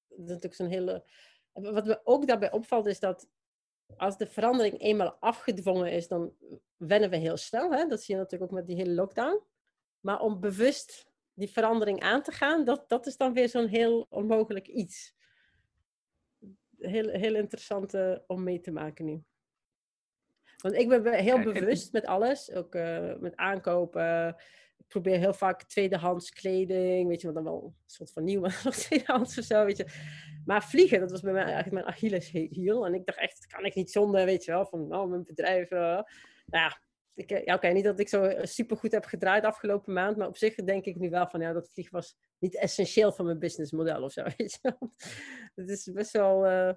dat 0.09 0.19
is 0.19 0.27
natuurlijk 0.27 0.55
zo'n 0.55 0.69
hele. 0.69 1.05
Wat 1.53 1.85
me 1.85 2.01
ook 2.05 2.27
daarbij 2.27 2.53
opvalt 2.53 2.87
is 2.87 3.01
dat 3.01 3.29
als 3.97 4.19
de 4.19 4.27
verandering 4.27 4.81
eenmaal 4.81 5.17
afgedwongen 5.21 5.93
is, 5.93 6.09
dan 6.09 6.33
wennen 6.77 7.11
we 7.11 7.17
heel 7.17 7.37
snel. 7.37 7.73
Hè? 7.73 7.87
Dat 7.87 8.03
zie 8.03 8.15
je 8.15 8.21
natuurlijk 8.21 8.53
ook 8.53 8.59
met 8.59 8.67
die 8.67 8.77
hele 8.77 8.95
lockdown. 8.95 9.43
Maar 10.01 10.21
om 10.21 10.41
bewust 10.41 11.07
die 11.35 11.51
verandering 11.51 12.01
aan 12.01 12.23
te 12.23 12.33
gaan, 12.33 12.65
dat, 12.65 12.89
dat 12.89 13.07
is 13.07 13.17
dan 13.17 13.33
weer 13.33 13.49
zo'n 13.49 13.67
heel 13.67 14.07
onmogelijk 14.09 14.69
iets. 14.69 15.15
Heel, 16.79 17.09
heel 17.09 17.35
interessant 17.35 17.95
uh, 17.95 18.19
om 18.27 18.43
mee 18.43 18.61
te 18.61 18.71
maken 18.71 19.05
nu. 19.05 19.23
Want 20.57 20.75
ik 20.75 20.89
ben 20.89 21.15
heel 21.15 21.43
bewust 21.43 21.93
met 21.93 22.07
alles, 22.07 22.53
ook 22.53 22.75
uh, 22.75 23.15
met 23.17 23.37
aankopen 23.37 24.37
ik 24.85 24.89
probeer 24.89 25.19
heel 25.19 25.35
vaak 25.35 25.63
tweedehands 25.63 26.31
kleding, 26.31 27.09
weet 27.09 27.21
je, 27.21 27.27
wat 27.27 27.37
dan 27.37 27.45
wel 27.45 27.65
een 27.65 27.75
soort 27.87 28.13
van 28.13 28.25
nieuw, 28.25 28.41
maar 28.41 28.61
nog 28.65 28.75
tweedehands 28.75 29.39
of 29.39 29.45
zo, 29.45 29.65
weet 29.65 29.77
je. 29.77 29.87
Maar 30.45 30.65
vliegen, 30.65 31.01
dat 31.01 31.11
was 31.11 31.21
bij 31.21 31.33
mij 31.33 31.43
eigenlijk 31.43 31.73
mijn 31.73 31.87
Achilleshiel. 31.87 32.87
En 32.87 32.95
ik 32.95 33.07
dacht 33.07 33.19
echt, 33.19 33.37
dat 33.41 33.47
kan 33.47 33.65
ik 33.65 33.75
niet 33.75 33.91
zonder, 33.91 34.25
weet 34.25 34.45
je 34.45 34.51
wel, 34.51 34.67
van 34.67 34.95
oh, 34.95 35.11
mijn 35.11 35.25
bedrijf. 35.25 35.71
Uh. 35.71 35.79
Nou 35.79 36.05
ja, 36.47 36.79
ik, 37.15 37.31
eh, 37.31 37.45
ja, 37.45 37.55
oké, 37.55 37.69
niet 37.69 37.85
dat 37.85 37.99
ik 37.99 38.09
zo 38.09 38.23
eh, 38.23 38.45
super 38.45 38.77
goed 38.77 38.93
heb 38.93 39.05
gedraaid 39.05 39.45
afgelopen 39.45 39.93
maand, 39.93 40.17
maar 40.17 40.29
op 40.29 40.37
zich 40.37 40.55
denk 40.55 40.85
ik 40.85 40.97
nu 40.97 41.11
wel 41.11 41.27
van, 41.27 41.41
ja, 41.41 41.53
dat 41.53 41.71
vliegen 41.73 41.95
was 41.95 42.17
niet 42.39 42.57
essentieel 42.57 43.13
van 43.13 43.25
mijn 43.25 43.39
businessmodel 43.39 44.03
of 44.03 44.13
zo, 44.13 44.23
weet 44.37 44.59
je 44.63 44.77
Het 45.55 45.71
is 45.71 45.91
best 45.93 46.13
wel 46.13 46.47
uh, 46.47 46.73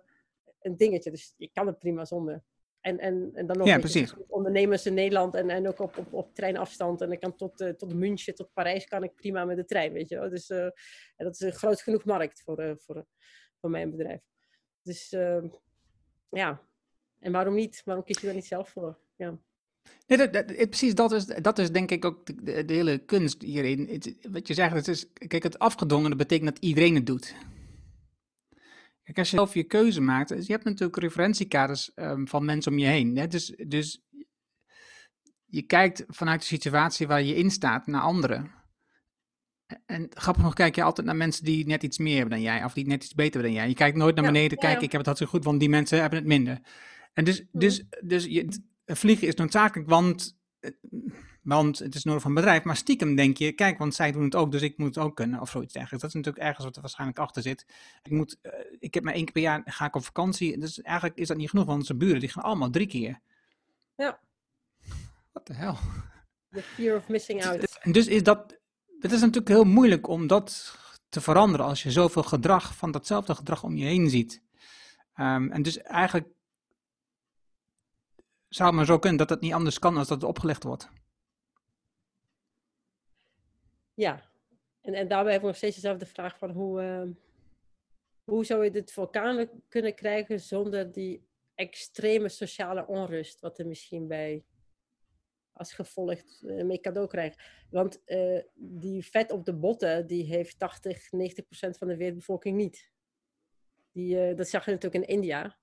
een 0.60 0.78
dingetje, 0.78 1.12
dus 1.12 1.34
je 1.38 1.50
kan 1.54 1.68
het 1.68 1.80
prima 1.80 2.06
zonder. 2.06 2.44
En, 2.80 3.00
en, 3.00 3.30
en 3.34 3.48
dan 3.48 3.58
nog 3.58 3.68
ja, 3.68 3.80
precies. 3.80 4.14
ondernemers 4.28 4.86
in 4.86 4.94
Nederland 4.94 5.36
en, 5.36 5.50
en 5.50 5.68
ook 5.68 5.80
op, 5.80 5.98
op, 5.98 6.14
op 6.14 6.36
treinafstand. 6.36 7.02
En 7.02 7.12
ik 7.12 7.20
kan 7.20 7.36
tot, 7.36 7.62
uh, 7.62 7.70
tot 7.70 7.94
München, 7.94 8.36
tot 8.36 8.54
Parijs 8.54 8.86
kan 8.86 9.04
ik 9.04 9.16
prima 9.16 9.46
met 9.46 9.58
de 9.58 9.66
trein, 9.66 9.94
weet 9.94 10.10
je 10.10 10.20
wel. 10.20 10.30
Dus 10.30 10.50
uh, 10.50 10.70
dat 11.16 11.34
is 11.34 11.40
een 11.40 11.54
groot 11.54 11.82
genoeg 11.82 12.06
markt 12.06 12.42
voor, 12.42 12.76
voor, 12.80 13.06
voor 13.60 13.70
mijn 13.70 13.92
bedrijf. 13.92 14.22
Dus 14.82 15.12
ehm, 15.12 15.48
ja, 16.30 16.62
en 17.20 17.32
waarom 17.32 17.56
niet? 17.56 17.82
Waarom 17.86 18.04
kies 18.04 18.20
je 18.20 18.26
daar 18.26 18.36
niet 18.36 18.46
zelf 18.46 18.70
voor? 18.70 18.98
Ja. 19.16 19.40
Nee, 20.08 20.18
dat, 20.18 20.34
dat, 20.34 20.46
precies, 20.46 20.96
dat 20.96 21.12
is, 21.12 21.26
dat 21.26 21.60
is 21.60 21.72
denk 21.72 21.92
ik 21.92 22.06
ook 22.06 22.26
de, 22.26 22.66
de 22.66 22.74
hele 22.74 22.98
kunst 22.98 23.42
hierin. 23.42 23.88
Het, 23.90 24.16
wat 24.32 24.48
je 24.48 24.54
zegt, 24.54 24.74
het 24.74 24.88
is, 24.88 25.06
kijk, 25.14 25.44
het 25.44 25.60
afgedwongene 25.60 26.16
betekent 26.16 26.50
dat 26.50 26.64
iedereen 26.64 26.96
het 26.96 27.06
doet. 27.06 27.36
Kijk, 29.04 29.18
als 29.18 29.30
je 29.30 29.36
zelf 29.36 29.54
je 29.54 29.64
keuze 29.64 30.02
maakt, 30.02 30.30
je 30.30 30.52
hebt 30.52 30.64
natuurlijk 30.64 30.98
referentiekaders 30.98 31.92
um, 31.96 32.28
van 32.28 32.46
mensen 32.46 32.72
om 32.72 32.78
je 32.78 32.86
heen. 32.86 33.18
Hè? 33.18 33.28
Dus, 33.28 33.54
dus 33.68 34.06
je 35.46 35.62
kijkt 35.62 36.04
vanuit 36.08 36.40
de 36.40 36.46
situatie 36.46 37.08
waar 37.08 37.24
je 37.24 37.36
in 37.36 37.52
staat 37.52 37.88
naar 37.88 38.02
anderen. 38.02 38.52
En 39.86 40.08
grappig 40.10 40.44
nog 40.44 40.54
kijk 40.54 40.76
je 40.76 40.84
altijd 40.84 41.08
naar 41.08 41.16
mensen 41.16 41.46
die 41.46 41.68
net 41.68 41.84
iets 41.84 41.98
meer 41.98 42.18
hebben 42.18 42.34
dan 42.34 42.42
jij, 42.42 42.64
of 42.64 42.74
die 42.74 42.88
net 42.88 43.04
iets 43.04 43.14
beter 43.14 43.34
hebben 43.34 43.52
dan 43.52 43.60
jij. 43.60 43.70
Je 43.70 43.76
kijkt 43.76 43.98
nooit 43.98 44.16
naar 44.16 44.26
beneden, 44.26 44.58
kijk, 44.58 44.82
ik 44.82 44.92
heb 44.92 44.98
het 44.98 45.06
hartstikke 45.06 45.34
goed, 45.36 45.46
want 45.46 45.60
die 45.60 45.70
mensen 45.70 46.00
hebben 46.02 46.20
het 46.20 46.28
minder. 46.28 46.60
En 47.14 47.24
dus, 47.24 47.44
dus, 47.52 47.84
dus 48.02 48.26
je, 48.26 48.62
vliegen 48.96 49.28
is 49.28 49.36
noodzakelijk, 49.36 49.90
want 49.90 50.38
eh, 50.60 50.72
want 51.48 51.80
het 51.80 51.96
is 51.96 52.04
nodig 52.04 52.22
van 52.22 52.34
bedrijf. 52.34 52.64
Maar 52.64 52.76
stiekem 52.76 53.16
denk 53.16 53.38
je, 53.38 53.52
kijk, 53.52 53.78
want 53.78 53.96
zij 53.96 54.12
doen 54.12 54.24
het 54.24 54.36
ook, 54.36 54.52
dus 54.52 54.62
ik 54.62 54.78
moet 54.78 54.96
het 54.96 55.04
ook 55.04 55.16
kunnen. 55.16 55.40
Of 55.40 55.50
zoiets 55.50 55.74
dergelijks. 55.74 56.02
Dat 56.02 56.16
is 56.16 56.16
natuurlijk 56.16 56.46
ergens 56.46 56.66
wat 56.66 56.76
er 56.76 56.82
waarschijnlijk 56.82 57.20
achter 57.20 57.42
zit. 57.42 57.66
Ik, 58.04 58.12
moet, 58.12 58.38
uh, 58.42 58.52
ik 58.80 58.94
heb 58.94 59.04
maar 59.04 59.14
één 59.14 59.24
keer 59.24 59.34
per 59.34 59.42
jaar 59.42 59.62
ga 59.66 59.86
ik 59.86 59.96
op 59.96 60.06
vakantie. 60.06 60.58
Dus 60.58 60.82
eigenlijk 60.82 61.18
is 61.18 61.28
dat 61.28 61.38
niet 61.38 61.50
genoeg, 61.50 61.66
want 61.66 61.80
onze 61.80 61.96
buren 61.96 62.20
die 62.20 62.30
gaan 62.30 62.44
allemaal 62.44 62.70
drie 62.70 62.88
keer. 62.88 63.20
Ja. 63.96 64.20
Wat 65.32 65.48
de 65.48 65.54
hel. 65.54 65.78
The 66.52 66.62
fear 66.62 66.98
of 66.98 67.08
missing 67.08 67.46
out. 67.46 67.78
En 67.82 67.92
dus 67.92 68.08
is 68.08 68.24
dat, 68.24 68.60
het 69.00 69.12
is 69.12 69.20
natuurlijk 69.20 69.48
heel 69.48 69.64
moeilijk 69.64 70.08
om 70.08 70.28
dat 70.28 70.78
te 71.10 71.22
veranderen 71.22 71.66
als 71.66 71.84
je 71.84 71.92
zoveel 71.92 72.24
gedrag 72.24 72.76
van 72.76 72.92
datzelfde 72.92 73.36
gedrag 73.36 73.64
om 73.64 73.76
je 73.76 73.86
heen 73.86 74.10
ziet. 74.10 74.42
Um, 75.16 75.52
en 75.52 75.62
dus 75.62 75.82
eigenlijk 75.82 76.28
zou 78.58 78.74
maar 78.74 78.86
zo 78.86 79.00
kunnen 79.00 79.20
dat 79.20 79.30
het 79.30 79.42
niet 79.42 79.54
anders 79.54 79.80
kan 79.80 79.98
als 79.98 80.08
dat 80.08 80.22
het 80.22 80.30
opgelegd 80.30 80.64
wordt. 80.64 80.90
Ja, 83.94 84.32
en, 84.82 84.94
en 84.94 85.08
daarbij 85.08 85.32
hebben 85.32 85.42
we 85.42 85.48
nog 85.48 85.56
steeds 85.56 85.76
dezelfde 85.76 86.06
vraag 86.06 86.38
van 86.38 86.50
hoe, 86.50 86.82
uh, 86.82 87.12
hoe 88.24 88.46
zou 88.46 88.64
je 88.64 88.72
dit 88.72 88.98
elkaar 88.98 89.48
kunnen 89.68 89.96
krijgen 89.96 90.40
zonder 90.40 90.92
die 90.92 91.28
extreme 91.56 92.30
sociale 92.30 92.88
onrust, 92.88 93.40
wat 93.40 93.60
er 93.60 93.68
misschien 93.68 94.08
bij 94.08 94.46
als 95.52 95.74
gevolg 95.74 96.20
uh, 96.42 96.64
mee 96.64 96.80
cadeau 96.80 97.08
krijgt. 97.08 97.42
Want 97.70 98.02
uh, 98.06 98.42
die 98.56 99.06
vet 99.06 99.32
op 99.32 99.46
de 99.46 99.54
botten, 99.54 100.08
die 100.08 100.24
heeft 100.24 100.60
80, 100.60 101.12
90 101.12 101.46
procent 101.46 101.78
van 101.78 101.88
de 101.88 101.98
wereldbevolking 101.98 102.58
niet. 102.58 102.92
Die, 103.92 104.34
dat 104.34 104.48
zag 104.48 104.66
je 104.66 104.72
natuurlijk 104.72 105.04
in 105.04 105.16
India. 105.16 105.58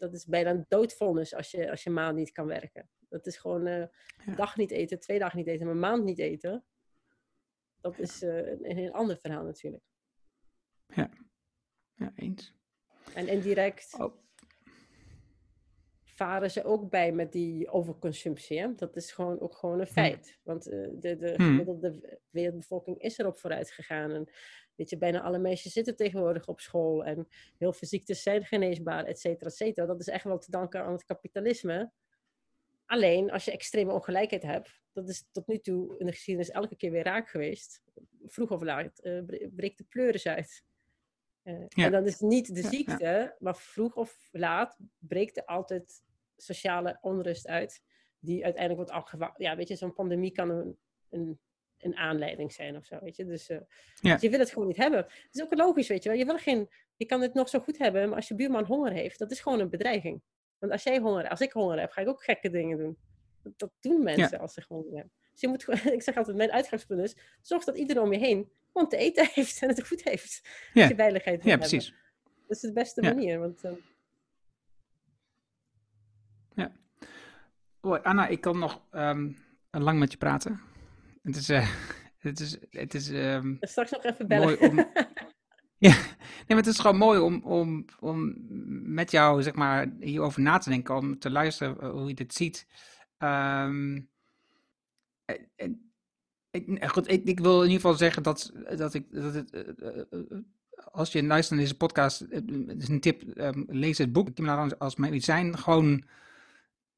Dat 0.00 0.12
is 0.12 0.24
bijna 0.24 0.50
een 0.50 0.64
doodvonnis 0.68 1.34
als 1.34 1.50
je, 1.50 1.70
als 1.70 1.82
je 1.82 1.90
maand 1.90 2.16
niet 2.16 2.32
kan 2.32 2.46
werken. 2.46 2.90
Dat 3.08 3.26
is 3.26 3.36
gewoon 3.36 3.64
ja. 3.64 3.90
dag 4.36 4.56
niet 4.56 4.70
eten, 4.70 5.00
twee 5.00 5.18
dagen 5.18 5.38
niet 5.38 5.46
eten, 5.46 5.66
een 5.66 5.78
maand 5.78 6.04
niet 6.04 6.18
eten 6.18 6.64
dat 7.80 7.98
is 7.98 8.22
uh, 8.22 8.36
een, 8.36 8.70
een 8.70 8.76
heel 8.76 8.92
ander 8.92 9.16
verhaal 9.16 9.44
natuurlijk. 9.44 9.84
Ja, 10.86 11.10
ja 11.94 12.12
eens. 12.14 12.54
En 13.14 13.28
indirect 13.28 13.94
oh. 13.98 14.14
Varen 16.20 16.50
ze 16.50 16.64
ook 16.64 16.90
bij 16.90 17.12
met 17.12 17.32
die 17.32 17.68
overconsumptie. 17.68 18.58
Hè? 18.60 18.74
Dat 18.74 18.96
is 18.96 19.12
gewoon 19.12 19.40
ook 19.40 19.56
gewoon 19.56 19.80
een 19.80 19.86
feit. 19.86 20.38
Want 20.42 20.68
uh, 20.68 20.88
de, 20.92 21.16
de 21.16 21.34
hmm. 21.36 21.46
gemiddelde 21.46 22.18
wereldbevolking 22.30 23.02
is 23.02 23.18
erop 23.18 23.38
vooruit 23.38 23.70
gegaan. 23.70 24.10
En 24.10 24.30
weet 24.74 24.90
je, 24.90 24.98
bijna 24.98 25.20
alle 25.20 25.38
meisjes 25.38 25.72
zitten 25.72 25.96
tegenwoordig 25.96 26.48
op 26.48 26.60
school. 26.60 27.04
En 27.04 27.28
heel 27.58 27.72
veel 27.72 27.88
ziektes 27.88 28.22
zijn 28.22 28.44
geneesbaar, 28.44 29.04
et 29.04 29.20
cetera, 29.20 29.50
et 29.50 29.56
cetera. 29.56 29.86
Dat 29.86 30.00
is 30.00 30.08
echt 30.08 30.24
wel 30.24 30.38
te 30.38 30.50
danken 30.50 30.84
aan 30.84 30.92
het 30.92 31.04
kapitalisme. 31.04 31.90
Alleen 32.86 33.30
als 33.30 33.44
je 33.44 33.52
extreme 33.52 33.92
ongelijkheid 33.92 34.42
hebt, 34.42 34.80
dat 34.92 35.08
is 35.08 35.28
tot 35.32 35.46
nu 35.46 35.58
toe 35.58 35.98
in 35.98 36.06
de 36.06 36.12
geschiedenis 36.12 36.50
elke 36.50 36.76
keer 36.76 36.90
weer 36.90 37.04
raak 37.04 37.28
geweest. 37.28 37.82
Vroeg 38.26 38.50
of 38.50 38.62
laat 38.62 39.00
uh, 39.02 39.22
breekt 39.54 39.78
de 39.78 39.84
pleuris 39.88 40.26
uit. 40.26 40.64
Uh, 41.44 41.64
En 41.68 41.92
dan 41.92 42.06
is 42.06 42.20
niet 42.20 42.54
de 42.54 42.62
ziekte, 42.62 43.36
maar 43.38 43.56
vroeg 43.56 43.96
of 43.96 44.28
laat 44.32 44.78
breekt 44.98 45.36
er 45.36 45.44
altijd 45.44 46.02
sociale 46.42 46.98
onrust 47.00 47.46
uit, 47.46 47.82
die 48.18 48.44
uiteindelijk 48.44 48.88
wordt 48.88 49.04
afgewacht. 49.04 49.38
Ja, 49.38 49.56
weet 49.56 49.68
je, 49.68 49.76
zo'n 49.76 49.94
pandemie 49.94 50.32
kan 50.32 50.50
een, 50.50 50.78
een, 51.10 51.40
een, 51.78 51.96
aanleiding 51.96 52.52
zijn 52.52 52.76
of 52.76 52.84
zo, 52.84 52.98
weet 53.00 53.16
je. 53.16 53.24
Dus, 53.24 53.50
uh, 53.50 53.58
dus, 54.00 54.20
je 54.20 54.30
wil 54.30 54.38
het 54.38 54.50
gewoon 54.50 54.68
niet 54.68 54.76
hebben. 54.76 54.98
Het 54.98 55.28
is 55.32 55.42
ook 55.42 55.54
logisch, 55.54 55.88
weet 55.88 56.02
je 56.02 56.08
wel. 56.08 56.18
Je, 56.18 56.24
wil 56.24 56.38
geen, 56.38 56.68
je 56.96 57.04
kan 57.04 57.20
het 57.20 57.34
nog 57.34 57.48
zo 57.48 57.60
goed 57.60 57.78
hebben, 57.78 58.08
maar 58.08 58.16
als 58.16 58.28
je 58.28 58.34
buurman 58.34 58.64
honger 58.64 58.92
heeft, 58.92 59.18
dat 59.18 59.30
is 59.30 59.40
gewoon 59.40 59.60
een 59.60 59.70
bedreiging. 59.70 60.22
Want 60.58 60.72
als 60.72 60.82
jij 60.82 60.98
honger 60.98 61.28
als 61.28 61.40
ik 61.40 61.52
honger 61.52 61.80
heb, 61.80 61.90
ga 61.90 62.00
ik 62.00 62.08
ook 62.08 62.24
gekke 62.24 62.50
dingen 62.50 62.78
doen. 62.78 62.98
Dat, 63.42 63.58
dat 63.58 63.72
doen 63.80 64.02
mensen 64.02 64.38
als 64.38 64.54
ze 64.54 64.64
honger 64.68 64.94
hebben. 64.94 65.12
Dus 65.30 65.40
je 65.40 65.48
moet, 65.48 65.68
ik 65.96 66.02
zeg 66.02 66.16
altijd, 66.16 66.36
mijn 66.36 66.52
uitgangspunt 66.52 67.02
is, 67.02 67.16
zorg 67.40 67.64
dat 67.64 67.78
iedereen 67.78 68.02
om 68.02 68.12
je 68.12 68.18
heen 68.18 68.52
gewoon 68.72 68.88
te 68.88 68.96
eten 68.96 69.28
heeft 69.34 69.62
en 69.62 69.68
het 69.68 69.86
goed 69.86 70.02
heeft. 70.02 70.48
Ja, 70.72 70.88
je 70.88 70.94
veiligheid 70.94 71.44
ja 71.44 71.56
precies. 71.56 71.94
Dat 72.22 72.56
is 72.56 72.60
de 72.60 72.72
beste 72.72 73.02
manier. 73.02 73.38
Want, 73.38 73.64
uh... 73.64 73.72
Ja. 76.54 76.72
Oh, 77.80 78.02
Anna, 78.02 78.26
ik 78.26 78.40
kan 78.40 78.58
nog 78.58 78.82
um, 78.92 79.36
lang 79.70 79.98
met 79.98 80.12
je 80.12 80.18
praten. 80.18 80.60
Het 81.22 81.36
is, 81.36 81.50
uh, 81.50 81.68
het 82.18 82.40
is, 82.40 82.56
het 82.70 82.94
is 82.94 83.08
um, 83.08 83.56
straks 83.60 83.90
nog 83.90 84.04
even 84.04 84.28
bellen. 84.28 84.46
Mooi 84.46 84.70
om... 84.70 84.76
ja, 85.88 85.94
nee, 85.94 86.46
maar 86.46 86.56
het 86.56 86.66
is 86.66 86.78
gewoon 86.78 86.96
mooi 86.96 87.20
om, 87.20 87.42
om, 87.42 87.84
om 88.00 88.34
met 88.94 89.10
jou 89.10 89.42
zeg 89.42 89.54
maar, 89.54 89.92
hierover 90.00 90.42
na 90.42 90.58
te 90.58 90.70
denken, 90.70 90.96
om 90.96 91.18
te 91.18 91.30
luisteren 91.30 91.90
hoe 91.90 92.08
je 92.08 92.14
dit 92.14 92.34
ziet. 92.34 92.66
Um, 93.18 94.08
en, 95.56 95.90
ik, 96.50 96.84
goed, 96.84 97.10
ik, 97.10 97.24
ik, 97.24 97.40
wil 97.40 97.56
in 97.56 97.70
ieder 97.70 97.80
geval 97.80 97.94
zeggen 97.96 98.22
dat, 98.22 98.52
dat 98.76 98.94
ik. 98.94 99.12
Dat 99.12 99.34
het, 99.34 99.54
uh, 99.54 100.38
als 100.90 101.12
je 101.12 101.22
luistert 101.22 101.58
naar 101.58 101.68
deze 101.68 101.76
podcast, 101.76 102.18
het 102.18 102.82
is 102.82 102.88
een 102.88 103.00
tip: 103.00 103.22
um, 103.38 103.64
lees 103.68 103.98
het 103.98 104.12
boek 104.12 104.34
Kim 104.34 104.48
als 104.78 104.96
medicijn. 104.96 105.58
Gewoon 105.58 106.04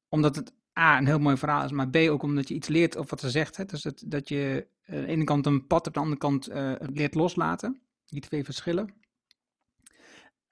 omdat 0.09 0.35
het 0.35 0.53
A, 0.79 0.97
een 0.97 1.05
heel 1.05 1.19
mooi 1.19 1.37
verhaal 1.37 1.63
is, 1.63 1.71
maar 1.71 1.89
B, 1.89 1.95
ook 1.95 2.23
omdat 2.23 2.47
je 2.47 2.53
iets 2.53 2.67
leert 2.67 2.95
of 2.95 3.09
wat 3.09 3.19
ze 3.19 3.29
zegt. 3.29 3.57
Hè? 3.57 3.65
Dus 3.65 3.81
dat, 3.81 4.03
dat 4.05 4.29
je 4.29 4.67
aan 4.85 4.95
de 4.95 5.05
ene 5.05 5.23
kant 5.23 5.45
een 5.45 5.67
pad, 5.67 5.87
op 5.87 5.93
de 5.93 5.99
andere 5.99 6.17
kant 6.17 6.49
uh, 6.49 6.73
leert 6.79 7.15
loslaten. 7.15 7.81
Die 8.05 8.21
twee 8.21 8.43
verschillen. 8.43 8.93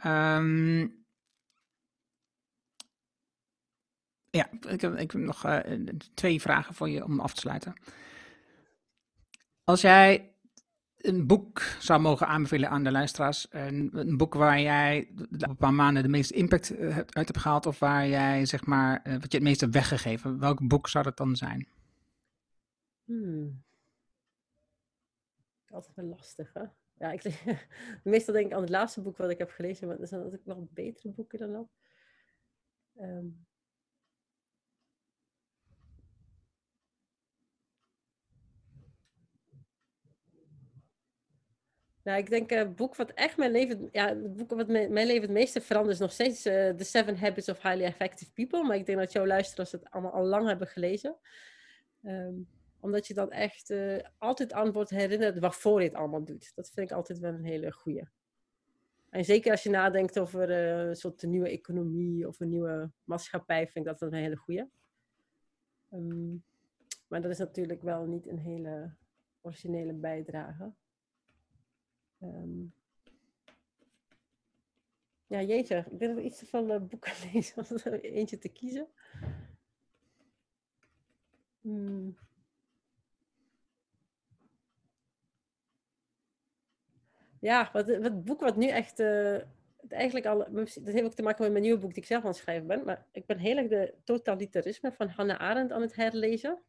Um, 0.06 1.06
ja, 4.30 4.50
ik 4.68 4.82
heb, 4.82 4.94
ik 4.98 5.12
heb 5.12 5.22
nog 5.22 5.46
uh, 5.46 5.60
twee 6.14 6.42
vragen 6.42 6.74
voor 6.74 6.90
je 6.90 7.04
om 7.04 7.20
af 7.20 7.34
te 7.34 7.40
sluiten. 7.40 7.74
Als 9.64 9.82
jij 9.82 10.36
een 11.02 11.28
boek 11.28 11.60
zou 11.60 12.02
mogen 12.02 12.28
aanbevelen 12.28 12.70
aan 12.70 12.84
de 12.84 12.92
luisteraars, 12.92 13.48
een, 13.50 13.90
een 13.94 14.18
boek 14.18 14.34
waar 14.34 14.60
jij 14.60 15.10
de 15.30 15.48
een 15.48 15.56
paar 15.56 15.74
maanden 15.74 16.04
de 16.04 16.10
meeste 16.10 16.34
impact 16.34 16.70
eh, 16.70 16.98
uit 16.98 17.28
hebt 17.28 17.38
gehaald, 17.38 17.66
of 17.66 17.80
waar 17.80 18.08
jij 18.08 18.46
zeg 18.46 18.66
maar 18.66 19.02
eh, 19.04 19.14
wat 19.14 19.32
je 19.32 19.38
het 19.38 19.48
meest 19.48 19.62
hebt 19.62 19.74
weggegeven, 19.74 20.40
welk 20.40 20.68
boek 20.68 20.88
zou 20.88 21.04
dat 21.04 21.18
dan 21.18 21.36
zijn? 21.36 21.68
Hmm. 23.04 23.64
Altijd 25.70 25.96
wel 25.96 26.06
lastig, 26.06 26.54
hè? 26.54 26.64
Ja, 26.98 27.12
ik, 27.12 27.44
meestal 28.04 28.34
denk 28.34 28.46
ik 28.46 28.54
aan 28.54 28.62
het 28.62 28.70
laatste 28.70 29.02
boek 29.02 29.18
wat 29.18 29.30
ik 29.30 29.38
heb 29.38 29.50
gelezen, 29.50 29.88
maar 29.88 30.00
er 30.00 30.08
zijn 30.08 30.22
natuurlijk 30.22 30.48
wel 30.48 30.70
betere 30.74 31.10
boeken 31.10 31.40
dan 31.40 31.52
dat. 31.52 31.68
Um, 33.00 33.46
Nou, 42.04 42.18
ik 42.18 42.30
denk 42.30 42.50
het 42.50 42.68
uh, 42.68 42.74
boek 42.74 42.96
wat 42.96 43.12
echt 43.12 43.38
mijn 43.38 43.52
leven, 43.52 43.90
ja, 43.92 44.08
het 44.08 44.36
boek 44.36 44.50
wat 44.50 44.68
mijn, 44.68 44.94
mijn 44.94 45.08
leven 45.08 45.22
het 45.22 45.32
meeste 45.32 45.62
verandert 45.62 45.94
is 45.94 46.02
nog 46.02 46.12
steeds 46.12 46.46
uh, 46.46 46.70
The 46.70 46.84
Seven 46.84 47.18
Habits 47.18 47.50
of 47.50 47.62
Highly 47.62 47.84
Effective 47.84 48.32
People. 48.32 48.64
Maar 48.64 48.76
ik 48.76 48.86
denk 48.86 48.98
dat 48.98 49.12
jouw 49.12 49.26
luisteraars 49.26 49.72
het 49.72 49.90
allemaal 49.90 50.12
al 50.12 50.26
lang 50.26 50.48
hebben 50.48 50.68
gelezen. 50.68 51.18
Um, 52.04 52.48
omdat 52.80 53.08
je 53.08 53.14
dan 53.14 53.32
echt 53.32 53.70
uh, 53.70 54.00
altijd 54.18 54.54
aan 54.54 54.72
wordt 54.72 54.90
herinnerd 54.90 55.40
waarvoor 55.40 55.82
je 55.82 55.88
het 55.88 55.98
allemaal 55.98 56.24
doet. 56.24 56.52
Dat 56.56 56.70
vind 56.70 56.90
ik 56.90 56.96
altijd 56.96 57.20
wel 57.20 57.34
een 57.34 57.46
hele 57.46 57.72
goeie. 57.72 58.08
En 59.10 59.26
zeker 59.26 59.52
als 59.52 59.64
je 59.64 59.70
nadenkt 59.70 60.20
over 60.20 60.50
uh, 60.50 60.88
een 60.88 60.96
soort 60.96 61.24
nieuwe 61.24 61.50
economie 61.50 62.28
of 62.28 62.40
een 62.40 62.50
nieuwe 62.50 62.92
maatschappij, 63.04 63.68
vind 63.68 63.86
ik 63.86 63.92
dat 63.92 64.02
een 64.02 64.18
hele 64.18 64.36
goeie. 64.36 64.66
Um, 65.90 66.44
maar 67.08 67.22
dat 67.22 67.32
is 67.32 67.38
natuurlijk 67.38 67.82
wel 67.82 68.06
niet 68.06 68.28
een 68.28 68.40
hele 68.40 68.96
originele 69.42 69.94
bijdrage. 69.94 70.74
Um, 72.24 72.74
ja, 75.28 75.42
jeetje. 75.42 75.86
Ik 75.92 76.00
nog 76.00 76.20
iets 76.20 76.38
te 76.38 76.46
veel 76.46 76.70
uh, 76.70 76.82
boeken 76.82 77.14
lezen 77.34 77.66
om 77.70 77.78
er 77.84 78.04
eentje 78.04 78.38
te 78.38 78.50
kiezen. 78.50 78.88
Hmm. 81.62 82.18
Ja, 87.40 87.70
wat, 87.74 87.88
het 87.88 88.26
boek 88.26 88.40
wat 88.40 88.56
nu 88.56 88.68
echt... 88.68 89.00
Uh, 89.00 89.42
eigenlijk 89.88 90.26
al, 90.26 90.38
dat 90.38 90.84
heeft 90.84 91.04
ook 91.04 91.14
te 91.14 91.22
maken 91.22 91.44
met 91.44 91.52
mijn 91.52 91.64
nieuwe 91.64 91.80
boek 91.80 91.94
die 91.94 92.02
ik 92.02 92.08
zelf 92.08 92.22
aan 92.22 92.30
het 92.30 92.38
schrijven 92.38 92.68
ben. 92.68 92.84
Maar 92.84 93.06
ik 93.12 93.26
ben 93.26 93.38
heel 93.38 93.58
erg 93.58 93.68
de 93.68 93.94
totalitarisme 94.04 94.92
van 94.92 95.08
Hannah 95.08 95.40
Arendt 95.40 95.72
aan 95.72 95.82
het 95.82 95.96
herlezen. 95.96 96.62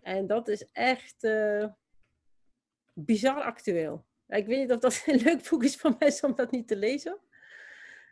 En 0.00 0.26
dat 0.26 0.48
is 0.48 0.70
echt... 0.72 1.24
Uh, 1.24 1.66
bizar 2.98 3.42
actueel. 3.42 4.06
Ik 4.26 4.46
weet 4.46 4.58
niet 4.58 4.72
of 4.72 4.78
dat 4.78 5.02
een 5.06 5.20
leuk 5.20 5.48
boek 5.48 5.64
is 5.64 5.76
voor 5.76 5.96
mensen 5.98 6.28
om 6.28 6.34
dat 6.34 6.50
niet 6.50 6.68
te 6.68 6.76
lezen. 6.76 7.20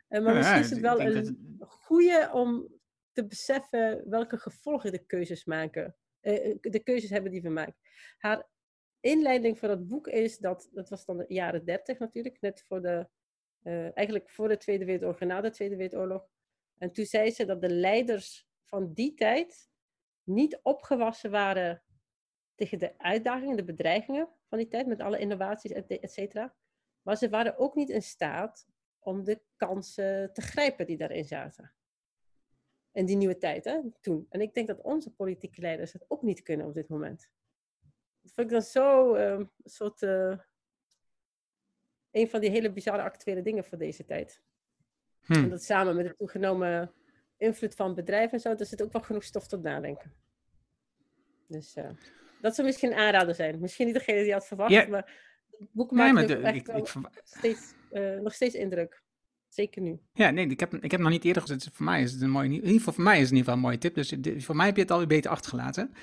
Uh, 0.09 0.23
maar 0.23 0.35
misschien 0.35 0.59
is 0.59 0.69
het 0.69 0.79
wel 0.79 1.01
een 1.01 1.37
goede 1.59 2.29
om 2.33 2.67
te 3.11 3.25
beseffen 3.25 4.09
welke 4.09 4.37
gevolgen 4.37 4.91
de 4.91 5.05
keuzes 5.05 5.45
maken. 5.45 5.95
Uh, 6.21 6.55
de 6.61 6.81
keuzes 6.83 7.09
hebben 7.09 7.31
die 7.31 7.41
we 7.41 7.49
maken. 7.49 7.75
Haar 8.17 8.47
inleiding 8.99 9.59
voor 9.59 9.67
dat 9.67 9.87
boek 9.87 10.07
is 10.07 10.37
dat, 10.37 10.69
dat 10.73 10.89
was 10.89 11.05
dan 11.05 11.17
de 11.17 11.25
jaren 11.27 11.65
dertig 11.65 11.99
natuurlijk, 11.99 12.41
net 12.41 12.63
voor 12.67 12.81
de, 12.81 13.07
uh, 13.63 13.97
eigenlijk 13.97 14.29
voor 14.29 14.47
de 14.47 14.57
Tweede 14.57 14.85
Wereldoorlog 14.85 15.19
en 15.19 15.27
na 15.27 15.41
de 15.41 15.49
Tweede 15.49 15.75
Wereldoorlog. 15.75 16.27
En 16.77 16.91
toen 16.91 17.05
zei 17.05 17.31
ze 17.31 17.45
dat 17.45 17.61
de 17.61 17.69
leiders 17.69 18.47
van 18.63 18.93
die 18.93 19.13
tijd 19.13 19.69
niet 20.23 20.59
opgewassen 20.63 21.31
waren 21.31 21.83
tegen 22.55 22.79
de 22.79 22.97
uitdagingen, 22.97 23.55
de 23.55 23.63
bedreigingen 23.63 24.29
van 24.47 24.57
die 24.57 24.67
tijd, 24.67 24.87
met 24.87 25.01
alle 25.01 25.19
innovaties, 25.19 25.71
et 25.71 26.11
cetera. 26.11 26.55
Maar 27.01 27.17
ze 27.17 27.29
waren 27.29 27.57
ook 27.57 27.75
niet 27.75 27.89
in 27.89 28.01
staat 28.01 28.67
om 28.99 29.23
de 29.23 29.41
kansen 29.55 30.33
te 30.33 30.41
grijpen 30.41 30.85
die 30.85 30.97
daarin 30.97 31.25
zaten. 31.25 31.73
In 32.91 33.05
die 33.05 33.15
nieuwe 33.15 33.37
tijd, 33.37 33.65
hè, 33.65 33.81
toen. 34.01 34.25
En 34.29 34.41
ik 34.41 34.53
denk 34.53 34.67
dat 34.67 34.81
onze 34.81 35.13
politieke 35.13 35.61
leiders 35.61 35.93
het 35.93 36.05
ook 36.07 36.21
niet 36.21 36.41
kunnen 36.41 36.65
op 36.65 36.73
dit 36.73 36.87
moment. 36.87 37.29
Dat 38.21 38.33
vind 38.33 38.47
ik 38.47 38.53
dan 38.53 38.61
zo 38.61 39.15
uh, 39.15 39.31
een 39.31 39.49
soort. 39.63 40.01
Uh, 40.01 40.39
een 42.11 42.29
van 42.29 42.39
die 42.39 42.49
hele 42.49 42.71
bizarre 42.71 43.01
actuele 43.01 43.41
dingen 43.41 43.65
voor 43.65 43.77
deze 43.77 44.05
tijd. 44.05 44.41
Hm. 45.19 45.33
En 45.33 45.49
dat 45.49 45.63
samen 45.63 45.95
met 45.95 46.05
de 46.05 46.15
toegenomen 46.15 46.93
invloed 47.37 47.75
van 47.75 47.95
bedrijven 47.95 48.31
en 48.31 48.39
zo, 48.39 48.55
er 48.55 48.65
zit 48.65 48.81
ook 48.81 48.91
wel 48.91 49.01
genoeg 49.01 49.23
stof 49.23 49.47
tot 49.47 49.61
nadenken. 49.61 50.13
Dus. 51.47 51.75
Uh, 51.75 51.89
dat 52.41 52.55
zou 52.55 52.67
misschien 52.67 52.91
een 52.91 52.97
aanrader 52.97 53.35
zijn. 53.35 53.59
Misschien 53.59 53.85
niet 53.85 53.95
degene 53.95 54.23
die 54.23 54.33
had 54.33 54.47
verwacht, 54.47 54.87
maar 54.87 55.11
het 55.59 55.69
boek 55.71 55.91
maakt 55.91 56.27
nee, 56.27 56.37
echt 56.37 56.67
ik, 56.67 56.93
steeds, 57.23 57.73
uh, 57.91 58.19
nog 58.19 58.33
steeds 58.33 58.55
indruk. 58.55 59.03
Zeker 59.49 59.81
nu. 59.81 59.99
Ja, 60.13 60.29
nee, 60.29 60.47
ik 60.47 60.59
heb, 60.59 60.73
ik 60.73 60.91
heb 60.91 60.99
nog 60.99 61.09
niet 61.09 61.23
eerder 61.23 61.41
gezet. 61.41 61.69
Voor 61.73 61.85
mij 61.85 62.01
is 62.01 62.11
het 62.11 62.21
een 62.21 62.29
mooie, 62.29 62.47
in 62.47 62.53
ieder 62.53 62.71
geval 62.71 62.93
voor 62.93 63.03
mij 63.03 63.15
is 63.15 63.21
het 63.21 63.31
in 63.31 63.37
ieder 63.37 63.51
geval 63.51 63.53
een 63.53 63.69
mooie 63.69 63.77
tip. 63.77 64.23
Dus 64.23 64.45
voor 64.45 64.55
mij 64.55 64.65
heb 64.65 64.75
je 64.75 64.81
het 64.81 64.91
alweer 64.91 65.07
beter 65.07 65.31
achtergelaten. 65.31 65.93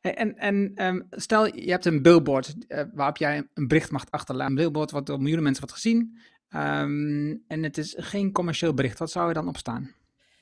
En, 0.00 0.36
en 0.36 0.72
um, 0.86 1.06
stel, 1.10 1.56
je 1.56 1.70
hebt 1.70 1.84
een 1.84 2.02
billboard 2.02 2.54
uh, 2.68 2.82
waarop 2.92 3.16
jij 3.16 3.48
een 3.54 3.68
bericht 3.68 3.90
mag 3.90 4.04
achterlaten. 4.10 4.50
Een 4.50 4.62
billboard 4.62 4.90
wat 4.90 5.06
door 5.06 5.16
miljoenen 5.16 5.44
mensen 5.44 5.62
wordt 5.62 5.80
gezien. 5.80 6.18
Um, 6.54 7.44
en 7.48 7.62
het 7.62 7.78
is 7.78 7.94
geen 7.98 8.32
commercieel 8.32 8.74
bericht. 8.74 8.98
Wat 8.98 9.10
zou 9.10 9.28
er 9.28 9.34
dan 9.34 9.48
op 9.48 9.56
staan? 9.56 9.94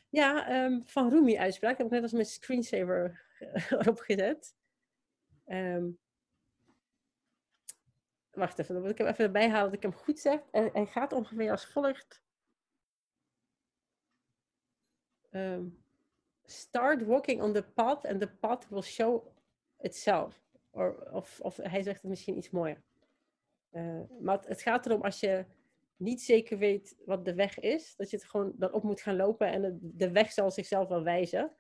Ja, 0.09 0.65
um, 0.65 0.83
van 0.85 1.11
Rumi 1.11 1.37
uitspraak. 1.37 1.79
heb 1.79 1.87
ik 1.87 1.93
net 1.93 2.03
als 2.03 2.13
mijn 2.13 2.27
screensaver 2.27 3.21
erop 3.79 3.99
gezet. 3.99 4.55
Um, 5.47 5.99
wacht 8.31 8.59
even, 8.59 8.75
dan 8.75 8.83
moet 8.83 8.93
ik 8.93 8.99
hem 8.99 9.07
even 9.07 9.25
erbij 9.25 9.49
dat 9.49 9.73
ik 9.73 9.83
hem 9.83 9.95
goed 9.95 10.19
zeg. 10.19 10.41
Hij, 10.51 10.87
gaat 10.87 11.13
ongeveer 11.13 11.51
als 11.51 11.67
volgt. 11.67 12.23
Um, 15.31 15.85
start 16.45 17.05
walking 17.05 17.43
on 17.43 17.53
the 17.53 17.63
path 17.63 18.07
and 18.07 18.21
the 18.21 18.31
path 18.41 18.69
will 18.69 18.83
show 18.83 19.27
itself. 19.81 20.45
Of, 21.11 21.41
of 21.41 21.57
hij 21.57 21.83
zegt 21.83 22.01
het 22.01 22.11
misschien 22.11 22.37
iets 22.37 22.51
mooier. 22.51 22.83
Uh, 23.73 24.01
maar 24.21 24.41
het, 24.47 24.63
gaat 24.63 24.87
erom 24.87 25.03
als 25.03 25.21
je 25.21 25.45
niet 25.97 26.23
zeker 26.23 26.59
weet 26.59 26.97
wat 27.05 27.25
de 27.25 27.35
weg 27.35 27.59
is, 27.59 27.97
dat 27.97 28.11
je 28.11 28.17
het 28.17 28.27
gewoon 28.27 28.53
dan 28.57 28.73
op 28.73 28.83
moet 28.83 29.01
gaan 29.01 29.17
lopen 29.17 29.47
en 29.47 29.79
de 29.83 30.11
weg 30.11 30.33
zal 30.33 30.51
zichzelf 30.51 30.89
wel 30.89 31.03
wijzen. 31.03 31.53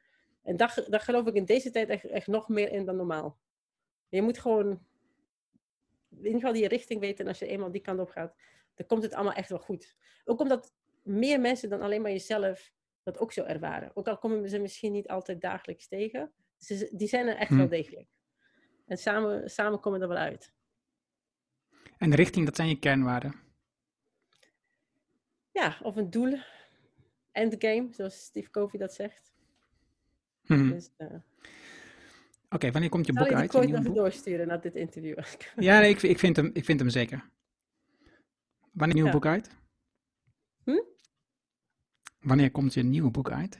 En 0.42 0.56
daar 0.56 1.00
geloof 1.00 1.26
ik 1.26 1.34
in 1.34 1.44
deze 1.44 1.70
tijd 1.70 1.88
echt, 1.88 2.04
echt 2.04 2.26
nog 2.26 2.48
meer 2.48 2.72
in 2.72 2.84
dan 2.84 2.96
normaal. 2.96 3.38
Je 4.08 4.22
moet 4.22 4.38
gewoon 4.38 4.66
in 6.10 6.16
ieder 6.16 6.32
geval 6.32 6.52
die 6.52 6.68
richting 6.68 7.00
weten. 7.00 7.24
En 7.24 7.28
als 7.30 7.38
je 7.38 7.46
eenmaal 7.46 7.70
die 7.70 7.80
kant 7.80 8.00
op 8.00 8.10
gaat, 8.10 8.34
dan 8.74 8.86
komt 8.86 9.02
het 9.02 9.14
allemaal 9.14 9.32
echt 9.32 9.48
wel 9.48 9.58
goed. 9.58 9.96
Ook 10.24 10.40
omdat 10.40 10.74
meer 11.02 11.40
mensen 11.40 11.68
dan 11.68 11.80
alleen 11.80 12.02
maar 12.02 12.10
jezelf 12.10 12.72
dat 13.02 13.18
ook 13.18 13.32
zo 13.32 13.44
ervaren. 13.44 13.90
Ook 13.94 14.08
al 14.08 14.18
komen 14.18 14.48
ze 14.48 14.58
misschien 14.58 14.92
niet 14.92 15.08
altijd 15.08 15.40
dagelijks 15.40 15.88
tegen. 15.88 16.32
Die 16.90 17.08
zijn 17.08 17.26
er 17.26 17.36
echt 17.36 17.50
Hm. 17.50 17.56
wel 17.56 17.68
degelijk. 17.68 18.08
En 18.86 18.96
samen, 18.98 19.50
samen 19.50 19.80
komen 19.80 19.98
we 19.98 20.04
er 20.06 20.12
wel 20.12 20.22
uit. 20.22 20.52
En 21.98 22.10
de 22.10 22.16
richting, 22.16 22.46
dat 22.46 22.56
zijn 22.56 22.68
je 22.68 22.78
kernwaarden. 22.78 23.34
Ja, 25.52 25.78
of 25.82 25.96
een 25.96 26.10
doel. 26.10 26.38
Endgame, 27.32 27.88
zoals 27.90 28.24
Steve 28.24 28.50
Covey 28.50 28.78
dat 28.78 28.94
zegt. 28.94 29.34
Mhm. 30.42 30.70
Dus, 30.70 30.90
eh, 30.96 31.14
Oké, 32.56 32.70
wanneer 32.70 32.90
komt 32.90 33.06
je 33.06 33.12
zal 33.12 33.22
boek 33.22 33.30
je 33.30 33.36
uit? 33.36 33.44
je 33.44 33.50
quote 33.50 33.66
nieuwe 33.66 33.80
even 33.82 33.94
doorsturen 33.94 34.46
naar 34.46 34.60
dit 34.60 34.74
interview? 34.74 35.18
Ja, 35.56 35.78
nee, 35.80 35.90
ik, 35.90 36.02
ik, 36.02 36.18
vind 36.18 36.36
hem, 36.36 36.50
ik 36.52 36.64
vind 36.64 36.80
hem 36.80 36.88
zeker. 36.88 37.30
Wanneer 38.72 38.94
nieuwe 38.94 39.08
Ja. 39.08 39.14
boek 39.14 39.26
uit? 39.26 39.50
Hm? 40.64 40.80
Wanneer 42.20 42.50
komt 42.50 42.74
je 42.74 42.82
nieuwe 42.82 43.10
boek 43.10 43.30
uit? 43.30 43.58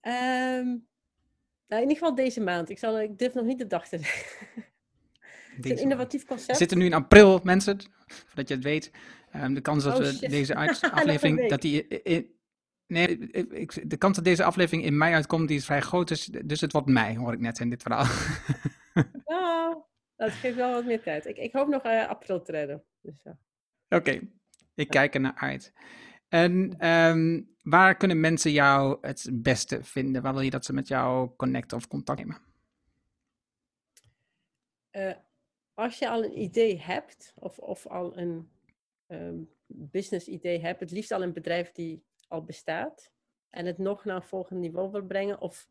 Ehm, 0.00 0.66
nou, 1.66 1.82
in 1.82 1.88
ieder 1.88 1.96
geval 1.96 2.14
deze 2.14 2.40
maand. 2.40 2.70
Ik, 2.70 2.78
zal, 2.78 3.00
ik 3.00 3.18
durf 3.18 3.34
nog 3.34 3.44
niet 3.44 3.58
de 3.58 3.66
dag 3.66 3.88
te 3.88 3.98
zeggen. 3.98 4.46
Het 5.56 5.64
is 5.66 5.70
een 5.70 5.78
innovatief 5.78 6.20
We 6.20 6.26
concept. 6.26 6.58
zitten 6.58 6.78
nu 6.78 6.84
in 6.84 6.92
april, 6.94 7.40
mensen, 7.42 7.78
voordat 8.06 8.48
je 8.48 8.54
het 8.54 8.64
weet. 8.64 8.90
Ehm, 9.30 9.54
de 9.54 9.60
kans 9.60 9.84
dat 9.84 9.92
Oh, 9.92 9.98
we 9.98 10.12
shit. 10.12 10.30
deze 10.30 10.54
aflevering, 10.90 11.48
dat 11.48 11.60
die 11.62 11.86
nee, 12.88 13.18
ik- 13.50 13.90
de 13.90 13.96
kans 13.96 14.16
dat 14.16 14.24
deze 14.24 14.44
aflevering 14.44 14.84
in 14.84 14.96
mei 14.96 15.14
uitkomt, 15.14 15.48
die 15.48 15.56
is 15.56 15.64
vrij 15.64 15.80
groot. 15.80 16.08
Dus, 16.08 16.24
dus 16.24 16.60
het 16.60 16.72
wordt 16.72 16.88
mei, 16.88 17.18
hoor 17.18 17.32
ik 17.32 17.40
net 17.40 17.58
in 17.58 17.70
dit 17.70 17.82
verhaal. 17.82 18.06
Nou, 19.24 19.76
dat 20.16 20.30
geeft 20.30 20.56
wel 20.56 20.72
wat 20.72 20.84
meer 20.84 21.02
tijd. 21.02 21.26
Ik, 21.26 21.36
ik 21.36 21.52
hoop 21.52 21.68
nog 21.68 21.82
eh, 21.82 22.08
april 22.08 22.42
te 22.42 22.52
redden. 22.52 22.84
Dus. 23.00 23.22
Oké, 23.88 24.20
ik 24.74 24.88
kijk 24.88 25.14
er 25.14 25.20
naar 25.20 25.34
uit. 25.34 25.72
En 26.28 26.74
ehm, 26.78 27.42
waar 27.62 27.96
kunnen 27.96 28.20
mensen 28.20 28.52
jou 28.52 28.98
het 29.00 29.28
beste 29.32 29.84
vinden? 29.84 30.22
Waar 30.22 30.32
wil 30.32 30.42
je 30.42 30.50
dat 30.50 30.64
ze 30.64 30.72
met 30.72 30.88
jou 30.88 31.30
connecten 31.36 31.76
of 31.76 31.88
contact 31.88 32.18
nemen? 32.18 32.40
Eh, 34.90 35.14
als 35.74 35.98
je 35.98 36.08
al 36.08 36.24
een 36.24 36.38
idee 36.38 36.80
hebt, 36.80 37.32
of, 37.34 37.58
of 37.58 37.86
al 37.86 38.18
een 38.18 38.50
ehm, 39.06 39.38
business 39.66 40.26
idee 40.26 40.60
hebt, 40.60 40.80
het 40.80 40.90
liefst 40.90 41.12
al 41.12 41.22
een 41.22 41.32
bedrijf 41.32 41.72
die 41.72 42.04
al 42.28 42.44
bestaat, 42.44 43.12
en 43.50 43.66
het 43.66 43.78
nog 43.78 44.04
naar 44.04 44.16
een 44.16 44.22
volgend 44.22 44.60
niveau 44.60 44.90
wil 44.90 45.06
brengen, 45.06 45.40
of 45.40 45.68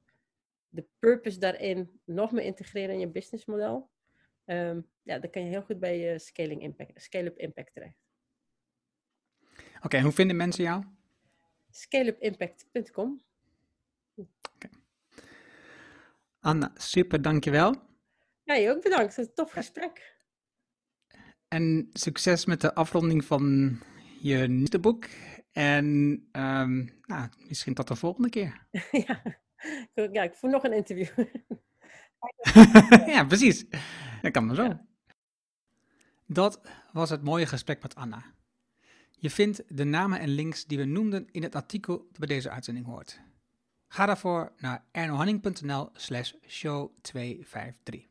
de 0.69 0.87
purpose 0.99 1.39
daarin 1.39 1.99
nog 2.03 2.31
meer 2.31 2.43
integreren 2.43 2.93
in 2.93 2.99
je 2.99 3.07
businessmodel, 3.07 3.89
ehm, 4.45 4.81
ja, 5.03 5.19
dan 5.19 5.29
kan 5.29 5.43
je 5.43 5.49
heel 5.49 5.61
goed 5.61 5.79
bij 5.79 5.99
je 5.99 6.19
scaling 6.19 6.61
impact, 6.61 7.01
scale-up 7.01 7.37
impact 7.37 7.73
terecht. 7.73 8.05
Oké, 9.81 10.01
hoe 10.01 10.11
vinden 10.11 10.35
mensen 10.35 10.63
jou? 10.63 10.83
Scaleupimpact.com. 11.69 13.21
Anna, 16.39 16.71
super, 16.75 17.21
dankjewel. 17.21 17.75
Ja, 18.43 18.53
je 18.53 18.69
ook 18.69 18.83
bedankt. 18.83 19.15
Het 19.15 19.17
is 19.17 19.25
een 19.25 19.33
tof 19.33 19.51
gesprek. 19.51 20.15
En 21.47 21.89
succes 21.93 22.45
met 22.45 22.61
de 22.61 22.73
afronding 22.73 23.25
van 23.25 23.77
je 24.21 24.37
nieuwste 24.37 24.79
boek. 24.79 25.05
En 25.57 26.27
ehm, 26.31 26.85
nou, 27.05 27.29
misschien 27.47 27.73
tot 27.73 27.87
de 27.87 27.95
volgende 27.95 28.29
keer. 28.29 28.67
ja. 29.07 29.23
Ik- 29.93 30.09
ja, 30.13 30.23
ik 30.23 30.33
voel 30.35 30.49
nog 30.49 30.63
een 30.63 30.73
interview. 30.73 31.25
ja, 33.15 33.25
precies. 33.25 33.65
Dat 34.21 34.31
kan 34.31 34.45
maar 34.45 34.55
zo. 34.55 34.63
Ja. 34.63 34.85
Dat 36.25 36.61
was 36.91 37.09
het 37.09 37.23
mooie 37.23 37.45
gesprek 37.45 37.81
met 37.81 37.95
Anna. 37.95 38.23
Je 39.11 39.29
vindt 39.29 39.63
de 39.67 39.83
namen 39.83 40.19
en 40.19 40.29
links 40.29 40.65
die 40.65 40.77
we 40.77 40.85
noemden 40.85 41.27
in 41.31 41.43
het 41.43 41.55
artikel 41.55 41.97
dat 41.97 42.17
bij 42.19 42.27
deze 42.27 42.49
uitzending 42.49 42.85
hoort. 42.85 43.19
Ga 43.87 44.05
daarvoor 44.05 44.51
naar 44.57 44.85
ernohanning.nl 44.91 45.89
slash 45.93 46.33
show 46.47 46.91
253. 47.01 48.05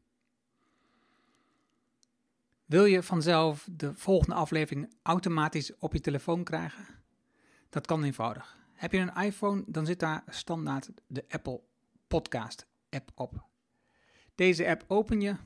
Wil 2.65 2.85
je 2.85 3.03
vanzelf 3.03 3.69
de 3.73 3.95
volgende 3.95 4.35
aflevering 4.35 4.95
automatisch 5.03 5.77
op 5.79 5.93
je 5.93 6.01
telefoon 6.01 6.45
krijgen? 6.45 6.96
Dat 7.77 7.87
kan 7.87 8.05
eenvoudig. 8.05 8.59
Heb 8.73 8.93
je 8.93 8.99
een 8.99 9.23
iPhone, 9.25 9.65
dan 9.67 9.87
zit 9.87 10.01
daar 10.01 10.25
standaard 10.29 10.91
de 11.07 11.25
Apple 11.29 11.61
Podcast 12.07 12.67
app 12.91 13.11
op. 13.15 13.47
Deze 14.35 14.67
app 14.67 14.85
open 14.87 15.21
je, 15.21 15.37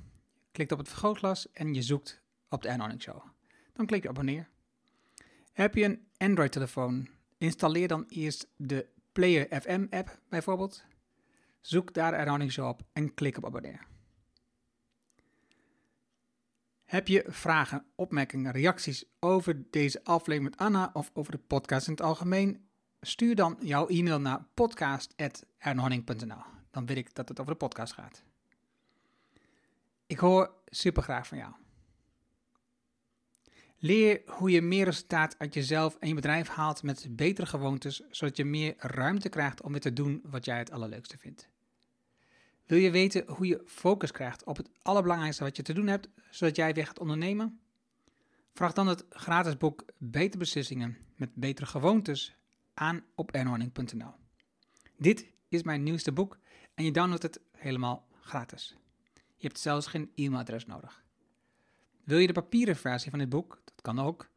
klikt 0.53 0.73
op 0.73 0.79
het 0.79 0.89
vergrootglas 0.89 1.53
en 1.53 1.75
je 1.75 1.83
zoekt 1.83 2.23
op 2.49 2.63
de 2.63 2.69
Ernohanning 2.69 3.03
Show. 3.03 3.23
Dan 3.73 3.87
klik 3.87 4.03
je 4.03 4.09
abonneer. 4.09 4.49
Heb 5.53 5.75
je 5.75 5.85
een 5.85 6.07
Android-telefoon, 6.17 7.09
installeer 7.39 7.89
dan 7.89 8.05
eerst 8.09 8.49
de 8.57 8.87
Player 9.13 9.61
FM 9.61 9.87
app 9.91 10.19
bijvoorbeeld. 10.29 10.85
Zoek 11.61 11.95
daar 11.95 12.11
de 12.11 12.17
Ernohanning 12.17 12.53
Show 12.53 12.69
op 12.69 12.83
en 12.93 13.15
klik 13.15 13.37
op 13.37 13.45
abonneer. 13.45 13.87
Heb 16.91 17.09
je 17.09 17.25
vragen, 17.29 17.85
opmerkingen, 17.95 18.53
reacties 18.53 19.05
over 19.21 19.71
deze 19.71 20.05
aflevering 20.05 20.51
met 20.51 20.59
Anna 20.59 20.91
of 20.93 21.11
over 21.13 21.33
de 21.33 21.39
podcast 21.39 21.87
in 21.87 21.93
het 21.93 22.03
algemeen? 22.03 22.69
Stuur 23.01 23.35
dan 23.35 23.57
jouw 23.61 23.87
e-mail 23.87 24.21
naar 24.21 24.47
podcast.ernohanning.nl. 24.55 26.43
Dan 26.71 26.87
weet 26.87 26.97
ik 26.97 27.15
dat 27.15 27.29
het 27.29 27.41
over 27.41 27.53
de 27.53 27.59
podcast 27.59 27.93
gaat. 27.93 28.23
Ik 30.07 30.19
hoor 30.19 30.55
super 30.67 31.03
graag 31.03 31.27
van 31.27 31.39
jou. 31.39 31.53
Leer 33.79 34.23
hoe 34.27 34.51
je 34.51 34.63
meer 34.63 34.85
resultaat 34.85 35.39
uit 35.39 35.55
jezelf 35.55 35.97
en 35.97 36.09
je 36.09 36.15
bedrijf 36.15 36.49
haalt 36.49 36.83
met 36.83 37.07
betere 37.11 37.47
gewoontes, 37.47 38.03
zodat 38.11 38.37
je 38.37 38.45
meer 38.45 38.75
ruimte 38.79 39.29
krijgt 39.29 39.63
om 39.63 39.71
weer 39.71 39.81
te 39.81 39.93
doen 39.93 40.23
wat 40.25 40.45
jij 40.45 40.59
het 40.59 40.71
allerleukste 40.71 41.19
vindt. 41.19 41.50
Wil 42.71 42.79
je 42.79 42.91
weten 42.91 43.25
hoe 43.27 43.47
je 43.47 43.63
focus 43.67 44.11
krijgt 44.11 44.45
op 44.45 44.57
het 44.57 44.71
allerbelangrijkste 44.83 45.45
wat 45.45 45.57
je 45.57 45.63
te 45.63 45.73
doen 45.73 45.87
hebt, 45.87 46.09
zodat 46.31 46.57
jij 46.57 46.75
weer 46.75 46.87
gaat 46.87 46.99
ondernemen? 46.99 47.61
Vraag 48.53 48.73
dan 48.73 48.87
het 48.87 49.05
gratis 49.09 49.57
boek 49.57 49.85
Betere 49.99 50.39
Beslissingen 50.39 50.97
met 51.17 51.35
betere 51.35 51.67
gewoontes 51.67 52.35
aan 52.75 53.05
op 53.15 53.31
ernorning.nl. 53.31 54.15
Dit 54.97 55.27
is 55.49 55.63
mijn 55.63 55.83
nieuwste 55.83 56.13
boek 56.13 56.39
en 56.75 56.85
je 56.85 56.91
downloadt 56.91 57.23
het 57.23 57.41
helemaal 57.53 58.07
gratis. 58.21 58.77
Je 59.15 59.47
hebt 59.47 59.59
zelfs 59.59 59.87
geen 59.87 60.11
e-mailadres 60.15 60.67
nodig. 60.67 61.05
Wil 62.05 62.19
je 62.19 62.27
de 62.27 62.33
papieren 62.33 62.77
versie 62.77 63.11
van 63.11 63.19
dit 63.19 63.29
boek? 63.29 63.61
Dat 63.65 63.83
kan 63.83 63.99
ook. 63.99 64.31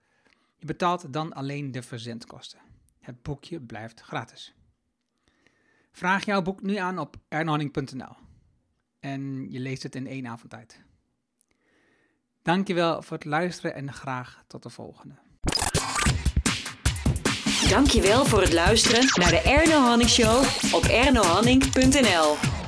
Je 0.57 0.65
betaalt 0.65 1.13
dan 1.13 1.33
alleen 1.33 1.71
de 1.71 1.81
verzendkosten. 1.81 2.59
Het 2.99 3.21
boekje 3.21 3.61
blijft 3.61 4.01
gratis. 4.01 4.53
Vraag 5.95 6.25
jouw 6.25 6.41
boek 6.41 6.61
nu 6.61 6.75
aan 6.75 6.99
op 6.99 7.15
ernorning.nl 7.27 8.15
en 8.99 9.51
je 9.51 9.59
leest 9.59 9.83
het 9.83 9.95
in 9.95 10.07
één 10.07 10.27
avond 10.27 10.49
tijd. 10.49 10.79
Dankjewel 12.41 13.01
voor 13.01 13.17
het 13.17 13.25
luisteren 13.25 13.75
en 13.75 13.93
graag 13.93 14.43
tot 14.47 14.63
de 14.63 14.69
volgende. 14.69 15.15
Dankjewel 17.69 18.25
voor 18.25 18.41
het 18.41 18.53
luisteren 18.53 19.05
naar 19.13 19.29
de 19.29 19.41
Erno 19.41 19.79
Hanning 19.79 20.09
Show 20.09 20.43
op 20.73 20.83
ernohanning.nl. 20.83 22.62